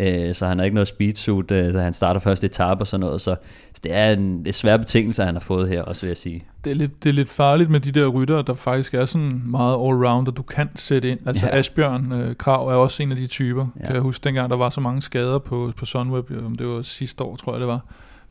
øh, 0.00 0.34
så 0.34 0.46
han 0.46 0.58
har 0.58 0.64
ikke 0.64 0.74
noget 0.74 0.88
speedsuit, 0.88 1.50
øh, 1.50 1.74
da 1.74 1.82
han 1.82 1.92
starter 1.92 2.20
første 2.20 2.46
etape 2.46 2.82
og 2.82 2.86
sådan 2.86 3.00
noget, 3.06 3.20
så, 3.20 3.36
så 3.74 3.80
det 3.84 3.94
er 3.94 4.12
en 4.12 4.44
det 4.44 4.54
svære 4.54 4.78
betingelse, 4.78 5.24
han 5.24 5.34
har 5.34 5.40
fået 5.40 5.68
her, 5.68 5.82
også 5.82 6.02
vil 6.02 6.08
jeg 6.08 6.16
sige. 6.16 6.44
Det 6.64 6.70
er, 6.70 6.74
lidt, 6.74 7.04
det 7.04 7.08
er 7.08 7.14
lidt 7.14 7.30
farligt 7.30 7.70
med 7.70 7.80
de 7.80 7.92
der 7.92 8.06
rytter, 8.06 8.42
der 8.42 8.54
faktisk 8.54 8.94
er 8.94 9.04
sådan 9.04 9.42
meget 9.44 9.74
all-round, 9.74 10.32
du 10.32 10.42
kan 10.42 10.68
sætte 10.76 11.10
ind. 11.10 11.18
Altså 11.26 11.46
ja. 11.46 11.58
Asbjørn 11.58 12.12
øh, 12.12 12.36
Krav 12.36 12.68
er 12.68 12.74
også 12.74 13.02
en 13.02 13.10
af 13.10 13.16
de 13.16 13.26
typer. 13.26 13.66
Ja. 13.80 13.86
Kan 13.86 13.94
jeg 13.94 14.02
huske 14.02 14.24
dengang, 14.24 14.50
der 14.50 14.56
var 14.56 14.70
så 14.70 14.80
mange 14.80 15.02
skader 15.02 15.38
på, 15.38 15.72
på 15.76 15.84
Sunweb, 15.84 16.30
om 16.46 16.54
det 16.54 16.66
var 16.66 16.82
sidste 16.82 17.24
år, 17.24 17.36
tror 17.36 17.52
jeg 17.52 17.60
det 17.60 17.68
var, 17.68 17.80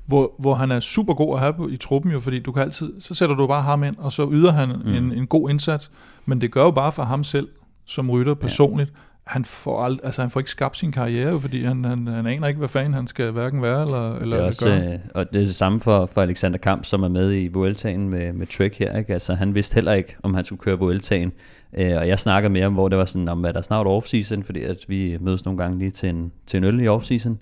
hvor, 0.05 0.31
hvor 0.39 0.55
han 0.55 0.71
er 0.71 0.79
super 0.79 1.13
god 1.13 1.35
at 1.35 1.39
have 1.39 1.53
på, 1.53 1.67
i 1.67 1.77
truppen 1.77 2.11
jo, 2.11 2.19
fordi 2.19 2.39
du 2.39 2.51
kan 2.51 2.63
altid, 2.63 2.93
så 2.99 3.13
sætter 3.13 3.35
du 3.35 3.47
bare 3.47 3.61
ham 3.61 3.83
ind, 3.83 3.95
og 3.97 4.11
så 4.11 4.29
yder 4.31 4.51
han 4.51 4.69
mm. 4.85 4.93
en, 4.93 5.11
en 5.11 5.27
god 5.27 5.49
indsats, 5.49 5.91
men 6.25 6.41
det 6.41 6.51
gør 6.51 6.63
jo 6.63 6.71
bare 6.71 6.91
for 6.91 7.03
ham 7.03 7.23
selv, 7.23 7.47
som 7.85 8.09
rytter 8.09 8.33
personligt, 8.33 8.89
ja 8.89 9.12
han 9.27 9.45
får, 9.45 9.85
ald- 9.85 9.99
altså, 10.03 10.21
han 10.21 10.29
får 10.29 10.39
ikke 10.39 10.49
skabt 10.49 10.77
sin 10.77 10.91
karriere, 10.91 11.39
fordi 11.39 11.63
han, 11.63 11.85
han, 11.85 12.07
han 12.07 12.27
aner 12.27 12.47
ikke, 12.47 12.57
hvad 12.57 12.69
fanden 12.69 12.93
han 12.93 13.07
skal 13.07 13.31
hverken 13.31 13.61
være 13.61 13.81
eller, 13.81 14.15
eller 14.15 14.35
det 14.35 14.43
er 14.43 14.47
også, 14.47 14.65
gøre. 14.65 14.93
Øh, 14.93 14.99
og 15.15 15.33
det 15.33 15.41
er 15.41 15.45
det 15.45 15.55
samme 15.55 15.79
for, 15.79 16.05
for 16.05 16.21
Alexander 16.21 16.57
Kamp, 16.57 16.85
som 16.85 17.03
er 17.03 17.07
med 17.07 17.33
i 17.33 17.47
Vueltaen 17.47 18.09
med, 18.09 18.33
med 18.33 18.47
Trek 18.47 18.79
her. 18.79 18.97
Ikke? 18.97 19.13
Altså, 19.13 19.33
han 19.33 19.55
vidste 19.55 19.75
heller 19.75 19.93
ikke, 19.93 20.15
om 20.23 20.33
han 20.33 20.45
skulle 20.45 20.59
køre 20.59 20.79
Vueltaen. 20.79 21.31
Øh, 21.77 21.91
og 21.97 22.07
jeg 22.07 22.19
snakkede 22.19 22.53
med 22.53 22.61
ham, 22.61 22.73
hvor 22.73 22.89
det 22.89 22.97
var 22.97 23.05
sådan, 23.05 23.29
om 23.29 23.45
at 23.45 23.53
der 23.53 23.59
er 23.59 23.63
snart 23.63 23.87
off-season, 23.87 24.43
fordi 24.43 24.63
at 24.63 24.77
vi 24.87 25.17
mødes 25.21 25.45
nogle 25.45 25.57
gange 25.57 25.79
lige 25.79 25.91
til 25.91 26.09
en, 26.09 26.31
til 26.45 26.57
en 26.57 26.63
øl 26.63 26.79
i 26.79 26.87
off-season. 26.87 27.35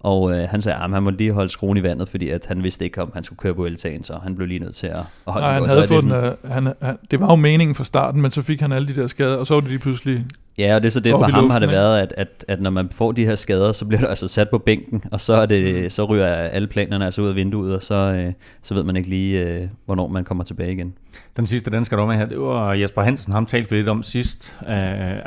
Og 0.00 0.38
øh, 0.38 0.48
han 0.48 0.62
sagde, 0.62 0.78
at 0.78 0.90
han 0.90 1.02
måtte 1.02 1.18
lige 1.18 1.32
holde 1.32 1.48
skruen 1.48 1.78
i 1.78 1.82
vandet, 1.82 2.08
fordi 2.08 2.28
at 2.28 2.46
han 2.46 2.62
vidste 2.62 2.84
ikke, 2.84 3.02
om 3.02 3.10
han 3.14 3.24
skulle 3.24 3.38
køre 3.38 3.54
på 3.54 3.60
Vueltaen, 3.60 4.02
så 4.02 4.18
han 4.22 4.36
blev 4.36 4.48
lige 4.48 4.60
nødt 4.60 4.74
til 4.74 4.86
at, 4.86 4.96
at 4.96 5.32
holde 5.32 5.46
Nej, 5.46 5.54
han 5.54 5.68
havde 5.68 5.88
fået 5.88 6.02
sådan, 6.02 6.24
den, 6.24 6.52
han, 6.52 6.72
han, 6.82 6.98
det 7.10 7.20
var 7.20 7.30
jo 7.30 7.36
meningen 7.36 7.74
fra 7.74 7.84
starten, 7.84 8.22
men 8.22 8.30
så 8.30 8.42
fik 8.42 8.60
han 8.60 8.72
alle 8.72 8.88
de 8.88 9.00
der 9.00 9.06
skader, 9.06 9.36
og 9.36 9.46
så 9.46 9.54
var 9.54 9.60
det 9.60 9.70
lige 9.70 9.78
pludselig 9.78 10.26
Ja, 10.58 10.74
og 10.74 10.82
det 10.82 10.88
er 10.88 10.92
så 10.92 11.00
det 11.00 11.12
for 11.12 11.22
ham 11.22 11.30
luften, 11.30 11.50
har 11.50 11.58
det 11.58 11.68
været, 11.68 11.98
at, 11.98 12.14
at, 12.16 12.44
at 12.48 12.60
når 12.60 12.70
man 12.70 12.88
får 12.92 13.12
de 13.12 13.24
her 13.24 13.34
skader, 13.34 13.72
så 13.72 13.84
bliver 13.84 14.00
du 14.00 14.06
altså 14.06 14.28
sat 14.28 14.50
på 14.50 14.58
bænken, 14.58 15.02
og 15.12 15.20
så, 15.20 15.34
er 15.34 15.46
det, 15.46 15.82
mm. 15.82 15.90
så 15.90 16.04
ryger 16.04 16.26
alle 16.26 16.68
planerne 16.68 17.04
altså 17.04 17.22
ud 17.22 17.28
af 17.28 17.34
vinduet, 17.34 17.74
og 17.76 17.82
så, 17.82 17.94
øh, 17.94 18.32
så 18.62 18.74
ved 18.74 18.82
man 18.82 18.96
ikke 18.96 19.08
lige, 19.08 19.40
øh, 19.40 19.62
hvornår 19.86 20.08
man 20.08 20.24
kommer 20.24 20.44
tilbage 20.44 20.72
igen. 20.72 20.94
Den 21.36 21.46
sidste 21.46 21.70
dansker, 21.70 21.96
der 21.96 22.06
med 22.06 22.16
her, 22.16 22.26
det 22.26 22.40
var 22.40 22.72
Jesper 22.74 23.02
Hansen, 23.02 23.32
ham 23.32 23.46
talte 23.46 23.70
vi 23.70 23.76
lidt 23.76 23.88
om 23.88 24.02
sidst. 24.02 24.56
Uh, 24.60 24.68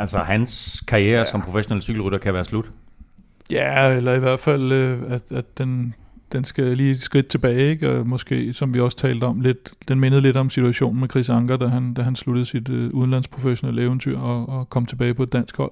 altså 0.01 0.17
hans 0.17 0.83
karriere 0.87 1.17
ja. 1.17 1.23
som 1.23 1.41
professionel 1.41 1.81
cykelrytter 1.81 2.19
kan 2.19 2.33
være 2.33 2.45
slut. 2.45 2.65
Ja, 3.51 3.95
eller 3.95 4.13
i 4.13 4.19
hvert 4.19 4.39
fald, 4.39 4.71
at, 5.09 5.21
at 5.31 5.57
den, 5.57 5.95
den 6.31 6.43
skal 6.43 6.77
lige 6.77 6.91
et 6.91 7.01
skridt 7.01 7.27
tilbage, 7.27 7.69
ikke? 7.69 7.89
og 7.89 8.07
måske, 8.07 8.53
som 8.53 8.73
vi 8.73 8.79
også 8.79 8.97
talte 8.97 9.23
om, 9.23 9.41
lidt, 9.41 9.71
den 9.87 9.99
mindede 9.99 10.21
lidt 10.21 10.37
om 10.37 10.49
situationen 10.49 10.99
med 10.99 11.09
Chris 11.09 11.29
Anker, 11.29 11.57
da 11.57 11.67
han, 11.67 11.93
da 11.93 12.01
han 12.01 12.15
sluttede 12.15 12.45
sit 12.45 12.69
uh, 12.69 12.75
udenlandsprofessionelle 12.75 13.81
eventyr 13.81 14.19
og, 14.19 14.49
og 14.49 14.69
kom 14.69 14.85
tilbage 14.85 15.13
på 15.13 15.23
et 15.23 15.33
dansk 15.33 15.57
hold. 15.57 15.71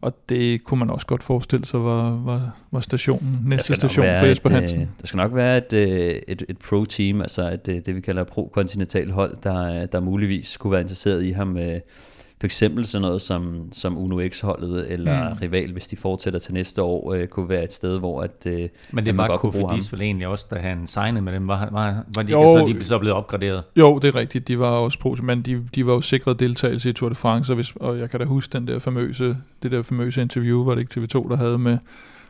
Og 0.00 0.12
det 0.28 0.64
kunne 0.64 0.78
man 0.78 0.90
også 0.90 1.06
godt 1.06 1.22
forestille 1.22 1.66
sig 1.66 1.84
var, 1.84 2.10
var, 2.10 2.56
var 2.72 2.80
stationen, 2.80 3.38
næste 3.44 3.74
station 3.74 4.06
for 4.18 4.26
Jesper 4.26 4.50
et, 4.50 4.54
Hansen. 4.54 4.80
Der 5.00 5.06
skal 5.06 5.16
nok 5.16 5.34
være 5.34 5.58
et, 5.58 5.72
øh, 5.72 6.20
et, 6.28 6.44
et 6.48 6.58
pro-team, 6.58 7.20
altså 7.20 7.50
et, 7.50 7.66
det 7.66 7.96
vi 7.96 8.00
kalder 8.00 8.24
pro-kontinental 8.24 9.10
hold, 9.10 9.36
der, 9.42 9.86
der 9.86 10.00
muligvis 10.00 10.56
kunne 10.56 10.70
være 10.70 10.80
interesseret 10.80 11.24
i 11.24 11.30
ham. 11.30 11.56
Uh, 11.56 11.62
for 12.44 12.46
eksempel 12.46 12.86
sådan 12.86 13.02
noget 13.02 13.22
som, 13.22 13.68
som 13.72 13.98
Uno 13.98 14.28
X-holdet 14.28 14.92
eller 14.92 15.30
mm. 15.30 15.36
Rival, 15.42 15.72
hvis 15.72 15.88
de 15.88 15.96
fortsætter 15.96 16.40
til 16.40 16.54
næste 16.54 16.82
år, 16.82 17.12
øh, 17.12 17.26
kunne 17.26 17.48
være 17.48 17.64
et 17.64 17.72
sted, 17.72 17.98
hvor 17.98 18.22
at, 18.22 18.46
øh, 18.46 18.68
Men 18.90 19.06
det 19.06 19.16
var 19.16 19.36
Kofidis 19.36 19.92
vel 19.92 20.02
egentlig 20.02 20.26
også, 20.26 20.46
da 20.50 20.56
han 20.56 20.86
signede 20.86 21.22
med 21.22 21.32
dem, 21.32 21.48
var, 21.48 21.68
var, 21.72 22.04
var 22.14 22.22
de 22.22 22.30
jo, 22.30 22.58
så, 22.58 22.74
de 22.78 22.84
så 22.84 22.98
blevet 22.98 23.16
opgraderet? 23.16 23.62
Jo, 23.76 23.98
det 23.98 24.08
er 24.08 24.14
rigtigt, 24.14 24.48
de 24.48 24.58
var 24.58 24.70
også 24.70 24.98
pro, 24.98 25.16
men 25.22 25.42
de, 25.42 25.66
de 25.74 25.86
var 25.86 25.92
jo 25.92 26.00
sikret 26.00 26.40
deltagelse 26.40 26.90
i 26.90 26.92
Tour 26.92 27.08
de 27.08 27.14
France, 27.14 27.52
og, 27.52 27.54
hvis, 27.54 27.72
og 27.76 27.98
jeg 27.98 28.10
kan 28.10 28.20
da 28.20 28.26
huske 28.26 28.52
den 28.52 28.68
der 28.68 28.78
famøse, 28.78 29.36
det 29.62 29.70
der 29.70 29.82
famøse 29.82 30.22
interview, 30.22 30.64
var 30.64 30.74
det 30.74 30.80
ikke 30.80 31.00
TV2, 31.00 31.28
der 31.28 31.36
havde 31.36 31.58
med 31.58 31.78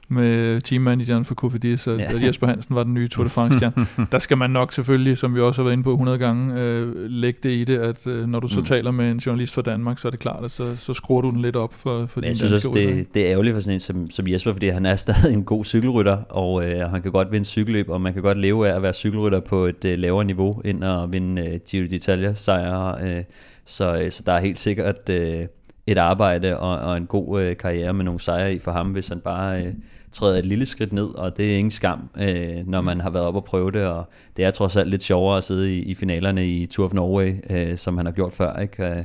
med 0.09 0.61
teammanageren 0.61 1.24
for 1.24 1.34
Kofidis, 1.34 1.88
at, 1.88 1.98
ja. 1.98 2.26
Jesper 2.26 2.46
Hansen 2.46 2.74
var 2.74 2.84
den 2.84 2.94
nye 2.94 3.09
Tour 3.09 3.24
de 3.24 3.30
France-stjerne. 3.30 3.86
der 4.12 4.18
skal 4.18 4.36
man 4.38 4.50
nok 4.50 4.72
selvfølgelig, 4.72 5.18
som 5.18 5.34
vi 5.34 5.40
også 5.40 5.62
har 5.62 5.64
været 5.64 5.72
inde 5.72 5.84
på 5.84 5.92
100 5.92 6.18
gange, 6.18 6.61
øh, 6.61 7.11
lægge 7.11 7.38
det 7.42 7.50
i 7.50 7.64
det, 7.64 7.78
at 7.78 8.07
øh, 8.07 8.28
når 8.28 8.40
du 8.40 8.48
så 8.48 8.61
mm. 8.61 8.66
taler 8.66 8.90
med 8.90 9.11
en 9.11 9.18
journalist 9.18 9.55
fra 9.55 9.62
Danmark, 9.62 9.98
så 9.98 10.09
er 10.09 10.11
det 10.11 10.20
klart, 10.20 10.44
at 10.44 10.50
så, 10.50 10.76
så 10.76 10.94
skruer 10.94 11.20
du 11.20 11.30
den 11.30 11.42
lidt 11.42 11.57
op 11.57 11.74
for, 11.74 12.07
for 12.07 12.20
din 12.20 12.28
Jeg 12.28 12.36
synes 12.36 12.52
også, 12.52 12.70
det, 12.74 13.14
det 13.14 13.26
er 13.26 13.30
ærgerligt 13.32 13.55
for 13.55 13.61
sådan 13.61 13.74
en 13.74 13.80
som, 13.80 14.11
som 14.11 14.28
Jesper, 14.28 14.52
fordi 14.52 14.68
han 14.68 14.86
er 14.86 14.96
stadig 14.96 15.32
en 15.32 15.44
god 15.44 15.64
cykelrytter, 15.64 16.16
og 16.16 16.70
øh, 16.70 16.90
han 16.90 17.02
kan 17.02 17.12
godt 17.12 17.32
vinde 17.32 17.46
cykelløb, 17.46 17.90
og 17.90 18.00
man 18.00 18.12
kan 18.12 18.22
godt 18.22 18.38
leve 18.38 18.68
af 18.68 18.76
at 18.76 18.82
være 18.82 18.92
cykelrytter 18.92 19.40
på 19.40 19.64
et 19.64 19.84
øh, 19.84 19.98
lavere 19.98 20.24
niveau, 20.24 20.61
end 20.64 20.84
at 20.84 21.12
vinde 21.12 21.42
øh, 21.42 21.61
Giro 21.70 21.86
d'Italia 21.86 22.34
sejre. 22.34 22.96
Øh, 23.02 23.24
så, 23.64 23.98
øh, 24.02 24.11
så 24.11 24.22
der 24.26 24.32
er 24.32 24.40
helt 24.40 24.59
sikkert 24.59 25.09
øh, 25.11 25.46
et 25.86 25.98
arbejde 25.98 26.59
og, 26.59 26.78
og 26.78 26.96
en 26.96 27.07
god 27.07 27.42
øh, 27.42 27.57
karriere 27.57 27.92
med 27.92 28.05
nogle 28.05 28.20
sejre 28.20 28.55
i 28.55 28.59
for 28.59 28.70
ham, 28.70 28.90
hvis 28.90 29.09
han 29.09 29.20
bare... 29.20 29.64
Øh, 29.64 29.72
træder 30.15 30.39
et 30.39 30.47
lille 30.47 30.67
skridt 30.67 30.93
ned, 30.93 31.19
og 31.19 31.37
det 31.37 31.53
er 31.53 31.57
ingen 31.57 31.71
skam, 31.71 32.11
øh, 32.17 32.67
når 32.67 32.81
man 32.81 33.01
har 33.01 33.11
været 33.11 33.27
op 33.27 33.35
og 33.35 33.45
prøve 33.45 33.71
det, 33.71 33.87
og 33.87 34.05
det 34.37 34.45
er 34.45 34.51
trods 34.51 34.77
alt 34.77 34.91
lidt 34.91 35.03
sjovere 35.03 35.37
at 35.37 35.45
sidde 35.45 35.77
i, 35.77 35.83
i 35.83 35.95
finalerne 35.95 36.49
i 36.49 36.67
Tour 36.67 36.87
of 36.87 36.95
Norway, 36.95 37.35
øh, 37.51 37.79
som 37.79 37.97
han 37.97 38.07
har 38.07 38.12
gjort 38.12 38.33
før, 38.33 38.59
ikke? 38.61 38.85
Øh, 38.85 39.05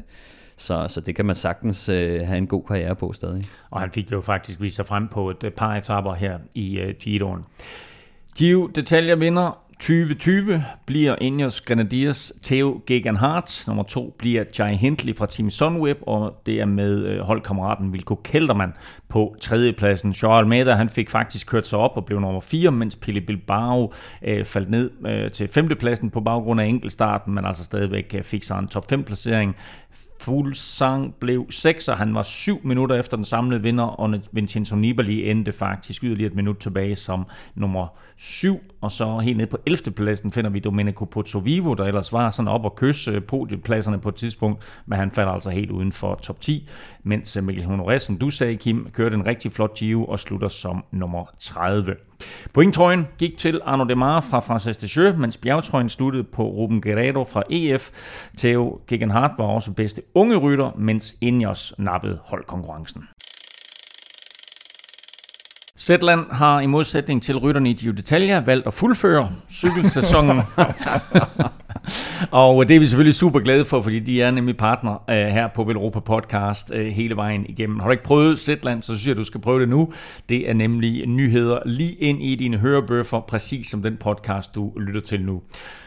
så, 0.58 0.86
så 0.88 1.02
det 1.02 1.16
kan 1.16 1.26
man 1.26 1.36
sagtens 1.36 1.90
øh, 1.90 2.22
have 2.22 2.38
en 2.38 2.48
god 2.48 2.64
karriere 2.68 2.96
på 2.96 3.14
stadig. 3.14 3.44
Og 3.70 3.82
han 3.82 3.92
fik 3.92 4.12
jo 4.12 4.22
faktisk 4.22 4.62
vist 4.62 4.76
sig 4.76 4.86
frem 4.86 5.08
på 5.08 5.30
et 5.30 5.54
par 5.58 5.76
etapper 5.76 6.14
her 6.14 6.40
i 6.56 6.80
øh, 6.80 6.96
Giroen. 7.00 7.44
Gio 8.38 8.68
Detaljer 8.68 9.16
vinder 9.16 9.58
2020 9.80 10.64
bliver 10.86 11.16
Ineos 11.22 11.62
Grenadiers 11.62 12.34
Theo 12.44 12.82
Gegenhardt. 12.86 13.64
Nummer 13.68 13.84
to 13.84 14.16
bliver 14.18 14.44
Jai 14.60 14.76
Hindley 14.76 15.16
fra 15.16 15.26
Team 15.26 15.50
Sunweb, 15.50 15.98
og 16.02 16.42
det 16.46 16.62
er 16.62 16.66
med 16.66 17.06
øh, 17.06 17.20
holdkammeraten 17.20 17.94
Vilko 17.94 18.16
Kelderman 18.16 18.74
på 19.10 19.36
tredjepladsen. 19.42 20.12
Joao 20.12 20.38
Almeida 20.38 20.74
han 20.74 20.90
fik 20.90 21.10
faktisk 21.10 21.48
kørt 21.48 21.68
sig 21.68 21.80
op 21.80 21.98
og 21.98 22.06
blev 22.06 22.20
nummer 22.20 22.40
4, 22.40 22.72
mens 22.72 22.96
Pili 22.96 23.20
Bilbao 23.20 23.94
øh, 24.22 24.46
faldt 24.46 24.70
ned 24.70 24.92
øh, 25.08 25.32
til 25.32 25.48
femtepladsen 25.48 26.10
på 26.10 26.22
baggrund 26.22 26.62
af 26.62 26.66
enkeltstarten, 26.66 27.34
men 27.34 27.46
altså 27.46 27.64
stadigvæk 27.64 28.16
øh, 28.18 28.24
fik 28.24 28.44
sig 28.44 28.60
en 28.60 28.68
top 28.68 28.90
5 28.90 29.04
placering. 29.04 29.56
Fuglsang 30.22 31.16
blev 31.20 31.46
6, 31.50 31.88
og 31.88 31.98
han 31.98 32.16
var 32.16 32.24
7 32.24 32.60
minutter 32.64 32.96
efter 32.96 33.18
den 33.18 33.26
samlede 33.26 33.62
vinder, 33.62 33.84
og 33.84 34.20
Vincenzo 34.32 34.76
Nibali 34.76 35.30
endte 35.30 35.52
faktisk 35.52 36.04
yderligere 36.04 36.32
et 36.32 36.36
minut 36.36 36.58
tilbage 36.58 36.96
som 36.96 37.26
nummer 37.56 37.88
7, 38.22 38.62
og 38.82 38.92
så 38.92 39.18
helt 39.18 39.38
ned 39.38 39.48
på 39.48 39.58
11. 39.66 39.92
pladsen 39.92 40.32
finder 40.32 40.50
vi 40.50 40.60
Domenico 40.60 41.06
Pozzovivo, 41.06 41.74
der 41.74 41.86
ellers 41.86 42.14
var 42.14 42.32
sådan 42.32 42.48
op 42.48 42.66
og 42.66 42.76
kysse 42.76 43.12
øh, 43.12 43.24
podiumpladserne 43.24 44.00
på 44.00 44.10
et 44.10 44.16
tidspunkt, 44.16 44.64
men 44.86 45.00
han 45.00 45.12
falder 45.12 45.32
altså 45.32 45.50
helt 45.50 45.72
uden 45.72 45.92
for 45.92 46.16
top 46.16 46.42
10, 46.42 46.70
mens 47.04 47.38
øh, 47.38 47.44
Mikkel 47.44 47.66
Honoré, 47.66 47.98
som 47.98 48.18
du 48.18 48.30
sagde, 48.30 48.56
Kim, 48.56 48.90
kørte 48.94 49.16
en 49.16 49.26
rigtig 49.26 49.52
flot 49.52 49.74
Giro 49.74 50.06
og 50.06 50.20
slutter 50.20 50.48
som 50.48 50.84
nummer 50.92 51.26
30. 51.40 51.96
Pointtrøjen 52.54 53.08
gik 53.18 53.38
til 53.38 53.62
Arno 53.66 53.84
Demar 53.84 54.22
fra 54.22 54.40
Frances 54.40 54.78
Descheux, 54.78 55.18
mens 55.18 55.38
bjergtrøjen 55.38 55.90
sluttede 55.90 56.24
på 56.24 56.44
Ruben 56.44 56.82
Guerrero 56.82 57.24
fra 57.24 57.44
EF. 57.50 57.90
Theo 58.38 58.80
Gegenhardt 58.88 59.34
var 59.38 59.46
også 59.46 59.72
bedste 59.72 60.02
unge 60.14 60.38
rytter, 60.38 60.72
mens 60.78 61.16
Ineos 61.22 61.74
nappede 61.78 62.20
holdkonkurrencen. 62.24 63.08
Zetland 65.80 66.26
har 66.32 66.60
i 66.60 66.66
modsætning 66.66 67.24
til 67.24 67.38
rytterne 67.38 67.70
i 67.70 67.74
Giro 67.74 67.94
d'Italia 67.94 68.46
valgt 68.46 68.68
at 68.68 68.74
fuldføre 68.74 69.30
cykelsæsonen. 69.52 70.38
og 72.32 72.68
det 72.68 72.76
er 72.76 72.80
vi 72.80 72.86
selvfølgelig 72.86 73.16
super 73.16 73.40
glade 73.40 73.66
for, 73.66 73.82
fordi 73.82 74.00
de 74.00 74.22
er 74.22 74.32
nemlig 74.32 74.58
partner 74.58 74.92
uh, 74.92 75.14
her 75.14 75.48
på 75.48 75.64
Velropa 75.64 76.00
Podcast 76.00 76.72
uh, 76.76 76.82
hele 76.82 77.16
vejen 77.16 77.46
igennem. 77.50 77.80
Har 77.80 77.86
du 77.86 77.92
ikke 77.92 78.04
prøvet 78.04 78.40
Zetland, 78.40 78.82
så 78.82 78.96
synes 78.96 79.08
jeg, 79.08 79.18
du 79.18 79.24
skal 79.24 79.42
prøve 79.42 79.62
det 79.62 79.70
nu. 79.70 79.94
Det 80.30 80.50
er 80.50 80.54
nemlig 80.54 81.08
nyheder 81.08 81.60
lige 81.66 81.94
ind 81.94 82.22
i 82.22 82.36
dine 82.36 82.58
hørebøffer, 82.58 83.20
præcis 83.20 83.68
som 83.68 83.82
den 83.82 83.98
podcast, 83.98 84.56
du 84.56 84.74
lytter 84.78 85.02
til 85.02 85.22
nu. 85.22 85.42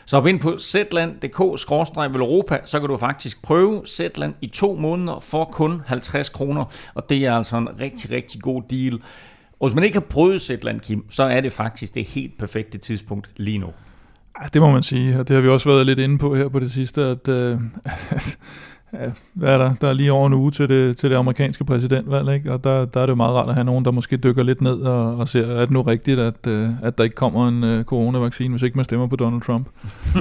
Så 0.05 0.17
op 0.17 0.27
ind 0.27 0.41
på 0.41 0.59
zland.dk-velropa, 0.59 2.59
så 2.65 2.81
kan 2.81 2.89
du 2.89 2.97
faktisk 2.97 3.43
prøve 3.43 3.83
Zetland 3.87 4.35
i 4.41 4.47
to 4.47 4.75
måneder 4.75 5.21
for 5.21 5.45
kun 5.45 5.83
50 5.87 6.29
kroner, 6.29 6.65
og 6.95 7.09
det 7.09 7.27
er 7.27 7.35
altså 7.35 7.57
en 7.57 7.69
rigtig, 7.81 8.11
rigtig 8.11 8.41
god 8.41 8.63
deal. 8.71 9.01
Og 9.63 9.69
hvis 9.69 9.75
man 9.75 9.85
ikke 9.85 9.97
har 9.97 10.07
prøvet 10.11 10.41
Zetland, 10.41 10.81
Kim, 10.81 11.05
så 11.11 11.23
er 11.23 11.41
det 11.41 11.53
faktisk 11.53 11.95
det 11.95 12.05
helt 12.05 12.39
perfekte 12.39 12.79
tidspunkt 12.79 13.31
lige 13.37 13.59
nu. 13.59 13.69
Det 14.53 14.63
må 14.63 14.71
man 14.71 14.83
sige, 14.83 15.21
og 15.21 15.29
det 15.29 15.37
har 15.37 15.41
vi 15.43 15.49
også 15.49 15.69
været 15.69 15.87
lidt 15.87 15.99
inde 15.99 16.19
på 16.19 16.35
her 16.35 16.49
på 16.49 16.61
det 16.61 16.73
sidste, 16.73 17.05
at, 17.05 17.29
øh, 17.29 17.61
ja, 18.93 19.11
hvad 19.35 19.55
er 19.55 19.59
der? 19.59 19.75
Der 19.81 19.89
er 19.89 19.93
lige 19.93 20.13
over 20.13 20.27
en 20.27 20.33
uge 20.33 20.51
til 20.51 20.69
det, 20.69 20.97
til 20.97 21.11
det 21.11 21.17
amerikanske 21.17 21.65
præsidentvalg, 21.65 22.35
ikke? 22.35 22.53
og 22.53 22.65
der, 22.65 22.85
der 22.85 23.01
er 23.01 23.07
det 23.07 23.11
jo 23.11 23.15
meget 23.15 23.35
rart 23.35 23.49
at 23.49 23.55
have 23.55 23.65
nogen, 23.65 23.85
der 23.85 23.91
måske 23.91 24.17
dykker 24.17 24.43
lidt 24.43 24.61
ned 24.61 24.81
og, 24.81 25.17
og 25.17 25.29
ser, 25.29 25.47
er 25.47 25.61
det 25.61 25.71
nu 25.71 25.83
rigtigt, 25.83 26.21
at, 26.21 26.47
øh, 26.47 26.69
at 26.83 26.99
der 26.99 27.05
ikke 27.05 27.17
kommer 27.17 27.49
en 27.49 27.65
øh, 27.65 27.85
coronavaccine, 27.85 28.51
hvis 28.51 28.63
ikke 28.63 28.79
man 28.79 28.85
stemmer 28.85 29.07
på 29.07 29.17
Donald 29.17 29.43
Trump, 29.43 29.69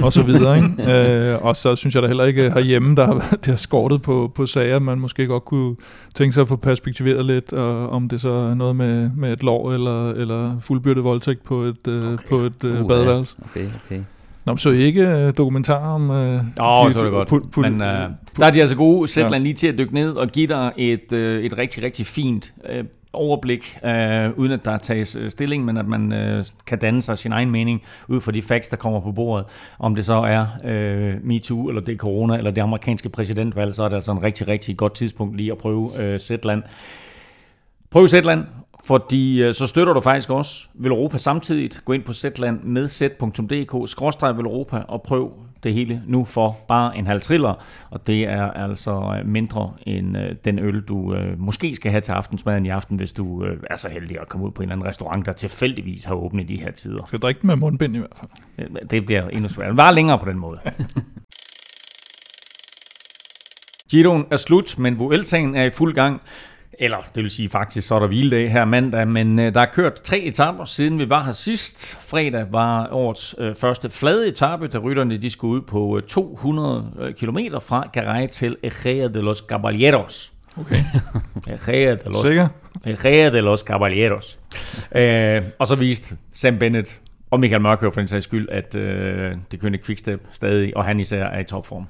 og 0.02 0.12
så 0.12 0.22
videre. 0.22 0.56
Ikke? 0.56 0.68
Øh, 0.92 1.44
og 1.44 1.56
så 1.56 1.76
synes 1.76 1.94
jeg 1.94 2.02
da 2.02 2.08
heller 2.08 2.24
ikke 2.24 2.50
herhjemme, 2.50 2.96
der 2.96 3.06
har, 3.06 3.14
det 3.30 3.46
har 3.46 3.56
skortet 3.56 4.02
på, 4.02 4.32
på 4.34 4.46
sager, 4.46 4.78
man 4.78 4.98
måske 4.98 5.26
godt 5.26 5.44
kunne 5.44 5.76
tænke 6.14 6.34
sig 6.34 6.40
at 6.40 6.48
få 6.48 6.56
perspektiveret 6.56 7.24
lidt, 7.24 7.52
og 7.52 7.90
om 7.90 8.08
det 8.08 8.20
så 8.20 8.30
er 8.30 8.54
noget 8.54 8.76
med, 8.76 9.10
med 9.16 9.32
et 9.32 9.42
lov 9.42 9.72
eller, 9.72 10.10
eller 10.10 10.58
fuldbyrdet 10.60 11.04
voldtægt 11.04 11.44
på 11.44 11.62
et, 11.62 11.88
øh, 11.88 12.12
okay. 12.12 12.28
på 12.28 12.36
et 12.36 12.64
øh, 12.64 12.88
badeværelse. 12.88 13.36
Okay, 13.44 13.66
okay. 13.86 14.00
Nå, 14.44 14.56
så 14.56 14.70
ikke 14.70 15.02
uh, 15.02 15.32
dokumentar 15.38 15.94
om... 15.94 16.10
Uh, 16.10 16.16
Åh, 16.16 16.40
oh, 16.58 16.92
så 16.92 16.98
er 16.98 17.02
det 17.02 17.12
godt. 17.12 17.28
Put, 17.28 17.42
put, 17.52 17.70
Men 17.70 17.74
uh, 17.74 17.86
der 18.36 18.46
er 18.46 18.50
de 18.50 18.60
altså 18.60 18.76
gode, 18.76 19.08
Zetland 19.08 19.34
ja. 19.34 19.38
lige 19.38 19.54
til 19.54 19.66
at 19.66 19.78
dykke 19.78 19.94
ned 19.94 20.12
og 20.12 20.28
give 20.28 20.46
dig 20.46 20.72
et, 20.76 21.12
uh, 21.12 21.18
et 21.18 21.58
rigtig, 21.58 21.82
rigtig 21.82 22.06
fint 22.06 22.52
uh, 22.78 22.84
overblik, 23.12 23.78
uh, 23.84 23.90
uden 24.38 24.52
at 24.52 24.64
der 24.64 24.78
tages 24.78 25.16
stilling, 25.28 25.64
men 25.64 25.76
at 25.76 25.86
man 25.86 26.12
uh, 26.12 26.44
kan 26.66 26.78
danne 26.78 27.02
sig 27.02 27.18
sin 27.18 27.32
egen 27.32 27.50
mening 27.50 27.82
ud 28.08 28.20
fra 28.20 28.32
de 28.32 28.42
facts, 28.42 28.68
der 28.68 28.76
kommer 28.76 29.00
på 29.00 29.12
bordet. 29.12 29.46
Om 29.78 29.94
det 29.94 30.04
så 30.04 30.14
er 30.14 30.46
uh, 30.64 31.26
MeToo, 31.26 31.68
eller 31.68 31.80
det 31.80 31.92
er 31.92 31.96
corona, 31.96 32.36
eller 32.36 32.50
det 32.50 32.62
amerikanske 32.62 33.08
præsidentvalg, 33.08 33.74
så 33.74 33.82
er 33.82 33.88
det 33.88 33.96
altså 33.96 34.12
en 34.12 34.22
rigtig, 34.22 34.48
rigtig 34.48 34.76
godt 34.76 34.94
tidspunkt 34.94 35.36
lige 35.36 35.52
at 35.52 35.58
prøve 35.58 35.78
uh, 35.78 36.18
Zetland. 36.18 36.62
Prøv 37.90 38.08
Zetland, 38.08 38.44
fordi 38.84 39.42
øh, 39.42 39.54
så 39.54 39.66
støtter 39.66 39.92
du 39.92 40.00
faktisk 40.00 40.30
også 40.30 40.68
Velropa 40.74 41.18
samtidig. 41.18 41.70
Gå 41.84 41.92
ind 41.92 42.02
på 42.02 42.12
Zetland 42.12 42.62
med 42.62 42.88
z.dk, 42.88 43.74
Velropa 44.36 44.78
og 44.88 45.02
prøv 45.02 45.32
det 45.62 45.74
hele 45.74 46.02
nu 46.06 46.24
for 46.24 46.58
bare 46.68 46.96
en 46.96 47.06
halv 47.06 47.20
triller. 47.20 47.54
Og 47.90 48.06
det 48.06 48.24
er 48.24 48.50
altså 48.50 49.18
øh, 49.18 49.28
mindre 49.28 49.72
end 49.86 50.18
øh, 50.18 50.36
den 50.44 50.58
øl, 50.58 50.80
du 50.80 51.14
øh, 51.14 51.40
måske 51.40 51.74
skal 51.74 51.90
have 51.90 52.00
til 52.00 52.12
aftensmaden 52.12 52.66
i 52.66 52.68
aften, 52.68 52.96
hvis 52.96 53.12
du 53.12 53.44
øh, 53.44 53.56
er 53.70 53.76
så 53.76 53.88
heldig 53.88 54.20
at 54.20 54.28
komme 54.28 54.46
ud 54.46 54.50
på 54.50 54.62
en 54.62 54.68
eller 54.68 54.76
anden 54.76 54.88
restaurant, 54.88 55.26
der 55.26 55.32
tilfældigvis 55.32 56.04
har 56.04 56.14
åbnet 56.14 56.50
i 56.50 56.56
de 56.56 56.62
her 56.62 56.70
tider. 56.70 57.04
Skal 57.06 57.18
drikke 57.18 57.46
med 57.46 57.56
mundbind 57.56 57.96
i 57.96 57.98
hvert 57.98 58.16
fald. 58.16 58.88
Det 58.90 59.06
bliver 59.06 59.28
endnu 59.28 59.48
sværere. 59.48 59.76
Var 59.76 59.90
længere 59.90 60.18
på 60.18 60.30
den 60.30 60.38
måde. 60.38 60.60
Giroen 63.90 64.26
er 64.30 64.36
slut, 64.36 64.78
men 64.78 64.98
Vueltaen 64.98 65.54
er 65.54 65.64
i 65.64 65.70
fuld 65.70 65.94
gang. 65.94 66.22
Eller 66.82 66.98
det 67.14 67.22
vil 67.22 67.30
sige 67.30 67.48
faktisk, 67.48 67.86
så 67.86 67.94
er 67.94 67.98
der 67.98 68.06
hviledag 68.06 68.52
her 68.52 68.64
mandag, 68.64 69.08
men 69.08 69.38
øh, 69.38 69.54
der 69.54 69.60
er 69.60 69.66
kørt 69.66 69.94
tre 69.94 70.18
etapper 70.18 70.64
siden 70.64 70.98
vi 70.98 71.08
var 71.08 71.24
her 71.24 71.32
sidst. 71.32 71.96
Fredag 72.00 72.46
var 72.50 72.88
årets 72.92 73.34
øh, 73.38 73.54
første 73.54 73.90
flade 73.90 74.28
etape, 74.28 74.68
da 74.68 74.78
rytterne 74.78 75.16
de 75.16 75.30
skulle 75.30 75.54
ud 75.54 75.60
på 75.60 75.96
øh, 75.96 76.02
200 76.02 76.92
øh, 77.00 77.14
km 77.14 77.38
fra 77.60 77.88
Garay 77.92 78.28
til 78.28 78.56
Ejea 78.62 79.08
de 79.08 79.20
los 79.20 79.38
Caballeros. 79.38 80.32
Okay. 80.60 80.76
Ejea 81.68 81.94
de 81.94 81.98
los, 82.06 82.26
Sikker? 82.26 82.48
Ejea 82.84 83.30
de 83.30 83.40
los 83.40 83.60
Caballeros. 83.60 84.38
øh, 84.96 85.42
og 85.58 85.66
så 85.66 85.74
viste 85.74 86.16
Sam 86.32 86.58
Bennett 86.58 87.00
og 87.30 87.40
Michael 87.40 87.62
Mørkøv 87.62 87.92
for 87.92 88.00
den 88.00 88.08
sags 88.08 88.24
skyld, 88.24 88.48
at 88.50 88.74
øh, 88.74 89.36
det 89.52 89.60
kunne 89.60 89.78
Quickstep 89.78 90.20
stadig, 90.30 90.76
og 90.76 90.84
han 90.84 91.00
især 91.00 91.24
er 91.24 91.40
i 91.40 91.44
topform. 91.44 91.86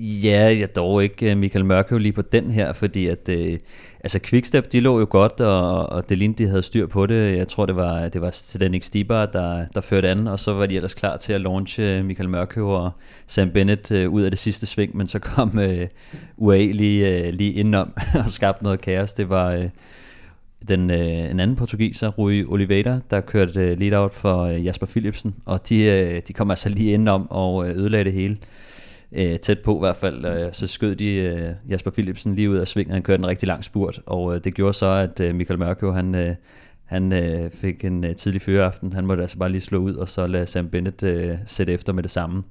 Ja, 0.00 0.56
jeg 0.60 0.76
dog 0.76 1.02
ikke 1.02 1.30
øh, 1.30 1.36
Michael 1.36 1.64
Mørkøv 1.64 1.98
lige 1.98 2.12
på 2.12 2.22
den 2.22 2.50
her, 2.50 2.72
fordi 2.72 3.06
at, 3.06 3.28
øh, 3.28 3.58
altså 4.00 4.20
Quickstep, 4.24 4.72
de 4.72 4.80
lå 4.80 4.98
jo 4.98 5.06
godt, 5.10 5.40
og, 5.40 5.86
og 5.86 6.08
det 6.08 6.18
lignede, 6.18 6.44
de 6.44 6.48
havde 6.48 6.62
styr 6.62 6.86
på 6.86 7.06
det. 7.06 7.36
Jeg 7.36 7.48
tror, 7.48 7.66
det 7.66 7.76
var, 7.76 8.08
det 8.08 8.20
var 8.20 8.30
Zdenek 8.30 8.82
Stibar, 8.82 9.26
der, 9.26 9.64
der 9.74 9.80
førte 9.80 10.08
an, 10.08 10.26
og 10.26 10.40
så 10.40 10.52
var 10.52 10.66
de 10.66 10.76
ellers 10.76 10.94
klar 10.94 11.16
til 11.16 11.32
at 11.32 11.40
launche 11.40 11.98
øh, 11.98 12.04
Michael 12.04 12.28
Mørkøv 12.28 12.68
og 12.68 12.90
Sam 13.26 13.50
Bennett 13.50 13.90
øh, 13.90 14.10
ud 14.10 14.22
af 14.22 14.30
det 14.30 14.38
sidste 14.38 14.66
sving, 14.66 14.96
men 14.96 15.06
så 15.06 15.18
kom 15.18 15.58
øh, 15.58 15.86
UAE 16.36 16.72
lige, 16.72 17.26
øh, 17.26 17.34
lige 17.34 17.52
indenom 17.52 17.92
og 18.24 18.30
skabte 18.30 18.64
noget 18.64 18.80
kaos. 18.80 19.12
Det 19.12 19.28
var... 19.28 19.52
Øh, 19.52 19.68
den, 20.68 20.90
øh, 20.90 21.30
en 21.30 21.40
anden 21.40 21.56
portugiser, 21.56 22.08
Rui 22.08 22.44
Oliveira, 22.44 22.98
der 23.10 23.20
kørte 23.20 23.60
øh, 23.60 23.78
lead-out 23.78 24.14
for 24.14 24.42
øh, 24.42 24.66
Jasper 24.66 24.86
Philipsen, 24.86 25.34
og 25.44 25.68
de, 25.68 25.84
øh, 25.84 26.22
de 26.28 26.32
kom 26.32 26.50
altså 26.50 26.68
lige 26.68 26.92
indenom 26.92 27.26
og 27.30 27.68
øh, 27.68 27.76
ødelagde 27.76 28.04
det 28.04 28.12
hele 28.12 28.36
øh, 29.14 29.38
tæt 29.38 29.58
på 29.58 29.76
i 29.76 29.78
hvert 29.78 29.96
fald, 29.96 30.24
øh, 30.24 30.52
så 30.52 30.66
skød 30.66 30.96
de 30.96 31.14
øh, 31.14 31.70
Jasper 31.70 31.90
Philipsen 31.90 32.34
lige 32.34 32.50
ud 32.50 32.56
af 32.56 32.68
svinget, 32.68 32.92
han 32.92 33.02
kørte 33.02 33.20
en 33.20 33.26
rigtig 33.26 33.46
lang 33.46 33.64
spurt, 33.64 34.00
og 34.06 34.34
øh, 34.34 34.40
det 34.44 34.54
gjorde 34.54 34.72
så, 34.72 34.86
at 34.86 35.20
øh, 35.20 35.34
Michael 35.34 35.60
Mørkøv, 35.60 35.92
han, 35.92 36.14
øh, 36.14 36.34
han 36.84 37.12
øh, 37.12 37.50
fik 37.50 37.84
en 37.84 38.04
øh, 38.04 38.16
tidlig 38.16 38.42
fyreaften, 38.42 38.92
han 38.92 39.06
måtte 39.06 39.22
altså 39.22 39.38
bare 39.38 39.50
lige 39.50 39.60
slå 39.60 39.78
ud, 39.78 39.94
og 39.94 40.08
så 40.08 40.26
lade 40.26 40.46
Sam 40.46 40.68
Bennett 40.68 41.02
øh, 41.02 41.38
sætte 41.46 41.72
efter 41.72 41.92
med 41.92 42.02
det 42.02 42.10
samme. 42.10 42.42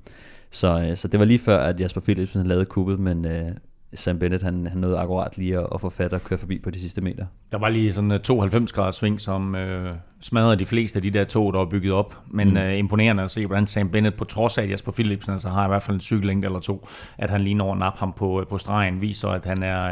Så, 0.52 0.88
øh, 0.90 0.98
så 0.98 1.08
det 1.08 1.20
var 1.20 1.26
lige 1.26 1.40
før, 1.40 1.58
at 1.58 1.80
Jasper 1.80 2.02
Philipsen 2.02 2.48
lavede 2.48 2.66
kuppet, 2.66 3.00
men, 3.00 3.26
øh, 3.26 3.50
Sam 3.94 4.20
Bennett 4.20 4.44
han, 4.44 4.68
han 4.68 4.78
nåede 4.78 4.98
akkurat 4.98 5.38
lige 5.38 5.58
at, 5.60 5.68
at 5.74 5.82
få 5.82 5.90
fat 5.90 6.14
og 6.14 6.22
køre 6.22 6.40
forbi 6.40 6.60
på 6.60 6.70
de 6.70 6.80
sidste 6.80 7.02
meter. 7.02 7.26
Der 7.52 7.58
var 7.58 7.70
lige 7.70 7.94
sådan 7.94 8.12
en 8.12 8.22
92 8.22 8.72
graders 8.72 8.96
sving, 8.96 9.22
som 9.22 9.56
øh, 9.56 9.96
smadrede 10.22 10.56
de 10.56 10.66
fleste 10.66 10.98
af 10.98 11.04
de 11.04 11.10
der 11.10 11.24
tog, 11.24 11.54
der 11.54 11.60
var 11.60 11.66
bygget 11.66 11.94
op. 11.94 12.16
Men 12.28 12.50
mm. 12.50 12.58
øh, 12.58 12.78
imponerende 12.78 13.24
at 13.24 13.32
se, 13.32 13.46
hvordan 13.46 13.68
Sam 13.68 13.90
Bennett, 13.90 14.18
på 14.18 14.26
trods 14.26 14.58
af 14.58 14.64
at 14.64 14.70
Jasper 14.70 14.92
Philipsen 14.92 15.34
altså 15.34 15.50
har 15.50 15.66
i 15.66 15.68
hvert 15.68 15.84
fald 15.84 15.96
en 15.96 16.02
cykellængde 16.02 16.46
eller 16.46 16.60
to, 16.60 16.88
at 17.18 17.30
han 17.30 17.42
lige 17.42 17.54
når 17.54 17.72
at 17.72 17.80
nappe 17.80 18.00
ham 18.00 18.14
på, 18.14 18.46
på 18.50 18.58
stregen, 18.58 19.02
viser, 19.02 19.30
at 19.30 19.46
han 19.46 19.64
er 19.64 19.84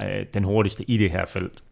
øh, 0.00 0.08
øh 0.08 0.26
den 0.34 0.44
hurtigste 0.44 0.90
i 0.90 0.96
det 0.96 1.10
her 1.10 1.24
felt. 1.26 1.63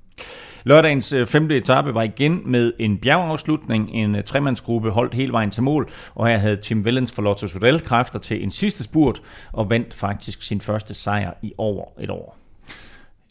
Lørdagens 0.65 1.13
øh, 1.13 1.27
femte 1.27 1.57
etape 1.57 1.95
var 1.95 2.03
igen 2.03 2.43
med 2.45 2.73
en 2.79 2.99
bjergafslutning, 2.99 3.91
en 3.91 4.15
øh, 4.15 4.25
tremandsgruppe 4.25 4.91
holdt 4.91 5.15
hele 5.15 5.33
vejen 5.33 5.51
til 5.51 5.63
mål, 5.63 5.91
og 6.15 6.29
her 6.29 6.37
havde 6.37 6.57
Tim 6.57 6.83
Wellens 6.83 7.13
for 7.13 7.23
Lotto 7.23 7.49
Sudel 7.49 7.81
kræfter 7.81 8.19
til 8.19 8.43
en 8.43 8.51
sidste 8.51 8.85
spurt, 8.85 9.23
og 9.53 9.71
vandt 9.71 9.95
faktisk 9.95 10.43
sin 10.43 10.61
første 10.61 10.95
sejr 10.95 11.33
i 11.43 11.53
over 11.59 11.85
et 12.01 12.11
år. 12.11 12.37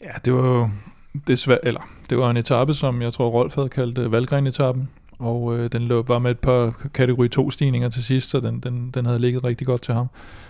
Ja, 0.04 0.10
det 0.24 0.32
var 0.32 0.46
jo 0.46 0.68
desværre, 1.26 1.64
eller 1.66 1.80
det 2.10 2.18
var 2.18 2.30
en 2.30 2.36
etape, 2.36 2.74
som 2.74 3.02
jeg 3.02 3.12
tror 3.12 3.28
Rolf 3.28 3.54
havde 3.54 3.68
kaldt 3.68 3.98
øh, 3.98 4.12
Valgren-etappen, 4.12 4.88
og 5.18 5.58
øh, 5.58 5.72
den 5.72 5.82
lå 5.82 6.02
bare 6.02 6.20
med 6.20 6.30
et 6.30 6.38
par 6.38 6.88
kategori 6.94 7.28
2 7.28 7.50
stigninger 7.50 7.88
til 7.88 8.04
sidst, 8.04 8.30
så 8.30 8.40
den, 8.40 8.60
den, 8.60 8.90
den 8.94 9.06
havde 9.06 9.18
ligget 9.18 9.44
rigtig 9.44 9.66
godt 9.66 9.82
til 9.82 9.94
ham. 9.94 10.06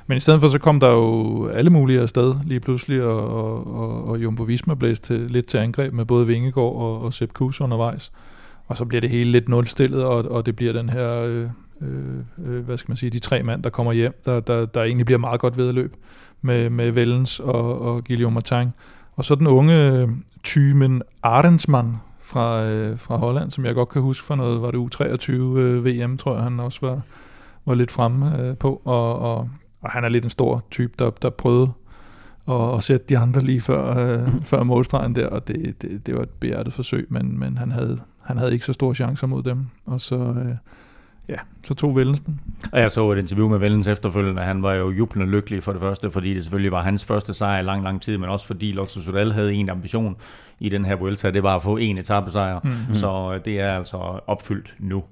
Men 0.07 0.17
i 0.17 0.21
stedet 0.21 0.41
for, 0.41 0.49
så 0.49 0.59
kom 0.59 0.81
der 0.81 0.91
jo 0.91 1.47
alle 1.47 1.71
mulige 1.71 2.01
afsted 2.01 2.35
lige 2.45 2.61
pludselig, 2.61 3.03
og, 3.03 3.29
og, 3.29 3.75
og, 3.75 4.09
og 4.09 4.23
Jumbo 4.23 4.43
Visma 4.43 4.75
blæste 4.75 5.07
til, 5.07 5.31
lidt 5.31 5.47
til 5.47 5.59
angreb 5.59 5.93
med 5.93 6.05
både 6.05 6.27
Vingegaard 6.27 6.77
og, 6.77 7.03
og 7.03 7.15
Sepp 7.15 7.33
Kuss 7.33 7.61
undervejs. 7.61 8.13
Og 8.67 8.77
så 8.77 8.85
bliver 8.85 9.01
det 9.01 9.11
hele 9.11 9.31
lidt 9.31 9.49
nulstillet, 9.49 10.05
og, 10.05 10.25
og 10.25 10.47
det 10.47 10.57
bliver 10.57 10.73
den 10.73 10.89
her, 10.89 11.11
øh, 11.13 11.49
øh, 11.81 12.19
øh 12.47 12.65
hvad 12.65 12.77
skal 12.77 12.91
man 12.91 12.97
sige, 12.97 13.11
de 13.11 13.19
tre 13.19 13.43
mand, 13.43 13.63
der 13.63 13.71
kommer 13.71 13.93
hjem, 13.93 14.21
der, 14.25 14.41
der, 14.41 14.67
der 14.67 14.83
egentlig 14.83 15.07
bliver 15.07 15.19
meget 15.19 15.41
godt 15.41 15.57
vedløb 15.57 15.97
med, 16.43 16.71
med 16.71 16.91
Vellens 16.91 17.41
og, 17.41 17.83
og 17.83 18.05
Guillaume 18.05 18.35
Martin. 18.35 18.69
Og 19.17 19.25
så 19.25 19.35
den 19.35 19.47
unge 19.47 19.93
øh, 19.93 20.09
tymen 20.43 21.03
Arensmann, 21.23 21.97
fra, 22.33 22.65
øh, 22.65 22.99
fra 22.99 23.17
Holland, 23.17 23.51
som 23.51 23.65
jeg 23.65 23.75
godt 23.75 23.89
kan 23.89 24.03
huske 24.03 24.27
fra 24.27 24.37
noget, 24.37 24.63
var 24.63 24.71
det 24.71 24.79
U23 24.79 25.33
øh, 25.33 25.85
VM, 25.85 26.17
tror 26.17 26.35
jeg, 26.35 26.43
han 26.43 26.61
også 26.61 26.79
var, 26.83 27.01
var 27.65 27.75
lidt 27.75 27.91
fremme 27.91 28.41
øh, 28.41 28.57
på. 28.57 28.83
Og, 28.85 29.19
og, 29.19 29.51
og 29.81 29.91
han 29.91 30.05
er 30.05 30.09
lidt 30.09 30.25
en 30.25 30.31
stor 30.31 30.65
type, 30.71 30.93
der, 30.99 31.11
der 31.11 31.31
prøvede 31.31 31.73
at, 32.49 32.75
at 32.75 32.85
sætte 32.85 33.07
de 33.09 33.19
andre 33.19 33.43
lige 33.43 33.61
før, 33.61 33.99
øh, 33.99 34.35
mm. 34.35 34.43
før 34.43 34.63
målstregen 34.63 35.15
der, 35.15 35.27
og 35.27 35.49
det, 35.49 35.83
det, 35.83 36.07
det 36.07 36.15
var 36.15 36.23
et 36.23 36.31
behjertet 36.41 36.73
forsøg, 36.73 37.07
men, 37.11 37.39
men 37.39 37.57
han, 37.57 37.71
havde, 37.71 38.01
han 38.23 38.39
havde 38.39 38.53
ikke 38.53 38.65
så 38.65 38.73
store 38.73 38.95
chancer 38.95 39.27
mod 39.27 39.43
dem. 39.43 39.67
Og 39.87 40.01
så, 40.01 40.17
øh, 40.17 40.55
ja, 41.29 41.37
så 41.65 41.75
tog 41.75 41.97
Vellens 41.97 42.21
den. 42.21 42.41
Og 42.73 42.81
jeg 42.81 42.91
så 42.91 43.11
et 43.11 43.19
interview 43.19 43.49
med 43.49 43.59
Vellens 43.59 43.87
efterfølgende. 43.87 44.43
Han 44.43 44.63
var 44.63 44.75
jo 44.75 44.91
jublende 44.91 45.33
lykkelig 45.33 45.63
for 45.63 45.73
det 45.73 45.81
første, 45.81 46.11
fordi 46.11 46.35
det 46.35 46.43
selvfølgelig 46.45 46.73
var 46.73 46.83
hans 46.83 47.05
første 47.05 47.35
sejr 47.35 47.61
i 47.61 47.63
lang, 47.63 47.85
lang 47.85 48.03
tid, 48.03 48.19
men 48.19 48.29
også 48.29 48.47
fordi 48.47 48.73
Lotto 48.73 49.01
Sudal 49.01 49.33
havde 49.33 49.55
en 49.55 49.69
ambition 49.69 50.17
i 50.61 50.69
den 50.69 50.85
her 50.85 50.97
Vuelta, 50.97 51.31
det 51.31 51.43
var 51.43 51.57
at 51.57 51.63
få 51.63 51.77
en 51.77 51.99
etappesejr. 51.99 52.61
Mm-hmm. 52.65 52.95
Så 52.95 53.33
øh, 53.35 53.45
det 53.45 53.61
er 53.61 53.73
altså 53.73 53.97
opfyldt 54.27 54.75
nu. 54.79 55.05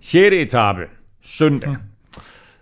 6. 0.00 0.34
etape, 0.34 0.80
søndag, 1.22 1.70
mm. 1.70 1.76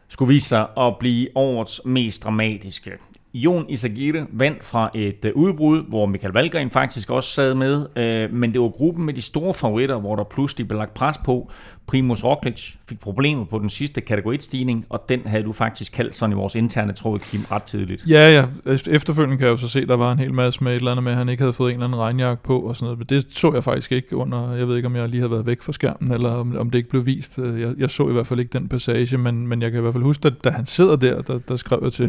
skulle 0.09 0.29
vise 0.29 0.49
sig 0.49 0.67
at 0.79 0.95
blive 1.01 1.29
årets 1.35 1.81
mest 1.85 2.25
dramatiske. 2.25 2.91
Jon 3.37 3.67
Isagire 3.69 4.27
vandt 4.33 4.65
fra 4.65 4.91
et 4.95 5.25
øh, 5.25 5.33
udbrud, 5.35 5.83
hvor 5.89 6.07
Michael 6.07 6.33
Valgren 6.33 6.71
faktisk 6.71 7.11
også 7.11 7.31
sad 7.31 7.55
med, 7.55 7.87
øh, 7.97 8.33
men 8.33 8.53
det 8.53 8.61
var 8.61 8.69
gruppen 8.69 9.07
med 9.07 9.15
de 9.15 9.23
store 9.23 9.55
favoritter, 9.55 10.01
hvor 10.01 10.17
der 10.17 10.25
pludselig 10.25 10.69
blev 10.69 10.79
lagt 10.79 10.95
pres 10.95 11.19
på. 11.25 11.51
Primus 11.87 12.25
Roglic 12.25 12.75
fik 12.89 13.01
problemer 13.01 13.45
på 13.45 13.59
den 13.59 13.71
sidste 13.71 14.01
kategoristigning, 14.01 14.87
og 14.89 15.05
den 15.09 15.21
havde 15.27 15.45
du 15.45 15.53
faktisk 15.53 15.93
kaldt 15.93 16.15
sådan 16.15 16.33
i 16.33 16.37
vores 16.37 16.55
interne 16.55 16.93
tråd, 16.93 17.19
Kim, 17.19 17.41
ret 17.51 17.63
tidligt. 17.63 18.05
Ja, 18.09 18.31
ja. 18.31 18.73
Efterfølgende 18.91 19.37
kan 19.37 19.45
jeg 19.45 19.51
jo 19.51 19.57
så 19.57 19.69
se, 19.69 19.81
at 19.81 19.89
der 19.89 19.97
var 19.97 20.13
en 20.13 20.19
hel 20.19 20.35
masse 20.35 20.65
med 20.65 20.73
et 20.73 20.77
eller 20.77 20.91
andet 20.91 21.05
med, 21.05 21.13
at 21.13 21.19
han 21.19 21.29
ikke 21.29 21.41
havde 21.41 21.53
fået 21.53 21.71
en 21.71 21.75
eller 21.75 21.87
anden 21.87 22.01
regnjakke 22.01 22.43
på 22.43 22.61
og 22.61 22.77
sådan 22.77 22.85
noget, 22.85 22.99
men 22.99 23.07
det 23.07 23.27
så 23.37 23.53
jeg 23.55 23.65
faktisk 23.65 23.93
ikke 23.93 24.17
under, 24.17 24.53
jeg 24.53 24.69
ved 24.69 24.77
ikke, 24.77 24.87
om 24.87 24.97
jeg 24.97 25.09
lige 25.09 25.21
havde 25.21 25.31
været 25.31 25.47
væk 25.47 25.63
fra 25.63 25.73
skærmen, 25.73 26.13
eller 26.13 26.31
om, 26.31 26.57
om 26.57 26.71
det 26.71 26.79
ikke 26.79 26.91
blev 26.91 27.07
vist. 27.07 27.39
Øh, 27.39 27.61
jeg, 27.61 27.75
jeg 27.79 27.91
så 27.91 28.09
i 28.09 28.13
hvert 28.13 28.27
fald 28.27 28.41
ikke 28.41 28.59
den 28.59 28.69
passage, 28.69 29.19
men, 29.19 29.47
men 29.47 29.63
jeg 29.63 29.71
kan 29.71 29.81
i 29.81 29.83
hvert 29.83 29.95
fald 29.95 30.05
huske, 30.05 30.27
at 30.27 30.45
da 30.45 30.51
han 30.51 30.67
sidder 30.67 30.97
der, 30.97 31.23
der, 31.23 31.39
der 31.39 31.57
skrev 31.57 31.81
jeg 31.83 31.93
til, 31.93 32.09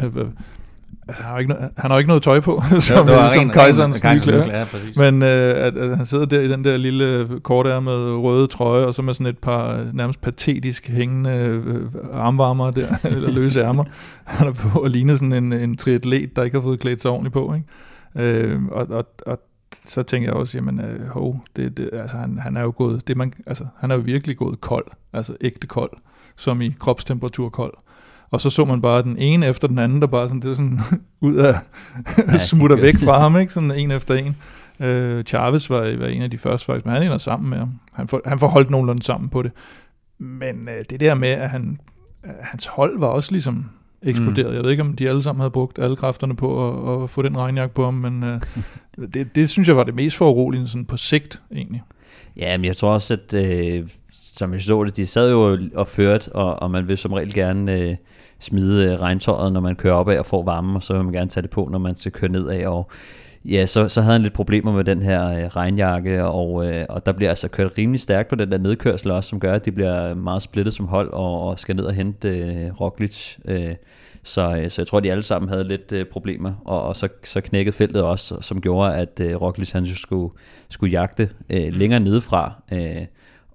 Altså, 1.08 1.22
han 1.22 1.32
har 1.32 1.38
ikke, 1.38 1.54
han 1.76 1.90
har 1.90 1.98
ikke 1.98 2.08
noget 2.08 2.22
tøj 2.22 2.40
på, 2.40 2.62
som, 2.80 3.08
ja, 3.08 3.30
som 3.30 3.48
kejserens 3.48 4.04
nye 4.04 4.92
Men 4.96 5.22
øh, 5.22 5.66
at, 5.66 5.76
at 5.76 5.96
han 5.96 6.06
sidder 6.06 6.26
der 6.26 6.40
i 6.40 6.48
den 6.48 6.64
der 6.64 6.76
lille 6.76 7.28
korte 7.42 7.80
med 7.80 7.92
røde 7.96 8.46
trøje, 8.46 8.86
og 8.86 8.94
så 8.94 9.02
med 9.02 9.14
sådan 9.14 9.26
et 9.26 9.38
par 9.38 9.90
nærmest 9.92 10.20
patetisk 10.20 10.88
hængende 10.88 11.30
øh, 11.30 11.86
armvarmer 12.12 12.70
der, 12.70 12.88
eller 13.16 13.30
løse 13.30 13.60
ærmer. 13.60 13.84
Han 14.24 14.48
er 14.48 14.52
på 14.52 14.80
og 14.80 14.90
ligner 14.90 15.16
sådan 15.16 15.32
en, 15.32 15.52
en 15.52 15.76
triatlet, 15.76 16.36
der 16.36 16.42
ikke 16.42 16.56
har 16.56 16.62
fået 16.62 16.80
klædt 16.80 17.02
sig 17.02 17.10
ordentligt 17.10 17.32
på. 17.32 17.54
Ikke? 17.54 18.38
Øh, 18.38 18.62
og, 18.70 18.86
og, 18.90 19.06
og 19.26 19.38
så 19.86 20.02
tænker 20.02 20.28
jeg 20.28 20.36
også, 20.36 20.58
jamen, 20.58 20.80
øh, 20.80 21.08
hov, 21.08 21.40
det, 21.56 21.76
det, 21.76 21.90
altså, 21.92 22.16
han, 22.16 22.38
han 22.38 22.56
er 22.56 22.62
jo 22.62 22.72
gået, 22.76 23.08
det 23.08 23.16
man, 23.16 23.32
altså, 23.46 23.66
han 23.78 23.90
er 23.90 23.94
jo 23.94 24.00
virkelig 24.00 24.36
gået 24.36 24.60
kold, 24.60 24.86
altså 25.12 25.36
ægte 25.40 25.66
kold, 25.66 25.90
som 26.36 26.62
i 26.62 26.74
kropstemperatur 26.78 27.48
kold 27.48 27.72
og 28.30 28.40
så 28.40 28.50
så 28.50 28.64
man 28.64 28.80
bare 28.80 29.02
den 29.02 29.16
ene 29.16 29.46
efter 29.46 29.68
den 29.68 29.78
anden, 29.78 30.00
der 30.00 30.06
bare 30.06 30.28
sådan, 30.28 30.40
det 30.40 30.56
sådan 30.56 30.80
ud 31.20 31.34
af, 31.34 31.54
ja, 32.18 32.38
smutter 32.38 32.76
væk 32.76 32.96
fra 32.96 33.18
ham, 33.18 33.36
ikke? 33.36 33.52
sådan 33.52 33.70
en 33.70 33.90
efter 33.90 34.14
en. 34.14 34.36
Øh, 34.80 35.24
Chavez 35.24 35.70
var, 35.70 35.96
var 35.98 36.06
en 36.06 36.22
af 36.22 36.30
de 36.30 36.38
første 36.38 36.66
faktisk, 36.66 36.86
men 36.86 36.94
han 36.94 37.02
ender 37.02 37.18
sammen 37.18 37.50
med 37.50 37.58
ham. 37.58 37.80
Han 37.92 38.08
får, 38.08 38.20
han 38.26 38.38
får 38.38 38.48
holdt 38.48 38.70
nogenlunde 38.70 39.02
sammen 39.02 39.30
på 39.30 39.42
det. 39.42 39.52
Men 40.18 40.68
øh, 40.68 40.84
det 40.90 41.00
der 41.00 41.14
med, 41.14 41.28
at 41.28 41.50
han, 41.50 41.78
øh, 42.24 42.30
hans 42.40 42.66
hold 42.66 42.98
var 42.98 43.06
også 43.06 43.32
ligesom 43.32 43.70
eksploderet. 44.02 44.48
Mm. 44.48 44.54
Jeg 44.54 44.62
ved 44.64 44.70
ikke, 44.70 44.82
om 44.82 44.96
de 44.96 45.08
alle 45.08 45.22
sammen 45.22 45.40
havde 45.40 45.50
brugt 45.50 45.78
alle 45.78 45.96
kræfterne 45.96 46.36
på 46.36 46.68
at, 46.68 47.02
at 47.02 47.10
få 47.10 47.22
den 47.22 47.38
regnjakke 47.38 47.74
på 47.74 47.84
ham, 47.84 47.94
men 47.94 48.24
øh, 48.24 48.40
det, 49.14 49.34
det 49.34 49.50
synes 49.50 49.68
jeg 49.68 49.76
var 49.76 49.84
det 49.84 49.94
mest 49.94 50.16
foruroligende 50.16 50.68
sådan 50.68 50.84
på 50.84 50.96
sigt 50.96 51.42
egentlig. 51.54 51.82
Ja, 52.36 52.58
men 52.58 52.64
jeg 52.64 52.76
tror 52.76 52.92
også, 52.92 53.14
at 53.14 53.34
øh, 53.34 53.88
som 54.12 54.52
jeg 54.52 54.62
så 54.62 54.84
det, 54.84 54.96
de 54.96 55.06
sad 55.06 55.30
jo 55.30 55.58
og 55.74 55.86
ført, 55.86 56.28
og, 56.28 56.62
og 56.62 56.70
man 56.70 56.88
vil 56.88 56.98
som 56.98 57.12
regel 57.12 57.34
gerne 57.34 57.80
øh, 57.80 57.96
smide 58.40 58.86
øh, 58.86 59.00
regntøjet, 59.00 59.52
når 59.52 59.60
man 59.60 59.76
kører 59.76 59.94
op 59.94 60.08
af 60.08 60.18
og 60.18 60.26
får 60.26 60.42
varme, 60.42 60.78
og 60.78 60.82
så 60.82 60.94
vil 60.94 61.04
man 61.04 61.12
gerne 61.12 61.30
tage 61.30 61.42
det 61.42 61.50
på, 61.50 61.68
når 61.70 61.78
man 61.78 61.96
skal 61.96 62.12
køre 62.12 62.30
nedad. 62.30 62.64
Og 62.64 62.90
ja, 63.44 63.66
så, 63.66 63.88
så 63.88 64.00
havde 64.00 64.12
han 64.12 64.22
lidt 64.22 64.32
problemer 64.32 64.72
med 64.72 64.84
den 64.84 65.02
her 65.02 65.30
øh, 65.30 65.44
regnjakke, 65.44 66.24
og, 66.24 66.66
øh, 66.66 66.84
og 66.88 67.06
der 67.06 67.12
bliver 67.12 67.30
altså 67.30 67.48
kørt 67.48 67.78
rimelig 67.78 68.00
stærkt 68.00 68.28
på 68.28 68.34
den 68.34 68.52
der 68.52 68.58
nedkørsel 68.58 69.10
også, 69.10 69.28
som 69.28 69.40
gør, 69.40 69.52
at 69.52 69.64
de 69.64 69.72
bliver 69.72 70.14
meget 70.14 70.42
splittet 70.42 70.74
som 70.74 70.86
hold 70.86 71.12
og, 71.12 71.40
og 71.40 71.58
skal 71.58 71.76
ned 71.76 71.84
og 71.84 71.94
hente 71.94 72.28
øh, 72.28 72.80
Roglic. 72.80 73.36
Øh, 73.44 73.74
så, 74.22 74.56
øh, 74.56 74.70
så 74.70 74.82
jeg 74.82 74.86
tror, 74.86 75.00
de 75.00 75.10
alle 75.10 75.22
sammen 75.22 75.48
havde 75.48 75.64
lidt 75.64 75.92
øh, 75.92 76.06
problemer, 76.06 76.52
og, 76.64 76.82
og 76.82 76.96
så, 76.96 77.08
så 77.24 77.40
knækkede 77.40 77.76
feltet 77.76 78.02
også, 78.02 78.36
som 78.40 78.60
gjorde, 78.60 78.94
at 78.94 79.20
øh, 79.20 79.36
Roglic 79.42 79.72
han 79.72 79.86
skulle, 79.86 80.32
skulle 80.68 80.90
jagte 80.90 81.30
øh, 81.50 81.74
længere 81.74 82.00
nedefra. 82.00 82.52
Øh, 82.72 83.06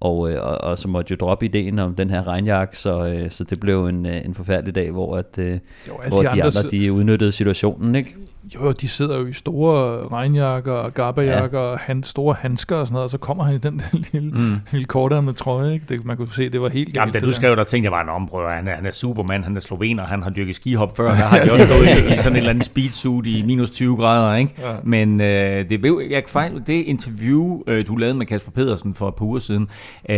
og, 0.04 0.32
øh, 0.32 0.48
og, 0.48 0.58
og 0.58 0.78
så 0.78 0.88
måtte 0.88 1.12
jo 1.12 1.16
droppe 1.20 1.46
ideen 1.46 1.80
om 1.80 1.96
den 1.96 2.10
her 2.10 2.28
regnjakke, 2.28 2.78
så, 2.78 3.08
øh, 3.08 3.32
så 3.32 3.44
det 3.44 3.60
blev 3.60 3.84
en, 3.84 4.06
øh, 4.06 4.26
en 4.26 4.34
forfærdelig 4.34 4.76
dag, 4.76 4.92
hvor, 4.92 5.18
at, 5.18 5.38
jo, 5.38 5.60
hvor 6.08 6.18
de, 6.18 6.24
de 6.24 6.30
andre, 6.30 6.46
andre 6.46 6.70
de 6.72 6.94
udnyttede 6.94 7.32
situationen, 7.32 7.96
ikke? 7.96 8.16
Jo, 8.56 8.72
de 8.72 8.88
sidder 8.88 9.18
jo 9.20 9.26
i 9.26 9.34
store 9.34 10.08
regnjakker 10.08 10.72
og 10.72 10.94
gabberjakker 10.94 11.60
ja. 11.60 11.66
og 11.66 11.80
han, 11.80 12.04
store 12.04 12.36
handsker 12.40 12.76
og 12.76 12.88
sådan 12.88 12.94
noget, 12.94 13.04
og 13.04 13.10
så 13.10 13.18
kommer 13.18 13.44
han 13.44 13.56
i 13.56 13.58
den 13.58 13.80
der 13.92 13.98
lille, 14.14 14.32
mm. 14.32 14.56
lille 14.72 14.86
kortere 14.86 15.22
med 15.22 15.34
trøje. 15.34 15.74
Ikke? 15.74 15.86
Det, 15.90 16.06
man 16.06 16.18
kunne 16.18 16.32
se, 16.32 16.50
det 16.50 16.62
var 16.62 16.70
helt. 16.70 16.96
Jamen, 16.96 17.14
da 17.14 17.20
du 17.20 17.32
skrev, 17.32 17.56
der 17.56 17.64
tænkte 17.64 17.86
jeg 17.86 17.92
bare, 17.92 18.04
en 18.04 18.10
ombrød, 18.10 18.50
han 18.50 18.68
er, 18.68 18.76
han 18.76 18.86
er 18.86 18.92
supermand, 18.92 19.44
han 19.44 19.56
er 19.56 19.60
slovener, 19.60 20.06
han 20.06 20.24
har 20.24 20.30
dyrket 20.30 20.56
skihop 20.56 20.98
før, 20.98 21.06
der 21.06 21.16
har 21.16 21.38
de 21.38 21.52
også 21.54 21.66
stået 21.66 22.12
i, 22.12 22.14
i 22.14 22.18
sådan 22.18 22.34
en 22.34 22.38
eller 22.38 22.50
anden 22.50 22.64
speedsuit 22.64 23.26
i 23.26 23.44
minus 23.46 23.70
20 23.70 23.98
grader. 23.98 24.36
Ikke? 24.36 24.54
Ja. 24.60 24.76
Men 24.84 25.22
øh, 25.22 25.70
det, 25.70 25.82
blev, 25.82 26.02
jeg, 26.10 26.24
faktisk, 26.28 26.68
det 26.68 26.74
interview, 26.74 27.62
øh, 27.68 27.88
du 27.88 27.96
lavede 27.96 28.18
med 28.18 28.26
Kasper 28.26 28.52
Pedersen 28.52 28.94
for 28.94 29.08
et 29.08 29.16
par 29.16 29.26
uger 29.26 29.40
siden, 29.40 29.68
øh, 30.10 30.16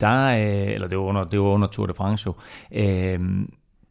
der, 0.00 0.24
øh, 0.24 0.72
eller 0.74 0.88
det 0.88 0.98
var, 0.98 1.04
under, 1.04 1.24
det 1.24 1.40
var 1.40 1.46
under 1.46 1.68
Tour 1.68 1.86
de 1.86 1.94
France 1.94 2.26
jo, 2.26 2.34
øh, 2.74 3.18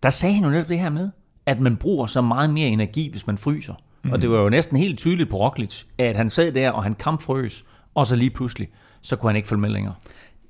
der 0.04 0.10
sagde 0.10 0.36
han 0.36 0.44
jo 0.44 0.50
netop 0.50 0.70
det 0.70 0.80
her 0.80 0.90
med, 0.90 1.10
at 1.46 1.60
man 1.60 1.78
bruger 1.78 2.06
så 2.06 2.22
meget 2.22 2.50
mere 2.50 2.68
energi, 2.68 3.10
hvis 3.12 3.28
man 3.28 3.38
fryser. 3.38 3.74
Mm. 4.04 4.12
Og 4.12 4.22
det 4.22 4.30
var 4.30 4.40
jo 4.40 4.50
næsten 4.50 4.78
helt 4.78 4.98
tydeligt 4.98 5.30
på 5.30 5.38
Roglic, 5.38 5.84
at 5.98 6.16
han 6.16 6.30
sad 6.30 6.52
der, 6.52 6.72
og 6.72 6.84
han 6.84 6.94
kampfrøs, 6.94 7.64
og 7.96 8.08
så 8.08 8.16
lige 8.16 8.30
pludselig, 8.30 8.70
så 9.02 9.16
kunne 9.16 9.30
han 9.30 9.36
ikke 9.36 9.48
følge 9.48 9.62
med 9.62 9.70
længere. 9.70 9.94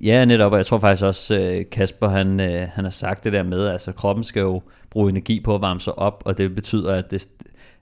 Ja, 0.02 0.26
netop, 0.26 0.52
og 0.52 0.58
jeg 0.58 0.66
tror 0.66 0.80
faktisk 0.80 1.06
også, 1.06 1.36
øh, 1.39 1.66
Kasper, 1.72 2.08
han, 2.08 2.39
øh, 2.39 2.68
han 2.74 2.84
har 2.84 2.92
sagt 2.92 3.24
det 3.24 3.34
der 3.34 3.44
med, 3.44 3.68
altså 3.68 3.92
kroppen 3.92 4.24
skal 4.24 4.39
jo 4.39 4.62
bruge 4.89 5.10
energi 5.10 5.39
på 5.39 5.56
at 5.56 5.62
varme 5.62 5.80
sig 5.80 6.00
op, 6.00 6.24
og 6.26 6.38
det 6.38 6.56
betyder, 6.56 6.94
at, 6.94 7.12
det, 7.12 7.28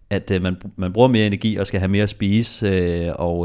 at 0.09 0.31
øh, 0.31 0.41
man, 0.41 0.57
man 0.75 0.93
bruger 0.93 1.07
mere 1.07 1.25
energi 1.27 1.55
og 1.55 1.67
skal 1.67 1.79
have 1.79 1.91
mere 1.91 2.03
at 2.03 2.09
spise, 2.09 2.67
øh, 2.67 3.11
og, 3.15 3.39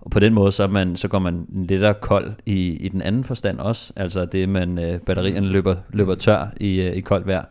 og 0.00 0.10
på 0.10 0.20
den 0.20 0.34
måde, 0.34 0.52
så, 0.52 0.66
man, 0.66 0.96
så 0.96 1.08
går 1.08 1.18
man 1.18 1.46
lettere 1.68 1.94
kold 1.94 2.32
i, 2.46 2.70
i 2.70 2.88
den 2.88 3.02
anden 3.02 3.24
forstand 3.24 3.58
også, 3.58 3.92
altså 3.96 4.24
det, 4.24 4.48
man 4.48 5.00
batterierne 5.06 5.48
løber, 5.48 5.74
løber 5.90 6.14
tør 6.14 6.52
i, 6.60 6.82
i 6.82 7.00
koldt 7.00 7.26
vejr. 7.26 7.44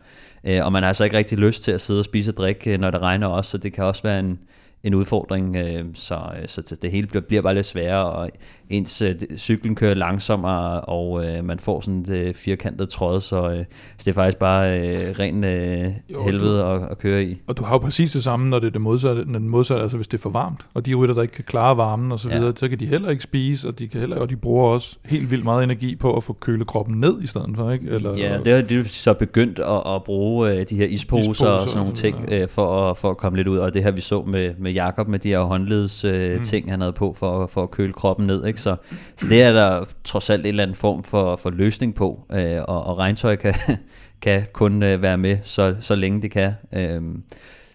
Øh, 0.46 0.64
og 0.64 0.72
man 0.72 0.82
har 0.82 0.88
altså 0.88 1.04
ikke 1.04 1.16
rigtig 1.16 1.38
lyst 1.38 1.62
til 1.62 1.72
at 1.72 1.80
sidde 1.80 2.00
og 2.00 2.04
spise 2.04 2.30
og 2.30 2.36
drikke, 2.36 2.72
øh, 2.72 2.80
når 2.80 2.90
det 2.90 3.00
regner 3.00 3.26
også, 3.26 3.50
så 3.50 3.58
det 3.58 3.72
kan 3.72 3.84
også 3.84 4.02
være 4.02 4.18
en, 4.18 4.38
en 4.84 4.94
udfordring, 4.94 5.56
øh, 5.56 5.84
så, 5.94 6.18
så 6.46 6.76
det 6.82 6.90
hele 6.90 7.06
bliver, 7.06 7.22
bliver 7.22 7.42
bare 7.42 7.54
lidt 7.54 7.66
sværere, 7.66 8.10
og 8.10 8.30
ens 8.70 9.02
øh, 9.02 9.14
cyklen 9.36 9.74
kører 9.74 9.94
langsommere, 9.94 10.80
og 10.80 11.26
øh, 11.26 11.44
man 11.44 11.58
får 11.58 11.80
sådan 11.80 12.00
et 12.00 12.08
øh, 12.08 12.34
firkantet 12.34 12.88
tråd, 12.88 13.20
så, 13.20 13.50
øh, 13.50 13.64
så 13.98 14.04
det 14.04 14.08
er 14.08 14.12
faktisk 14.12 14.38
bare 14.38 14.80
øh, 14.80 15.18
ren 15.18 15.44
øh, 15.44 15.92
jo, 16.12 16.22
helvede 16.24 16.60
du, 16.60 16.66
at, 16.66 16.90
at 16.90 16.98
køre 16.98 17.24
i. 17.24 17.42
Og 17.46 17.58
du 17.58 17.64
har 17.64 17.74
jo 17.74 17.78
præcis 17.78 18.12
det 18.12 18.24
samme, 18.24 18.48
når 18.48 18.58
det 18.58 18.66
er 18.66 18.70
det 18.70 18.80
modsatte, 18.80 19.24
når 19.26 19.38
det 19.38 19.48
modsatte 19.48 19.82
altså 19.82 19.96
hvis 19.96 20.08
det 20.08 20.18
er 20.18 20.22
for 20.22 20.30
varmt, 20.30 20.66
og 20.74 20.86
de 20.86 20.94
rytter, 20.94 21.14
der 21.14 21.22
ikke 21.22 21.34
kan 21.34 21.44
klare 21.44 21.76
varmen 21.76 22.12
og 22.12 22.20
så 22.20 22.28
videre, 22.28 22.46
ja. 22.46 22.52
så 22.56 22.68
kan 22.68 22.80
de 22.80 22.86
heller 22.86 23.10
ikke 23.10 23.22
spise, 23.22 23.68
og 23.68 23.78
de 23.78 23.88
kan 23.88 24.00
heller, 24.00 24.16
og 24.16 24.30
de 24.30 24.36
bruger 24.36 24.68
også 24.68 24.98
helt 25.08 25.30
vildt 25.30 25.44
meget 25.44 25.64
energi 25.64 25.96
på 25.96 26.16
at 26.16 26.22
få 26.22 26.32
køle 26.32 26.64
kroppen 26.64 27.00
ned 27.00 27.22
i 27.22 27.26
stedet 27.26 27.50
for, 27.56 27.70
ikke? 27.70 27.88
Eller, 27.88 28.16
ja, 28.16 28.38
det 28.44 28.54
har 28.54 28.62
de 28.62 28.88
så 28.88 29.14
begyndt 29.14 29.58
at, 29.58 29.94
at 29.94 30.04
bruge 30.04 30.52
øh, 30.52 30.66
de 30.70 30.76
her 30.76 30.86
isposer, 30.86 31.20
isposer 31.20 31.46
og 31.46 31.60
sådan 31.60 31.78
nogle 31.78 31.94
ting, 31.94 32.24
ja. 32.28 32.42
øh, 32.42 32.48
for, 32.48 32.90
at, 32.90 32.96
for 32.96 33.10
at 33.10 33.16
komme 33.16 33.36
lidt 33.36 33.48
ud, 33.48 33.58
og 33.58 33.74
det 33.74 33.82
her 33.82 33.90
vi 33.90 34.00
så 34.00 34.22
med, 34.22 34.54
med 34.58 34.65
Jakob 34.72 35.08
med 35.08 35.18
de 35.18 35.28
her 35.28 35.40
håndleds 35.40 36.04
øh, 36.04 36.36
mm. 36.36 36.42
ting, 36.42 36.70
han 36.70 36.80
havde 36.80 36.92
på 36.92 37.14
for, 37.18 37.46
for 37.46 37.62
at 37.62 37.70
køle 37.70 37.92
kroppen 37.92 38.26
ned, 38.26 38.46
ikke? 38.46 38.60
Så, 38.60 38.76
så 39.16 39.28
det 39.28 39.42
er 39.42 39.52
der 39.52 39.84
trods 40.04 40.30
alt 40.30 40.42
en 40.42 40.46
eller 40.46 40.62
anden 40.62 40.76
form 40.76 41.02
for, 41.02 41.36
for 41.36 41.50
løsning 41.50 41.94
på, 41.94 42.26
øh, 42.32 42.58
og, 42.68 42.84
og 42.84 42.98
regntøj 42.98 43.36
kan, 43.36 43.54
kan 44.22 44.46
kun 44.52 44.82
øh, 44.82 45.02
være 45.02 45.18
med, 45.18 45.38
så, 45.42 45.76
så 45.80 45.94
længe 45.94 46.22
det 46.22 46.30
kan. 46.30 46.52
Øh, 46.72 47.02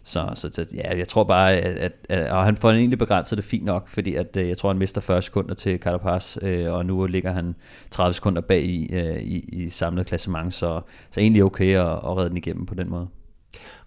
så, 0.04 0.32
så, 0.36 0.50
så 0.54 0.66
ja, 0.76 0.98
jeg 0.98 1.08
tror 1.08 1.24
bare, 1.24 1.54
at, 1.54 1.78
at, 1.78 1.92
at 2.10 2.32
og 2.32 2.44
han 2.46 2.56
får 2.56 2.72
egentlig 2.72 3.00
begrænset 3.00 3.38
det 3.38 3.46
fint 3.46 3.66
nok, 3.66 3.90
fordi 3.90 4.16
at, 4.16 4.38
øh, 4.38 4.48
jeg 4.48 4.58
tror, 4.58 4.70
han 4.70 4.78
mister 4.78 5.02
40 5.02 5.22
sekunder 5.22 5.54
til 5.54 5.80
Carapaz, 5.80 6.38
øh, 6.42 6.74
og 6.74 6.86
nu 6.86 7.06
ligger 7.06 7.32
han 7.32 7.56
30 7.92 8.14
sekunder 8.14 8.42
bag 8.42 8.64
i, 8.64 8.94
øh, 8.94 9.22
i, 9.22 9.40
i 9.40 9.70
samlet 9.70 10.06
klassement, 10.06 10.54
så, 10.54 10.82
så 11.12 11.20
egentlig 11.20 11.44
okay 11.44 11.76
at, 11.76 11.88
at 11.88 12.18
redde 12.18 12.30
den 12.30 12.38
igennem 12.38 12.66
på 12.66 12.76
den 12.76 12.90
måde. 12.90 13.08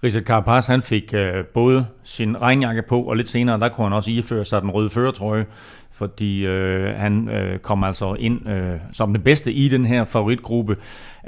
Richard 0.05 0.23
Carapaz, 0.23 0.67
han 0.67 0.83
fik 0.83 1.15
øh, 1.15 1.45
både 1.45 1.87
sin 2.05 2.41
regnjakke 2.43 2.83
på, 2.89 3.03
og 3.03 3.17
lidt 3.17 3.29
senere, 3.29 3.61
der 3.61 3.69
kunne 3.69 3.85
han 3.85 3.93
også 3.93 4.11
iføre 4.11 4.45
sig 4.45 4.62
den 4.62 4.71
røde 4.71 4.91
førertrøje, 4.91 5.47
fordi 5.93 6.47
øh, 6.47 6.95
han 6.97 7.29
øh, 7.29 7.59
kom 7.59 7.85
altså 7.85 8.15
ind 8.15 8.49
øh, 8.49 8.81
som 8.93 9.15
den 9.15 9.23
bedste 9.23 9.53
i 9.53 9.69
den 9.69 9.85
her 9.85 10.05
favoritgruppe. 10.05 10.77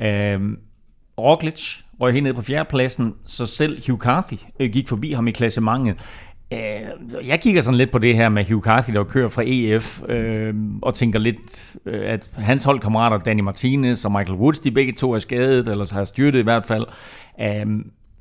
Øh, 0.03 0.41
Roglic 1.19 1.77
røg 2.01 2.13
helt 2.13 2.25
ned 2.25 2.35
på 2.35 2.43
fjerdepladsen, 2.43 3.15
så 3.25 3.47
selv 3.47 3.83
Hugh 3.87 4.01
Carthy 4.01 4.37
øh, 4.61 4.71
gik 4.71 4.89
forbi 4.89 5.13
ham 5.13 5.29
i 5.29 5.31
klassementet. 5.31 5.95
Øh, 6.53 7.29
jeg 7.29 7.41
kigger 7.41 7.61
sådan 7.61 7.79
lidt 7.79 7.91
på 7.91 7.99
det 7.99 8.17
her 8.17 8.29
med 8.29 8.45
Hugh 8.45 8.63
Carthy, 8.63 8.95
der 8.95 9.05
kører 9.05 9.29
fra 9.29 9.43
EF, 9.47 10.03
øh, 10.09 10.55
og 10.83 10.95
tænker 10.95 11.19
lidt, 11.19 11.77
øh, 11.87 12.11
at 12.11 12.31
hans 12.35 12.65
holdkammerater, 12.65 13.19
Danny 13.19 13.41
Martinez 13.41 14.05
og 14.05 14.13
Michael 14.13 14.39
Woods, 14.39 14.61
de 14.61 14.71
begge 14.71 14.93
to 14.93 15.13
er 15.13 15.19
skadet, 15.19 15.69
eller 15.69 15.95
har 15.95 16.05
styrtet 16.05 16.39
i 16.39 16.43
hvert 16.43 16.65
fald. 16.65 16.85
Øh, 17.41 17.67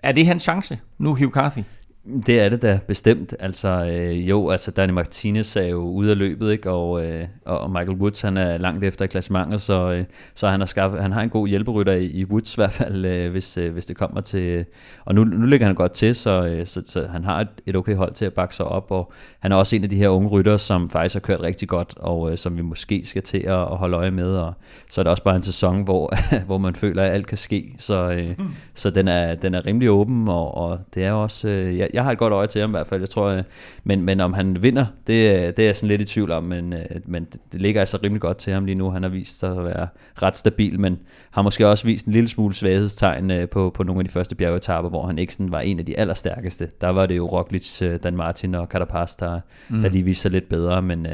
er 0.05 0.11
det 0.11 0.25
hans 0.25 0.43
chance 0.43 0.79
nu, 0.97 1.09
Hugh 1.09 1.31
Carthy? 1.31 1.61
Det 2.05 2.39
er 2.39 2.49
det 2.49 2.61
da 2.61 2.79
bestemt. 2.87 3.35
Altså 3.39 3.85
øh, 3.91 4.29
jo, 4.29 4.49
altså 4.49 4.71
Danny 4.71 4.93
Martinez 4.93 5.55
er 5.55 5.65
jo 5.65 5.81
ude 5.81 6.11
af 6.11 6.17
løbet, 6.17 6.51
ikke? 6.51 6.71
Og, 6.71 7.05
øh, 7.05 7.27
og 7.45 7.71
Michael 7.71 7.97
Woods 7.97 8.21
han 8.21 8.37
er 8.37 8.57
langt 8.57 8.83
efter 8.83 9.05
i 9.05 9.07
klassementet, 9.07 9.61
så, 9.61 9.91
øh, 9.91 10.03
så 10.35 10.47
han, 10.47 10.59
har 10.59 10.67
skaffet, 10.67 11.01
han 11.01 11.11
har 11.11 11.21
en 11.21 11.29
god 11.29 11.47
hjælperytter 11.47 11.93
i, 11.93 12.05
i 12.05 12.25
Woods 12.25 12.55
i 12.55 12.59
hvert 12.59 12.71
fald, 12.71 13.05
øh, 13.05 13.31
hvis, 13.31 13.57
øh, 13.57 13.73
hvis 13.73 13.85
det 13.85 13.97
kommer 13.97 14.21
til... 14.21 14.65
Og 15.05 15.15
nu, 15.15 15.23
nu 15.23 15.45
ligger 15.45 15.65
han 15.65 15.75
godt 15.75 15.91
til, 15.91 16.15
så, 16.15 16.45
øh, 16.47 16.65
så, 16.65 16.81
så 16.85 17.07
han 17.11 17.23
har 17.23 17.41
et, 17.41 17.47
et 17.65 17.75
okay 17.75 17.95
hold 17.95 18.13
til 18.13 18.25
at 18.25 18.33
bakke 18.33 18.55
sig 18.55 18.65
op, 18.65 18.91
og 18.91 19.11
han 19.39 19.51
er 19.51 19.55
også 19.55 19.75
en 19.75 19.83
af 19.83 19.89
de 19.89 19.97
her 19.97 20.09
unge 20.09 20.29
rytter, 20.29 20.57
som 20.57 20.89
faktisk 20.89 21.15
har 21.15 21.19
kørt 21.19 21.41
rigtig 21.41 21.67
godt, 21.67 21.93
og 21.97 22.31
øh, 22.31 22.37
som 22.37 22.57
vi 22.57 22.61
måske 22.61 23.01
skal 23.05 23.23
til 23.23 23.37
at, 23.37 23.61
at 23.61 23.77
holde 23.77 23.97
øje 23.97 24.11
med, 24.11 24.35
og 24.35 24.53
så 24.89 25.01
er 25.01 25.03
det 25.03 25.11
også 25.11 25.23
bare 25.23 25.35
en 25.35 25.43
sæson, 25.43 25.83
hvor, 25.83 26.13
hvor 26.47 26.57
man 26.57 26.75
føler, 26.75 27.03
at 27.03 27.11
alt 27.11 27.27
kan 27.27 27.37
ske, 27.37 27.75
så, 27.77 28.11
øh, 28.11 28.35
mm. 28.39 28.45
så 28.73 28.89
den, 28.89 29.07
er, 29.07 29.35
den 29.35 29.53
er 29.53 29.65
rimelig 29.65 29.89
åben, 29.89 30.27
og, 30.27 30.55
og 30.57 30.79
det 30.93 31.03
er 31.03 31.11
også... 31.11 31.47
Øh, 31.47 31.77
jeg, 31.77 31.89
jeg 31.95 32.03
har 32.03 32.11
et 32.11 32.17
godt 32.17 32.33
øje 32.33 32.47
til 32.47 32.61
ham 32.61 32.69
i 32.69 32.71
hvert 32.71 32.87
fald, 32.87 33.01
jeg 33.01 33.09
tror, 33.09 33.27
øh, 33.27 33.43
men, 33.83 34.01
men 34.01 34.19
om 34.19 34.33
han 34.33 34.63
vinder, 34.63 34.85
det, 35.07 35.57
det 35.57 35.63
er 35.63 35.67
jeg 35.67 35.75
sådan 35.75 35.87
lidt 35.87 36.01
i 36.01 36.05
tvivl 36.05 36.31
om, 36.31 36.43
men, 36.43 36.73
øh, 36.73 36.85
men 37.05 37.27
det 37.51 37.61
ligger 37.61 37.81
altså 37.81 37.99
rimelig 38.03 38.21
godt 38.21 38.37
til 38.37 38.53
ham 38.53 38.65
lige 38.65 38.75
nu. 38.75 38.89
Han 38.89 39.03
har 39.03 39.09
vist 39.09 39.39
sig 39.39 39.57
at 39.57 39.63
være 39.65 39.87
ret 40.21 40.35
stabil, 40.35 40.81
men 40.81 40.99
har 41.31 41.41
måske 41.41 41.67
også 41.67 41.85
vist 41.85 42.05
en 42.05 42.13
lille 42.13 42.29
smule 42.29 42.53
svaghedstegn 42.53 43.31
øh, 43.31 43.49
på, 43.49 43.69
på 43.69 43.83
nogle 43.83 43.99
af 43.99 44.05
de 44.05 44.11
første 44.11 44.35
bjergetapper, 44.35 44.89
hvor 44.89 45.05
han 45.05 45.19
ikke 45.19 45.33
sådan 45.33 45.51
var 45.51 45.59
en 45.59 45.79
af 45.79 45.85
de 45.85 45.99
allerstærkeste. 45.99 46.69
Der 46.81 46.89
var 46.89 47.05
det 47.05 47.17
jo 47.17 47.27
Roglic, 47.27 47.81
Dan 48.03 48.15
Martin 48.15 48.55
og 48.55 48.67
Carapaz, 48.67 49.15
der, 49.15 49.39
mm. 49.69 49.81
der 49.81 49.89
lige 49.89 50.03
viste 50.03 50.21
sig 50.21 50.31
lidt 50.31 50.49
bedre, 50.49 50.81
men, 50.81 51.07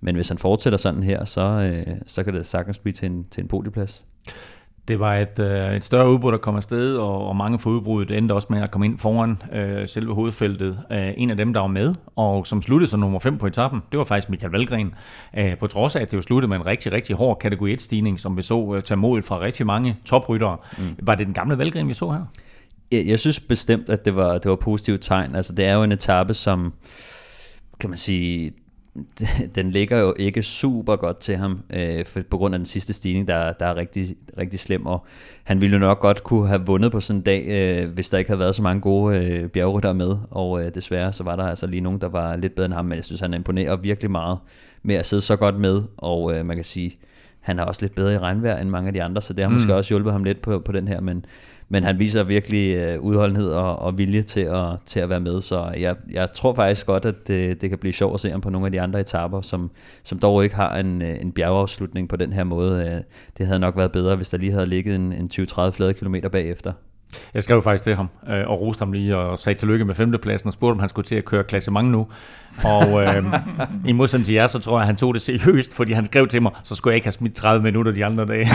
men 0.00 0.14
hvis 0.14 0.28
han 0.28 0.38
fortsætter 0.38 0.76
sådan 0.76 1.02
her, 1.02 1.24
så, 1.24 1.74
så 2.06 2.24
kan 2.24 2.34
det 2.34 2.46
sagtens 2.46 2.78
blive 2.78 2.92
til 2.92 3.10
en, 3.10 3.26
til 3.30 3.42
en 3.42 3.48
podieplads. 3.48 4.06
Det 4.88 5.00
var 5.00 5.14
et, 5.14 5.38
øh, 5.38 5.76
et 5.76 5.84
større 5.84 6.10
udbrud, 6.10 6.32
der 6.32 6.38
kom 6.38 6.56
afsted, 6.56 6.96
og, 6.96 7.28
og 7.28 7.36
mange 7.36 7.58
for 7.58 7.70
udbruddet 7.70 8.18
endte 8.18 8.32
også 8.32 8.48
med 8.50 8.62
at 8.62 8.70
komme 8.70 8.86
ind 8.86 8.98
foran 8.98 9.38
øh, 9.52 9.88
selve 9.88 10.14
hovedfeltet. 10.14 10.78
Øh, 10.92 11.12
en 11.16 11.30
af 11.30 11.36
dem, 11.36 11.52
der 11.52 11.60
var 11.60 11.66
med, 11.66 11.94
og 12.16 12.46
som 12.46 12.62
sluttede 12.62 12.90
som 12.90 13.00
nummer 13.00 13.18
5 13.18 13.38
på 13.38 13.46
etappen, 13.46 13.82
det 13.92 13.98
var 13.98 14.04
faktisk 14.04 14.30
Michael 14.30 14.52
Valgren. 14.52 14.94
Øh, 15.38 15.58
på 15.58 15.66
trods 15.66 15.96
af, 15.96 16.00
at 16.00 16.10
det 16.10 16.16
jo 16.16 16.22
sluttede 16.22 16.48
med 16.48 16.56
en 16.56 16.66
rigtig, 16.66 16.92
rigtig 16.92 17.16
hård 17.16 17.38
kategori 17.38 17.74
1-stigning, 17.74 18.20
som 18.20 18.36
vi 18.36 18.42
så 18.42 18.74
øh, 18.76 18.82
tage 18.82 18.98
mål 18.98 19.22
fra 19.22 19.40
rigtig 19.40 19.66
mange 19.66 19.96
topryttere. 20.04 20.56
Mm. 20.78 20.84
Var 21.02 21.14
det 21.14 21.26
den 21.26 21.34
gamle 21.34 21.58
Valgren, 21.58 21.88
vi 21.88 21.94
så 21.94 22.10
her? 22.10 22.24
Jeg, 22.92 23.06
jeg 23.06 23.18
synes 23.18 23.40
bestemt, 23.40 23.88
at 23.88 24.04
det 24.04 24.16
var, 24.16 24.38
det 24.38 24.50
var 24.50 24.56
positivt 24.56 25.02
tegn. 25.02 25.36
Altså, 25.36 25.54
det 25.54 25.64
er 25.64 25.74
jo 25.74 25.82
en 25.82 25.92
etape, 25.92 26.34
som 26.34 26.72
kan 27.80 27.90
man 27.90 27.98
sige, 27.98 28.52
den 29.54 29.70
ligger 29.70 29.98
jo 29.98 30.14
ikke 30.18 30.42
super 30.42 30.96
godt 30.96 31.18
til 31.18 31.36
ham, 31.36 31.60
øh, 31.70 32.04
for, 32.04 32.20
på 32.30 32.36
grund 32.36 32.54
af 32.54 32.58
den 32.58 32.66
sidste 32.66 32.92
stigning, 32.92 33.28
der, 33.28 33.52
der 33.52 33.66
er 33.66 33.76
rigtig, 33.76 34.16
rigtig 34.38 34.60
slem, 34.60 34.86
og 34.86 35.06
han 35.44 35.60
ville 35.60 35.74
jo 35.74 35.78
nok 35.78 36.00
godt 36.00 36.24
kunne 36.24 36.48
have 36.48 36.66
vundet 36.66 36.92
på 36.92 37.00
sådan 37.00 37.20
en 37.20 37.24
dag, 37.24 37.44
øh, 37.48 37.90
hvis 37.90 38.08
der 38.08 38.18
ikke 38.18 38.30
havde 38.30 38.40
været 38.40 38.54
så 38.54 38.62
mange 38.62 38.80
gode 38.80 39.16
øh, 39.16 39.48
bjergryttere 39.48 39.94
med, 39.94 40.16
og 40.30 40.64
øh, 40.64 40.74
desværre 40.74 41.12
så 41.12 41.24
var 41.24 41.36
der 41.36 41.44
altså 41.44 41.66
lige 41.66 41.80
nogen, 41.80 42.00
der 42.00 42.08
var 42.08 42.36
lidt 42.36 42.54
bedre 42.54 42.66
end 42.66 42.74
ham, 42.74 42.84
men 42.84 42.96
jeg 42.96 43.04
synes, 43.04 43.20
han 43.20 43.34
imponerer 43.34 43.76
virkelig 43.76 44.10
meget 44.10 44.38
med 44.82 44.94
at 44.94 45.06
sidde 45.06 45.22
så 45.22 45.36
godt 45.36 45.58
med, 45.58 45.82
og 45.96 46.36
øh, 46.36 46.46
man 46.46 46.56
kan 46.56 46.64
sige, 46.64 46.92
han 47.40 47.58
er 47.58 47.64
også 47.64 47.82
lidt 47.82 47.94
bedre 47.94 48.14
i 48.14 48.18
regnvejr 48.18 48.60
end 48.60 48.68
mange 48.68 48.86
af 48.86 48.92
de 48.92 49.02
andre, 49.02 49.22
så 49.22 49.32
det 49.32 49.44
har 49.44 49.48
mm. 49.48 49.54
måske 49.54 49.74
også 49.74 49.88
hjulpet 49.88 50.12
ham 50.12 50.24
lidt 50.24 50.42
på, 50.42 50.58
på 50.58 50.72
den 50.72 50.88
her, 50.88 51.00
men 51.00 51.24
men 51.68 51.84
han 51.84 51.98
viser 51.98 52.22
virkelig 52.22 52.76
øh, 52.76 53.00
udholdenhed 53.00 53.50
og, 53.50 53.78
og 53.78 53.98
vilje 53.98 54.22
til 54.22 54.40
at, 54.40 54.66
til 54.86 55.00
at 55.00 55.08
være 55.08 55.20
med, 55.20 55.40
så 55.40 55.72
jeg, 55.78 55.96
jeg 56.10 56.32
tror 56.32 56.54
faktisk 56.54 56.86
godt, 56.86 57.04
at 57.04 57.28
det, 57.28 57.60
det 57.60 57.70
kan 57.70 57.78
blive 57.78 57.92
sjovt 57.92 58.14
at 58.14 58.20
se 58.20 58.30
ham 58.30 58.40
på 58.40 58.50
nogle 58.50 58.66
af 58.66 58.72
de 58.72 58.80
andre 58.80 59.00
etaper, 59.00 59.40
som, 59.40 59.70
som 60.04 60.18
dog 60.18 60.44
ikke 60.44 60.56
har 60.56 60.76
en, 60.76 61.02
øh, 61.02 61.20
en 61.20 61.32
bjergeafslutning 61.32 62.08
på 62.08 62.16
den 62.16 62.32
her 62.32 62.44
måde. 62.44 62.84
Øh, 62.84 63.02
det 63.38 63.46
havde 63.46 63.60
nok 63.60 63.76
været 63.76 63.92
bedre, 63.92 64.16
hvis 64.16 64.30
der 64.30 64.38
lige 64.38 64.52
havde 64.52 64.66
ligget 64.66 64.96
en, 64.96 65.12
en 65.12 65.30
20-30 65.34 65.70
flade 65.70 65.94
kilometer 65.94 66.28
bagefter. 66.28 66.72
Jeg 67.34 67.42
skrev 67.42 67.62
faktisk 67.62 67.84
til 67.84 67.96
ham 67.96 68.08
øh, 68.28 68.48
og 68.48 68.60
roste 68.60 68.80
ham 68.80 68.92
lige 68.92 69.16
og 69.16 69.38
sagde 69.38 69.58
tillykke 69.58 69.84
med 69.84 69.94
femtepladsen 69.94 70.46
og 70.46 70.52
spurgte, 70.52 70.72
om 70.72 70.80
han 70.80 70.88
skulle 70.88 71.06
til 71.06 71.16
at 71.16 71.24
køre 71.24 71.44
klassement 71.44 71.90
nu. 71.90 72.06
Og 72.64 73.02
øh, 73.02 73.24
i 73.88 73.92
modsætning 73.92 74.26
til 74.26 74.34
jer, 74.34 74.46
så 74.46 74.58
tror 74.58 74.76
jeg, 74.76 74.80
at 74.80 74.86
han 74.86 74.96
tog 74.96 75.14
det 75.14 75.22
seriøst, 75.22 75.76
fordi 75.76 75.92
han 75.92 76.04
skrev 76.04 76.28
til 76.28 76.42
mig, 76.42 76.52
så 76.62 76.74
skulle 76.74 76.92
jeg 76.92 76.96
ikke 76.96 77.06
have 77.06 77.12
smidt 77.12 77.34
30 77.34 77.62
minutter 77.62 77.92
de 77.92 78.04
andre 78.04 78.26
dage. 78.26 78.48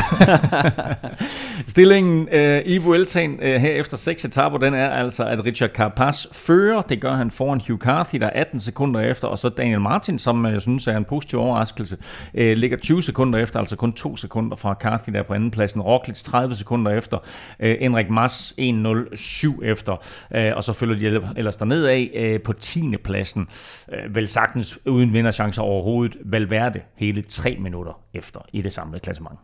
Stillingen 1.68 2.28
øh, 2.32 2.62
i 2.66 2.78
Vueltaen 2.78 3.40
øh, 3.42 3.62
her 3.62 3.72
efter 3.72 3.98
seks 3.98 4.26
etaper, 4.26 4.58
den 4.58 4.74
er 4.74 4.90
altså, 4.90 5.26
at 5.26 5.46
Richard 5.46 5.70
Carapaz 5.70 6.28
fører. 6.32 6.82
Det 6.82 7.02
gør 7.02 7.14
han 7.14 7.32
foran 7.32 7.62
Hugh 7.68 7.80
Carthy, 7.80 8.20
der 8.20 8.26
er 8.26 8.42
18 8.42 8.60
sekunder 8.60 9.00
efter, 9.00 9.28
og 9.28 9.40
så 9.40 9.50
Daniel 9.50 9.82
Martin, 9.82 10.20
som 10.20 10.46
øh, 10.46 10.54
jeg 10.54 10.62
synes 10.62 10.88
er 10.88 10.98
en 10.98 11.06
positiv 11.06 11.40
overraskelse, 11.40 11.98
øh, 12.34 12.58
ligger 12.58 12.78
20 12.78 13.04
sekunder 13.04 13.40
efter, 13.40 13.60
altså 13.60 13.76
kun 13.76 13.94
2 13.94 14.16
sekunder 14.16 14.56
fra 14.56 14.76
Carthy 14.82 15.14
der 15.14 15.24
på 15.24 15.34
anden 15.34 15.52
pladsen. 15.52 15.82
Roglic 15.82 16.24
30 16.24 16.56
sekunder 16.56 16.92
efter. 16.92 17.18
Øh, 17.60 17.76
Enrik 17.80 18.10
Mas 18.10 18.49
1.07 18.52 19.64
efter. 19.64 19.96
Øh, 20.36 20.52
og 20.56 20.64
så 20.64 20.74
følger 20.74 21.10
de 21.10 21.28
ellers 21.38 21.58
derned 21.58 21.86
af 21.86 22.12
øh, 22.16 22.42
på 22.42 22.54
10. 22.54 22.98
pladsen 23.04 23.48
øh, 23.94 24.16
vel 24.16 24.28
sagtens 24.28 24.80
uden 24.86 25.14
vinderchancer 25.14 25.62
overhovedet, 25.62 26.18
Valverde 26.26 26.82
hele 26.96 27.22
3 27.22 27.58
minutter 27.60 28.00
efter 28.14 28.40
i 28.54 28.62
det 28.62 28.74
samlede 28.74 29.00
klassement. 29.00 29.40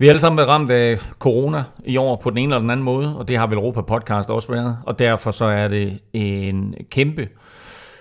Vi 0.00 0.06
er 0.06 0.10
alle 0.10 0.20
sammen 0.20 0.36
været 0.36 0.48
ramt 0.48 0.70
af 0.70 0.98
corona 1.18 1.64
i 1.84 1.96
år 1.96 2.16
på 2.16 2.30
den 2.30 2.38
ene 2.38 2.54
eller 2.54 2.60
den 2.60 2.70
anden 2.70 2.84
måde, 2.84 3.16
og 3.16 3.28
det 3.28 3.38
har 3.38 3.46
vel 3.46 3.58
Europa 3.58 3.80
Podcast 3.80 4.30
også 4.30 4.52
været, 4.52 4.78
og 4.86 4.98
derfor 4.98 5.30
så 5.30 5.44
er 5.44 5.68
det 5.68 5.98
en 6.12 6.74
kæmpe 6.90 7.28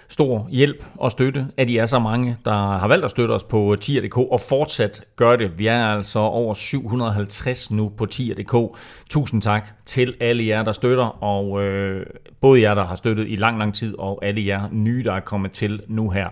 stor 0.10 0.48
hjælp 0.50 0.86
og 0.96 1.12
støtte, 1.12 1.48
at 1.58 1.70
I 1.70 1.78
er 1.78 1.86
så 1.86 2.00
mange, 2.00 2.38
der 2.46 2.78
har 2.78 2.88
valgt 2.88 3.06
at 3.06 3.12
støtte 3.12 3.32
os 3.32 3.44
på 3.44 3.76
tier.dk 3.82 4.18
og 4.18 4.40
fortsat 4.50 5.04
gør 5.16 5.36
det. 5.36 5.60
Vi 5.60 5.68
er 5.68 5.86
altså 5.86 6.20
over 6.20 6.54
750 6.54 7.72
nu 7.72 7.90
på 7.90 8.06
tier.dk. 8.06 8.78
Tusind 9.10 9.42
tak 9.42 9.68
til 9.86 10.14
alle 10.20 10.48
jer, 10.48 10.64
der 10.64 10.72
støtter, 10.72 11.24
og 11.24 11.64
øh, 11.64 12.06
både 12.42 12.62
jer, 12.62 12.74
der 12.74 12.86
har 12.86 12.96
støttet 12.96 13.26
i 13.30 13.36
lang, 13.36 13.60
lang 13.60 13.76
tid, 13.76 13.96
og 14.00 14.26
alle 14.26 14.46
jer 14.46 14.70
nye, 14.72 15.04
der 15.04 15.14
er 15.14 15.20
kommet 15.20 15.52
til 15.52 15.82
nu 15.88 16.10
her. 16.10 16.28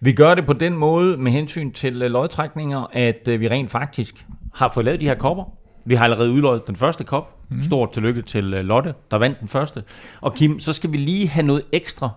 Vi 0.00 0.12
gør 0.12 0.34
det 0.34 0.46
på 0.46 0.52
den 0.52 0.76
måde 0.76 1.16
med 1.16 1.32
hensyn 1.32 1.72
til 1.72 2.02
øh, 2.02 2.10
lodtrækninger, 2.10 2.86
at 2.92 3.28
øh, 3.28 3.40
vi 3.40 3.48
rent 3.48 3.70
faktisk 3.70 4.26
har 4.54 4.70
fået 4.74 4.84
lavet 4.84 5.00
de 5.00 5.06
her 5.06 5.14
kopper. 5.14 5.44
Vi 5.84 5.94
har 5.94 6.04
allerede 6.04 6.30
udløjet 6.30 6.66
den 6.66 6.76
første 6.76 7.04
kop. 7.04 7.36
Mm. 7.48 7.62
Stort 7.62 7.92
tillykke 7.92 8.22
til 8.22 8.54
øh, 8.54 8.64
Lotte, 8.64 8.94
der 9.10 9.16
vandt 9.16 9.40
den 9.40 9.48
første. 9.48 9.82
Og 10.20 10.34
Kim, 10.34 10.60
så 10.60 10.72
skal 10.72 10.92
vi 10.92 10.96
lige 10.96 11.28
have 11.28 11.46
noget 11.46 11.62
ekstra 11.72 12.10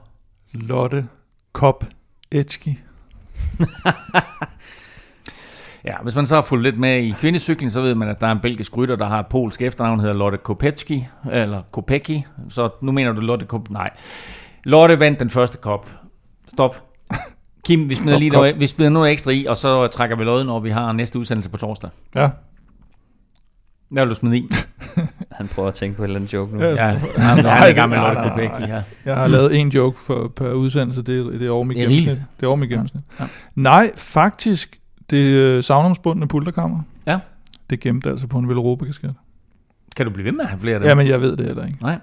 Lotte 0.52 1.08
Kop 1.54 1.86
Etski. 2.32 2.80
Ja, 5.86 5.96
hvis 6.04 6.16
man 6.16 6.26
så 6.26 6.36
har 6.36 6.42
fulgt 6.42 6.64
lidt 6.64 6.80
med 6.80 7.04
i 7.04 7.12
kvindecykling, 7.12 7.72
så 7.72 7.82
ved 7.82 7.96
man, 7.96 8.10
at 8.10 8.22
der 8.22 8.28
er 8.28 8.32
en 8.32 8.40
belgisk 8.40 8.78
rytter, 8.78 8.96
der 8.96 9.08
har 9.08 9.20
et 9.20 9.28
polsk 9.28 9.62
efternavn, 9.62 10.00
hedder 10.00 10.16
Lotte 10.16 10.38
Kopecki, 10.38 11.08
eller 11.32 11.62
Kopecki. 11.72 12.26
Så 12.50 12.70
nu 12.82 12.92
mener 12.92 13.12
du 13.12 13.22
Lotte 13.22 13.46
Kop... 13.46 13.70
Nej. 13.70 13.90
Lotte 14.64 15.00
vandt 15.00 15.20
den 15.20 15.30
første 15.30 15.58
kop. 15.58 15.90
Stop. 16.48 16.84
Kim, 17.66 17.90
vi 17.90 17.96
smider, 17.96 18.20
lige 18.20 18.30
noget, 18.30 18.60
vi 18.60 18.68
smider 18.68 18.92
noget 18.92 19.12
ekstra 19.12 19.32
i, 19.32 19.46
og 19.46 19.58
så 19.58 19.88
trækker 19.88 20.16
vi 20.16 20.24
lodden, 20.24 20.48
når 20.48 20.60
vi 20.60 20.70
har 20.70 20.92
næste 20.92 21.20
udsendelse 21.20 21.50
på 21.50 21.58
torsdag. 21.58 21.90
Ja. 22.16 22.30
Hvad 23.90 24.06
vil 24.06 24.10
du 24.10 24.16
smide 24.16 24.38
i? 24.38 24.48
Han 25.32 25.48
prøver 25.48 25.68
at 25.68 25.74
tænke 25.74 25.98
på 25.98 26.04
et 26.04 26.08
eller 26.08 26.20
andet 26.20 26.34
joke 26.34 26.56
nu. 26.56 26.64
Ja. 26.64 26.70
Ja, 26.90 26.98
han 27.18 27.46
er 27.46 27.66
i 27.68 27.72
gang 27.74 27.90
med 27.90 27.98
Lotte 27.98 28.66
her. 28.68 28.82
Jeg 29.06 29.16
har 29.16 29.28
lavet 29.28 29.60
en 29.60 29.70
joke 29.70 30.00
for, 30.00 30.28
per 30.36 30.52
udsendelse, 30.52 31.02
det, 31.02 31.20
er- 31.20 31.24
det 31.38 31.48
er 31.48 31.52
over 31.52 31.64
mit 31.64 31.76
Det 31.78 31.84
er 31.84 31.88
gennemsnit. 31.88 32.22
Det 32.40 32.44
er 32.44 32.48
over 32.48 32.56
mit 32.56 32.70
gennemsnit. 32.70 33.04
Ja. 33.20 33.26
Nej, 33.56 33.92
faktisk, 33.96 34.80
det 35.10 35.18
øh, 35.18 35.64
savnomsbundne 35.64 36.28
pulterkammer, 36.28 36.80
Ja. 37.08 37.20
det 37.70 37.80
gemte 37.80 38.10
altså 38.10 38.28
på 38.28 38.38
en 38.38 38.50
Velropa-kasket. 38.50 39.14
Kan 39.96 40.06
du 40.06 40.12
blive 40.12 40.26
ved 40.26 40.32
med 40.32 40.42
at 40.42 40.48
have 40.50 40.60
flere 40.60 40.76
af 40.76 40.80
dem? 40.80 40.88
Jamen, 40.90 41.08
jeg 41.08 41.22
ved 41.22 41.38
det 41.38 41.46
heller 41.46 41.66
ikke. 41.66 41.78
Nej. 41.82 41.98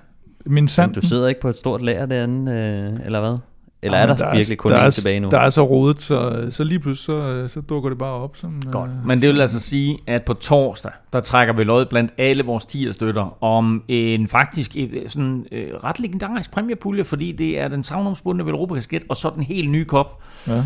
Min 0.46 0.54
Men 0.54 0.68
sand, 0.68 0.94
du 0.94 1.00
sidder 1.00 1.28
ikke 1.28 1.40
på 1.40 1.48
et 1.48 1.56
stort 1.56 1.82
lager 1.82 2.06
derinde, 2.06 2.52
øh, 2.52 3.06
eller 3.06 3.20
hvad? 3.20 3.38
Eller 3.84 3.98
er 3.98 4.06
men 4.06 4.16
der, 4.16 4.32
virkelig 4.32 4.58
kun 4.58 4.70
der 4.70 4.78
en 4.78 4.86
er, 4.86 4.90
tilbage 4.90 5.20
nu? 5.20 5.28
Der 5.30 5.38
er 5.38 5.50
så 5.50 5.62
rodet, 5.62 6.02
så, 6.02 6.46
så 6.50 6.64
lige 6.64 6.78
pludselig, 6.78 7.04
så, 7.04 7.48
så 7.48 7.60
dukker 7.60 7.88
det 7.90 7.98
bare 7.98 8.12
op. 8.12 8.36
Som, 8.36 8.62
Godt. 8.72 8.90
øh, 8.90 9.06
Men 9.06 9.22
det 9.22 9.28
vil 9.28 9.40
altså 9.40 9.60
sige, 9.60 9.98
at 10.06 10.22
på 10.22 10.34
torsdag, 10.34 10.92
der 11.12 11.20
trækker 11.20 11.54
vi 11.54 11.64
lod 11.64 11.86
blandt 11.86 12.12
alle 12.18 12.44
vores 12.44 12.64
tierstøtter 12.64 13.44
om 13.44 13.82
en 13.88 14.28
faktisk 14.28 14.76
øh, 14.76 14.88
sådan 15.06 15.46
øh, 15.52 15.68
ret 15.84 16.00
legendarisk 16.00 16.50
præmiepulje, 16.50 17.04
fordi 17.04 17.32
det 17.32 17.60
er 17.60 17.68
den 17.68 17.82
savnomsbundne 17.82 18.46
Velropa 18.46 18.74
kasket 18.74 19.02
og 19.08 19.16
så 19.16 19.30
den 19.34 19.42
helt 19.42 19.70
nye 19.70 19.84
kop. 19.84 20.22
Ja. 20.48 20.62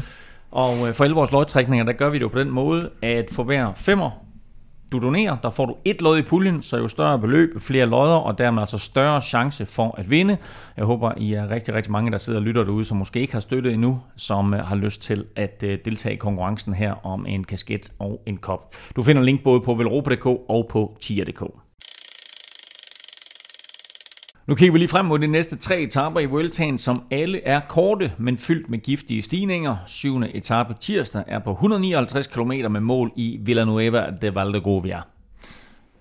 Og 0.51 0.89
øh, 0.89 0.95
for 0.95 1.05
alle 1.05 1.15
vores 1.15 1.33
lodtrækninger, 1.33 1.85
der 1.85 1.93
gør 1.93 2.11
vi 2.11 2.17
det 2.19 2.23
jo 2.23 2.29
på 2.29 2.39
den 2.39 2.51
måde, 2.51 2.91
at 3.03 3.29
for 3.33 3.43
hver 3.43 3.73
femmer, 3.77 4.11
du 4.93 4.99
donerer, 4.99 5.37
der 5.43 5.51
får 5.51 5.67
du 5.67 5.77
et 5.85 6.03
lod 6.03 6.19
i 6.19 6.23
puljen, 6.23 6.63
så 6.63 6.77
jo 6.77 6.89
større 6.89 7.19
beløb, 7.19 7.61
flere 7.61 7.87
lodder, 7.87 8.17
og 8.17 8.39
dermed 8.39 8.63
altså 8.63 8.79
større 8.79 9.23
chance 9.23 9.67
for 9.67 9.95
at 9.99 10.11
vinde. 10.11 10.37
Jeg 10.77 10.85
håber, 10.85 11.13
I 11.17 11.33
er 11.33 11.51
rigtig, 11.51 11.75
rigtig 11.75 11.93
mange, 11.93 12.11
der 12.11 12.19
sidder 12.19 12.39
og 12.39 12.45
lytter 12.45 12.65
derude, 12.65 12.85
som 12.85 12.97
måske 12.97 13.21
ikke 13.21 13.33
har 13.33 13.41
støttet 13.41 13.73
endnu, 13.73 14.01
som 14.17 14.55
øh, 14.55 14.61
har 14.61 14.77
lyst 14.77 15.03
til 15.03 15.25
at 15.37 15.63
øh, 15.67 15.79
deltage 15.85 16.15
i 16.15 16.17
konkurrencen 16.17 16.75
her 16.75 17.07
om 17.07 17.27
en 17.27 17.45
kasket 17.45 17.93
og 17.99 18.23
en 18.27 18.37
kop. 18.37 18.75
Du 18.97 19.03
finder 19.03 19.23
link 19.23 19.43
både 19.43 19.61
på 19.61 19.75
velropa.dk 19.75 20.27
og 20.27 20.69
på 20.71 20.97
tier.dk. 21.01 21.68
Nu 24.49 24.55
kigger 24.55 24.73
vi 24.73 24.79
lige 24.79 24.89
frem 24.89 25.05
mod 25.07 25.19
de 25.19 25.27
næste 25.27 25.57
tre 25.57 25.81
etaper 25.81 26.21
i 26.21 26.27
Vueltaen, 26.27 26.79
som 26.79 27.03
alle 27.11 27.45
er 27.45 27.61
korte, 27.69 28.13
men 28.19 28.39
fyldt 28.39 28.71
med 28.71 28.79
giftige 28.79 29.23
stigninger. 29.23 29.77
Syvende 29.87 30.37
etape 30.37 30.75
tirsdag 30.81 31.25
er 31.27 31.39
på 31.39 31.51
159 31.53 32.27
km 32.27 32.53
med 32.71 32.81
mål 32.81 33.13
i 33.17 33.39
Villanueva 33.43 34.05
de 34.23 34.35
Valdegovia. 34.35 35.01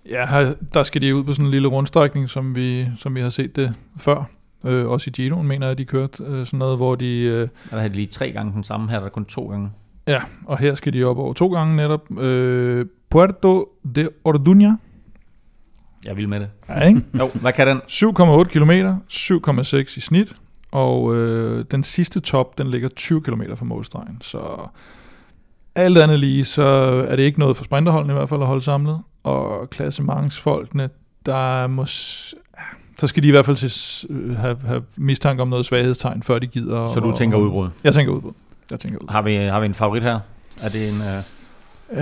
Ja, 0.10 0.26
der 0.74 0.84
skal 0.84 1.02
de 1.02 1.16
ud 1.16 1.24
på 1.24 1.34
sådan 1.34 1.46
en 1.46 1.52
lille 1.52 1.68
rundstrækning, 1.68 2.30
som 2.30 2.56
vi, 2.56 2.86
som 2.96 3.16
vi 3.16 3.22
har 3.22 3.30
set 3.30 3.56
det 3.56 3.74
før. 3.98 4.30
Øh, 4.66 4.88
også 4.88 5.10
i 5.10 5.12
Giroen 5.12 5.48
mener 5.48 5.68
jeg, 5.68 5.78
de 5.78 5.86
kørte 5.86 6.24
øh, 6.24 6.46
sådan 6.46 6.60
noget, 6.60 6.78
hvor 6.78 6.96
de... 6.96 7.22
Øh, 7.22 7.48
Der 7.72 7.78
havde 7.78 7.90
de 7.90 7.96
lige 7.96 8.08
tre 8.08 8.32
gange 8.32 8.52
den 8.54 8.64
samme, 8.64 8.90
her 8.90 8.98
er 8.98 9.02
der 9.02 9.10
kun 9.10 9.26
to 9.26 9.48
gange. 9.50 9.70
ja, 10.08 10.20
og 10.46 10.58
her 10.58 10.76
skal 10.76 10.94
de 10.94 11.04
op 11.04 11.18
over 11.18 11.34
to 11.34 11.48
gange 11.54 11.76
netop. 11.76 12.20
Øh, 12.20 12.86
Puerto 13.10 13.66
de 13.96 14.08
Orduña. 14.28 14.72
Jeg 16.06 16.18
vil 16.18 16.30
med 16.30 16.40
det. 16.40 16.50
Ja, 16.70 16.80
ikke? 16.82 17.02
Jo, 17.20 17.30
hvad 17.34 17.54
kan 17.54 17.68
den? 17.68 17.78
7,8 17.88 18.44
km, 18.44 18.72
7,6 19.12 19.98
i 19.98 20.00
snit, 20.02 20.34
og 20.72 21.16
øh, 21.16 21.66
den 21.72 21.84
sidste 21.84 22.20
top, 22.20 22.58
den 22.58 22.68
ligger 22.68 22.90
20 22.90 23.22
km 23.22 23.42
fra 23.56 23.66
målstregen. 23.66 24.18
Så 24.22 24.70
alt 25.76 25.98
andet 25.98 26.20
lige, 26.20 26.46
så 26.46 26.64
er 27.10 27.16
det 27.16 27.24
ikke 27.24 27.40
noget 27.40 27.58
for 27.58 27.64
sprinterholdene 27.64 28.14
i 28.14 28.18
hvert 28.18 28.30
fald 28.30 28.42
at 28.42 28.48
holde 28.48 28.62
samlet. 28.62 29.00
Og 29.24 29.70
klassementsfolkene, 29.70 30.90
der 31.26 31.68
må, 31.68 31.86
så 31.86 33.08
skal 33.08 33.24
de 33.24 33.28
i 33.28 33.32
hvert 33.32 33.46
fald 33.46 33.58
se, 33.58 34.08
have, 34.38 34.58
have 34.66 34.84
mistanke 34.96 35.42
om 35.42 35.48
noget 35.48 35.66
svaghedstegn, 35.66 36.24
før 36.24 36.40
de 36.40 36.48
gider. 36.48 36.88
Så 36.94 37.00
du 37.00 37.10
og- 37.12 37.18
tænker 37.18 37.38
udbrud. 37.38 37.70
Jeg 37.84 37.94
tænker 37.94 38.14
udbrud. 38.14 38.32
Jeg 38.72 38.80
tænker 38.80 38.98
udbrud. 39.00 39.12
Har 39.12 39.22
vi, 39.22 39.36
har 39.36 39.60
vi 39.60 39.66
en 39.66 39.74
favorit 39.74 40.04
her? 40.04 40.20
Er 40.62 40.70
det 40.70 40.90
en... 40.90 40.96
Uh, 40.96 41.37
Øh, 41.92 42.00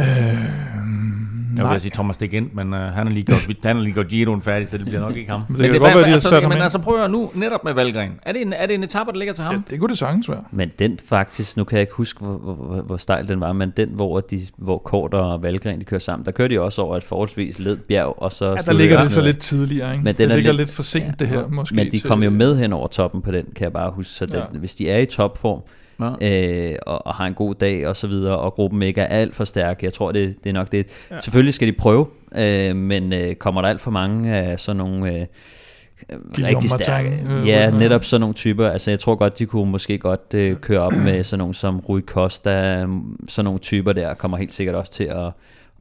jeg 1.57 1.71
vil 1.71 1.81
sige 1.81 1.91
Thomas 1.93 2.17
Degent, 2.17 2.55
men 2.55 2.73
uh, 2.73 2.79
han 2.79 3.07
har 3.07 3.13
lige 3.13 3.23
gjort, 3.25 3.47
han 3.63 3.75
har 3.75 3.83
lige 3.83 3.93
gjort 3.93 4.07
Giroen 4.07 4.41
færdig, 4.41 4.67
så 4.67 4.77
det 4.77 4.85
bliver 4.85 5.01
nok 5.01 5.15
ikke 5.17 5.31
ham. 5.31 5.41
Men 5.49 5.61
det 5.61 5.71
kan 5.71 5.79
godt 5.79 5.95
være, 5.95 6.03
de 6.05 6.11
altså, 6.11 6.35
jamen, 6.35 6.57
altså 6.57 6.79
prøv 6.79 7.03
at 7.03 7.11
nu, 7.11 7.31
netop 7.35 7.63
med 7.63 7.73
Valgren. 7.73 8.11
Er 8.23 8.31
det 8.31 8.41
en, 8.41 8.53
er 8.53 8.65
det 8.65 8.73
en 8.73 8.83
etape, 8.83 9.11
der 9.11 9.17
ligger 9.17 9.33
til 9.33 9.43
ham? 9.43 9.55
det, 9.55 9.69
det 9.69 9.79
kunne 9.79 9.89
det 9.89 9.97
sagtens 9.97 10.29
være. 10.29 10.43
Men 10.51 10.71
den 10.79 10.99
faktisk, 11.09 11.57
nu 11.57 11.63
kan 11.63 11.75
jeg 11.75 11.81
ikke 11.81 11.93
huske, 11.93 12.19
hvor, 12.25 12.37
hvor, 12.37 12.53
hvor, 12.53 12.81
hvor 12.81 12.97
stejl 12.97 13.27
den 13.27 13.39
var, 13.39 13.53
men 13.53 13.73
den, 13.77 13.89
hvor, 13.89 14.19
de, 14.19 14.39
hvor 14.57 14.77
Kort 14.77 15.13
og 15.13 15.41
Valgren 15.43 15.79
de 15.79 15.85
kører 15.85 15.99
sammen, 15.99 16.25
der 16.25 16.31
kører 16.31 16.47
de 16.47 16.61
også 16.61 16.81
over 16.81 16.97
et 16.97 17.03
forholdsvis 17.03 17.59
led 17.59 17.77
bjerg, 17.77 18.13
og 18.21 18.31
så 18.31 18.45
Ja, 18.49 18.55
der 18.55 18.73
ligger 18.73 18.97
de 18.97 19.03
det 19.03 19.11
så 19.11 19.19
ned. 19.19 19.27
lidt 19.27 19.39
tidligere, 19.39 19.91
ikke? 19.91 20.03
Men 20.03 20.03
Men 20.03 20.15
den 20.15 20.23
det 20.23 20.31
er 20.31 20.35
ligger 20.35 20.51
lidt- 20.51 20.57
lidt 20.61 20.71
for 20.71 20.83
sent, 20.83 21.05
Ja. 21.05 21.11
det 21.19 21.27
her, 21.27 21.47
måske. 21.47 21.75
Men 21.75 21.85
de 21.91 21.99
til- 21.99 22.09
kom 22.09 22.23
jo 22.23 22.29
med 22.29 22.57
hen 22.57 22.73
over 22.73 22.87
toppen 22.87 23.21
på 23.21 23.31
den, 23.31 23.43
kan 23.55 23.63
jeg 23.63 23.73
bare 23.73 23.91
huske. 23.91 24.13
Så 24.13 24.25
den, 24.25 24.35
Ja. 24.35 24.59
hvis 24.59 24.75
de 24.75 24.89
er 24.89 24.97
i 24.99 25.05
topform, 25.05 25.61
Ja. 25.99 26.71
øh, 26.71 26.75
og, 26.85 27.07
og 27.07 27.13
har 27.13 27.27
en 27.27 27.33
god 27.33 27.55
dag 27.55 27.87
og 27.87 27.95
så 27.95 28.07
videre, 28.07 28.37
og 28.37 28.53
gruppen 28.53 28.81
ikke 28.81 29.01
er 29.01 29.05
alt 29.05 29.35
for 29.35 29.43
stærk, 29.43 29.83
jeg 29.83 29.93
tror, 29.93 30.11
det, 30.11 30.35
det 30.43 30.49
er 30.49 30.53
nok 30.53 30.71
det. 30.71 30.87
Ja. 31.11 31.19
Selvfølgelig 31.19 31.53
skal 31.53 31.67
de 31.67 31.73
prøve, 31.73 32.05
øh, 32.35 32.75
men 32.75 33.13
øh, 33.13 33.35
kommer 33.35 33.61
der 33.61 33.69
alt 33.69 33.81
for 33.81 33.91
mange 33.91 34.33
af 34.35 34.59
sådan 34.59 34.77
nogle... 34.77 35.19
Øh, 35.19 35.25
rigtig 36.37 36.69
stærke. 36.69 37.23
Øh, 37.29 37.47
ja, 37.47 37.69
netop 37.69 38.03
sådan 38.03 38.21
nogle 38.21 38.33
typer. 38.33 38.69
Altså, 38.69 38.91
jeg 38.91 38.99
tror 38.99 39.15
godt, 39.15 39.39
de 39.39 39.45
kunne 39.45 39.71
måske 39.71 39.97
godt 39.97 40.33
øh, 40.35 40.55
køre 40.55 40.79
op 40.79 40.93
med 40.93 41.23
sådan 41.23 41.39
nogle 41.39 41.53
som 41.53 41.79
Rui 41.79 42.01
Costa, 42.01 42.87
sådan 43.29 43.45
nogle 43.45 43.59
typer 43.59 43.93
der, 43.93 44.13
kommer 44.13 44.37
helt 44.37 44.53
sikkert 44.53 44.75
også 44.75 44.91
til 44.91 45.03
at, 45.03 45.31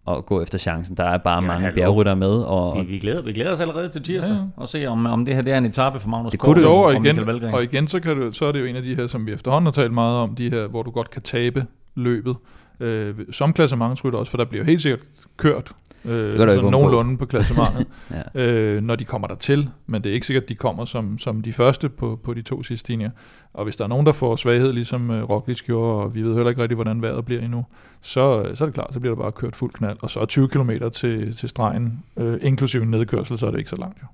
at 0.08 0.26
gå 0.26 0.42
efter 0.42 0.58
chancen. 0.58 0.96
Der 0.96 1.04
er 1.04 1.18
bare 1.18 1.34
Ja, 1.42 1.46
mange 1.48 1.62
hallo. 1.62 1.74
bjergrytter 1.74 2.14
med, 2.14 2.30
og, 2.32 2.76
Vi, 2.78 2.82
vi, 2.82 2.98
glæder, 2.98 3.22
vi 3.22 3.32
glæder 3.32 3.52
os 3.52 3.60
allerede 3.60 3.88
til 3.88 4.02
tirsdag, 4.02 4.30
Ja, 4.32 4.36
ja, 4.36 4.42
og 4.56 4.68
se 4.68 4.86
om, 4.86 5.06
om 5.06 5.24
det 5.24 5.34
her 5.34 5.42
det 5.42 5.52
er 5.52 5.58
en 5.58 5.64
etape 5.66 5.98
for 6.00 6.08
Magnus 6.08 6.30
Det 6.30 6.40
kunne 6.40 6.56
det 6.56 6.62
Jo, 6.62 6.72
og 6.72 6.82
og 6.84 6.94
igen, 6.94 7.44
og 7.54 7.62
igen 7.64 7.88
så, 7.88 8.00
kan 8.00 8.16
du, 8.16 8.32
så 8.32 8.44
er 8.44 8.52
det 8.52 8.60
jo 8.60 8.64
en 8.64 8.76
af 8.76 8.82
de 8.82 8.94
her, 8.94 9.06
som 9.06 9.26
vi 9.26 9.32
efterhånden 9.32 9.66
har 9.66 9.72
talt 9.72 9.92
meget 9.92 10.18
om, 10.18 10.34
de 10.34 10.50
her, 10.50 10.66
hvor 10.66 10.82
du 10.82 10.90
godt 10.90 11.10
kan 11.10 11.22
tabe 11.22 11.66
løbet. 11.94 12.36
Øh, 12.80 13.14
som 13.30 13.52
klassementsrytter 13.52 14.18
også, 14.18 14.30
for 14.30 14.36
der 14.38 14.44
bliver 14.44 14.64
helt 14.64 14.82
sikkert 14.82 15.00
kørt 15.36 15.72
øh, 16.04 16.26
ikke 16.26 16.38
sådan 16.38 16.58
undgå. 16.58 16.70
nogenlunde 16.70 17.16
på 17.16 17.26
klassementet, 17.26 17.86
ja. 18.34 18.42
øh, 18.42 18.82
når 18.82 18.96
de 18.96 19.04
kommer 19.04 19.28
dertil. 19.28 19.68
Men 19.86 20.04
det 20.04 20.10
er 20.10 20.14
ikke 20.14 20.26
sikkert, 20.26 20.42
at 20.42 20.48
de 20.48 20.54
kommer 20.54 20.84
som, 20.84 21.18
som 21.18 21.42
de 21.42 21.52
første 21.52 21.88
på, 21.88 22.20
på 22.24 22.34
de 22.34 22.42
to 22.42 22.62
sidste 22.62 22.80
stigninger. 22.80 23.12
Og 23.54 23.64
hvis 23.64 23.76
der 23.76 23.84
er 23.84 23.88
nogen, 23.88 24.06
der 24.06 24.12
får 24.12 24.36
svaghed, 24.36 24.72
ligesom 24.72 25.12
øh, 25.12 25.30
Roglic 25.30 25.62
gjorde, 25.62 26.02
og 26.04 26.14
vi 26.14 26.22
ved 26.22 26.34
heller 26.34 26.50
ikke 26.50 26.62
rigtig, 26.62 26.74
hvordan 26.74 27.02
vejret 27.02 27.24
bliver 27.24 27.42
endnu, 27.42 27.64
så, 28.00 28.42
øh, 28.42 28.56
så 28.56 28.64
er 28.64 28.66
det 28.66 28.74
klart, 28.74 28.94
så 28.94 29.00
bliver 29.00 29.14
der 29.14 29.22
bare 29.22 29.32
kørt 29.32 29.56
fuld 29.56 29.72
knald. 29.72 29.96
Og 30.02 30.10
så 30.10 30.20
er 30.20 30.24
20 30.24 30.48
km 30.48 30.70
til, 30.92 31.36
til 31.36 31.48
stregen, 31.48 32.02
øh, 32.16 32.38
inklusive 32.42 32.86
nedkørsel, 32.86 33.38
så 33.38 33.46
er 33.46 33.50
det 33.50 33.58
ikke 33.58 33.70
så 33.70 33.76
langt 33.76 33.98
jo. 34.02 34.06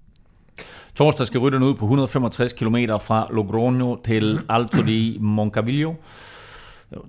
Torsdag 0.95 1.27
skal 1.27 1.41
rytterne 1.41 1.67
ud 1.67 1.75
på 1.75 1.85
165 1.85 2.53
km 2.53 2.77
fra 3.01 3.27
Logroño 3.27 4.03
til 4.05 4.39
Alto 4.49 4.83
di 4.83 5.19
Moncavillo. 5.21 5.95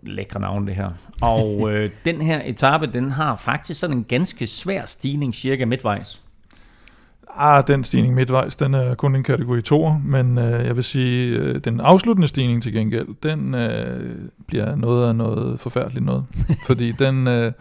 Lækre 0.03 0.39
navn, 0.39 0.67
det 0.67 0.75
her. 0.75 0.89
Og 1.21 1.47
øh, 1.71 1.89
den 2.05 2.21
her 2.21 2.41
etape, 2.45 2.87
den 2.87 3.11
har 3.11 3.35
faktisk 3.35 3.79
sådan 3.79 3.97
en 3.97 4.03
ganske 4.03 4.47
svær 4.47 4.85
stigning, 4.85 5.33
cirka 5.33 5.65
midtvejs. 5.65 6.21
Ah, 7.37 7.63
den 7.67 7.83
stigning 7.83 8.13
midtvejs, 8.15 8.55
den 8.55 8.73
er 8.73 8.95
kun 8.95 9.15
en 9.15 9.23
kategori 9.23 9.61
2, 9.61 9.89
men 9.89 10.37
øh, 10.37 10.65
jeg 10.65 10.75
vil 10.75 10.83
sige, 10.83 11.37
øh, 11.37 11.55
den 11.55 11.79
afsluttende 11.79 12.27
stigning 12.27 12.63
til 12.63 12.73
gengæld, 12.73 13.07
den 13.23 13.55
øh, 13.55 14.15
bliver 14.47 14.75
noget 14.75 15.07
af 15.07 15.15
noget 15.15 15.59
forfærdeligt 15.59 16.05
noget. 16.05 16.25
Fordi 16.67 16.91
den 16.91 17.27
øh, 17.27 17.51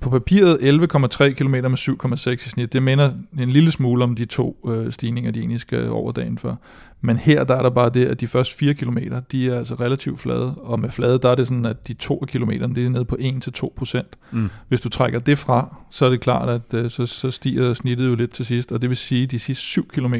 på 0.00 0.10
papiret 0.10 0.56
11,3 0.56 1.32
km 1.32 1.50
med 1.50 1.78
7,6 1.78 2.32
i 2.32 2.36
snit, 2.36 2.72
det 2.72 2.82
minder 2.82 3.12
en 3.38 3.50
lille 3.50 3.70
smule 3.70 4.04
om 4.04 4.14
de 4.14 4.24
to 4.24 4.68
øh, 4.68 4.92
stigninger, 4.92 5.30
de 5.30 5.38
egentlig 5.38 5.60
skal 5.60 5.88
over 5.88 6.12
dagen 6.12 6.38
før. 6.38 6.54
Men 7.00 7.16
her 7.16 7.44
der 7.44 7.54
er 7.54 7.62
der 7.62 7.70
bare 7.70 7.90
det, 7.90 8.06
at 8.06 8.20
de 8.20 8.26
første 8.26 8.56
4 8.56 8.74
km, 8.74 8.98
de 9.32 9.50
er 9.50 9.58
altså 9.58 9.74
relativt 9.74 10.20
flade, 10.20 10.54
og 10.54 10.80
med 10.80 10.90
flade, 10.90 11.18
der 11.18 11.28
er 11.28 11.34
det 11.34 11.48
sådan, 11.48 11.66
at 11.66 11.88
de 11.88 11.94
to 11.94 12.18
af 12.22 12.28
kilometerne, 12.28 12.74
det 12.74 12.86
er 12.86 12.90
nede 12.90 13.04
på 13.04 13.16
1-2 13.20 13.74
procent. 13.76 14.08
Mm. 14.30 14.50
Hvis 14.68 14.80
du 14.80 14.88
trækker 14.88 15.18
det 15.18 15.38
fra, 15.38 15.76
så 15.90 16.06
er 16.06 16.10
det 16.10 16.20
klart, 16.20 16.48
at 16.48 16.74
øh, 16.74 16.90
så, 16.90 17.06
så 17.06 17.30
stiger 17.30 17.74
snittet 17.74 18.06
jo 18.06 18.14
lidt 18.14 18.30
til 18.30 18.46
sidst, 18.46 18.72
og 18.72 18.82
det 18.82 18.88
vil 18.88 18.96
sige, 18.96 19.22
at 19.22 19.30
de 19.30 19.38
sidste 19.38 19.62
7 19.62 19.88
km, 19.88 20.14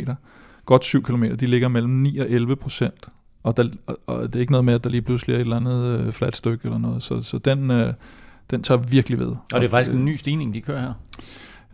godt 0.65 0.85
7 0.85 1.03
km, 1.03 1.25
de 1.25 1.47
ligger 1.47 1.69
mellem 1.69 1.93
9 1.93 2.19
og 2.19 2.31
11 2.31 2.57
procent. 2.57 3.09
Og, 3.43 3.57
der, 3.57 3.69
og, 3.87 3.99
og 4.07 4.27
det 4.27 4.35
er 4.35 4.41
ikke 4.41 4.53
noget 4.53 4.65
med, 4.65 4.75
at 4.75 4.85
der 4.85 4.91
lige 4.91 5.03
pludselig 5.03 5.35
er 5.35 5.37
et 5.37 5.41
eller 5.41 5.57
andet 5.57 6.01
øh, 6.01 6.13
fladt 6.13 6.37
stykke 6.37 6.65
eller 6.65 6.79
noget, 6.79 7.03
så, 7.03 7.23
så 7.23 7.39
den, 7.39 7.71
øh, 7.71 7.93
den 8.53 8.63
tager 8.63 8.79
virkelig 8.79 9.19
ved. 9.19 9.27
Og 9.53 9.61
det 9.61 9.65
er 9.65 9.69
faktisk 9.71 9.91
en 9.97 10.05
ny 10.05 10.17
stigning, 10.17 10.55
de 10.55 10.61
kører 10.61 10.81
her. 10.81 10.93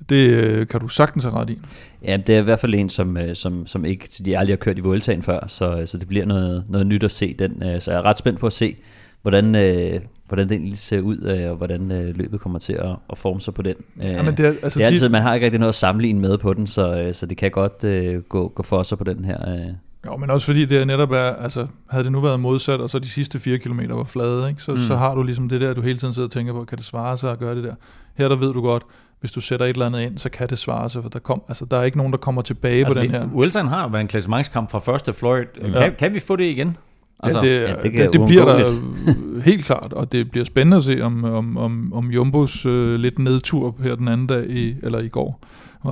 Det 0.08 0.16
øh, 0.16 0.66
kan 0.66 0.80
du 0.80 0.88
sagtens 0.88 1.24
have 1.24 1.34
ret 1.34 1.50
i. 1.50 1.58
Ja, 2.04 2.16
det 2.26 2.34
er 2.34 2.38
i 2.40 2.42
hvert 2.42 2.60
fald 2.60 2.74
en, 2.74 2.88
som, 2.88 3.16
øh, 3.16 3.36
som, 3.36 3.66
som 3.66 3.84
ikke, 3.84 4.08
de 4.24 4.38
aldrig 4.38 4.52
har 4.52 4.56
kørt 4.58 4.78
i 4.78 4.80
Vueltaen 4.80 5.22
før, 5.22 5.46
så, 5.46 5.82
så 5.86 5.98
det 5.98 6.08
bliver 6.08 6.24
noget, 6.26 6.64
noget 6.68 6.86
nyt 6.86 7.04
at 7.04 7.10
se 7.10 7.34
den. 7.38 7.62
øh, 7.62 7.80
Så 7.80 7.90
jeg 7.90 7.98
er 7.98 8.02
ret 8.02 8.18
spændt 8.18 8.38
på 8.40 8.46
at 8.46 8.52
se, 8.52 8.76
hvordan, 9.22 9.54
øh, 9.54 10.00
hvordan 10.28 10.48
den 10.48 10.60
egentlig 10.60 10.78
ser 10.78 11.00
ud, 11.00 11.18
øh, 11.22 11.50
og 11.50 11.56
hvordan 11.56 11.92
øh, 11.92 12.16
løbet 12.16 12.40
kommer 12.40 12.58
til 12.58 12.72
at, 12.72 12.96
at 13.10 13.18
forme 13.18 13.40
sig 13.40 13.54
på 13.54 13.62
den. 13.62 13.74
Øh, 14.04 14.10
Ja, 14.10 14.22
men 14.22 14.36
det 14.36 14.46
er, 14.46 14.52
altså, 14.62 14.78
det 14.78 14.84
er 14.84 14.88
altid, 14.88 15.06
de, 15.06 15.12
man 15.12 15.22
har 15.22 15.34
ikke 15.34 15.44
rigtig 15.44 15.60
noget 15.60 15.68
at 15.68 15.74
sammenligne 15.74 16.20
med 16.20 16.38
på 16.38 16.54
den, 16.54 16.66
så, 16.66 17.00
øh, 17.00 17.14
så 17.14 17.26
det 17.26 17.36
kan 17.36 17.50
godt 17.50 17.84
øh, 17.84 18.22
gå, 18.22 18.48
gå 18.48 18.62
for 18.62 18.82
sig 18.82 18.98
på 18.98 19.04
den 19.04 19.24
her. 19.24 19.50
Øh. 19.54 19.66
Jo, 20.08 20.16
men 20.16 20.30
også 20.30 20.46
fordi 20.46 20.64
det 20.64 20.86
netop 20.86 21.10
er, 21.10 21.36
altså 21.36 21.66
havde 21.90 22.04
det 22.04 22.12
nu 22.12 22.20
været 22.20 22.40
modsat, 22.40 22.80
og 22.80 22.90
så 22.90 22.98
de 22.98 23.08
sidste 23.08 23.38
fire 23.38 23.58
kilometer 23.58 23.94
var 23.94 24.04
flade, 24.04 24.48
ikke? 24.48 24.62
Så, 24.62 24.72
mm. 24.72 24.78
så 24.78 24.96
har 24.96 25.14
du 25.14 25.22
ligesom 25.22 25.48
det 25.48 25.60
der, 25.60 25.74
du 25.74 25.80
hele 25.80 25.98
tiden 25.98 26.14
sidder 26.14 26.26
og 26.26 26.32
tænker 26.32 26.52
på, 26.52 26.64
kan 26.64 26.78
det 26.78 26.84
svare 26.84 27.16
sig 27.16 27.32
at 27.32 27.38
gøre 27.38 27.54
det 27.54 27.64
der? 27.64 27.74
Her 28.14 28.28
der 28.28 28.36
ved 28.36 28.52
du 28.52 28.60
godt, 28.60 28.82
hvis 29.20 29.30
du 29.30 29.40
sætter 29.40 29.66
et 29.66 29.70
eller 29.70 29.86
andet 29.86 30.00
ind, 30.00 30.18
så 30.18 30.28
kan 30.30 30.48
det 30.48 30.58
svare 30.58 30.88
sig, 30.88 31.02
for 31.02 31.08
der, 31.08 31.18
kom, 31.18 31.42
altså, 31.48 31.64
der 31.64 31.76
er 31.76 31.82
ikke 31.82 31.96
nogen, 31.96 32.12
der 32.12 32.18
kommer 32.18 32.42
tilbage 32.42 32.84
altså 32.84 32.94
på 32.94 33.00
det, 33.00 33.10
den 33.10 33.20
her. 33.20 33.28
Wilson 33.34 33.68
har 33.68 33.88
været 33.88 34.00
en 34.00 34.08
klassementskamp 34.08 34.70
fra 34.70 34.78
første 34.78 35.12
Floyd. 35.12 35.44
Ja. 35.62 35.70
Kan, 35.70 35.94
kan 35.98 36.14
vi 36.14 36.18
få 36.18 36.36
det 36.36 36.44
igen? 36.44 36.76
Altså, 37.22 37.40
det, 37.40 37.60
det, 37.60 37.68
ja, 37.68 37.74
det, 37.74 38.12
det, 38.12 38.12
det 38.12 38.26
bliver 38.26 38.44
der 38.44 38.68
helt 39.50 39.64
klart, 39.64 39.92
og 39.92 40.12
det 40.12 40.30
bliver 40.30 40.44
spændende 40.44 40.76
at 40.76 40.84
se, 40.84 41.00
om, 41.00 41.24
om, 41.24 41.56
om, 41.56 41.92
om 41.92 42.10
Jumbos 42.10 42.66
øh, 42.66 42.94
lidt 42.94 43.18
nedtur 43.18 43.76
her 43.82 43.94
den 43.94 44.08
anden 44.08 44.26
dag, 44.26 44.50
i, 44.50 44.74
eller 44.82 44.98
i 44.98 45.08
går, 45.08 45.40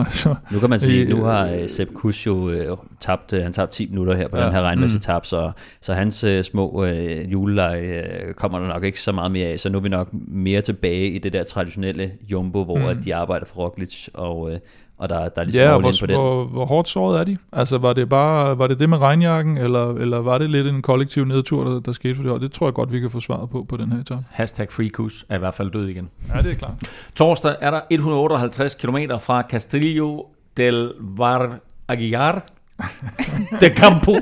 så, 0.08 0.34
nu 0.52 0.58
kan 0.58 0.70
man 0.70 0.80
sige, 0.80 1.02
at 1.02 1.08
nu 1.08 1.24
har 1.24 1.54
uh, 1.54 1.66
Sepp 1.66 1.94
Kuss 1.94 2.26
jo 2.26 2.34
uh, 2.34 2.78
tabt, 3.00 3.32
uh, 3.32 3.38
han 3.38 3.52
tabt 3.52 3.72
10 3.72 3.86
minutter 3.86 4.14
her 4.14 4.28
på 4.28 4.36
ja, 4.36 4.44
den 4.44 4.52
her 4.52 4.62
regnmæssige 4.62 4.98
mm. 4.98 5.02
tab, 5.02 5.26
så, 5.26 5.50
så 5.80 5.94
hans 5.94 6.24
uh, 6.24 6.40
små 6.42 6.70
uh, 6.70 7.32
juleleje 7.32 8.24
uh, 8.28 8.34
kommer 8.34 8.58
der 8.58 8.66
nok 8.68 8.84
ikke 8.84 9.00
så 9.00 9.12
meget 9.12 9.32
mere 9.32 9.48
af, 9.48 9.60
så 9.60 9.68
nu 9.68 9.78
er 9.78 9.82
vi 9.82 9.88
nok 9.88 10.08
mere 10.12 10.60
tilbage 10.60 11.10
i 11.10 11.18
det 11.18 11.32
der 11.32 11.44
traditionelle 11.44 12.12
jumbo, 12.32 12.64
hvor 12.64 12.92
mm. 12.92 13.02
de 13.02 13.14
arbejder 13.14 13.46
for 13.46 13.62
Roglic, 13.62 14.08
og, 14.14 14.40
uh, 14.40 14.56
og 14.98 15.08
der, 15.08 15.28
der 15.28 15.40
er 15.40 15.44
ligesom 15.44 15.62
ja, 15.62 15.78
hvor, 15.78 15.92
på 16.00 16.06
den. 16.06 16.16
Hvor, 16.16 16.44
hvor 16.44 16.66
hårdt 16.66 16.88
såret 16.88 17.20
er 17.20 17.24
de? 17.24 17.36
Altså 17.52 17.78
var 17.78 17.92
det 17.92 18.08
bare 18.08 18.58
var 18.58 18.66
det 18.66 18.80
det 18.80 18.88
med 18.88 18.98
regnjakken, 18.98 19.58
eller, 19.58 19.94
eller 19.94 20.18
var 20.18 20.38
det 20.38 20.50
lidt 20.50 20.66
en 20.66 20.82
kollektiv 20.82 21.24
nedtur, 21.24 21.64
der, 21.64 21.80
der 21.80 21.92
skete 21.92 22.14
for 22.14 22.22
det? 22.22 22.32
Og 22.32 22.40
det 22.40 22.52
tror 22.52 22.66
jeg 22.66 22.74
godt, 22.74 22.92
vi 22.92 23.00
kan 23.00 23.10
få 23.10 23.20
svaret 23.20 23.50
på 23.50 23.66
på 23.68 23.76
den 23.76 23.92
her 23.92 24.00
etape. 24.00 24.24
Hashtag 24.30 24.72
FreeKus 24.72 25.24
er 25.28 25.36
i 25.36 25.38
hvert 25.38 25.54
fald 25.54 25.70
død 25.70 25.88
igen. 25.88 26.10
Ja, 26.34 26.40
det 26.40 26.50
er 26.50 26.54
klart. 26.54 26.72
Torsdag 27.14 27.56
er 27.60 27.70
der 27.70 27.80
158 27.90 28.74
km 28.74 28.96
fra 29.20 29.42
Castillo 29.42 30.22
del 30.56 30.92
Var 30.98 31.58
Aguilar 31.88 32.42
det 33.60 33.70
er 33.70 33.74
Campu. 33.74 34.16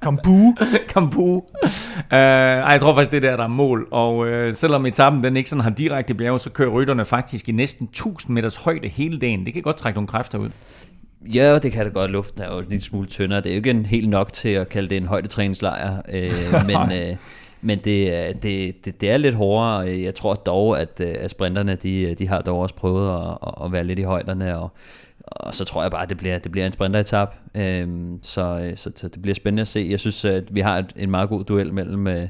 Campu. 0.00 0.54
Campu. 0.88 1.22
Uh, 1.22 1.42
ej, 2.10 2.18
jeg 2.72 2.80
tror 2.80 2.94
faktisk, 2.94 3.12
det 3.12 3.22
der, 3.22 3.36
der 3.36 3.44
er 3.44 3.48
mål. 3.48 3.88
Og 3.90 4.16
uh, 4.16 4.54
selvom 4.54 4.86
etappen 4.86 5.22
den 5.22 5.36
ikke 5.36 5.50
sådan 5.50 5.62
har 5.62 5.70
direkte 5.70 6.14
bjerge, 6.14 6.38
så 6.38 6.50
kører 6.50 6.70
rytterne 6.70 7.04
faktisk 7.04 7.48
i 7.48 7.52
næsten 7.52 7.86
1000 7.86 8.34
meters 8.34 8.56
højde 8.56 8.88
hele 8.88 9.18
dagen. 9.18 9.46
Det 9.46 9.52
kan 9.52 9.62
godt 9.62 9.76
trække 9.76 9.96
nogle 9.96 10.06
kræfter 10.06 10.38
ud. 10.38 10.50
Ja, 11.34 11.58
det 11.58 11.72
kan 11.72 11.84
det 11.84 11.94
godt. 11.94 12.10
Luften 12.10 12.42
er 12.42 12.54
jo 12.54 12.58
en 12.58 12.66
lille 12.68 12.84
smule 12.84 13.06
tyndere. 13.06 13.40
Det 13.40 13.46
er 13.46 13.54
jo 13.54 13.56
ikke 13.56 13.70
en 13.70 13.86
helt 13.86 14.08
nok 14.08 14.32
til 14.32 14.48
at 14.48 14.68
kalde 14.68 14.88
det 14.88 14.96
en 14.96 15.06
højdetræningslejr. 15.06 16.02
Uh, 16.08 16.66
men, 16.68 17.10
uh, 17.10 17.16
men 17.60 17.78
det, 17.78 18.12
det, 18.42 18.84
det, 18.84 19.00
det 19.00 19.10
er 19.10 19.16
lidt 19.16 19.34
hårdere. 19.34 19.78
Jeg 19.78 20.14
tror 20.14 20.34
dog, 20.34 20.80
at, 20.80 21.00
at 21.00 21.30
sprinterne 21.30 21.74
de, 21.74 22.14
de 22.14 22.28
har 22.28 22.40
dog 22.40 22.58
også 22.60 22.74
prøvet 22.74 23.08
at, 23.08 23.64
at 23.64 23.72
være 23.72 23.84
lidt 23.84 23.98
i 23.98 24.02
højderne. 24.02 24.58
Og, 24.58 24.72
og 25.30 25.54
så 25.54 25.64
tror 25.64 25.82
jeg 25.82 25.90
bare, 25.90 26.02
at 26.02 26.10
det 26.10 26.18
bliver, 26.18 26.38
det 26.38 26.52
bliver 26.52 26.66
en 26.66 26.72
sprinteretap. 26.72 27.34
Øhm, 27.54 28.18
så, 28.22 28.60
øh, 28.64 28.76
så, 28.76 28.90
så 28.96 29.08
det 29.08 29.22
bliver 29.22 29.34
spændende 29.34 29.60
at 29.60 29.68
se. 29.68 29.86
Jeg 29.90 30.00
synes, 30.00 30.24
at 30.24 30.54
vi 30.54 30.60
har 30.60 30.78
et, 30.78 30.92
en 30.96 31.10
meget 31.10 31.28
god 31.28 31.44
duel 31.44 31.72
mellem, 31.72 32.06
øh, 32.06 32.28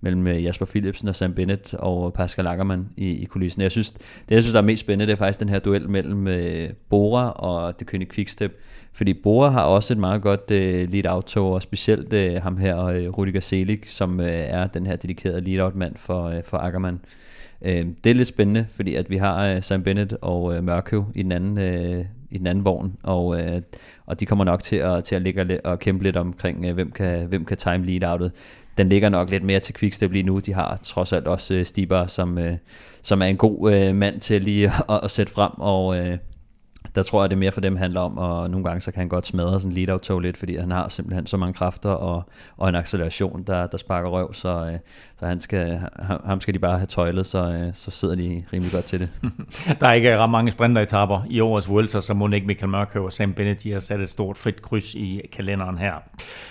mellem 0.00 0.26
øh, 0.26 0.44
Jasper 0.44 0.66
Philipsen 0.66 1.08
og 1.08 1.16
Sam 1.16 1.34
Bennett 1.34 1.74
og 1.74 2.12
Pascal 2.12 2.46
Ackermann 2.46 2.88
i, 2.96 3.08
i 3.08 3.24
kulissen. 3.24 3.62
Jeg 3.62 3.70
synes, 3.70 3.90
det, 3.90 4.02
jeg 4.30 4.42
synes, 4.42 4.52
der 4.52 4.60
er 4.60 4.64
mest 4.64 4.80
spændende, 4.80 5.06
det 5.06 5.12
er 5.12 5.16
faktisk 5.16 5.40
den 5.40 5.48
her 5.48 5.58
duel 5.58 5.90
mellem 5.90 6.28
øh, 6.28 6.70
Bora 6.88 7.30
og 7.30 7.78
det 7.78 7.86
kønne 7.86 8.06
Quickstep. 8.06 8.62
Fordi 8.92 9.14
Bora 9.14 9.50
har 9.50 9.62
også 9.62 9.94
et 9.94 9.98
meget 9.98 10.22
godt 10.22 10.50
øh, 10.50 10.92
lead-out-tog, 10.92 11.52
og 11.52 11.62
specielt 11.62 12.12
øh, 12.12 12.42
ham 12.42 12.56
her, 12.56 12.84
øh, 12.84 13.08
Rudiger 13.08 13.40
Selig, 13.40 13.80
som 13.86 14.20
øh, 14.20 14.26
er 14.30 14.66
den 14.66 14.86
her 14.86 14.96
dedikerede 14.96 15.40
lead-out-mand 15.40 15.96
for, 15.96 16.26
øh, 16.26 16.44
for 16.44 16.58
Ackermann. 16.58 17.00
Øh, 17.62 17.86
det 18.04 18.10
er 18.10 18.14
lidt 18.14 18.28
spændende, 18.28 18.66
fordi 18.70 18.94
at 18.94 19.10
vi 19.10 19.16
har 19.16 19.48
øh, 19.48 19.62
Sam 19.62 19.82
Bennett 19.82 20.14
og 20.20 20.56
øh, 20.56 20.64
Mørkøv 20.64 21.04
i 21.14 21.22
den 21.22 21.32
anden 21.32 21.58
øh, 21.58 22.04
i 22.32 22.38
den 22.38 22.46
anden 22.46 22.64
vogn, 22.64 22.96
og, 23.02 23.42
øh, 23.42 23.62
og 24.06 24.20
de 24.20 24.26
kommer 24.26 24.44
nok 24.44 24.62
til 24.62 24.76
at, 24.76 25.04
til 25.04 25.14
at 25.14 25.22
ligge 25.22 25.66
og 25.66 25.78
kæmpe 25.78 26.04
lidt 26.04 26.16
omkring, 26.16 26.64
øh, 26.64 26.74
hvem, 26.74 26.90
kan, 26.90 27.26
hvem 27.26 27.44
kan 27.44 27.56
time 27.56 27.86
lead-outet. 27.86 28.32
Den 28.78 28.88
ligger 28.88 29.08
nok 29.08 29.30
lidt 29.30 29.46
mere 29.46 29.60
til 29.60 29.74
Quickstep 29.74 30.12
lige 30.12 30.22
nu. 30.22 30.38
De 30.38 30.52
har 30.52 30.80
trods 30.82 31.12
alt 31.12 31.28
også 31.28 31.54
øh, 31.54 31.64
Stiber, 31.64 32.06
som, 32.06 32.38
øh, 32.38 32.56
som 33.02 33.22
er 33.22 33.26
en 33.26 33.36
god 33.36 33.72
øh, 33.72 33.96
mand 33.96 34.20
til 34.20 34.42
lige 34.42 34.72
at, 34.88 35.00
at 35.02 35.10
sætte 35.10 35.32
frem, 35.32 35.52
og, 35.56 35.98
øh, 35.98 36.18
der 36.94 37.02
tror 37.02 37.22
jeg, 37.22 37.30
det 37.30 37.38
mere 37.38 37.52
for 37.52 37.60
dem 37.60 37.76
handler 37.76 38.00
om, 38.00 38.18
og 38.18 38.50
nogle 38.50 38.64
gange 38.64 38.80
så 38.80 38.92
kan 38.92 39.00
han 39.00 39.08
godt 39.08 39.26
smadre 39.26 39.60
sådan 39.60 39.72
en 39.72 39.76
lead-out-tog 39.76 40.20
lidt, 40.20 40.36
fordi 40.36 40.56
han 40.56 40.70
har 40.70 40.88
simpelthen 40.88 41.26
så 41.26 41.36
mange 41.36 41.54
kræfter 41.54 41.90
og, 41.90 42.22
og 42.56 42.68
en 42.68 42.74
acceleration, 42.74 43.42
der, 43.46 43.66
der 43.66 43.78
sparker 43.78 44.08
røv, 44.08 44.34
så, 44.34 44.48
øh, 44.72 44.78
så 45.18 45.26
han 45.26 45.40
skal, 45.40 45.80
ham 46.24 46.40
skal 46.40 46.54
de 46.54 46.58
bare 46.58 46.76
have 46.78 46.86
tøjlet, 46.86 47.26
så, 47.26 47.50
øh, 47.52 47.74
så 47.74 47.90
sidder 47.90 48.14
de 48.14 48.40
rimelig 48.52 48.72
godt 48.72 48.84
til 48.84 49.00
det. 49.00 49.08
der 49.80 49.88
er 49.88 49.92
ikke 49.92 50.18
ret 50.18 50.30
mange 50.30 50.50
sprinteretapper 50.50 51.20
i 51.30 51.40
årets 51.40 51.68
Vuelta, 51.68 52.00
så 52.00 52.14
må 52.14 52.28
ikke 52.28 52.46
Michael 52.46 52.70
Mørkøv 52.70 53.04
og 53.04 53.12
Sam 53.12 53.34
Bennett, 53.34 53.62
de 53.62 53.72
har 53.72 53.80
sat 53.80 54.00
et 54.00 54.10
stort 54.10 54.36
frit 54.36 54.62
kryds 54.62 54.94
i 54.94 55.20
kalenderen 55.32 55.78
her. 55.78 55.94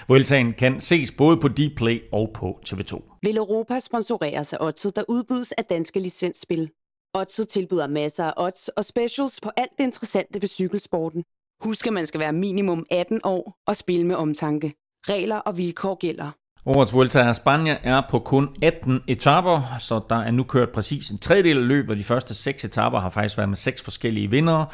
Vueltaen 0.07 0.53
kan 0.53 0.79
ses 0.79 1.11
både 1.11 1.37
på 1.37 1.47
Dplay 1.47 2.01
og 2.11 2.31
på 2.33 2.59
TV2. 2.69 3.19
Vil 3.23 3.37
Europa 3.37 3.79
sponsorere 3.79 4.43
sig 4.43 4.61
Odset, 4.61 4.95
der 4.95 5.03
udbydes 5.09 5.51
af 5.51 5.65
danske 5.65 5.99
licensspil? 5.99 6.69
Odset 7.13 7.47
tilbyder 7.47 7.87
masser 7.87 8.25
af 8.25 8.33
odds 8.37 8.67
og 8.67 8.85
specials 8.85 9.39
på 9.43 9.51
alt 9.57 9.71
det 9.77 9.83
interessante 9.83 10.41
ved 10.41 10.49
cykelsporten. 10.49 11.23
Husk, 11.63 11.87
at 11.87 11.93
man 11.93 12.05
skal 12.05 12.19
være 12.19 12.33
minimum 12.33 12.85
18 12.91 13.21
år 13.23 13.55
og 13.67 13.75
spille 13.75 14.07
med 14.07 14.15
omtanke. 14.15 14.73
Regler 15.09 15.35
og 15.35 15.57
vilkår 15.57 15.95
gælder. 15.95 16.31
Årets 16.65 16.93
Vuelta 16.93 17.29
a 17.29 17.33
Spanien 17.33 17.77
er 17.83 18.01
på 18.09 18.19
kun 18.19 18.55
18 18.61 19.01
etaper, 19.07 19.77
så 19.79 20.01
der 20.09 20.15
er 20.15 20.31
nu 20.31 20.43
kørt 20.43 20.69
præcis 20.69 21.09
en 21.09 21.17
tredjedel 21.17 21.57
af 21.57 21.67
løbet, 21.67 21.89
og 21.89 21.97
de 21.97 22.03
første 22.03 22.35
seks 22.35 22.65
etaper 22.65 22.99
har 22.99 23.09
faktisk 23.09 23.37
været 23.37 23.49
med 23.49 23.57
seks 23.57 23.81
forskellige 23.81 24.31
vindere. 24.31 24.65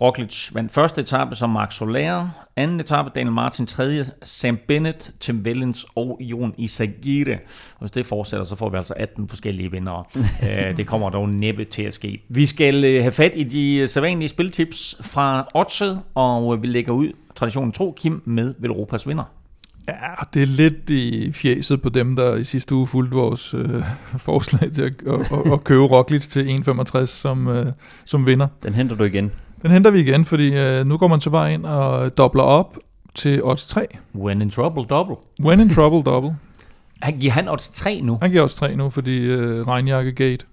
Roglic 0.00 0.50
vandt 0.54 0.72
første 0.72 1.00
etape 1.00 1.34
som 1.34 1.50
Marc 1.50 1.74
Soler, 1.74 2.28
anden 2.56 2.80
etape 2.80 3.10
Daniel 3.14 3.32
Martin, 3.32 3.66
tredje 3.66 4.06
Sam 4.22 4.58
Bennett, 4.68 5.12
Tim 5.20 5.42
Wellens 5.44 5.86
og 5.94 6.18
Jon 6.20 6.54
Isagire. 6.58 7.38
Hvis 7.80 7.90
det 7.90 8.06
fortsætter, 8.06 8.44
så 8.44 8.56
får 8.56 8.68
vi 8.68 8.76
altså 8.76 8.94
18 8.96 9.28
forskellige 9.28 9.70
vindere. 9.70 10.04
Øh, 10.44 10.76
det 10.76 10.86
kommer 10.86 11.10
dog 11.10 11.28
næppe 11.28 11.64
til 11.64 11.82
at 11.82 11.94
ske. 11.94 12.22
Vi 12.28 12.46
skal 12.46 12.84
øh, 12.84 13.02
have 13.02 13.12
fat 13.12 13.32
i 13.34 13.44
de 13.44 13.88
sædvanlige 13.88 14.28
spiltips 14.28 14.96
fra 15.00 15.48
Odset, 15.54 16.00
og 16.14 16.62
vi 16.62 16.66
lægger 16.66 16.92
ud 16.92 17.12
traditionen 17.34 17.72
tro, 17.72 17.94
Kim, 17.96 18.22
med 18.24 18.54
Velropas 18.58 19.08
vinder. 19.08 19.24
Ja, 19.88 19.94
det 20.34 20.42
er 20.42 20.46
lidt 20.46 20.90
i 20.90 21.32
fjeset 21.32 21.82
på 21.82 21.88
dem, 21.88 22.16
der 22.16 22.34
i 22.34 22.44
sidste 22.44 22.74
uge 22.74 22.86
fulgte 22.86 23.16
vores 23.16 23.54
øh, 23.54 23.84
forslag 24.28 24.72
til 24.72 24.82
at, 24.82 24.92
at, 25.06 25.20
at, 25.20 25.52
at 25.52 25.64
købe 25.64 25.82
Roglic 25.82 26.28
til 26.28 26.62
1,65 26.68 27.06
som, 27.06 27.48
øh, 27.48 27.66
som 28.04 28.26
vinder. 28.26 28.46
Den 28.62 28.74
henter 28.74 28.96
du 28.96 29.04
igen. 29.04 29.32
Den 29.64 29.72
henter 29.72 29.90
vi 29.90 29.98
igen, 29.98 30.24
fordi 30.24 30.56
øh, 30.56 30.86
nu 30.86 30.96
går 30.96 31.08
man 31.08 31.20
så 31.20 31.30
bare 31.30 31.54
ind 31.54 31.66
og 31.66 32.18
dobler 32.18 32.42
op 32.42 32.78
til 33.14 33.44
odds 33.44 33.66
3. 33.66 33.86
When 34.14 34.42
in 34.42 34.50
trouble, 34.50 34.84
double. 34.84 35.16
When 35.42 35.60
in 35.60 35.70
trouble, 35.76 36.12
double. 36.12 36.36
Han 37.02 37.18
giver 37.18 37.32
han 37.32 37.48
odds 37.48 37.68
3 37.68 38.00
nu? 38.00 38.18
Han 38.22 38.30
giver 38.30 38.42
odds 38.42 38.54
3 38.54 38.76
nu, 38.76 38.90
fordi 38.90 39.18
øh, 39.18 39.68
regnjakke 39.68 40.12
gate. 40.12 40.46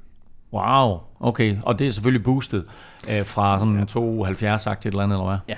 Wow, 0.53 0.99
okay. 1.19 1.57
Og 1.63 1.79
det 1.79 1.87
er 1.87 1.91
selvfølgelig 1.91 2.23
boostet 2.23 2.63
øh, 3.11 3.25
fra 3.25 3.59
sådan 3.59 3.79
ja. 3.79 3.85
72 3.85 4.61
sagt 4.61 4.85
eller 4.85 5.03
andet, 5.03 5.15
eller 5.15 5.27
hvad? 5.27 5.37
Ja. 5.49 5.55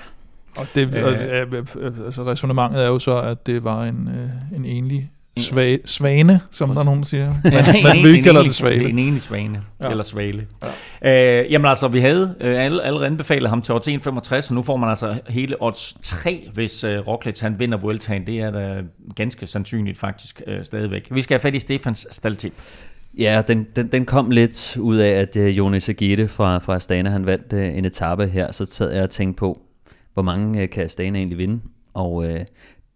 Og, 0.58 0.66
det, 0.74 0.94
øh, 0.94 1.04
og 1.04 1.12
øh, 1.12 2.04
altså 2.04 2.24
resonemanget 2.26 2.84
er 2.84 2.88
jo 2.88 2.98
så, 2.98 3.20
at 3.20 3.46
det 3.46 3.64
var 3.64 3.84
en, 3.84 4.08
øh, 4.08 4.56
en 4.58 4.64
enlig 4.64 5.10
Sva- 5.40 5.86
svane, 5.86 6.40
som 6.50 6.74
der 6.74 6.84
nogen 6.84 7.04
siger. 7.04 7.34
Ja, 7.52 7.94
Men 7.94 8.12
vi 8.12 8.20
kalder 8.20 8.42
det 8.42 8.54
svale. 8.54 8.88
En 8.88 8.98
enig 8.98 9.22
svane, 9.22 9.62
ja. 9.82 9.90
eller 9.90 10.04
svale. 10.04 10.46
Ja. 11.02 11.42
Øh, 11.42 11.52
jamen 11.52 11.66
altså, 11.66 11.88
vi 11.88 12.00
havde 12.00 12.34
øh, 12.40 12.64
allerede 12.64 13.06
anbefalet 13.06 13.48
ham 13.48 13.62
til 13.62 13.74
odds 13.74 13.88
1,65, 13.88 14.48
og 14.50 14.54
nu 14.54 14.62
får 14.62 14.76
man 14.76 14.88
altså 14.88 15.18
hele 15.28 15.62
odds 15.62 15.96
3, 16.02 16.48
hvis 16.54 16.84
øh, 16.84 16.98
Roglic 16.98 17.40
han 17.40 17.58
vinder 17.58 17.78
Vueltaen. 17.78 18.26
Det 18.26 18.40
er 18.40 18.50
da 18.50 18.82
ganske 19.16 19.46
sandsynligt 19.46 19.98
faktisk 19.98 20.42
øh, 20.46 20.64
stadigvæk. 20.64 21.08
Vi 21.10 21.22
skal 21.22 21.34
have 21.34 21.40
fat 21.40 21.54
i 21.54 21.58
Stefans 21.58 22.06
staldtip. 22.10 22.52
Ja, 23.18 23.42
den, 23.48 23.66
den, 23.76 23.86
den 23.92 24.06
kom 24.06 24.30
lidt 24.30 24.76
ud 24.80 24.96
af, 24.96 25.10
at 25.10 25.36
uh, 25.36 25.58
Jonas 25.58 25.88
Agite 25.88 26.28
fra, 26.28 26.58
fra 26.58 26.74
Astana, 26.76 27.10
han 27.10 27.26
vandt 27.26 27.52
uh, 27.52 27.78
en 27.78 27.84
etape 27.84 28.26
her, 28.26 28.52
så 28.52 28.66
sad 28.66 28.92
jeg 28.92 29.02
og 29.02 29.10
tænkte 29.10 29.38
på, 29.38 29.60
hvor 30.14 30.22
mange 30.22 30.62
uh, 30.62 30.68
kan 30.68 30.84
Astana 30.84 31.18
egentlig 31.18 31.38
vinde? 31.38 31.60
Og 31.94 32.12
uh, 32.14 32.26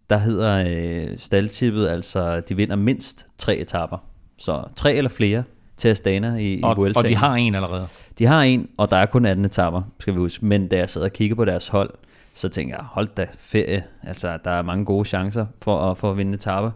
der 0.09 0.17
hedder 0.17 0.65
øh, 0.67 1.19
staldtippet 1.19 1.87
altså, 1.87 2.39
de 2.39 2.55
vinder 2.55 2.75
mindst 2.75 3.27
tre 3.37 3.57
etapper. 3.57 3.97
Så 4.37 4.63
tre 4.75 4.93
eller 4.93 5.09
flere 5.09 5.43
til 5.77 5.87
Astana 5.87 6.35
i, 6.35 6.59
og, 6.63 6.73
i 6.73 6.79
Vuelta. 6.79 6.99
Og 6.99 7.09
de 7.09 7.15
har 7.15 7.35
en 7.35 7.55
allerede. 7.55 7.87
De 8.19 8.25
har 8.25 8.41
en, 8.41 8.69
og 8.77 8.89
der 8.89 8.97
er 8.97 9.05
kun 9.05 9.25
18 9.25 9.45
etapper, 9.45 9.81
skal 9.99 10.13
vi 10.13 10.19
huske. 10.19 10.45
Men 10.45 10.67
da 10.67 10.77
jeg 10.77 10.89
sad 10.89 11.01
og 11.01 11.11
kiggede 11.13 11.35
på 11.35 11.45
deres 11.45 11.67
hold, 11.67 11.89
så 12.33 12.49
tænkte 12.49 12.75
jeg, 12.75 12.85
hold 12.85 13.07
da 13.17 13.27
ferie. 13.37 13.83
Altså, 14.03 14.37
der 14.45 14.51
er 14.51 14.61
mange 14.61 14.85
gode 14.85 15.05
chancer 15.05 15.45
for 15.61 15.77
at, 15.77 15.97
for 15.97 16.11
at 16.11 16.17
vinde 16.17 16.33
etapper. 16.33 16.71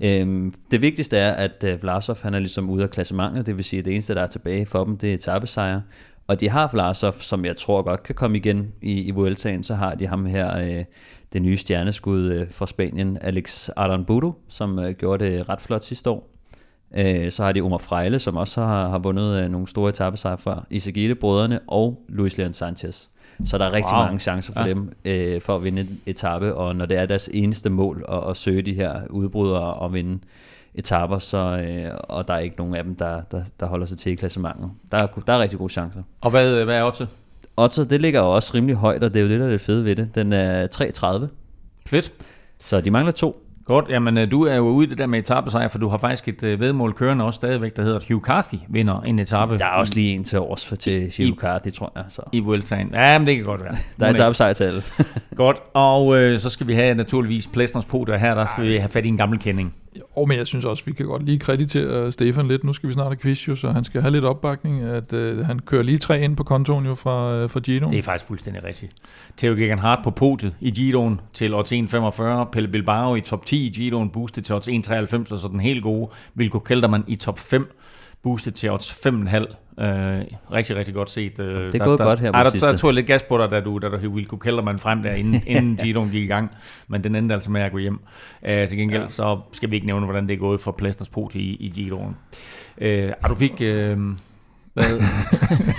Øhm, 0.00 0.52
det 0.70 0.82
vigtigste 0.82 1.16
er, 1.16 1.32
at 1.32 1.64
øh, 1.64 1.82
Vlasov 1.82 2.16
han 2.22 2.34
er 2.34 2.38
ligesom 2.38 2.70
ude 2.70 2.82
af 2.82 2.90
klassementet, 2.90 3.46
det 3.46 3.56
vil 3.56 3.64
sige, 3.64 3.78
at 3.78 3.84
det 3.84 3.92
eneste, 3.92 4.14
der 4.14 4.22
er 4.22 4.26
tilbage 4.26 4.66
for 4.66 4.84
dem, 4.84 4.98
det 4.98 5.10
er 5.10 5.14
etappesejre. 5.14 5.82
Og 6.26 6.40
de 6.40 6.48
har 6.48 6.70
Vlasov, 6.72 7.12
som 7.12 7.44
jeg 7.44 7.56
tror 7.56 7.82
godt 7.82 8.02
kan 8.02 8.14
komme 8.14 8.36
igen 8.36 8.72
i, 8.82 9.00
i 9.00 9.10
Vueltaen, 9.10 9.62
så 9.62 9.74
har 9.74 9.94
de 9.94 10.08
ham 10.08 10.26
her, 10.26 10.58
øh, 10.58 10.84
det 11.36 11.44
nye 11.44 11.56
stjerneskud 11.56 12.20
øh, 12.22 12.50
fra 12.50 12.66
Spanien, 12.66 13.18
Alex 13.20 13.68
Aranbudo, 13.76 14.32
som 14.48 14.78
øh, 14.78 14.94
gjorde 14.94 15.24
det 15.24 15.48
ret 15.48 15.60
flot 15.60 15.84
sidste 15.84 16.10
år. 16.10 16.28
Øh, 16.96 17.30
så 17.32 17.44
har 17.44 17.52
de 17.52 17.60
Omar 17.60 17.78
Frejle, 17.78 18.18
som 18.18 18.36
også 18.36 18.60
har, 18.60 18.88
har 18.88 18.98
vundet 18.98 19.50
nogle 19.50 19.68
store 19.68 19.88
etappesejre 19.88 20.38
fra 20.38 20.64
Isagite-brødrene, 20.70 21.60
og 21.66 22.02
Luis 22.08 22.38
Leon 22.38 22.52
Sanchez. 22.52 23.08
Så 23.44 23.58
der 23.58 23.64
er 23.64 23.72
rigtig 23.72 23.92
Wow. 23.94 24.04
mange 24.04 24.18
chancer 24.20 24.52
for 24.52 24.62
Ja. 24.62 24.68
dem 24.68 24.92
øh, 25.04 25.40
for 25.40 25.56
at 25.56 25.64
vinde 25.64 25.80
en 25.80 26.00
etape, 26.06 26.54
og 26.54 26.76
når 26.76 26.86
det 26.86 26.98
er 26.98 27.06
deres 27.06 27.30
eneste 27.32 27.70
mål 27.70 28.04
at, 28.08 28.30
at 28.30 28.36
søge 28.36 28.62
de 28.62 28.74
her 28.74 29.00
udbrydere 29.10 29.74
og 29.74 29.92
vinde 29.92 30.18
etaper, 30.74 31.18
så, 31.18 31.38
øh, 31.38 31.90
og 32.08 32.28
der 32.28 32.34
er 32.34 32.38
ikke 32.38 32.56
nogen 32.58 32.74
af 32.74 32.84
dem, 32.84 32.94
der, 32.94 33.20
der, 33.30 33.42
der 33.60 33.66
holder 33.66 33.86
sig 33.86 33.98
til 33.98 34.12
i 34.12 34.14
klassementet. 34.14 34.70
Der 34.92 34.98
er, 34.98 35.06
der 35.06 35.32
er 35.32 35.38
rigtig 35.38 35.58
gode 35.58 35.72
chancer. 35.72 36.02
Og 36.20 36.30
hvad, 36.30 36.64
hvad 36.64 36.76
er 36.76 36.84
Otto? 36.84 37.04
Otto, 37.56 37.84
det 37.84 38.02
ligger 38.02 38.20
jo 38.20 38.34
også 38.34 38.52
rimelig 38.54 38.76
højt, 38.76 39.04
og 39.04 39.14
det 39.14 39.20
er 39.20 39.24
jo 39.24 39.30
det, 39.30 39.40
der 39.40 39.46
er 39.46 39.50
det 39.50 39.60
fede 39.60 39.84
ved 39.84 39.96
det. 39.96 40.14
Den 40.14 40.32
er 40.32 40.66
3.30, 41.26 41.26
Fedt. 41.88 42.14
så 42.64 42.80
de 42.80 42.90
mangler 42.90 43.12
to. 43.12 43.42
Godt, 43.64 43.84
jamen 43.88 44.18
øh, 44.18 44.30
du 44.30 44.42
er 44.42 44.54
jo 44.54 44.62
ude 44.68 44.86
i 44.86 44.90
det 44.90 44.98
der 44.98 45.06
med 45.06 45.18
etappesejr, 45.18 45.68
for 45.68 45.78
du 45.78 45.88
har 45.88 45.98
faktisk 45.98 46.28
et 46.28 46.42
øh, 46.42 46.60
vedmål 46.60 46.94
kørende 46.94 47.24
også 47.24 47.36
stadigvæk, 47.36 47.76
der 47.76 47.82
hedder, 47.82 47.96
at 47.96 48.04
Hugh 48.08 48.22
Carthy 48.22 48.54
vinder 48.68 49.00
en 49.00 49.18
etape 49.18 49.58
Der 49.58 49.64
er 49.64 49.70
også 49.70 49.94
lige 49.94 50.14
en 50.14 50.24
til 50.24 50.38
års 50.38 50.66
for 50.66 50.76
til 50.76 51.10
Gilles 51.12 51.40
Cardi, 51.40 51.70
tror 51.70 51.92
jeg. 51.96 52.04
Så. 52.08 52.22
i 52.32 52.40
Vueltaen. 52.40 52.90
Ja, 52.92 53.18
men 53.18 53.26
det 53.26 53.36
kan 53.36 53.44
godt 53.44 53.64
være. 53.64 53.76
Der 54.00 54.06
er 54.06 54.10
etappesejr 54.10 54.52
til 54.52 54.64
alle. 54.64 54.82
Godt, 55.36 55.62
og 55.74 56.16
øh, 56.16 56.38
så 56.38 56.50
skal 56.50 56.66
vi 56.66 56.74
have 56.74 56.94
naturligvis 56.94 57.46
Plæstners 57.46 57.84
podium, 57.84 58.14
og 58.14 58.20
her 58.20 58.34
der 58.34 58.46
skal 58.46 58.64
vi 58.64 58.76
have 58.76 58.90
fat 58.90 59.04
i 59.04 59.08
en 59.08 59.16
gammel 59.16 59.38
kending. 59.38 59.74
Og 60.16 60.28
men 60.28 60.38
jeg 60.38 60.46
synes 60.46 60.64
også, 60.64 60.84
vi 60.84 60.92
kan 60.92 61.06
godt 61.06 61.22
lige 61.22 61.38
kreditere 61.38 62.06
øh, 62.06 62.12
Stefan 62.12 62.48
lidt. 62.48 62.64
Nu 62.64 62.72
skal 62.72 62.88
vi 62.88 62.94
snart 62.94 63.06
have 63.06 63.16
quiz, 63.16 63.48
jo, 63.48 63.56
så 63.56 63.70
han 63.70 63.84
skal 63.84 64.00
have 64.00 64.12
lidt 64.12 64.24
opbakning. 64.24 64.82
At, 64.82 65.12
øh, 65.12 65.46
han 65.46 65.58
kører 65.58 65.82
lige 65.82 65.98
tre 65.98 66.20
ind 66.20 66.36
på 66.36 66.44
kontoen 66.44 66.86
jo 66.86 66.94
fra, 66.94 67.34
øh, 67.34 67.50
fra 67.50 67.60
Gino. 67.60 67.90
Det 67.90 67.98
er 67.98 68.02
faktisk 68.02 68.26
fuldstændig 68.26 68.64
rigtigt. 68.64 68.92
Theo 69.36 69.54
Gegenhardt 69.54 70.04
på 70.04 70.10
podiet 70.10 70.56
i 70.60 70.70
Giroen 70.70 71.20
til 71.32 71.54
odds 71.54 71.72
1,45. 71.72 72.44
Pelle 72.52 72.68
Bilbao 72.68 73.14
i 73.14 73.20
top 73.20 73.46
10 73.46 73.66
i 73.66 73.70
Giroen, 73.70 74.10
boostet 74.10 74.44
til 74.44 74.54
odds 74.54 74.68
1,93, 74.68 75.32
og 75.32 75.38
så 75.38 75.48
den 75.48 75.60
helt 75.60 75.82
gode 75.82 76.08
Vilko 76.34 76.58
Kelderman 76.58 77.04
i 77.06 77.16
top 77.16 77.38
5, 77.38 77.76
boostet 78.26 78.54
til 78.54 78.70
odds 78.70 78.90
5,5. 79.06 79.82
Øh, 79.84 80.24
rigtig, 80.52 80.76
rigtig 80.76 80.94
godt 80.94 81.10
set. 81.10 81.38
Øh, 81.40 81.72
Det 81.72 81.80
er 81.80 81.84
gået 81.84 81.98
godt 82.00 82.20
her 82.20 82.30
på 82.32 82.36
ej, 82.36 82.42
der, 82.42 82.50
sidste. 82.50 82.68
der 82.68 82.76
tog 82.76 82.88
jeg 82.88 82.94
lidt 82.94 83.06
gas 83.06 83.22
på 83.22 83.38
dig, 83.38 83.50
da 83.50 83.60
du, 83.60 83.78
da 83.78 83.88
du 83.88 83.96
hævde 83.98 84.14
Vilko 84.14 84.36
Kelderman 84.36 84.78
frem 84.78 85.02
der, 85.02 85.10
inden, 85.10 85.42
inden 85.56 85.76
Giroen 85.76 86.10
gik 86.10 86.22
i 86.24 86.26
gang. 86.26 86.50
Men 86.88 87.04
den 87.04 87.14
endte 87.14 87.34
altså 87.34 87.50
med 87.50 87.60
at 87.60 87.72
gå 87.72 87.78
hjem. 87.78 87.98
Øh, 88.48 88.68
til 88.68 88.78
gengæld 88.78 89.08
så 89.08 89.38
skal 89.52 89.70
vi 89.70 89.74
ikke 89.74 89.86
nævne, 89.86 90.04
hvordan 90.06 90.26
det 90.28 90.34
er 90.34 90.38
gået 90.38 90.60
for 90.60 90.72
Plæsters 90.72 91.08
podiet 91.08 91.42
i, 91.42 91.56
i 91.60 91.68
Giroen. 91.68 92.16
Øh, 92.80 93.12
og 93.24 93.30
du 93.30 93.34
fik... 93.34 93.52
Øh, 93.60 93.96
hvad? 94.74 94.84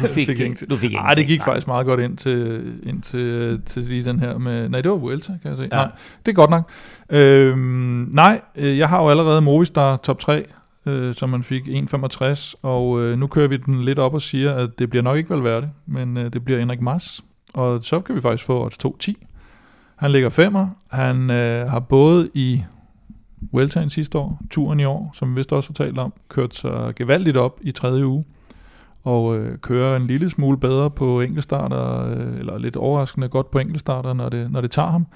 Du 0.02 0.08
fik, 0.14 0.28
Fik 0.28 0.40
ingenting. 0.40 0.72
du 0.72 0.76
fik 0.78 0.94
Ej, 0.94 1.10
det 1.10 1.18
gik 1.18 1.24
ingenting. 1.24 1.44
faktisk 1.44 1.68
meget 1.68 1.86
godt 1.86 2.00
ind 2.00 2.18
til, 2.18 2.64
ind 2.84 3.02
til, 3.02 3.60
til 3.66 3.84
lige 3.84 4.06
den 4.06 4.20
her 4.20 4.38
med... 4.38 4.70
Nej, 4.70 4.82
det 4.82 4.92
var 4.92 4.98
Vuelta, 4.98 5.34
kan 5.42 5.50
jeg 5.50 5.58
se. 5.58 5.68
Ja. 5.72 5.78
Ja. 5.80 5.84
Nej, 5.86 5.92
det 6.26 6.32
er 6.32 6.36
godt 6.36 6.50
nok. 6.50 6.70
Øhm, 7.10 8.10
nej, 8.14 8.42
øh, 8.56 8.78
jeg 8.78 8.90
har 8.90 9.04
jo 9.04 9.10
allerede 9.10 9.42
Movistar 9.42 9.98
top 9.98 10.20
3, 10.20 10.46
øh, 10.88 11.14
som 11.14 11.30
man 11.30 11.44
fik 11.44 11.68
1,65, 11.68 12.54
og 12.62 13.02
øh, 13.02 13.20
nu 13.20 13.28
kører 13.28 13.48
vi 13.48 13.58
den 13.58 13.84
lidt 13.84 14.00
op 14.00 14.14
og 14.14 14.22
siger, 14.22 14.54
at 14.54 14.80
det 14.80 14.90
bliver 14.90 15.04
nok 15.04 15.18
ikke 15.18 15.30
Valverde, 15.30 15.72
men 15.86 16.18
øh, 16.18 16.34
det 16.34 16.46
bliver 16.46 16.60
Henrik 16.60 16.82
Mars, 16.82 17.22
og 17.54 17.84
så 17.84 18.00
kan 18.00 18.16
vi 18.16 18.22
faktisk 18.22 18.44
få 18.44 18.66
odds 18.66 19.08
2,10. 19.10 19.14
Han 19.96 20.12
ligger 20.12 20.30
femmer. 20.30 20.68
Han 20.92 21.30
øh, 21.30 21.70
har 21.70 21.80
både 21.80 22.30
i 22.34 22.64
Weltagen 23.54 23.90
sidste 23.90 24.18
år, 24.18 24.40
turen 24.50 24.80
i 24.80 24.86
år, 24.86 25.12
som 25.14 25.30
vi 25.30 25.36
vist 25.36 25.54
også 25.54 25.70
har 25.70 25.86
talt 25.86 26.00
om, 26.00 26.14
kørt 26.30 26.56
sig 26.56 26.96
gevaldigt 26.96 27.38
op 27.38 27.60
i 27.62 27.72
tredje 27.72 28.08
uge, 28.08 28.26
og 29.04 29.38
øh, 29.38 29.58
kører 29.58 29.96
en 29.96 30.08
lille 30.08 30.30
smule 30.30 30.58
bedre 30.58 30.92
på 30.92 31.22
enkeltstarter, 31.22 32.06
øh, 32.06 32.40
eller 32.40 32.58
lidt 32.58 32.76
overraskende 32.76 33.30
godt 33.30 33.52
på 33.52 33.60
enkeltstarter, 33.60 34.14
når 34.14 34.30
det, 34.30 34.52
når 34.52 34.62
det 34.62 34.72
tager 34.72 34.90
ham. 34.90 35.08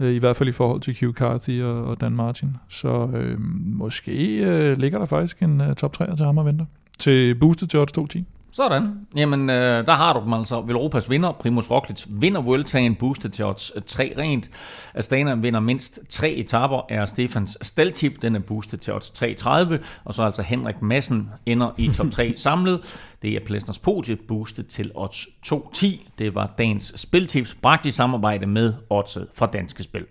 Øh, 0.00 0.14
I 0.14 0.18
hvert 0.18 0.36
fald 0.36 0.48
i 0.48 0.52
forhold 0.52 0.80
til 0.80 0.96
Hugh 1.00 1.14
Carthy 1.14 1.62
og, 1.62 1.84
og 1.84 2.00
Dan 2.00 2.12
Martin. 2.12 2.56
Så 2.68 3.08
øh, 3.14 3.40
måske 3.64 4.44
øh, 4.44 4.78
ligger 4.78 4.98
der 4.98 5.06
faktisk 5.06 5.42
en 5.42 5.60
øh, 5.60 5.74
top 5.74 5.92
3 5.92 6.16
til 6.16 6.26
ham 6.26 6.38
og 6.38 6.46
venter. 6.46 6.64
Til 6.98 7.34
boostet 7.34 7.70
til 7.70 7.78
odds 7.78 7.92
210. 7.92 8.24
Sådan. 8.60 9.06
Jamen, 9.16 9.50
øh, 9.50 9.86
der 9.86 9.92
har 9.92 10.12
du 10.12 10.20
dem 10.24 10.32
altså. 10.32 10.60
Velropas 10.60 11.10
vinder, 11.10 11.32
Primus 11.32 11.70
Roglic 11.70 12.04
vinder 12.08 12.40
Vueltaen, 12.40 12.94
boostet 12.94 13.32
til 13.32 13.44
odds 13.44 13.72
3 13.86 14.14
rent. 14.18 14.50
Astana 14.94 15.34
vinder 15.34 15.60
mindst 15.60 16.00
3 16.08 16.30
etapper, 16.30 16.80
er 16.88 17.04
Stefans 17.04 17.58
staltip, 17.62 18.22
den 18.22 18.36
er 18.36 18.40
boostet 18.40 18.80
til 18.80 18.94
odds 18.94 19.10
3.30. 19.10 19.84
Og 20.04 20.14
så 20.14 20.22
altså 20.22 20.42
Henrik 20.42 20.82
Madsen 20.82 21.30
ender 21.46 21.70
i 21.78 21.90
top 21.96 22.10
3 22.10 22.32
samlet. 22.36 22.98
Det 23.22 23.36
er 23.36 23.40
Plæstners 23.46 23.78
podie, 23.78 24.16
boostet 24.16 24.66
til 24.66 24.90
odds 24.94 25.26
2.10. 25.46 25.86
Det 26.18 26.34
var 26.34 26.54
dagens 26.58 26.92
spiltips, 26.96 27.56
bragt 27.62 27.86
i 27.86 27.90
samarbejde 27.90 28.46
med 28.46 28.74
oddset 28.90 29.26
fra 29.34 29.46
Danske 29.46 29.82
Spil. 29.82 30.06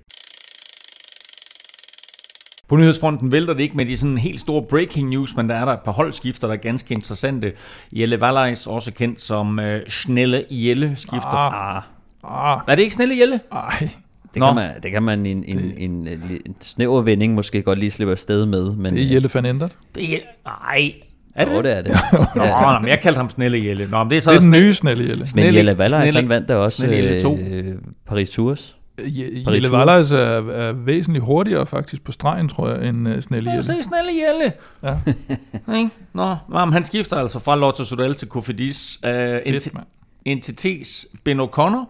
På 2.70 2.76
nyhedsfronten 2.76 3.32
vælter 3.32 3.54
det 3.54 3.64
ikke 3.64 3.78
med 3.78 3.86
de 3.86 3.98
sådan 3.98 4.18
helt 4.18 4.41
store 4.41 4.64
breaking 4.70 5.10
news, 5.10 5.36
men 5.36 5.50
der 5.50 5.56
er 5.56 5.66
der 5.66 5.74
et 5.74 5.80
par 5.86 5.91
holdskifter, 5.91 6.48
der 6.48 6.54
er 6.54 6.58
ganske 6.58 6.94
interessante. 6.94 7.52
Jelle 7.94 8.22
Valleis, 8.22 8.68
også 8.68 8.91
kendt 8.94 9.22
som 9.22 9.60
øh, 9.60 9.82
Snelle 9.90 10.46
Jelle, 10.52 10.94
skifter. 10.96 11.54
Ah. 11.54 11.82
Ah. 12.24 12.60
Er 12.68 12.76
det 12.76 12.84
ikke 12.84 12.96
Snelle 12.96 13.18
Jelle? 13.20 13.40
ej. 13.52 13.90
Det 14.34 14.40
Nå. 14.40 14.46
kan, 14.46 14.56
man, 14.56 14.70
det 14.84 14.91
kan 14.91 15.04
man 15.04 15.26
i 15.26 15.32
en, 15.32 15.44
en, 15.48 15.60
en, 15.78 16.08
en, 16.08 16.20
en 16.46 16.56
snæver 16.62 17.02
vending 17.02 17.34
måske 17.34 17.62
godt 17.62 17.80
lige 17.80 17.91
slippe 17.91 18.12
afsted 18.12 18.46
med. 18.46 18.76
Men, 18.76 18.94
Det 18.94 19.04
er 19.04 19.08
Jelle 19.14 19.30
van 19.34 19.46
Endert. 19.46 19.72
Det 19.96 20.14
er. 20.14 20.20
Nej. 20.46 20.94
Er 21.36 21.46
det 21.46 21.54
Jo, 21.54 21.62
det? 21.62 21.78
er 21.78 21.82
det. 21.82 21.91
Nå, 22.36 22.44
nå, 22.46 22.80
men 22.80 22.90
jeg 22.90 23.00
kaldte 23.02 23.18
ham 23.18 23.30
Snelle 23.30 23.66
Jelle. 23.66 23.88
Nå, 23.91 24.04
men 24.04 24.10
det 24.12 24.18
er 24.18 24.22
så 24.22 24.32
Det 24.32 24.38
er 24.38 24.41
den 24.41 24.54
Snelle- 24.54 24.60
nye 24.62 24.74
snelle 24.74 25.04
Jelle. 25.04 25.18
Men 25.20 25.28
Snelle- 25.44 25.56
Jelle 25.56 25.78
Valleis, 25.78 26.16
han 26.16 26.30
vandt 26.30 26.48
da 26.48 26.56
også 26.56 26.78
Snelle 26.78 26.96
Jelle 26.98 27.56
øh, 27.56 27.76
Paris 28.08 28.30
Tours. 28.30 28.78
Je- 29.06 29.44
Jelle. 29.52 29.72
Valleis 29.72 30.12
er, 30.12 30.18
er 30.52 30.72
væsentligt 30.74 31.26
hurtigere 31.26 31.66
faktisk 31.66 32.04
på 32.04 32.12
stregen, 32.12 32.50
tror 32.50 32.70
jeg, 32.70 32.90
end 32.90 33.08
uh, 33.08 33.20
snelle 33.20 33.50
Jelle. 33.52 33.64
se 33.64 33.84
Snelle 33.84 34.12
Jelle. 34.28 34.54
Ja. 34.84 34.96
Ikke? 35.78 35.90
Nå, 36.14 36.36
nå, 36.50 36.66
men 36.66 36.74
han 36.74 36.84
skifter 36.84 37.18
altså 37.18 37.40
fra 37.40 37.56
Lotto 37.56 37.84
Sudal 37.84 38.16
til 38.16 38.28
Cofidis. 38.28 39.00
Uh, 39.04 39.10
Fedt, 39.10 39.74
mand. 39.74 39.86
Entités 40.30 41.16
Ben 41.24 41.40
O'Connor 41.40 41.86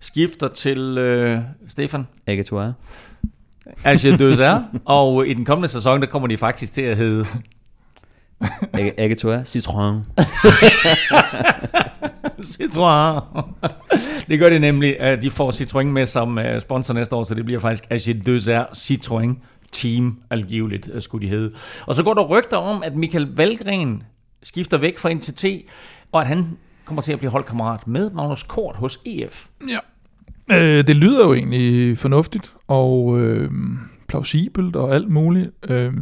skifter 0.00 0.48
til 0.48 0.98
uh, 0.98 1.38
Stefan 1.68 2.06
Agatoir. 2.26 2.72
Asje 3.84 4.16
Døser, 4.16 4.60
og 4.84 5.26
i 5.28 5.34
den 5.34 5.44
kommende 5.44 5.68
sæson, 5.68 6.00
der 6.00 6.06
kommer 6.06 6.28
de 6.28 6.38
faktisk 6.38 6.72
til 6.72 6.82
at 6.82 6.96
hedde 6.96 7.26
Agatoir. 8.98 9.42
Citroën. 9.42 10.22
Citroën. 12.42 13.42
det 14.28 14.38
gør 14.38 14.48
det 14.48 14.60
nemlig, 14.60 15.00
at 15.00 15.22
de 15.22 15.30
får 15.30 15.50
Citroën 15.50 15.82
med 15.82 16.06
som 16.06 16.38
øh, 16.38 16.60
sponsor 16.60 16.94
næste 16.94 17.16
år, 17.16 17.24
så 17.24 17.34
det 17.34 17.44
bliver 17.44 17.60
faktisk 17.60 17.84
Asje 17.90 18.12
Døser 18.26 18.64
Citroën 18.64 19.34
Team, 19.72 20.18
algiveligt 20.30 20.90
øh, 20.92 21.02
skulle 21.02 21.26
de 21.26 21.30
hedde. 21.30 21.52
Og 21.86 21.94
så 21.94 22.02
går 22.02 22.14
der 22.14 22.22
rygter 22.22 22.56
om, 22.56 22.82
at 22.82 22.96
Michael 22.96 23.28
Valgren 23.36 24.02
skifter 24.42 24.78
væk 24.78 24.98
fra 24.98 25.12
NTT, 25.12 25.44
og 26.12 26.20
at 26.20 26.26
han 26.26 26.58
kommer 26.84 27.02
til 27.02 27.12
at 27.12 27.18
blive 27.18 27.30
holdkammerat 27.30 27.86
med 27.86 28.10
Magnus 28.10 28.42
Kort 28.42 28.76
hos 28.76 29.00
EF. 29.04 29.46
Ja. 29.68 29.78
Øh, 30.50 30.86
det 30.86 30.96
lyder 30.96 31.26
jo 31.26 31.34
egentlig 31.34 31.98
fornuftigt 31.98 32.52
og 32.68 33.20
øh, 33.20 33.50
plausibelt 34.12 34.76
og 34.76 34.94
alt 34.94 35.10
muligt. 35.10 35.50
Øh, 35.68 35.92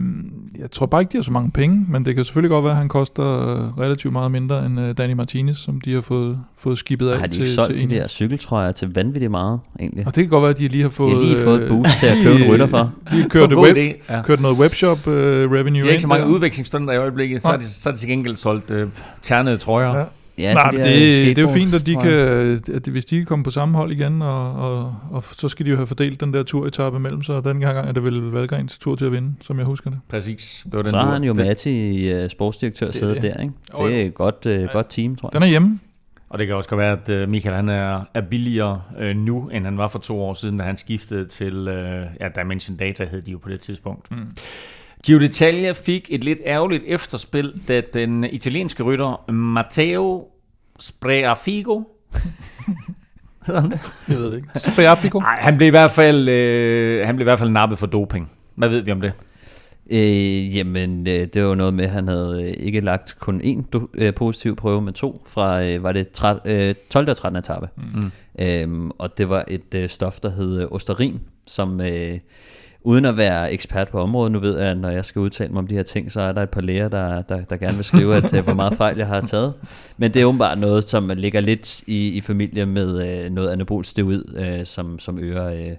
jeg 0.59 0.71
tror 0.71 0.87
bare 0.87 1.01
ikke, 1.03 1.13
de 1.13 1.17
har 1.17 1.23
så 1.23 1.33
mange 1.33 1.51
penge, 1.51 1.87
men 1.89 2.05
det 2.05 2.15
kan 2.15 2.25
selvfølgelig 2.25 2.51
godt 2.51 2.65
være, 2.65 2.73
at 2.73 2.79
han 2.79 2.89
koster 2.89 3.25
relativt 3.81 4.13
meget 4.13 4.31
mindre 4.31 4.67
end 4.67 4.81
øh, 4.81 4.97
Danny 4.99 5.13
Martinez, 5.13 5.57
som 5.59 5.81
de 5.81 5.95
har 5.95 6.01
fået, 6.01 6.41
fået 6.59 6.79
skibet 6.79 7.09
af 7.09 7.19
Har 7.19 7.27
de 7.27 7.33
til, 7.33 7.41
ikke 7.41 7.53
solgt 7.53 7.79
til 7.79 7.91
de 7.91 7.95
der 7.95 8.07
cykeltrøjer 8.09 8.73
til 8.73 8.95
vanvittigt 8.95 9.31
meget, 9.31 9.61
egentlig? 9.81 10.07
Og 10.07 10.15
det 10.15 10.23
kan 10.23 10.31
godt 10.31 10.43
være, 10.43 10.51
at 10.51 10.59
de 10.59 10.69
lige 10.69 10.83
har 10.83 10.91
fået... 10.91 11.11
De 11.11 11.17
har 11.17 11.25
lige 11.25 11.45
fået 11.45 11.57
et 11.57 11.63
øh, 11.63 11.69
boost 11.69 11.99
til 11.99 12.07
at 12.07 12.17
købe 12.23 12.45
en 12.45 12.53
rytter 12.53 12.67
for. 12.67 12.93
Lige 13.13 13.23
Det 13.23 13.31
kørt, 13.33 13.41
var 13.41 13.49
en 13.49 13.55
god 13.55 13.65
web, 13.67 13.77
idé. 13.77 14.15
Ja. 14.15 14.23
kørt 14.23 14.41
noget 14.41 14.59
webshop 14.59 15.07
uh, 15.07 15.13
revenue. 15.13 15.81
De 15.81 15.81
har 15.81 15.89
ikke 15.89 16.01
så 16.03 16.09
mange 16.09 16.25
der. 16.25 16.31
udvekslingsstunder 16.31 16.93
i 16.93 16.97
øjeblikket, 16.97 17.43
så 17.43 17.49
er, 17.49 17.53
Nej. 17.53 17.61
de, 17.61 17.69
så 17.69 17.89
er 17.89 17.93
de 17.93 17.99
til 17.99 18.09
gengæld 18.09 18.37
solgt 18.37 18.71
øh, 18.71 18.89
ternede 19.23 19.57
trøjer. 19.57 19.97
Ja. 19.99 20.05
Ja. 20.41 20.49
Ja, 20.49 20.55
Nej, 20.55 20.71
de 20.71 20.77
det, 20.77 21.37
det 21.37 21.39
er 21.39 21.43
jo 21.43 21.49
fint, 21.49 21.75
at 21.75 21.87
de 21.87 21.95
kan, 21.95 22.11
at 22.77 22.87
de- 22.87 22.91
hvis 22.91 23.05
de 23.05 23.17
kan 23.17 23.27
komme 23.27 23.45
på 23.45 23.51
samme 23.51 23.77
hold 23.79 23.93
igen, 23.93 24.23
og, 24.23 24.53
og, 24.55 24.97
og 25.11 25.25
så 25.33 25.49
skal 25.49 25.67
de 25.67 25.71
jo 25.71 25.77
have 25.77 25.87
fordelt 25.87 26.21
den 26.21 26.35
der 26.35 26.43
turetappe 26.43 26.99
mellem 27.01 27.23
sig, 27.23 27.37
og 27.37 27.45
den 27.45 27.61
gang 27.61 27.89
er 27.89 27.93
det 27.93 28.05
vel 28.05 28.21
Valgrens 28.21 28.79
tur 28.79 28.97
til 28.97 29.05
at 29.05 29.13
vinde, 29.13 29.33
som 29.41 29.59
jeg 29.59 29.67
husker 29.67 29.91
det. 29.91 29.99
Præcis. 30.09 30.63
Det 30.65 30.75
var 30.75 30.83
den 30.83 30.91
Så 30.91 30.97
har 30.97 31.13
han 31.13 31.25
jo 31.25 31.35
Matti, 31.35 32.13
uh, 32.25 32.31
sportsdirektør, 32.31 32.87
Det 32.87 32.95
er 32.95 32.99
siddet 32.99 33.23
det. 33.23 33.35
der, 33.35 33.41
ikke? 33.43 33.55
Det 33.79 34.01
er 34.03 34.07
et 34.07 34.15
godt, 34.15 34.47
uh, 34.47 34.73
godt 34.73 34.87
team, 34.91 35.17
tror 35.17 35.29
jeg. 35.29 35.41
Den 35.41 35.43
er 35.43 35.51
hjemme. 35.51 35.79
Og 36.31 36.39
det 36.39 36.47
kan 36.47 36.57
også 36.57 36.69
godt 36.69 36.79
være, 36.79 36.93
at 37.03 37.09
øh, 37.09 37.29
Michael 37.31 37.55
han 37.57 37.69
er, 37.69 38.01
er 38.15 38.21
billigere 38.21 38.83
øh, 39.01 39.17
nu, 39.17 39.49
end 39.49 39.65
han 39.65 39.79
var 39.79 39.89
for 39.89 39.99
to 39.99 40.23
år 40.23 40.35
siden, 40.35 40.59
da 40.59 40.65
han 40.65 40.77
skiftede 40.77 41.27
til 41.29 41.69
øh, 41.69 42.07
ja, 42.21 42.29
Dimension 42.43 42.77
Data, 42.77 43.05
hed 43.05 43.23
de 43.23 43.31
jo 43.31 43.39
på 43.39 43.49
det 43.49 43.61
tidspunkt. 43.61 44.11
Mm. 44.11 44.17
Gio 45.07 45.19
D'Italia 45.19 45.73
fik 45.73 46.07
et 46.11 46.25
lidt 46.25 46.39
ærgerligt 46.47 46.83
efterspil, 46.87 47.53
da 47.69 47.83
den 47.93 48.25
italienske 48.25 48.83
rytter 48.83 49.31
Matteo 49.33 50.29
Spreafigo, 50.79 51.83
hedder 53.47 53.61
han 53.61 53.71
det? 53.71 53.95
Jeg 54.09 54.17
ved 54.19 54.37
ikke. 54.37 54.49
Sperfico. 54.57 55.19
Nej, 55.19 55.39
han 55.41 55.57
blev 55.57 55.67
i 55.67 55.71
hvert 55.71 55.91
fald, 55.91 56.29
øh, 56.29 57.07
han 57.07 57.15
blev 57.15 57.25
i 57.25 57.29
hvert 57.29 57.39
fald 57.39 57.51
nappet 57.51 57.79
for 57.79 57.87
doping. 57.87 58.31
Hvad 58.55 58.69
ved 58.69 58.81
vi 58.81 58.93
om 58.93 59.01
det? 59.01 59.13
Øh, 59.91 60.57
jamen, 60.57 61.07
øh, 61.07 61.27
det 61.35 61.43
var 61.43 61.49
jo 61.49 61.55
noget 61.55 61.75
med, 61.75 61.85
at 61.85 61.91
han 61.91 62.09
havde 62.09 62.43
øh, 62.43 62.67
ikke 62.67 62.81
lagt 62.81 63.17
kun 63.19 63.41
én 63.41 63.71
do, 63.73 63.87
øh, 63.95 64.15
positiv 64.15 64.57
prøve, 64.57 64.83
men 64.83 64.95
to 64.95 65.23
fra, 65.27 65.65
øh, 65.65 65.83
var 65.83 65.93
det 65.93 66.11
tret, 66.11 66.41
øh, 66.45 66.75
12. 66.91 67.11
og 67.11 67.17
13. 67.17 67.39
etape. 67.39 67.67
Mm. 67.77 68.13
Øhm, 68.41 68.91
og 68.99 69.19
det 69.19 69.29
var 69.29 69.45
et 69.49 69.75
øh, 69.75 69.89
stof, 69.89 70.21
der 70.21 70.31
hed 70.31 70.61
øh, 70.63 70.69
Osterin, 70.71 71.21
som 71.47 71.81
øh, 71.81 72.19
uden 72.83 73.05
at 73.05 73.17
være 73.17 73.53
ekspert 73.53 73.89
på 73.89 73.99
området, 73.99 74.33
nu 74.33 74.39
ved 74.39 74.59
jeg, 74.59 74.69
at 74.69 74.79
når 74.79 74.91
jeg 74.91 75.05
skal 75.05 75.21
udtale 75.21 75.53
mig 75.53 75.59
om 75.59 75.67
de 75.67 75.75
her 75.75 75.83
ting, 75.83 76.13
så 76.13 76.21
er 76.21 76.33
der 76.33 76.43
et 76.43 76.51
par 76.51 76.61
læger, 76.61 76.89
der, 76.89 77.23
der, 77.23 77.45
der 77.45 77.57
gerne 77.57 77.77
vil 77.77 77.85
skrive, 77.85 78.17
at 78.17 78.35
øh, 78.35 78.45
hvor 78.45 78.55
meget 78.55 78.77
fejl 78.77 78.97
jeg 78.99 79.07
har 79.07 79.21
taget. 79.21 79.55
Men 79.97 80.15
det 80.15 80.23
er 80.23 80.27
åbenbart 80.27 80.59
noget, 80.59 80.89
som 80.89 81.09
ligger 81.09 81.41
lidt 81.41 81.83
i, 81.87 82.09
i 82.09 82.21
familie 82.21 82.67
med 82.67 83.25
øh, 83.25 83.31
noget 83.31 83.51
anabol 83.51 83.85
steroid, 83.85 84.25
øh, 84.37 84.67
som, 84.67 84.99
som 84.99 85.19
øger, 85.19 85.47
øh, 85.47 85.77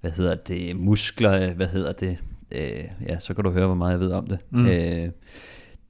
hvad 0.00 0.10
hedder 0.10 0.34
det, 0.34 0.76
muskler, 0.76 1.32
øh, 1.32 1.56
hvad 1.56 1.66
hedder 1.66 1.92
det, 1.92 2.18
øh, 2.52 2.84
ja, 3.08 3.18
så 3.18 3.34
kan 3.34 3.44
du 3.44 3.50
høre, 3.50 3.66
hvor 3.66 3.74
meget 3.74 3.92
jeg 3.92 4.00
ved 4.00 4.12
om 4.12 4.26
det. 4.26 4.38
Mm. 4.50 4.66
Øh, 4.66 5.08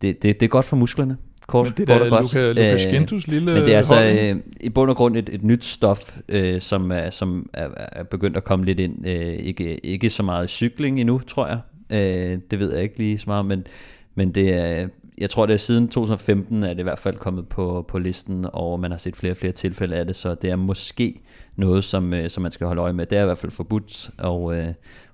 det, 0.02 0.22
det, 0.22 0.22
det 0.22 0.42
er 0.42 0.48
godt 0.48 0.66
for 0.66 0.76
musklerne. 0.76 1.16
Kort, 1.52 1.66
Men 1.66 1.74
det 1.76 1.90
er 1.90 1.98
da. 1.98 2.20
Luca, 2.20 2.48
Luca 2.48 2.72
Øh, 2.72 2.78
Skintus 2.78 3.26
lille 3.26 3.52
men 3.52 3.62
det 3.62 3.72
er 3.72 3.76
altså 3.76 4.02
øh, 4.02 4.36
i 4.60 4.68
bund 4.68 4.90
og 4.90 4.96
grund 4.96 5.16
et, 5.16 5.28
et 5.32 5.42
nyt 5.42 5.64
stof, 5.64 6.18
øh, 6.28 6.60
som, 6.60 6.92
er, 6.92 7.10
som 7.10 7.48
er, 7.52 7.68
er 7.76 8.02
begyndt 8.02 8.36
at 8.36 8.44
komme 8.44 8.64
lidt 8.64 8.80
ind. 8.80 9.06
Øh, 9.06 9.34
ikke, 9.34 9.86
ikke 9.86 10.10
så 10.10 10.22
meget 10.22 10.50
cykling 10.50 11.00
endnu, 11.00 11.18
tror 11.18 11.46
jeg. 11.46 11.58
Øh, 11.90 12.38
det 12.50 12.58
ved 12.58 12.74
jeg 12.74 12.82
ikke 12.82 12.98
lige 12.98 13.18
så 13.18 13.24
meget, 13.26 13.46
men, 13.46 13.66
men 14.14 14.32
det 14.32 14.54
er, 14.54 14.88
jeg 15.18 15.30
tror, 15.30 15.46
det 15.46 15.54
er 15.54 15.58
siden 15.58 15.88
2015, 15.88 16.62
er 16.62 16.68
det 16.68 16.78
i 16.78 16.82
hvert 16.82 16.98
fald 16.98 17.16
kommet 17.16 17.48
på, 17.48 17.84
på 17.88 17.98
listen, 17.98 18.46
og 18.52 18.80
man 18.80 18.90
har 18.90 18.98
set 18.98 19.16
flere 19.16 19.32
og 19.32 19.36
flere 19.36 19.52
tilfælde 19.52 19.96
af 19.96 20.06
det, 20.06 20.16
så 20.16 20.34
det 20.34 20.50
er 20.50 20.56
måske 20.56 21.20
noget, 21.56 21.84
som, 21.84 22.14
øh, 22.14 22.30
som 22.30 22.42
man 22.42 22.52
skal 22.52 22.66
holde 22.66 22.82
øje 22.82 22.92
med. 22.92 23.06
Det 23.06 23.18
er 23.18 23.22
i 23.22 23.26
hvert 23.26 23.38
fald 23.38 23.52
forbudt, 23.52 24.10
og, 24.18 24.56
øh, 24.56 24.66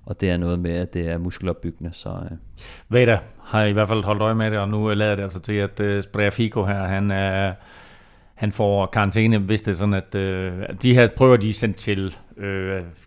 og 0.09 0.21
det 0.21 0.29
er 0.29 0.37
noget 0.37 0.59
med, 0.59 0.71
at 0.71 0.93
det 0.93 1.09
er 1.09 1.19
muskelopbyggende. 1.19 1.93
Så, 1.93 2.09
øh. 2.09 2.37
Veda 2.89 3.19
har 3.43 3.63
i 3.63 3.71
hvert 3.71 3.87
fald 3.87 4.03
holdt 4.03 4.21
øje 4.21 4.33
med 4.33 4.51
det, 4.51 4.59
og 4.59 4.69
nu 4.69 4.91
øh, 4.91 4.97
lader 4.97 5.15
det 5.15 5.23
altså 5.23 5.39
til, 5.39 5.53
at 5.53 5.79
øh, 5.79 6.03
Sprea 6.03 6.29
Fico 6.29 6.63
her, 6.63 6.83
han, 6.83 7.11
øh, 7.11 7.53
han 8.35 8.51
får 8.51 8.85
karantæne, 8.85 9.37
hvis 9.37 9.61
det 9.61 9.71
er 9.71 9.75
sådan, 9.75 9.93
at 9.93 10.15
øh, 10.15 10.53
de 10.81 10.93
her 10.93 11.07
prøver, 11.17 11.37
de 11.37 11.49
er 11.49 11.53
sendt 11.53 11.77
til, 11.77 12.17
uh, 12.39 12.45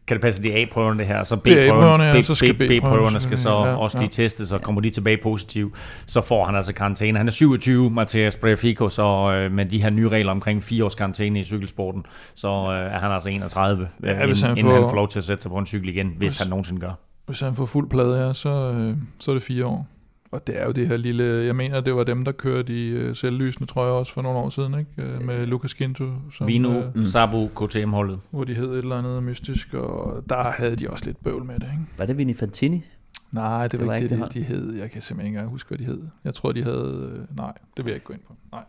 kan 0.07 0.15
det 0.17 0.21
passe, 0.21 0.43
de 0.43 0.53
er 0.53 0.63
A-prøverne 0.63 0.99
det 0.99 1.07
her, 1.07 1.25
så 1.25 1.37
Det 1.45 1.53
er 1.53 1.73
A-prøverne, 1.73 2.03
ja, 2.05 2.09
B-prøverne, 2.11 2.23
så 2.23 2.35
skal 2.35 2.55
B-prøverne 2.55 2.81
B-prøverne 2.81 3.21
skal 3.21 3.39
så 3.39 3.51
ja, 3.51 3.77
også 3.77 3.99
ja. 3.99 4.03
lige 4.03 4.11
testes, 4.11 4.53
og 4.53 4.63
kommer 4.63 4.81
de 4.81 4.91
tilbage 4.91 5.19
positiv, 5.23 5.75
så 6.07 6.21
får 6.21 6.45
han 6.47 6.55
altså 6.57 6.73
karantæne. 6.73 7.19
Han 7.19 7.27
er 7.29 7.33
27, 7.33 7.91
Mathias 7.91 8.35
Spreafico, 8.35 8.89
så 8.89 9.45
uh, 9.47 9.53
med 9.57 9.67
de 9.67 9.83
her 9.83 9.91
nye 9.91 10.09
regler 10.09 10.33
omkring 10.33 10.63
fire 10.63 10.85
års 10.85 10.95
karantæne 10.95 11.39
i 11.41 11.43
cykelsporten, 11.43 12.07
så 12.35 12.49
uh, 12.49 12.69
er 12.95 12.99
han 12.99 13.11
altså 13.13 13.29
31, 13.29 13.89
Ja, 14.03 14.11
ja, 14.21 14.27
hvis 14.27 14.39
inden, 14.43 14.49
han 14.49 14.59
inden 14.59 14.71
får- 14.73 14.81
han 14.81 14.89
får 14.89 14.97
lov 14.97 15.09
til 15.09 15.19
at 15.19 15.25
sætte 15.25 15.43
sig 15.43 15.51
på 15.51 15.59
en 15.59 15.67
cykel 15.67 15.89
igen, 15.89 16.07
hvis 16.07 16.17
Hvis- 16.19 16.39
han 16.39 16.49
nogensinde 16.51 16.81
gør. 16.81 16.93
Hvis 17.27 17.41
han 17.41 17.55
får 17.55 17.67
fuld 17.67 17.91
plade, 17.91 18.27
ja, 18.27 18.33
så, 18.33 18.49
øh, 18.79 18.97
så 19.21 19.31
er 19.31 19.35
det 19.35 19.43
fire 19.43 19.67
år. 19.67 19.87
Og 20.33 20.47
det 20.47 20.61
er 20.61 20.67
jo 20.67 20.73
det 20.73 20.89
her 20.89 20.97
lille... 20.97 21.25
Jeg 21.25 21.57
mener, 21.57 21.81
det 21.81 21.95
var 21.95 22.05
dem, 22.05 22.25
der 22.25 22.33
kørte 22.33 22.73
i 22.73 22.89
øh, 22.89 23.17
selvlysende, 23.17 23.67
tror 23.67 23.85
jeg 23.85 23.93
også, 23.93 24.13
for 24.13 24.23
nogle 24.23 24.39
år 24.39 24.49
siden, 24.49 24.79
ikke? 24.79 24.91
Øh, 24.99 25.23
med 25.23 25.47
Lucas 25.47 25.75
Ginto, 25.75 26.11
som, 26.31 26.47
Vino, 26.47 26.71
øh, 26.71 26.97
mm. 26.97 27.05
Sabu, 27.05 27.49
KTM-holdet. 27.49 28.21
hvor 28.31 28.45
de 28.45 28.55
hed 28.55 28.71
et 28.73 28.79
eller 28.79 28.97
andet 28.99 29.23
mystisk, 29.23 29.75
og 29.75 30.25
der 30.29 30.51
havde 30.51 30.77
de 30.77 30.91
også 30.91 31.05
lidt 31.05 31.25
bøvl 31.25 31.45
med 31.45 31.55
det, 31.55 31.63
ikke? 31.63 31.83
Var 31.99 32.07
det 32.07 32.19
Vinnie 32.19 32.37
Fantini? 32.37 32.85
Nej, 33.33 33.63
det, 33.63 33.73
Det 33.73 33.81
var, 33.81 33.87
var 33.87 33.95
ikke 33.95 34.05
ikke 34.05 34.17
det, 34.17 34.25
det 34.25 34.35
de, 34.35 34.39
de 34.41 34.45
hed. 34.45 34.73
Jeg 34.73 34.91
kan 34.91 35.03
simpelthen 35.03 35.27
ikke 35.27 35.37
engang 35.37 35.51
huske, 35.51 35.69
hvad 35.69 35.79
de 35.79 35.85
hed. 35.85 36.03
Jeg 36.25 36.35
tror, 36.35 36.53
de 36.53 36.63
havde... 36.63 37.11
Øh, 37.13 37.37
nej, 37.37 37.53
det 37.77 37.85
vil 37.85 37.91
jeg 37.91 37.95
ikke 37.95 38.07
gå 38.07 38.13
ind 38.13 38.23
på. 38.29 38.35
Nej. 38.53 38.63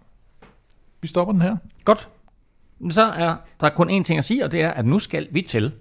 Vi 1.02 1.08
stopper 1.08 1.32
den 1.32 1.42
her. 1.42 1.58
Godt. 1.86 2.10
Så 2.90 3.02
er 3.04 3.36
der 3.60 3.70
kun 3.70 3.90
én 4.00 4.04
ting 4.04 4.18
at 4.18 4.26
sige, 4.26 4.46
og 4.46 4.52
det 4.52 4.62
er, 4.62 4.70
at 4.72 4.86
nu 4.86 5.00
skal 5.00 5.28
vi 5.32 5.42
til. 5.42 5.72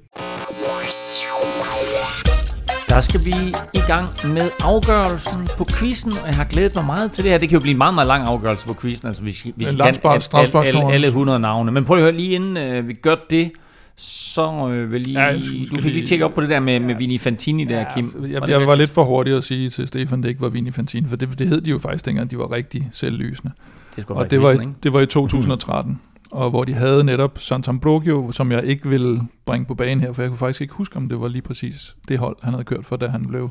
Der 2.92 3.00
skal 3.00 3.24
vi 3.24 3.34
i 3.74 3.78
gang 3.86 4.08
med 4.24 4.50
afgørelsen 4.60 5.48
på 5.58 5.64
quizzen, 5.64 6.12
og 6.12 6.26
jeg 6.26 6.34
har 6.36 6.44
glædet 6.44 6.74
mig 6.74 6.84
meget 6.84 7.12
til 7.12 7.24
det 7.24 7.30
her. 7.32 7.38
Det 7.38 7.48
kan 7.48 7.56
jo 7.56 7.60
blive 7.60 7.70
en 7.72 7.78
meget, 7.78 7.94
meget 7.94 8.06
lang 8.06 8.24
afgørelse 8.28 8.66
på 8.66 8.74
quizzen, 8.80 9.08
altså 9.08 9.22
hvis, 9.22 9.42
hvis 9.42 9.52
En 9.54 9.60
I 9.60 9.64
kan 9.64 9.68
alle, 9.70 9.82
alle, 9.84 9.94
strafsparkskonkurrence. 10.22 10.94
alle 10.94 11.06
100 11.06 11.38
navne. 11.40 11.72
Men 11.72 11.84
prøv 11.84 11.96
at 11.96 12.02
høre, 12.02 12.12
lige 12.12 12.34
inden 12.34 12.56
øh, 12.56 12.88
vi 12.88 12.94
gør 12.94 13.14
det, 13.30 13.50
så 13.96 14.68
øh, 14.72 14.92
vil 14.92 15.00
lige, 15.00 15.20
Ja, 15.20 15.26
ja, 15.26 15.32
jeg 15.32 15.42
du 15.76 15.80
fik 15.82 15.92
lige- 15.92 16.06
tjekke 16.06 16.24
op 16.24 16.34
på 16.34 16.40
det 16.40 16.50
der 16.50 16.60
med, 16.60 16.80
med 16.80 16.94
Vinnie 16.94 17.18
Fantini 17.18 17.64
der, 17.64 17.84
Kim. 17.94 18.14
Jeg, 18.30 18.42
det 18.42 18.48
jeg 18.48 18.60
var 18.60 18.66
rigtigt? 18.66 18.78
lidt 18.78 18.90
for 18.90 19.04
hurtig 19.04 19.36
at 19.36 19.44
sige 19.44 19.70
til 19.70 19.88
Stefan, 19.88 20.22
det 20.22 20.28
ikke 20.28 20.40
var 20.40 20.48
Vinnie 20.48 20.72
Fantini, 20.72 21.08
for 21.08 21.16
det, 21.16 21.38
det 21.38 21.48
hed 21.48 21.60
de 21.60 21.70
jo 21.70 21.78
faktisk 21.78 22.06
dengang, 22.06 22.30
de 22.30 22.38
var 22.38 22.52
rigtig 22.52 22.88
selvlysende. 22.92 23.52
Det 23.96 24.04
Og 24.08 24.30
det 24.30 24.42
var, 24.42 24.52
i, 24.52 24.66
det 24.82 24.92
var 24.92 25.00
i 25.00 25.06
2013, 25.06 26.00
og 26.32 26.50
hvor 26.50 26.64
de 26.64 26.74
havde 26.74 27.04
netop 27.04 27.38
Sant'Ambrogio, 27.38 28.32
som 28.32 28.52
jeg 28.52 28.64
ikke 28.64 28.88
ville 28.88 29.20
bringe 29.44 29.66
på 29.66 29.74
banen 29.74 30.00
her, 30.00 30.12
for 30.12 30.22
jeg 30.22 30.30
kunne 30.30 30.38
faktisk 30.38 30.60
ikke 30.60 30.74
huske, 30.74 30.96
om 30.96 31.08
det 31.08 31.20
var 31.20 31.28
lige 31.28 31.42
præcis 31.42 31.96
det 32.08 32.18
hold, 32.18 32.36
han 32.42 32.52
havde 32.52 32.64
kørt 32.64 32.84
for, 32.86 32.96
da 32.96 33.06
han 33.06 33.26
blev 33.26 33.50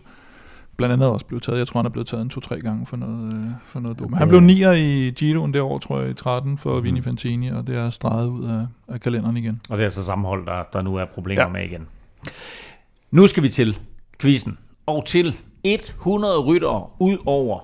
blandt 0.78 0.94
andet 0.94 1.10
også 1.10 1.26
blev 1.26 1.41
taget. 1.41 1.58
Jeg 1.60 1.68
tror, 1.68 1.80
han 1.80 1.86
er 1.86 1.90
blevet 1.90 2.08
taget 2.08 2.22
en 2.22 2.30
to-tre 2.30 2.62
gange 2.62 2.86
for 2.86 2.98
noget, 2.98 3.34
øh, 3.34 3.49
for 3.66 3.80
noget 3.80 3.99
dumt. 3.99 4.18
Han 4.18 4.28
blev 4.28 4.40
nier 4.40 4.72
i 4.72 5.10
Giroen 5.16 5.53
det 5.53 5.62
år, 5.62 5.80
tror 5.80 6.02
jeg, 6.02 6.10
i 6.10 6.14
13 6.14 6.58
for 6.58 6.76
Mhm. 6.76 6.84
Vinnie 6.84 7.03
Fantini, 7.03 7.48
og 7.52 7.68
det 7.68 7.76
er 7.76 7.90
streget 7.90 8.28
ud 8.30 8.45
af, 8.45 8.68
af 8.94 9.02
kalenderen 9.02 9.38
igen. 9.38 9.62
Og 9.70 9.78
det 9.78 9.84
er 9.84 9.86
altså 9.88 10.03
samme 10.03 10.28
hold, 10.28 10.45
der, 10.45 10.64
der 10.74 10.82
nu 10.82 10.95
er 10.95 11.06
problemer 11.06 11.41
ja. 11.41 11.48
med 11.49 11.64
igen. 11.64 11.88
Nu 13.12 13.28
skal 13.28 13.44
vi 13.44 13.49
til 13.49 13.80
quizzen. 14.22 14.58
Og 14.86 15.06
til 15.06 15.36
100 15.64 16.40
ryttere 16.40 16.86
ud 16.99 17.18
over 17.26 17.60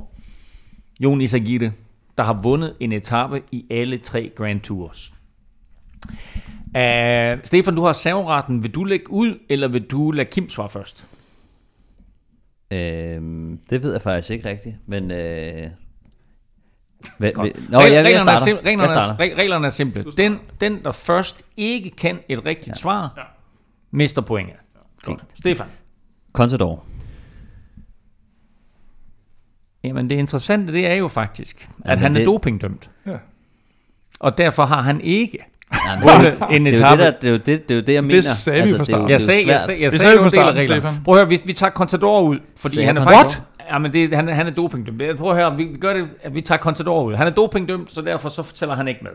Jon 1.00 1.22
Isagire, 1.22 1.72
der 2.18 2.24
har 2.24 2.34
vundet 2.42 2.76
en 2.80 2.92
etape 2.92 3.44
i 3.52 3.66
alle 3.70 3.98
tre 3.98 4.32
Grand 4.36 4.62
Tours. 4.62 5.14
Uh, 6.66 7.44
Stefan, 7.44 7.76
du 7.76 7.84
har 7.84 7.94
serveretten. 7.94 8.64
Vil 8.64 8.76
du 8.76 8.84
lægge 8.84 9.12
ud, 9.12 9.40
eller 9.50 9.68
vil 9.68 9.84
du 9.84 10.12
lade 10.12 10.30
Kim 10.32 10.50
svare 10.50 10.70
først? 10.70 11.08
Øhm, 12.72 13.60
det 13.70 13.84
ved 13.84 13.92
jeg 13.92 14.02
faktisk 14.02 14.32
ikke 14.32 14.50
rigtigt, 14.50 14.76
men... 14.86 15.12
Øh, 15.12 15.68
hvad, 17.18 17.32
nå, 17.34 17.44
jeg, 17.44 17.54
jeg, 17.72 17.82
reglerne, 17.82 18.14
er 18.14 18.20
starter. 18.20 18.40
sim- 18.46 18.56
jeg 18.56 18.66
reglerne, 18.66 18.90
starter. 18.90 19.24
er, 19.24 19.30
re- 19.30 19.38
reglerne 19.38 19.66
er 19.66 19.70
simple. 19.70 20.06
Den, 20.18 20.40
den, 20.62 20.84
der 20.84 20.92
først 20.92 21.46
ikke 21.58 21.90
kan 21.90 22.20
et 22.30 22.46
rigtigt 22.46 22.70
ja. 22.70 22.74
svar, 22.74 23.14
ja. 23.18 23.22
mister 23.92 24.22
pointet. 24.22 24.56
Godt. 25.02 25.24
Stefan. 25.40 25.68
Contador. 26.34 26.86
Jamen 29.88 30.10
det 30.10 30.16
interessante, 30.16 30.74
det 30.74 30.88
er 30.88 30.94
jo 30.96 31.08
faktisk, 31.08 31.70
at 31.86 31.90
Jamen, 31.90 32.02
han 32.04 32.12
er 32.12 32.18
det- 32.20 32.26
dopingdømt. 32.26 32.90
Ja. 33.08 33.12
Og 34.20 34.38
derfor 34.38 34.66
har 34.66 34.82
han 34.82 35.02
ikke 35.02 35.38
Nej, 35.72 35.96
men 35.96 36.04
vundet 36.04 36.38
en 36.56 36.66
det, 36.66 36.74
er 36.74 36.78
etape. 36.78 37.04
det, 37.04 37.14
der, 37.14 37.20
det, 37.20 37.28
er 37.28 37.32
jo 37.32 37.38
det, 37.38 37.70
det 37.70 37.72
er 37.72 37.76
jo 37.76 37.82
det, 37.82 37.94
jeg 37.94 38.04
mener. 38.04 38.16
Altså, 38.16 38.36
sagde 38.36 38.62
vi 38.64 38.68
fra 38.70 38.74
det 38.74 38.80
er 38.80 38.84
starten. 38.84 39.04
det 39.08 39.10
er 39.10 39.14
Jeg 39.14 39.22
sagde, 39.22 39.48
jeg 39.48 39.62
sagde, 39.62 39.82
jeg 39.82 39.92
Det 39.92 40.00
sagde 40.02 40.02
sagde 40.02 40.16
jo 40.16 40.22
vi 40.22 40.26
en 40.26 40.32
fra 40.32 40.38
del 40.38 40.40
af 40.40 40.44
starten, 40.46 40.62
reglerne. 40.62 40.82
Stefan. 40.82 41.04
Prøv 41.06 41.14
at 41.16 41.20
høre, 41.20 41.30
vi, 41.30 41.42
vi 41.46 41.54
tager 41.54 41.72
Contador 41.72 42.22
ud, 42.22 42.38
fordi 42.58 42.76
Sagde 42.76 42.88
han 42.88 42.98
er 42.98 43.04
faktisk... 43.04 43.42
Ja, 43.74 43.78
men 43.78 43.94
det, 43.94 44.16
han, 44.16 44.28
han 44.28 44.48
er 44.48 44.52
dopingdømt. 44.52 45.02
Jeg- 45.02 45.16
Prøv 45.16 45.30
at 45.32 45.36
høre, 45.38 45.58
vi 45.58 45.68
gør 45.82 45.94
det, 45.94 46.08
at 46.24 46.36
vi 46.36 46.42
tager 46.42 46.60
Contador 46.60 47.04
ud. 47.04 47.16
Han 47.16 47.28
er 47.28 47.32
dopingdømt, 47.32 47.94
så 47.94 48.02
derfor 48.02 48.30
så 48.30 48.44
fortæller 48.44 48.76
han 48.76 48.88
ikke 48.88 49.00
med. 49.04 49.12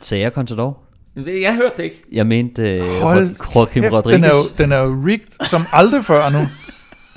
Sagde 0.00 0.22
jeg 0.22 0.30
Contador? 0.32 0.78
Det- 1.14 1.40
Jeg 1.42 1.54
hørte 1.54 1.74
det 1.76 1.82
ikke. 1.82 2.02
Jeg 2.12 2.26
mente 2.26 2.70
øh, 2.78 2.84
Hold 3.02 3.36
Joaquim 3.54 3.82
Kæft, 3.82 3.92
Rodriguez. 3.94 4.14
den, 4.16 4.24
er 4.24 4.28
jo, 4.28 4.42
den 4.58 4.72
er 4.72 4.78
jo 4.78 5.04
rigged 5.06 5.44
som 5.44 5.60
aldrig 5.72 6.04
før 6.04 6.30
nu. 6.30 6.48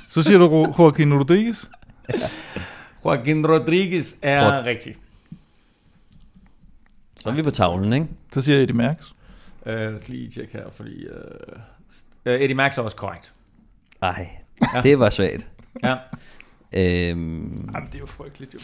Så 0.10 0.24
siger 0.24 0.38
du 0.38 0.74
Joaquin 0.80 1.14
Rodriguez. 1.14 1.66
Joaquin 3.06 3.46
Rodriguez 3.48 4.16
er 4.22 4.60
Rod- 4.60 4.66
rigtig. 4.66 4.96
Så 7.20 7.30
er 7.30 7.34
vi 7.34 7.44
på 7.44 7.52
tavlen, 7.52 7.94
ikke? 7.94 8.08
Så 8.34 8.42
siger 8.42 8.58
Eddie 8.60 8.76
Merckx. 8.76 9.12
Uh, 9.62 9.66
lad 9.66 9.94
os 9.96 10.08
lige 10.10 10.30
tjekke 10.30 10.54
her, 10.54 10.70
fordi... 10.72 11.08
Uh, 11.08 11.14
uh, 12.26 12.32
Eddie 12.34 12.56
Max 12.56 12.78
er 12.78 12.82
også 12.82 12.98
korrekt. 12.98 13.34
Ej, 14.02 14.30
det 14.84 15.00
var 15.00 15.10
svagt. 15.10 15.52
Ja. 15.84 15.96
Øhm, 16.74 17.70
Jamen, 17.74 17.88
det 17.88 17.96
er 17.96 18.00
jo 18.00 18.06
frygteligt, 18.06 18.54
jo. 18.54 18.60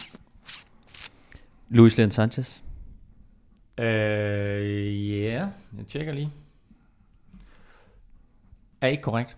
Luis 1.68 1.98
Leon 1.98 2.10
Sanchez. 2.10 2.60
Øh, 3.78 5.10
ja, 5.22 5.46
jeg 5.78 5.86
tjekker 5.88 6.12
lige. 6.12 6.30
Er 8.80 8.86
ikke 8.88 9.02
korrekt. 9.02 9.36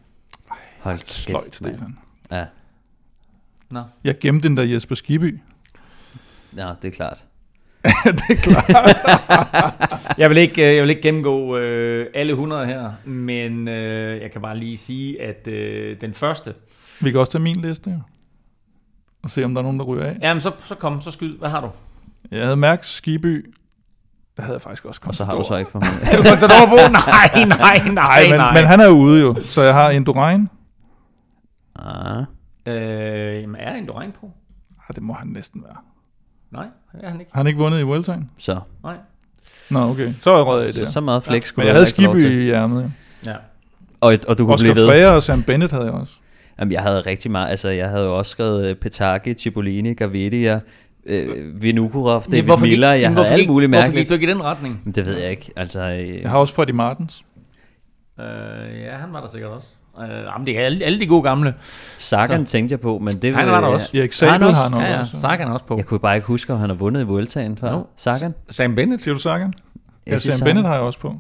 Hold 0.81 0.99
kæft, 0.99 1.13
Sløjt. 1.13 1.55
Stefan. 1.55 1.99
Ja, 2.31 2.47
Nå. 3.71 3.81
Jeg 4.05 4.19
gemte 4.19 4.49
den 4.49 4.57
der 4.57 4.63
Jesper 4.63 4.95
Skiby. 4.95 5.41
ja, 6.57 6.73
det 6.83 6.89
er 6.89 6.93
klart. 6.93 7.25
det 8.05 8.23
er 8.31 8.35
klart. 8.37 8.97
Jeg 10.19 10.31
vil 10.31 10.37
ikke, 10.39 10.69
øh, 10.71 10.75
jeg 10.77 10.83
vil 10.83 10.91
ikke 10.91 11.03
gennemgå 11.03 11.57
øh, 11.57 12.07
alle 12.15 12.33
100 12.33 12.67
her, 12.67 12.91
men 13.05 13.69
øh, 13.69 14.21
jeg 14.23 14.31
kan 14.31 14.41
bare 14.43 14.57
lige 14.59 14.77
sige, 14.77 15.23
at 15.23 15.49
øh, 15.49 16.01
den 16.01 16.15
første... 16.15 16.55
Vi 17.01 17.11
kan 17.11 17.21
også 17.21 17.33
tage 17.33 17.43
min 17.43 17.57
liste, 17.61 17.91
jo. 17.91 17.99
Og 19.23 19.31
se, 19.31 19.45
om 19.45 19.55
der 19.55 19.61
er 19.61 19.63
nogen, 19.63 19.79
der 19.79 19.85
ryger 19.85 20.05
af. 20.05 20.17
Jamen, 20.23 20.41
så, 20.41 20.53
så 20.65 20.75
kom, 20.75 21.01
så 21.01 21.11
skyd. 21.11 21.39
Hvad 21.39 21.49
har 21.49 21.61
du? 21.61 21.71
Jeg 22.31 22.43
havde 22.45 22.57
Merckx, 22.57 22.87
Skiby. 22.87 23.55
Der 24.37 24.43
havde 24.43 24.55
jeg 24.55 24.63
faktisk 24.63 24.85
også 24.85 25.01
Og 25.05 25.15
så 25.15 25.25
har 25.25 25.35
du 25.35 25.45
så 25.49 25.57
ikke 25.57 25.71
for 25.71 25.79
mig. 25.85 25.89
Contador 26.29 26.67
på? 26.69 26.77
Nej, 26.93 27.45
nej, 27.45 27.49
nej, 27.49 27.93
Nej, 27.93 28.23
men, 28.29 28.37
nej. 28.37 28.55
men 28.55 28.65
han 28.65 28.81
er 28.81 28.87
jo 28.87 28.93
ude 28.93 29.21
jo. 29.21 29.37
Så 29.43 29.63
jeg 29.63 29.75
har 29.75 29.91
Indurain. 29.91 30.49
Ah, 31.77 32.25
Øh, 32.67 33.43
jamen, 33.43 33.57
er 33.61 33.77
Indurain 33.77 34.13
på? 34.13 34.31
Ah, 34.89 34.95
det 34.95 35.03
må 35.03 35.13
han 35.13 35.29
næsten 35.29 35.63
være. 35.63 35.77
Nej, 36.51 36.67
det 36.93 37.01
er 37.05 37.09
han 37.11 37.21
ikke. 37.21 37.33
Har 37.35 37.41
han 37.41 37.47
ikke 37.47 37.59
vundet 37.59 37.81
i 37.81 37.83
Vueltaen? 37.83 38.31
så. 38.39 38.61
Nej. 38.83 38.97
Nå, 39.71 39.79
okay. 39.81 40.09
Så 40.21 40.31
er 40.31 40.37
jeg 40.37 40.47
røget 40.47 40.67
af 40.69 40.75
Så, 40.75 40.81
det. 40.81 40.89
så 40.93 41.01
meget 41.01 41.23
flex 41.23 41.47
skulle 41.47 41.63
Men 41.65 41.67
jeg 41.67 41.75
havde 41.75 41.87
til. 42.21 42.39
i 42.39 42.45
hjermet. 42.45 42.93
Ja. 43.27 43.35
Og, 44.01 44.19
og 44.29 44.39
du 44.39 44.45
kunne 44.45 44.55
Oscar 44.55 44.65
blive 44.65 44.77
ved. 44.77 44.87
Freire 44.89 45.15
og 45.15 45.23
Sam 45.23 45.43
Bennett 45.43 45.73
havde 45.73 45.85
jeg 45.85 45.95
også. 45.95 46.15
Jamen, 46.61 46.73
jeg 46.73 46.83
havde 46.83 47.01
rigtig 47.01 47.31
meget. 47.31 47.51
Altså, 47.51 47.69
jeg 47.69 47.89
havde 47.89 48.05
jo 48.05 48.19
også 48.19 48.31
skrevet 48.31 48.71
øh, 48.71 48.77
Petaki, 48.77 49.35
Cipollini, 49.35 49.95
Gavidia, 49.95 50.61
øh, 51.07 51.63
Vinukurov, 51.63 52.23
David 52.25 52.43
hvorfor 52.43 52.67
Miller. 52.67 52.93
Jeg 52.93 53.09
hvorfor 53.09 53.23
havde 53.23 53.33
alt 53.35 53.41
gik- 53.41 53.49
muligt 53.51 53.71
Hvorfor 53.71 53.93
gik 53.93 54.09
du 54.09 54.15
ikke 54.15 54.27
i 54.27 54.31
den 54.31 54.43
retning? 54.43 54.81
Men 54.85 54.95
det 54.95 55.07
ved 55.07 55.19
jeg 55.19 55.31
ikke. 55.31 55.51
Altså, 55.57 55.81
øh, 55.81 56.21
Jeg 56.23 56.31
har 56.31 56.39
også 56.39 56.55
Freddy 56.55 56.71
Martens. 56.71 57.25
Øh, 58.21 58.25
ja, 58.81 58.97
han 58.97 59.13
var 59.13 59.21
der 59.21 59.29
sikkert 59.29 59.51
også. 59.51 59.69
Uh, 59.99 60.05
jamen, 60.35 60.47
det 60.47 60.59
er 60.59 60.65
alle, 60.65 60.85
alle 60.85 61.01
de 61.01 61.07
gode 61.07 61.23
gamle. 61.23 61.55
Sagan 61.99 62.45
tænkte 62.47 62.73
jeg 62.73 62.81
på, 62.81 62.99
men 62.99 63.13
det 63.23 63.35
Han 63.37 63.47
var 63.49 63.61
der 63.61 63.69
også. 63.69 63.97
Erik 63.99 64.13
Sabel 64.13 64.55
har 64.55 64.69
han 64.69 64.79
Ja, 64.81 64.93
ja, 64.93 65.01
også. 65.01 65.17
Sagan 65.21 65.49
også 65.49 65.65
på. 65.65 65.77
Jeg 65.77 65.87
kunne 65.87 66.01
bare 66.01 66.15
ikke 66.17 66.27
huske, 66.27 66.53
om 66.53 66.59
han 66.59 66.69
har 66.71 66.77
vundet 66.77 67.01
i 67.01 67.05
Vueltaen 67.05 67.57
før. 67.57 67.73
Jo. 67.73 67.87
Sagan? 67.97 68.35
Sam 68.49 68.75
Bennett. 68.75 69.03
Siger 69.03 69.15
du 69.15 69.21
Sagan? 69.21 69.53
Ja, 70.07 70.11
Jeg 70.13 70.21
siger 70.21 70.33
Sam 70.33 70.39
Sagan. 70.39 70.49
Bennett 70.51 70.67
har 70.69 70.75
jeg 70.75 70.83
også 70.85 70.99
på. 70.99 71.15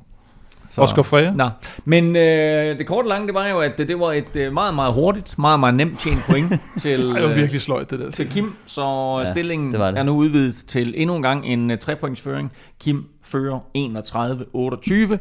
Så- 0.68 0.82
Oscar 0.82 1.02
Freja. 1.02 1.30
Nå, 1.32 1.48
men 1.84 2.16
øh, 2.16 2.78
det 2.78 2.86
korte 2.86 3.06
og 3.06 3.08
lange, 3.08 3.26
det 3.26 3.34
var 3.34 3.46
jo, 3.46 3.60
at 3.60 3.72
det, 3.78 3.88
det 3.88 4.00
var 4.00 4.12
et 4.12 4.36
øh, 4.36 4.52
meget, 4.52 4.74
meget 4.74 4.92
hurtigt, 4.94 5.38
meget, 5.38 5.60
meget 5.60 5.74
nemt 5.74 5.98
tjent 5.98 6.18
point 6.30 6.52
til, 6.82 7.08
Ej, 7.10 7.14
det 7.14 7.22
var 7.22 7.30
øh, 7.30 7.36
virkelig 7.36 7.60
sløjt, 7.60 7.90
det 7.90 7.98
der. 7.98 8.10
til 8.10 8.28
Kim, 8.30 8.54
så 8.66 8.82
ja, 8.82 9.18
Ja, 9.18 9.24
stillingen 9.24 9.72
det 9.72 9.80
var 9.80 9.90
det. 9.90 9.98
er 9.98 10.02
nu 10.02 10.12
udvidet 10.16 10.54
til 10.66 10.94
endnu 10.96 11.16
en 11.16 11.22
gang 11.22 11.46
en 11.46 11.70
uh, 11.70 11.78
trepointsføring. 11.78 12.52
Kim 12.80 13.04
fører 13.22 13.58
31-28. 15.14 15.18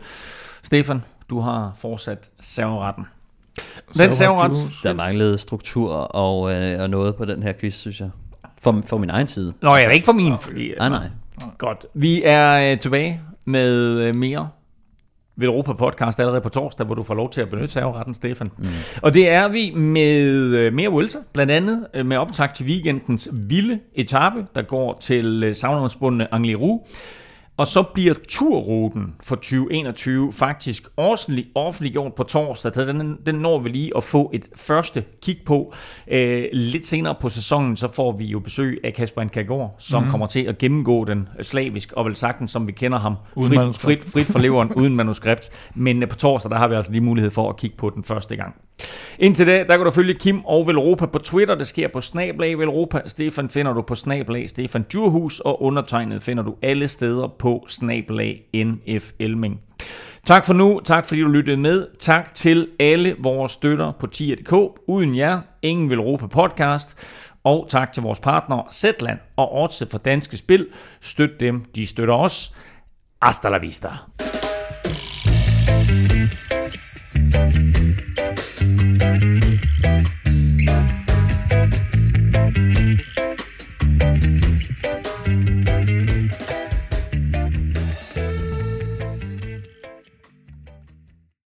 Stefan, 0.64 1.04
du 1.30 1.40
har 1.40 1.74
fortsat 1.78 2.30
serveretten. 2.42 3.06
Den 3.98 4.14
serveret, 4.14 4.52
Der 4.84 4.94
manglede 4.94 5.38
struktur 5.38 5.94
og, 5.94 6.54
øh, 6.54 6.82
og 6.82 6.90
noget 6.90 7.16
på 7.16 7.26
den 7.26 7.44
her 7.44 7.54
quiz, 7.60 7.74
synes 7.74 8.00
jeg. 8.00 8.10
For, 8.62 8.82
for 8.86 8.98
min 8.98 9.10
egen 9.10 9.28
side. 9.28 9.54
Nå, 9.62 9.76
jeg 9.76 9.86
er 9.86 9.90
ikke 9.90 10.06
for 10.06 10.14
min. 10.14 10.34
Fordi, 10.40 10.74
Nej, 10.78 10.90
nej. 10.90 11.08
Godt. 11.58 11.86
Vi 11.94 12.22
er 12.26 12.72
øh, 12.72 12.80
tilbage 12.80 13.22
med 13.46 14.00
øh, 14.00 14.16
mere 14.16 14.50
ved 15.38 15.48
Europa 15.48 15.74
Podcast 15.74 16.20
allerede 16.20 16.42
på 16.42 16.50
torsdag, 16.50 16.86
hvor 16.86 16.96
du 16.96 17.04
får 17.04 17.14
lov 17.14 17.30
til 17.30 17.42
at 17.42 17.50
benytte 17.50 17.74
serveretten, 17.74 18.14
Stefan. 18.14 18.48
Mm. 18.58 18.66
Og 19.02 19.14
det 19.14 19.30
er 19.30 19.48
vi 19.48 19.72
med 19.76 20.32
øh, 20.32 20.74
mere 20.74 20.90
Vuelta, 20.90 21.18
blandt 21.34 21.52
andet 21.52 21.88
øh, 21.94 22.06
med 22.06 22.18
optag 22.18 22.54
til 22.54 22.66
weekendens 22.66 23.30
vilde 23.34 23.80
etape, 23.96 24.46
der 24.56 24.62
går 24.62 24.98
til 25.02 25.44
øh, 25.44 25.56
savnomsbundne 25.56 26.34
Angliru. 26.34 26.80
Og 27.58 27.68
så 27.68 27.84
bliver 27.84 28.14
turruten 28.28 29.16
for 29.24 29.36
2021 29.36 30.34
faktisk 30.34 30.84
offentlig, 30.98 31.46
offentliggjort 31.56 32.14
på 32.14 32.24
torsdag. 32.24 32.74
Så 32.74 32.86
den, 32.86 33.18
den 33.26 33.36
når 33.36 33.60
vi 33.60 33.70
lige 33.70 33.92
at 33.98 34.04
få 34.04 34.32
et 34.34 34.50
første 34.56 35.04
kig 35.22 35.38
på. 35.46 35.74
Øh, 36.08 36.46
lidt 36.54 36.86
senere 36.86 37.16
på 37.22 37.30
sæsonen, 37.30 37.78
så 37.78 37.94
får 37.94 38.12
vi 38.12 38.26
jo 38.26 38.40
besøg 38.40 38.82
af 38.84 38.94
Kasper 38.94 39.24
Nkagor, 39.24 39.76
som 39.78 40.04
mm. 40.04 40.10
kommer 40.10 40.28
til 40.28 40.40
at 40.40 40.58
gennemgå 40.58 41.06
den 41.06 41.30
slavisk, 41.42 41.94
og 41.94 42.06
vel 42.06 42.16
sagtens, 42.16 42.52
som 42.52 42.68
vi 42.68 42.72
kender 42.72 43.00
ham, 43.00 43.16
Uden 43.36 43.50
frit, 43.50 43.58
manuskript. 43.58 44.04
frit, 44.04 44.14
frit 44.14 44.26
fra 44.26 44.40
leveren, 44.40 44.74
uden 44.74 44.96
manuskript. 44.96 45.50
Men 45.76 46.04
øh, 46.04 46.10
på 46.10 46.16
torsdag, 46.16 46.52
der 46.52 46.58
har 46.58 46.68
vi 46.68 46.76
altså 46.76 46.92
lige 46.92 47.02
mulighed 47.02 47.32
for 47.32 47.50
at 47.50 47.58
kigge 47.58 47.78
på 47.78 47.90
den 47.90 48.04
første 48.04 48.36
gang. 48.36 48.56
Indtil 49.20 49.48
da, 49.48 49.64
der 49.68 49.78
kan 49.78 49.86
du 49.86 49.92
følge 49.92 50.14
Kim 50.14 50.46
og 50.46 50.68
Velropa 50.68 51.06
på 51.06 51.20
Twitter. 51.20 51.56
Det 51.56 51.68
sker 51.68 51.88
på 51.88 52.02
Snablag 52.02 52.60
Velropa. 52.60 53.02
Stefan 53.06 53.50
finder 53.50 53.74
du 53.74 53.82
på 53.82 53.96
Snablag 53.96 54.50
Stefan 54.50 54.86
Djurhus, 54.92 55.40
og 55.40 55.62
undertegnet 55.62 56.24
finder 56.24 56.44
du 56.44 56.56
alle 56.62 56.88
steder 56.88 57.28
på 57.40 57.45
på 57.46 57.68
NF 58.56 59.12
Elming. 59.20 59.60
Tak 60.26 60.46
for 60.46 60.54
nu. 60.54 60.82
Tak 60.86 61.06
fordi 61.06 61.22
du 61.22 61.28
lyttede 61.28 61.58
med. 61.58 61.88
Tak 62.00 62.34
til 62.34 62.68
alle 62.80 63.16
vores 63.20 63.52
støtter 63.52 63.92
på 63.92 64.08
tier.dk. 64.08 64.54
Uden 64.88 65.16
jer, 65.18 65.42
ingen 65.62 65.90
vil 65.90 66.00
råbe 66.00 66.28
podcast. 66.28 67.00
Og 67.44 67.66
tak 67.70 67.94
til 67.94 68.04
vores 68.04 68.20
partnere 68.20 68.64
Zetland 68.72 69.20
og 69.36 69.52
Ortse 69.52 69.88
for 69.92 69.98
Danske 69.98 70.38
Spil. 70.38 70.68
Støt 71.02 71.40
dem, 71.40 71.66
de 71.76 71.88
støtter 71.88 72.14
os. 72.14 72.56
Hasta 73.22 73.50
la 73.50 73.58
vista. 73.58 73.90